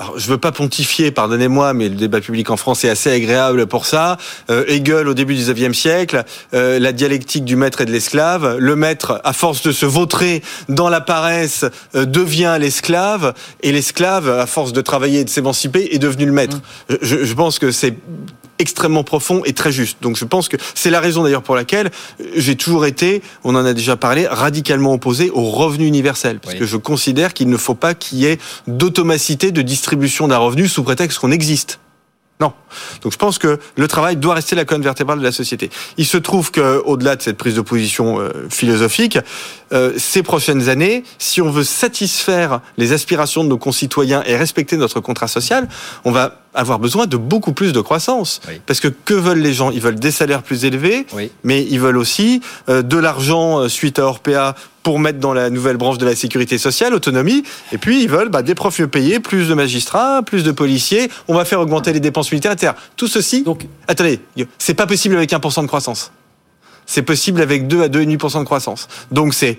Alors, 0.00 0.16
je 0.16 0.28
veux 0.28 0.38
pas 0.38 0.52
pontifier, 0.52 1.10
pardonnez-moi, 1.10 1.74
mais 1.74 1.88
le 1.88 1.96
débat 1.96 2.20
public 2.20 2.50
en 2.50 2.56
France 2.56 2.84
est 2.84 2.88
assez 2.88 3.10
agréable 3.10 3.66
pour 3.66 3.84
ça. 3.84 4.16
Euh, 4.48 4.64
Hegel 4.68 5.08
au 5.08 5.14
début 5.14 5.34
du 5.34 5.42
XIXe 5.42 5.76
siècle, 5.76 6.22
euh, 6.54 6.78
la 6.78 6.92
dialectique 6.92 7.44
du 7.44 7.56
maître 7.56 7.80
et 7.80 7.84
de 7.84 7.90
l'esclave. 7.90 8.58
Le 8.58 8.76
maître, 8.76 9.20
à 9.24 9.32
force 9.32 9.60
de 9.62 9.72
se 9.72 9.86
vautrer 9.86 10.40
dans 10.68 10.88
la 10.88 11.00
paresse, 11.00 11.64
euh, 11.96 12.04
devient 12.04 12.58
l'esclave, 12.60 13.34
et 13.64 13.72
l'esclave, 13.72 14.28
à 14.28 14.46
force 14.46 14.72
de 14.72 14.80
travailler 14.82 15.20
et 15.20 15.24
de 15.24 15.30
s'émanciper, 15.30 15.88
est 15.90 15.98
devenu 15.98 16.26
le 16.26 16.32
maître. 16.32 16.58
Mmh. 16.58 16.94
Je, 17.02 17.24
je 17.24 17.34
pense 17.34 17.58
que 17.58 17.72
c'est 17.72 17.96
extrêmement 18.58 19.04
profond 19.04 19.42
et 19.44 19.52
très 19.52 19.72
juste. 19.72 19.98
Donc 20.02 20.16
je 20.16 20.24
pense 20.24 20.48
que 20.48 20.56
c'est 20.74 20.90
la 20.90 21.00
raison 21.00 21.22
d'ailleurs 21.22 21.42
pour 21.42 21.56
laquelle 21.56 21.90
j'ai 22.36 22.56
toujours 22.56 22.86
été, 22.86 23.22
on 23.44 23.54
en 23.54 23.64
a 23.64 23.74
déjà 23.74 23.96
parlé, 23.96 24.26
radicalement 24.26 24.94
opposé 24.94 25.30
au 25.30 25.50
revenu 25.50 25.86
universel. 25.86 26.40
Parce 26.40 26.54
oui. 26.54 26.60
que 26.60 26.66
je 26.66 26.76
considère 26.76 27.34
qu'il 27.34 27.48
ne 27.48 27.56
faut 27.56 27.74
pas 27.74 27.94
qu'il 27.94 28.18
y 28.18 28.26
ait 28.26 28.38
d'automacité 28.66 29.52
de 29.52 29.62
distribution 29.62 30.28
d'un 30.28 30.38
revenu 30.38 30.68
sous 30.68 30.82
prétexte 30.82 31.18
qu'on 31.18 31.30
existe. 31.30 31.78
Non. 32.40 32.52
Donc 33.02 33.12
je 33.12 33.18
pense 33.18 33.38
que 33.38 33.58
le 33.76 33.88
travail 33.88 34.16
doit 34.16 34.34
rester 34.34 34.54
la 34.54 34.64
colonne 34.64 34.82
vertébrale 34.82 35.18
de 35.18 35.24
la 35.24 35.32
société. 35.32 35.70
Il 35.96 36.06
se 36.06 36.16
trouve 36.16 36.52
que, 36.52 36.80
au-delà 36.84 37.16
de 37.16 37.22
cette 37.22 37.36
prise 37.36 37.56
de 37.56 37.60
position 37.62 38.20
euh, 38.20 38.30
philosophique, 38.48 39.18
euh, 39.72 39.92
ces 39.96 40.22
prochaines 40.22 40.68
années, 40.68 41.02
si 41.18 41.42
on 41.42 41.50
veut 41.50 41.64
satisfaire 41.64 42.60
les 42.76 42.92
aspirations 42.92 43.42
de 43.42 43.48
nos 43.48 43.58
concitoyens 43.58 44.22
et 44.24 44.36
respecter 44.36 44.76
notre 44.76 45.00
contrat 45.00 45.26
social, 45.26 45.68
on 46.04 46.12
va 46.12 46.42
avoir 46.54 46.78
besoin 46.78 47.06
de 47.06 47.16
beaucoup 47.16 47.52
plus 47.52 47.72
de 47.72 47.80
croissance. 47.80 48.40
Oui. 48.48 48.60
Parce 48.66 48.80
que 48.80 48.88
que 48.88 49.14
veulent 49.14 49.40
les 49.40 49.52
gens? 49.52 49.70
Ils 49.70 49.80
veulent 49.80 49.98
des 49.98 50.10
salaires 50.10 50.42
plus 50.42 50.64
élevés, 50.64 51.06
oui. 51.12 51.30
mais 51.44 51.64
ils 51.64 51.80
veulent 51.80 51.96
aussi 51.96 52.40
euh, 52.68 52.82
de 52.82 52.96
l'argent 52.96 53.60
euh, 53.60 53.68
suite 53.68 53.98
à 53.98 54.06
Orpea 54.06 54.54
pour 54.82 54.98
mettre 54.98 55.18
dans 55.18 55.34
la 55.34 55.50
nouvelle 55.50 55.76
branche 55.76 55.98
de 55.98 56.06
la 56.06 56.16
sécurité 56.16 56.56
sociale, 56.56 56.94
autonomie, 56.94 57.42
et 57.72 57.78
puis 57.78 58.02
ils 58.02 58.08
veulent 58.08 58.30
bah, 58.30 58.42
des 58.42 58.54
profs 58.54 58.78
mieux 58.78 58.88
payés, 58.88 59.20
plus 59.20 59.48
de 59.48 59.54
magistrats, 59.54 60.22
plus 60.22 60.44
de 60.44 60.52
policiers, 60.52 61.10
on 61.28 61.34
va 61.34 61.44
faire 61.44 61.60
augmenter 61.60 61.92
les 61.92 62.00
dépenses 62.00 62.30
militaires, 62.32 62.52
etc. 62.52 62.72
Tout 62.96 63.08
ceci, 63.08 63.42
Donc, 63.42 63.66
attendez, 63.86 64.20
c'est 64.58 64.74
pas 64.74 64.86
possible 64.86 65.16
avec 65.16 65.30
1% 65.30 65.62
de 65.62 65.66
croissance. 65.66 66.10
C'est 66.86 67.02
possible 67.02 67.42
avec 67.42 67.68
2 67.68 67.82
à 67.82 67.88
2,5% 67.88 68.40
de 68.40 68.44
croissance. 68.44 68.88
Donc 69.10 69.34
c'est 69.34 69.58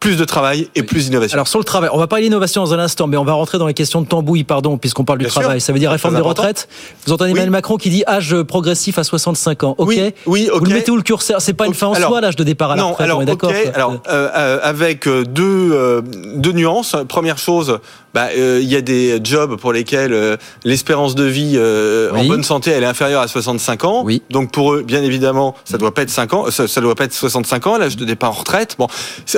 plus 0.00 0.16
de 0.16 0.24
travail 0.24 0.68
et 0.74 0.80
oui. 0.80 0.86
plus 0.86 1.06
d'innovation. 1.06 1.34
Alors 1.34 1.48
sur 1.48 1.58
le 1.58 1.64
travail, 1.64 1.90
on 1.92 1.98
va 1.98 2.06
parler 2.06 2.24
d'innovation 2.24 2.62
dans 2.62 2.74
un 2.74 2.78
instant, 2.78 3.06
mais 3.06 3.16
on 3.16 3.24
va 3.24 3.32
rentrer 3.32 3.58
dans 3.58 3.66
les 3.66 3.74
questions 3.74 4.00
de 4.00 4.06
tambouille, 4.06 4.44
pardon, 4.44 4.78
puisqu'on 4.78 5.04
parle 5.04 5.18
du 5.18 5.26
travail. 5.26 5.60
Ça 5.60 5.72
veut 5.72 5.78
dire 5.78 5.90
réforme 5.90 6.14
des 6.14 6.20
retraites. 6.20 6.68
Vous 7.06 7.12
entendez 7.12 7.30
Emmanuel 7.30 7.48
oui. 7.48 7.52
Macron 7.52 7.76
qui 7.76 7.90
dit 7.90 8.04
âge 8.06 8.42
progressif 8.42 8.98
à 8.98 9.04
65 9.04 9.64
ans. 9.64 9.74
Ok. 9.78 9.88
Oui, 9.88 10.12
oui 10.26 10.48
okay. 10.50 10.58
Vous 10.58 10.64
le 10.64 10.74
mettez 10.74 10.90
où 10.90 10.96
le 10.96 11.02
curseur? 11.02 11.40
C'est 11.40 11.52
pas 11.52 11.66
une 11.66 11.74
fin 11.74 11.88
en 11.88 11.94
alors, 11.94 12.10
soi 12.10 12.20
l'âge 12.20 12.36
de 12.36 12.44
départ 12.44 12.70
à 12.70 12.76
la 12.76 12.82
non, 12.82 12.90
retraite. 12.90 13.04
Alors, 13.04 13.18
on 13.18 13.22
est 13.22 13.26
d'accord. 13.26 13.50
Okay. 13.50 13.70
Alors 13.74 14.00
euh, 14.08 14.28
euh, 14.34 14.58
avec 14.62 15.08
deux 15.08 15.70
euh, 15.72 16.02
deux 16.34 16.52
nuances. 16.52 16.96
Première 17.08 17.38
chose, 17.38 17.78
bah, 18.14 18.28
euh, 18.36 18.60
il 18.62 18.68
y 18.68 18.76
a 18.76 18.80
des 18.80 19.20
jobs 19.22 19.56
pour 19.56 19.72
lesquels 19.72 20.38
l'espérance 20.64 21.14
de 21.14 21.24
vie 21.24 21.58
en 21.58 22.24
bonne 22.24 22.44
santé 22.44 22.70
elle 22.70 22.82
est 22.82 22.86
inférieure 22.86 23.22
à 23.22 23.28
65 23.28 23.84
ans. 23.84 24.02
Oui. 24.04 24.22
Donc 24.30 24.52
pour 24.52 24.74
eux, 24.74 24.82
bien 24.82 25.02
évidemment, 25.02 25.54
ça 25.64 25.78
doit 25.78 25.92
pas 25.92 26.02
être 26.02 26.10
5 26.10 26.34
ans, 26.34 26.50
ça, 26.50 26.68
ça 26.68 26.80
doit 26.80 26.94
pas 26.94 27.04
être 27.04 27.14
65 27.14 27.66
ans 27.66 27.78
l'âge 27.78 27.96
de 27.96 28.04
départ 28.04 28.30
en 28.30 28.40
retraite. 28.40 28.76
Bon, 28.78 28.86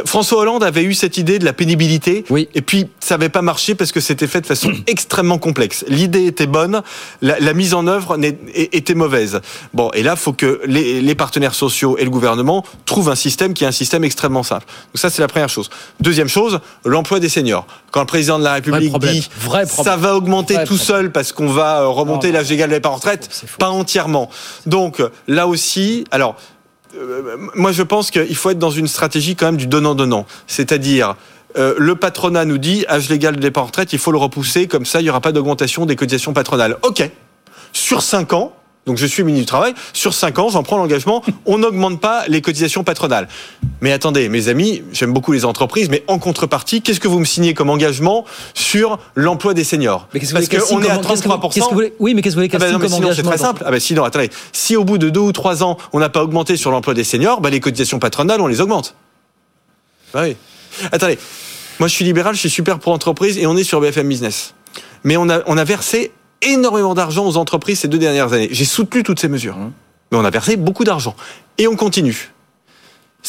François 0.06 0.40
Hollande 0.40 0.49
avait 0.58 0.82
eu 0.82 0.94
cette 0.94 1.16
idée 1.18 1.38
de 1.38 1.44
la 1.44 1.52
pénibilité. 1.52 2.24
Oui. 2.30 2.48
Et 2.54 2.62
puis 2.62 2.88
ça 3.00 3.16
n'avait 3.16 3.28
pas 3.28 3.42
marché 3.42 3.74
parce 3.74 3.92
que 3.92 4.00
c'était 4.00 4.26
fait 4.26 4.40
de 4.40 4.46
façon 4.46 4.72
extrêmement 4.86 5.38
complexe. 5.38 5.84
L'idée 5.88 6.26
était 6.26 6.46
bonne, 6.46 6.82
la, 7.22 7.38
la, 7.38 7.52
mise 7.54 7.74
en 7.74 7.86
œuvre 7.86 8.18
était 8.54 8.94
mauvaise. 8.94 9.40
Bon, 9.74 9.90
et 9.92 10.02
là, 10.02 10.16
faut 10.16 10.32
que 10.32 10.60
les, 10.64 11.00
les, 11.00 11.14
partenaires 11.14 11.54
sociaux 11.54 11.96
et 11.98 12.04
le 12.04 12.10
gouvernement 12.10 12.64
trouvent 12.86 13.10
un 13.10 13.14
système 13.14 13.54
qui 13.54 13.64
est 13.64 13.66
un 13.66 13.72
système 13.72 14.04
extrêmement 14.04 14.42
simple. 14.42 14.66
Donc 14.66 15.00
ça, 15.00 15.10
c'est 15.10 15.22
la 15.22 15.28
première 15.28 15.48
chose. 15.48 15.70
Deuxième 16.00 16.28
chose, 16.28 16.60
l'emploi 16.84 17.20
des 17.20 17.28
seniors. 17.28 17.66
Quand 17.90 18.00
le 18.00 18.06
président 18.06 18.38
de 18.38 18.44
la 18.44 18.54
République 18.54 18.92
Vrai 18.92 19.12
dit 19.12 19.28
Vrai 19.40 19.66
ça 19.66 19.96
va 19.96 20.16
augmenter 20.16 20.54
Vrai 20.54 20.64
tout 20.64 20.76
problème. 20.76 20.86
seul 20.86 21.12
parce 21.12 21.32
qu'on 21.32 21.48
va 21.48 21.84
remonter 21.86 22.32
l'âge 22.32 22.48
légal 22.48 22.70
de 22.70 22.74
départ 22.74 22.92
en 22.92 22.96
retraite, 22.96 23.44
pas 23.58 23.68
entièrement. 23.68 24.30
Donc 24.66 25.02
là 25.26 25.46
aussi, 25.46 26.04
alors 26.10 26.36
euh, 26.36 26.59
moi 27.54 27.72
je 27.72 27.82
pense 27.82 28.10
qu'il 28.10 28.36
faut 28.36 28.50
être 28.50 28.58
dans 28.58 28.70
une 28.70 28.88
stratégie 28.88 29.36
quand 29.36 29.46
même 29.46 29.56
du 29.56 29.66
donnant-donnant. 29.66 30.26
C'est-à-dire 30.46 31.16
euh, 31.56 31.74
le 31.78 31.94
patronat 31.96 32.44
nous 32.44 32.58
dit 32.58 32.84
âge 32.88 33.08
légal 33.08 33.36
de 33.36 33.40
départ 33.40 33.64
en 33.64 33.66
retraite, 33.66 33.92
il 33.92 33.98
faut 33.98 34.12
le 34.12 34.18
repousser, 34.18 34.66
comme 34.66 34.86
ça 34.86 35.00
il 35.00 35.04
n'y 35.04 35.10
aura 35.10 35.20
pas 35.20 35.32
d'augmentation 35.32 35.86
des 35.86 35.96
cotisations 35.96 36.32
patronales. 36.32 36.76
Ok, 36.82 37.08
sur 37.72 38.02
5 38.02 38.32
ans, 38.32 38.52
Donc 38.86 38.96
je 38.96 39.06
suis 39.06 39.22
ministre 39.22 39.42
du 39.42 39.46
Travail. 39.46 39.74
Sur 39.92 40.14
5 40.14 40.38
ans, 40.38 40.48
j'en 40.48 40.62
prends 40.62 40.78
l'engagement. 40.78 41.22
On 41.46 41.58
n'augmente 41.58 42.00
pas 42.00 42.24
les 42.28 42.40
cotisations 42.40 42.82
patronales. 42.82 43.28
Mais 43.80 43.92
attendez, 43.92 44.28
mes 44.28 44.48
amis, 44.48 44.82
j'aime 44.92 45.12
beaucoup 45.12 45.32
les 45.32 45.44
entreprises, 45.44 45.90
mais 45.90 46.02
en 46.08 46.18
contrepartie, 46.18 46.80
qu'est-ce 46.80 47.00
que 47.00 47.08
vous 47.08 47.18
me 47.18 47.24
signez 47.24 47.54
comme 47.54 47.70
engagement 47.70 48.24
sur 48.54 48.98
l'emploi 49.14 49.54
des 49.54 49.64
seniors? 49.64 50.08
Parce 50.12 50.48
qu'on 50.48 50.82
est 50.82 50.90
à 50.90 50.98
33%. 50.98 51.92
oui, 51.98 52.14
mais 52.14 52.22
qu'est-ce 52.22 52.36
que 52.36 52.40
vous 52.40 52.46
voulez 52.46 52.50
ah 52.54 52.58
bah 52.58 52.74
engagement 52.74 53.12
C'est 53.14 53.22
très 53.22 53.38
simple. 53.38 53.62
Ah 53.66 53.70
bah 53.70 53.80
sinon, 53.80 54.04
attendez, 54.04 54.30
si 54.52 54.76
au 54.76 54.84
bout 54.84 54.98
de 54.98 55.10
2 55.10 55.20
ou 55.20 55.32
3 55.32 55.62
ans, 55.62 55.76
on 55.92 56.00
n'a 56.00 56.08
pas 56.08 56.22
augmenté 56.22 56.56
sur 56.56 56.70
l'emploi 56.70 56.94
des 56.94 57.04
seniors, 57.04 57.40
bah 57.40 57.50
les 57.50 57.60
cotisations 57.60 57.98
patronales, 57.98 58.40
on 58.40 58.46
les 58.46 58.60
augmente. 58.60 58.94
Bah 60.14 60.22
oui. 60.24 60.36
Attendez, 60.92 61.18
moi 61.78 61.88
je 61.88 61.94
suis 61.94 62.04
libéral, 62.04 62.34
je 62.34 62.40
suis 62.40 62.50
super 62.50 62.78
pour 62.78 62.92
entreprise 62.92 63.38
et 63.38 63.46
on 63.46 63.56
est 63.56 63.64
sur 63.64 63.80
BFM 63.80 64.08
Business. 64.08 64.54
Mais 65.04 65.16
on 65.16 65.28
a, 65.28 65.40
on 65.46 65.56
a 65.56 65.64
versé 65.64 66.12
énormément 66.42 66.94
d'argent 66.94 67.26
aux 67.26 67.36
entreprises 67.36 67.80
ces 67.80 67.88
deux 67.88 67.98
dernières 67.98 68.32
années. 68.32 68.48
J'ai 68.50 68.64
soutenu 68.64 69.02
toutes 69.02 69.20
ces 69.20 69.28
mesures. 69.28 69.56
Mmh. 69.56 69.72
Mais 70.12 70.18
on 70.18 70.24
a 70.24 70.30
versé 70.30 70.56
beaucoup 70.56 70.84
d'argent. 70.84 71.14
Et 71.58 71.66
on 71.68 71.76
continue. 71.76 72.32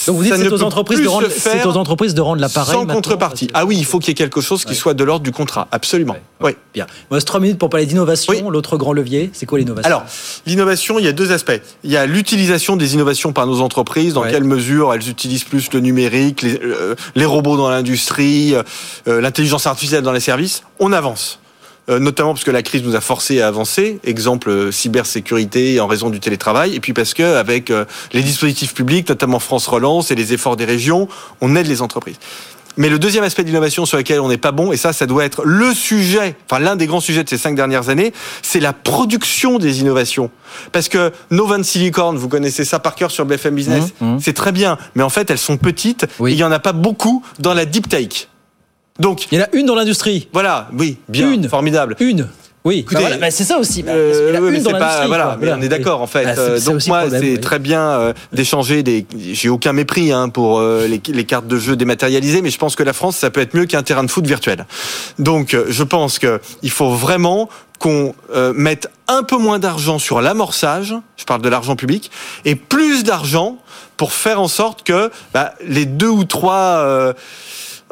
Donc 0.08 0.16
vous 0.16 0.24
dites 0.24 0.34
c'est 0.36 0.48
aux, 0.48 0.64
entreprises 0.64 1.02
de 1.02 1.08
rendre, 1.08 1.28
aux 1.66 1.78
entreprises 1.78 2.14
de 2.14 2.22
rendre 2.22 2.42
l'appareil 2.42 2.76
sans 2.76 2.86
contrepartie. 2.86 3.50
Ah 3.54 3.66
oui, 3.66 3.76
il 3.78 3.84
faut 3.84 4.00
qu'il 4.00 4.10
y 4.10 4.12
ait 4.12 4.16
quelque 4.16 4.40
chose 4.40 4.64
qui 4.64 4.74
soit 4.74 4.94
de 4.94 5.04
l'ordre 5.04 5.24
du 5.24 5.34
contrat, 5.34 5.68
absolument. 5.72 6.16
Oui. 6.40 6.52
Bien. 6.74 6.88
Il 6.90 7.08
me 7.12 7.16
reste 7.16 7.28
trois 7.28 7.42
minutes 7.42 7.58
pour 7.58 7.70
parler 7.70 7.86
d'innovation. 7.86 8.50
L'autre 8.50 8.78
grand 8.78 8.94
levier, 8.94 9.30
c'est 9.34 9.46
quoi 9.46 9.60
l'innovation? 9.60 9.88
Alors, 9.88 10.06
l'innovation, 10.46 10.98
il 10.98 11.06
y 11.06 11.10
a 11.10 11.12
deux 11.12 11.34
aspects. 11.34 11.60
Il 11.84 11.92
y 11.92 11.98
a 11.98 12.06
l'utilisation 12.06 12.78
des 12.78 12.94
innovations 12.94 13.34
par 13.34 13.46
nos 13.46 13.60
entreprises. 13.60 14.14
Dans 14.14 14.24
quelle 14.24 14.46
mesure 14.46 14.94
elles 14.94 15.10
utilisent 15.10 15.44
plus 15.44 15.72
le 15.74 15.82
numérique, 15.82 16.42
les, 16.42 16.60
euh, 16.64 16.96
les 17.16 17.26
robots 17.26 17.58
dans 17.58 17.70
l'industrie, 17.70 18.56
euh, 18.56 19.22
l'intelligence 19.22 19.68
artificielle 19.68 20.04
dans 20.04 20.14
les 20.14 20.22
services. 20.22 20.64
On 20.80 20.94
avance. 20.94 21.40
Euh, 21.90 22.00
notamment 22.00 22.34
parce 22.34 22.44
que 22.44 22.52
la 22.52 22.62
crise 22.62 22.84
nous 22.84 22.96
a 22.96 23.02
forcé 23.02 23.42
à 23.42 23.48
avancer, 23.48 24.00
exemple 24.04 24.50
euh, 24.50 24.72
cybersécurité 24.72 25.80
en 25.80 25.88
raison 25.88 26.12
du 26.12 26.20
télétravail, 26.20 26.76
et 26.76 26.80
puis 26.80 26.94
parce 26.94 27.16
que 27.16 27.36
avec 27.36 27.72
euh, 27.72 27.86
les 28.14 28.22
dispositifs 28.22 28.76
publics, 28.76 29.10
notamment 29.10 29.40
France 29.40 29.66
Relance 29.66 30.12
et 30.12 30.16
les 30.16 30.32
efforts 30.32 30.56
des 30.56 30.66
régions, 30.66 31.08
on 31.42 31.56
aide 31.56 31.66
les 31.66 31.82
entreprises. 31.82 32.18
Mais 32.78 32.88
le 32.88 33.00
deuxième 33.00 33.24
aspect 33.24 33.44
d'innovation 33.44 33.86
sur 33.86 33.98
lequel 33.98 34.20
on 34.20 34.30
n'est 34.30 34.38
pas 34.38 34.52
bon, 34.52 34.72
et 34.72 34.78
ça, 34.78 34.94
ça 34.94 35.08
doit 35.08 35.26
être 35.26 35.42
le 35.44 35.74
sujet, 35.74 36.36
enfin 36.50 36.60
l'un 36.60 36.76
des 36.76 36.86
grands 36.86 37.02
sujets 37.02 37.24
de 37.24 37.30
ces 37.30 37.40
cinq 37.40 37.56
dernières 37.56 37.90
années, 37.90 38.14
c'est 38.44 38.60
la 38.60 38.74
production 38.74 39.58
des 39.58 39.82
innovations. 39.82 40.30
Parce 40.72 40.88
que 40.88 41.12
nos 41.32 41.48
26 41.48 41.80
licornes, 41.80 42.18
vous 42.18 42.30
connaissez 42.30 42.64
ça 42.64 42.78
par 42.78 42.94
cœur 42.94 43.10
sur 43.10 43.26
BFM 43.26 43.56
Business, 43.56 43.86
mmh, 44.00 44.06
mmh. 44.06 44.20
c'est 44.22 44.34
très 44.34 44.52
bien, 44.52 44.78
mais 44.94 45.04
en 45.04 45.10
fait 45.10 45.32
elles 45.32 45.40
sont 45.40 45.58
petites, 45.58 46.06
il 46.20 46.36
n'y 46.36 46.44
en 46.44 46.52
a 46.52 46.60
pas 46.60 46.74
beaucoup 46.74 47.24
dans 47.40 47.56
la 47.56 47.66
deep 47.66 47.90
take. 47.90 48.28
Donc, 49.02 49.26
il 49.32 49.40
y 49.40 49.42
en 49.42 49.46
a 49.46 49.48
une 49.54 49.66
dans 49.66 49.74
l'industrie. 49.74 50.28
Voilà, 50.32 50.70
oui, 50.78 50.98
bien, 51.10 51.32
une, 51.32 51.50
formidable. 51.50 51.96
Une. 52.00 52.28
Oui, 52.64 52.86
bah 52.92 53.00
bah, 53.20 53.32
c'est 53.32 53.44
ça 53.44 53.58
aussi. 53.58 53.82
Bah, 53.82 53.94
euh, 53.94 54.38
oui, 54.40 54.62
mais 54.64 54.72
pas, 54.72 55.08
voilà, 55.08 55.36
mais 55.42 55.52
on 55.52 55.62
est 55.62 55.68
d'accord 55.68 56.02
en 56.02 56.08
fait. 56.08 56.28
Euh, 56.38 56.60
donc 56.60 56.86
moi, 56.86 57.06
c'est 57.10 57.40
très 57.40 57.58
bien 57.58 57.82
euh, 57.82 58.14
d'échanger 58.32 58.84
des. 58.84 59.08
J'ai 59.18 59.50
aucun 59.50 59.74
mépris 59.74 60.12
hein, 60.12 60.30
pour 60.30 60.62
les, 60.62 61.02
les, 61.08 61.26
cartes 61.26 61.48
de 61.48 61.58
jeu 61.58 61.76
dématérialisées, 61.76 62.44
mais 62.44 62.52
je 62.52 62.60
pense 62.60 62.76
que 62.76 62.84
la 62.84 62.94
France, 62.94 63.18
ça 63.18 63.32
peut 63.32 63.42
être 63.42 63.56
mieux 63.56 63.66
qu'un 63.66 63.82
terrain 63.82 64.04
de 64.04 64.12
foot 64.12 64.28
virtuel. 64.28 64.68
Donc, 65.18 65.58
je 65.68 65.84
pense 65.84 66.20
que 66.20 66.40
il 66.62 66.70
faut 66.70 66.92
vraiment 66.92 67.50
qu'on 67.80 68.14
mette 68.54 68.88
un 69.08 69.24
peu 69.24 69.38
moins 69.38 69.58
d'argent 69.58 69.98
sur 69.98 70.22
l'amorçage. 70.22 70.94
Je 71.18 71.26
parle 71.26 71.42
de 71.42 71.50
l'argent 71.50 71.76
public 71.76 72.12
et 72.46 72.54
plus 72.54 73.04
d'argent 73.04 73.58
pour 73.98 74.14
faire 74.14 74.40
en 74.40 74.48
sorte 74.48 74.84
que 74.84 75.10
bah, 75.34 75.56
les 75.66 75.86
deux 75.86 76.10
ou 76.10 76.26
trois 76.26 77.16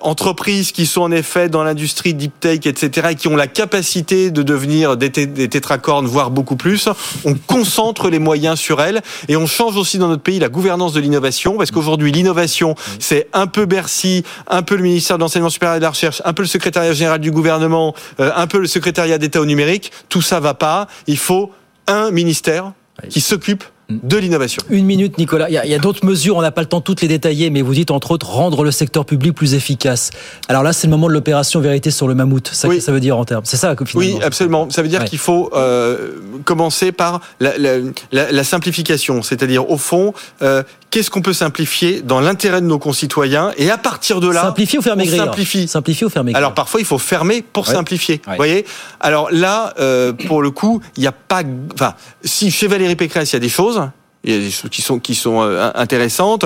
entreprises 0.01 0.71
qui 0.71 0.85
sont 0.85 1.01
en 1.01 1.11
effet 1.11 1.49
dans 1.49 1.63
l'industrie 1.63 2.13
deep 2.13 2.39
tech, 2.39 2.65
etc., 2.65 3.09
et 3.11 3.15
qui 3.15 3.27
ont 3.27 3.35
la 3.35 3.47
capacité 3.47 4.31
de 4.31 4.43
devenir 4.43 4.97
des, 4.97 5.11
tétracornes, 5.11 6.07
voire 6.07 6.31
beaucoup 6.31 6.55
plus, 6.55 6.89
on 7.25 7.33
concentre 7.35 8.09
les 8.09 8.19
moyens 8.19 8.59
sur 8.59 8.81
elles 8.81 9.01
et 9.27 9.35
on 9.35 9.47
change 9.47 9.77
aussi 9.77 9.97
dans 9.97 10.07
notre 10.07 10.23
pays 10.23 10.39
la 10.39 10.49
gouvernance 10.49 10.93
de 10.93 10.99
l'innovation, 10.99 11.57
parce 11.57 11.71
qu'aujourd'hui, 11.71 12.11
l'innovation, 12.11 12.75
c'est 12.99 13.27
un 13.33 13.47
peu 13.47 13.65
Bercy, 13.65 14.23
un 14.47 14.61
peu 14.61 14.75
le 14.75 14.83
ministère 14.83 15.17
de 15.17 15.21
l'Enseignement 15.21 15.49
supérieur 15.49 15.77
et 15.77 15.79
de 15.79 15.83
la 15.83 15.89
Recherche, 15.89 16.21
un 16.25 16.33
peu 16.33 16.43
le 16.43 16.47
secrétariat 16.47 16.93
général 16.93 17.19
du 17.19 17.31
gouvernement, 17.31 17.95
euh, 18.19 18.31
un 18.35 18.47
peu 18.47 18.59
le 18.59 18.67
secrétariat 18.67 19.17
d'État 19.17 19.41
au 19.41 19.45
numérique. 19.45 19.91
Tout 20.09 20.21
ça 20.21 20.39
va 20.39 20.53
pas. 20.53 20.87
Il 21.07 21.17
faut 21.17 21.51
un 21.87 22.11
ministère 22.11 22.73
qui 23.09 23.21
s'occupe 23.21 23.63
de 23.89 24.17
l'innovation. 24.17 24.61
Une 24.69 24.85
minute, 24.85 25.17
Nicolas. 25.17 25.49
Il 25.49 25.53
y 25.53 25.73
a, 25.73 25.79
d'autres 25.79 26.05
mesures, 26.05 26.37
on 26.37 26.41
n'a 26.41 26.51
pas 26.51 26.61
le 26.61 26.67
temps 26.67 26.79
de 26.79 26.83
toutes 26.83 27.01
les 27.01 27.07
détailler, 27.07 27.49
mais 27.49 27.61
vous 27.61 27.73
dites 27.73 27.91
entre 27.91 28.11
autres 28.11 28.29
rendre 28.29 28.63
le 28.63 28.71
secteur 28.71 29.05
public 29.05 29.33
plus 29.33 29.55
efficace. 29.55 30.11
Alors 30.47 30.63
là, 30.63 30.73
c'est 30.73 30.87
le 30.87 30.91
moment 30.91 31.07
de 31.07 31.13
l'opération 31.13 31.59
vérité 31.59 31.89
sur 31.89 32.07
le 32.07 32.13
mammouth. 32.13 32.49
Ça, 32.53 32.67
ça 32.79 32.91
veut 32.91 32.99
dire 32.99 33.17
en 33.17 33.25
termes. 33.25 33.45
C'est 33.45 33.57
ça 33.57 33.75
finalement. 33.85 34.17
Oui, 34.17 34.23
absolument. 34.23 34.69
Ça 34.69 34.81
veut 34.81 34.89
dire 34.89 35.05
qu'il 35.05 35.19
faut 35.19 35.49
euh, 35.55 36.11
commencer 36.45 36.91
par 36.91 37.21
la, 37.39 38.43
simplification, 38.43 39.21
c'est-à-dire 39.21 39.69
au 39.69 39.77
fond, 39.77 40.13
euh, 40.41 40.63
qu'est-ce 40.89 41.09
qu'on 41.09 41.21
peut 41.21 41.33
simplifier 41.33 42.01
dans 42.01 42.19
l'intérêt 42.19 42.61
de 42.61 42.65
nos 42.65 42.79
concitoyens 42.79 43.51
et 43.57 43.69
à 43.69 43.77
partir 43.77 44.19
de 44.19 44.29
là 44.29 44.41
simplifier 44.41 44.79
ou 44.79 44.81
faire 44.81 44.95
maigrir 44.95 45.23
simplifie 45.23 45.67
simplifier 45.67 46.07
ou 46.07 46.09
faire 46.09 46.23
maigrir 46.23 46.37
alors 46.37 46.53
parfois 46.53 46.79
il 46.79 46.85
faut 46.85 46.97
fermer 46.97 47.41
pour 47.41 47.67
simplifier 47.67 48.21
vous 48.25 48.35
voyez 48.35 48.65
alors 48.99 49.29
là 49.31 49.73
euh, 49.79 50.13
pour 50.13 50.41
le 50.41 50.51
coup 50.51 50.81
il 50.97 51.01
n'y 51.01 51.07
a 51.07 51.11
pas 51.11 51.43
enfin 51.73 51.93
si 52.23 52.49
chez 52.51 52.67
Valérie 52.67 52.95
Pécresse 52.95 53.31
il 53.31 53.35
y 53.35 53.37
a 53.37 53.39
des 53.39 53.49
choses 53.49 53.78
il 54.23 54.33
y 54.33 54.35
a 54.35 54.39
des 54.39 54.51
choses 54.51 54.69
qui 54.69 54.81
sont 54.81 54.99
qui 54.99 55.15
sont 55.15 55.41
euh, 55.41 55.71
intéressantes. 55.75 56.45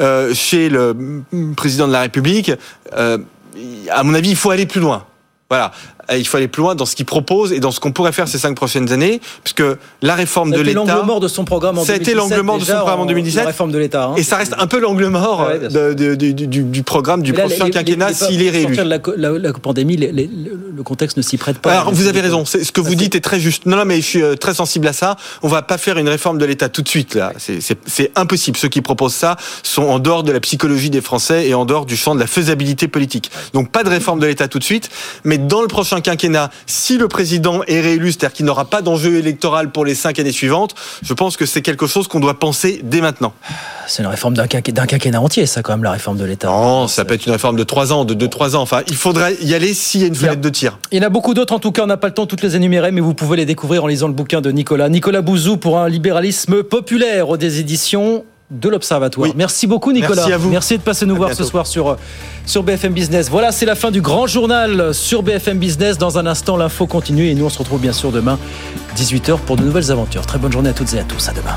Euh, 0.00 0.34
chez 0.34 0.68
le 0.68 1.22
président 1.56 1.86
de 1.86 1.92
la 1.92 2.02
République 2.02 2.52
euh, 2.94 3.18
à 3.90 4.02
mon 4.02 4.14
avis 4.14 4.30
il 4.30 4.36
faut 4.36 4.50
aller 4.50 4.66
plus 4.66 4.80
loin. 4.80 5.06
Voilà 5.48 5.72
il 6.16 6.26
faut 6.26 6.36
aller 6.36 6.48
plus 6.48 6.62
loin 6.62 6.74
dans 6.74 6.86
ce 6.86 6.96
qu'il 6.96 7.06
propose 7.06 7.52
et 7.52 7.60
dans 7.60 7.70
ce 7.70 7.80
qu'on 7.80 7.92
pourrait 7.92 8.12
faire 8.12 8.28
ces 8.28 8.38
cinq 8.38 8.54
prochaines 8.54 8.92
années, 8.92 9.20
puisque 9.44 9.62
la 10.02 10.14
réforme 10.14 10.50
de 10.50 10.60
l'État. 10.60 10.80
l'angle 10.80 11.06
mort 11.06 11.20
de 11.20 11.28
son 11.28 11.44
programme 11.44 11.78
en 11.78 11.84
2017. 11.84 11.86
Ça 11.86 11.98
a 11.98 12.02
été 12.02 12.14
l'angle 12.14 12.42
mort 12.42 12.58
de 12.58 12.64
son 12.64 12.76
programme 12.76 13.00
en 13.00 13.06
2017. 13.06 13.42
La 13.42 13.46
réforme 13.48 13.72
de 13.72 13.78
l'État. 13.78 14.04
Hein. 14.04 14.14
Et 14.16 14.22
ça 14.22 14.36
reste 14.36 14.54
un 14.58 14.66
peu 14.66 14.80
l'angle 14.80 15.06
mort 15.06 15.48
du, 15.70 16.82
programme 16.82 17.22
du 17.22 17.32
prochain 17.32 17.70
quinquennat 17.70 18.12
s'il 18.12 18.42
est 18.42 18.50
réélu. 18.50 18.74
La, 18.74 18.98
la, 19.38 19.52
pandémie, 19.52 19.96
le 19.96 20.82
contexte 20.82 21.16
ne 21.16 21.22
s'y 21.22 21.36
prête 21.36 21.58
pas. 21.58 21.72
Alors 21.72 21.92
vous 21.92 22.06
avez 22.06 22.20
raison. 22.20 22.44
Ce 22.44 22.72
que 22.72 22.80
vous 22.80 22.94
dites 22.94 23.14
est 23.14 23.20
très 23.20 23.40
juste. 23.40 23.66
Non, 23.66 23.76
non, 23.76 23.84
mais 23.84 23.96
je 23.96 24.06
suis 24.06 24.22
euh, 24.22 24.34
très 24.34 24.54
sensible 24.54 24.86
à 24.86 24.92
ça. 24.92 25.16
On 25.42 25.48
va 25.48 25.62
pas 25.62 25.78
faire 25.78 25.98
une 25.98 26.08
réforme 26.08 26.38
de 26.38 26.44
l'État 26.44 26.68
tout 26.68 26.82
de 26.82 26.88
suite 26.88 27.14
là. 27.14 27.32
C'est 27.38 28.12
impossible. 28.16 28.56
Ceux 28.56 28.68
qui 28.68 28.80
proposent 28.80 29.14
ça 29.14 29.36
sont 29.62 29.82
en 29.82 29.98
dehors 29.98 30.22
de 30.22 30.32
la 30.32 30.40
psychologie 30.40 30.90
des 30.90 31.00
Français 31.00 31.48
et 31.48 31.54
en 31.54 31.64
dehors 31.64 31.86
du 31.86 31.96
champ 31.96 32.14
de 32.14 32.20
la 32.20 32.26
faisabilité 32.26 32.88
politique. 32.88 33.30
Donc 33.54 33.70
pas 33.70 33.84
de 33.84 33.88
réforme 33.88 34.20
de 34.20 34.26
l'État 34.26 34.48
tout 34.48 34.58
de 34.58 34.64
suite, 34.64 34.90
mais 35.24 35.38
dans 35.38 35.62
le 35.62 35.68
prochain 35.68 36.00
quinquennat 36.02 36.50
si 36.66 36.98
le 36.98 37.08
président 37.08 37.62
est 37.66 37.80
réélu, 37.80 38.12
c'est-à-dire 38.12 38.34
qu'il 38.34 38.46
n'aura 38.46 38.66
pas 38.66 38.82
d'enjeu 38.82 39.16
électoral 39.16 39.70
pour 39.70 39.84
les 39.84 39.94
cinq 39.94 40.18
années 40.18 40.32
suivantes, 40.32 40.74
je 41.02 41.14
pense 41.14 41.36
que 41.36 41.46
c'est 41.46 41.62
quelque 41.62 41.86
chose 41.86 42.08
qu'on 42.08 42.20
doit 42.20 42.38
penser 42.38 42.80
dès 42.84 43.00
maintenant. 43.00 43.32
C'est 43.86 44.02
une 44.02 44.08
réforme 44.08 44.34
d'un 44.34 44.46
quinquennat 44.46 45.20
entier, 45.20 45.46
ça, 45.46 45.62
quand 45.62 45.72
même, 45.72 45.82
la 45.82 45.90
réforme 45.90 46.16
de 46.16 46.24
l'État. 46.24 46.48
Non, 46.48 46.88
ça 46.88 47.04
peut 47.04 47.14
être 47.14 47.26
une 47.26 47.32
réforme 47.32 47.56
de 47.56 47.64
trois 47.64 47.92
ans, 47.92 48.04
de 48.04 48.14
deux, 48.14 48.28
trois 48.28 48.56
ans. 48.56 48.62
Enfin, 48.62 48.82
il 48.88 48.96
faudrait 48.96 49.36
y 49.42 49.54
aller 49.54 49.74
s'il 49.74 50.00
y 50.00 50.04
a 50.04 50.06
une 50.06 50.14
fenêtre 50.14 50.40
de 50.40 50.48
tir. 50.48 50.78
Il 50.90 50.98
y 50.98 51.00
en 51.00 51.06
a 51.06 51.10
beaucoup 51.10 51.34
d'autres, 51.34 51.54
en 51.54 51.58
tout 51.58 51.72
cas, 51.72 51.84
on 51.84 51.86
n'a 51.86 51.96
pas 51.96 52.08
le 52.08 52.14
temps 52.14 52.24
de 52.24 52.28
toutes 52.28 52.42
les 52.42 52.56
énumérer, 52.56 52.92
mais 52.92 53.00
vous 53.00 53.14
pouvez 53.14 53.36
les 53.36 53.46
découvrir 53.46 53.84
en 53.84 53.86
lisant 53.86 54.08
le 54.08 54.14
bouquin 54.14 54.40
de 54.40 54.50
Nicolas. 54.50 54.88
Nicolas 54.88 55.22
Bouzou 55.22 55.56
pour 55.56 55.78
un 55.78 55.88
libéralisme 55.88 56.62
populaire 56.62 57.36
des 57.38 57.60
éditions 57.60 58.24
de 58.52 58.68
l'Observatoire. 58.68 59.30
Merci 59.34 59.66
beaucoup 59.66 59.92
Nicolas. 59.92 60.14
Merci 60.14 60.32
à 60.32 60.38
vous. 60.38 60.50
Merci 60.50 60.78
de 60.78 60.82
passer 60.82 61.06
nous 61.06 61.16
voir 61.16 61.32
ce 61.34 61.42
soir 61.44 61.66
sur, 61.66 61.96
sur 62.46 62.62
BFM 62.62 62.92
Business. 62.92 63.28
Voilà, 63.30 63.50
c'est 63.50 63.66
la 63.66 63.74
fin 63.74 63.90
du 63.90 64.00
grand 64.00 64.26
journal 64.26 64.94
sur 64.94 65.22
BFM 65.22 65.58
Business. 65.58 65.98
Dans 65.98 66.18
un 66.18 66.26
instant, 66.26 66.56
l'info 66.56 66.86
continue 66.86 67.28
et 67.28 67.34
nous 67.34 67.46
on 67.46 67.50
se 67.50 67.58
retrouve 67.58 67.80
bien 67.80 67.92
sûr 67.92 68.12
demain 68.12 68.38
18h 68.96 69.38
pour 69.38 69.56
de 69.56 69.62
nouvelles 69.64 69.90
aventures. 69.90 70.26
Très 70.26 70.38
bonne 70.38 70.52
journée 70.52 70.70
à 70.70 70.74
toutes 70.74 70.92
et 70.94 70.98
à 70.98 71.04
tous. 71.04 71.28
À 71.28 71.32
demain. 71.32 71.56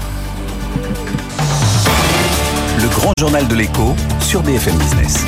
Le 2.82 2.88
grand 2.90 3.12
journal 3.20 3.48
de 3.48 3.56
l'écho 3.56 3.96
sur 4.22 4.42
BFM 4.42 4.78
Business. 4.78 5.26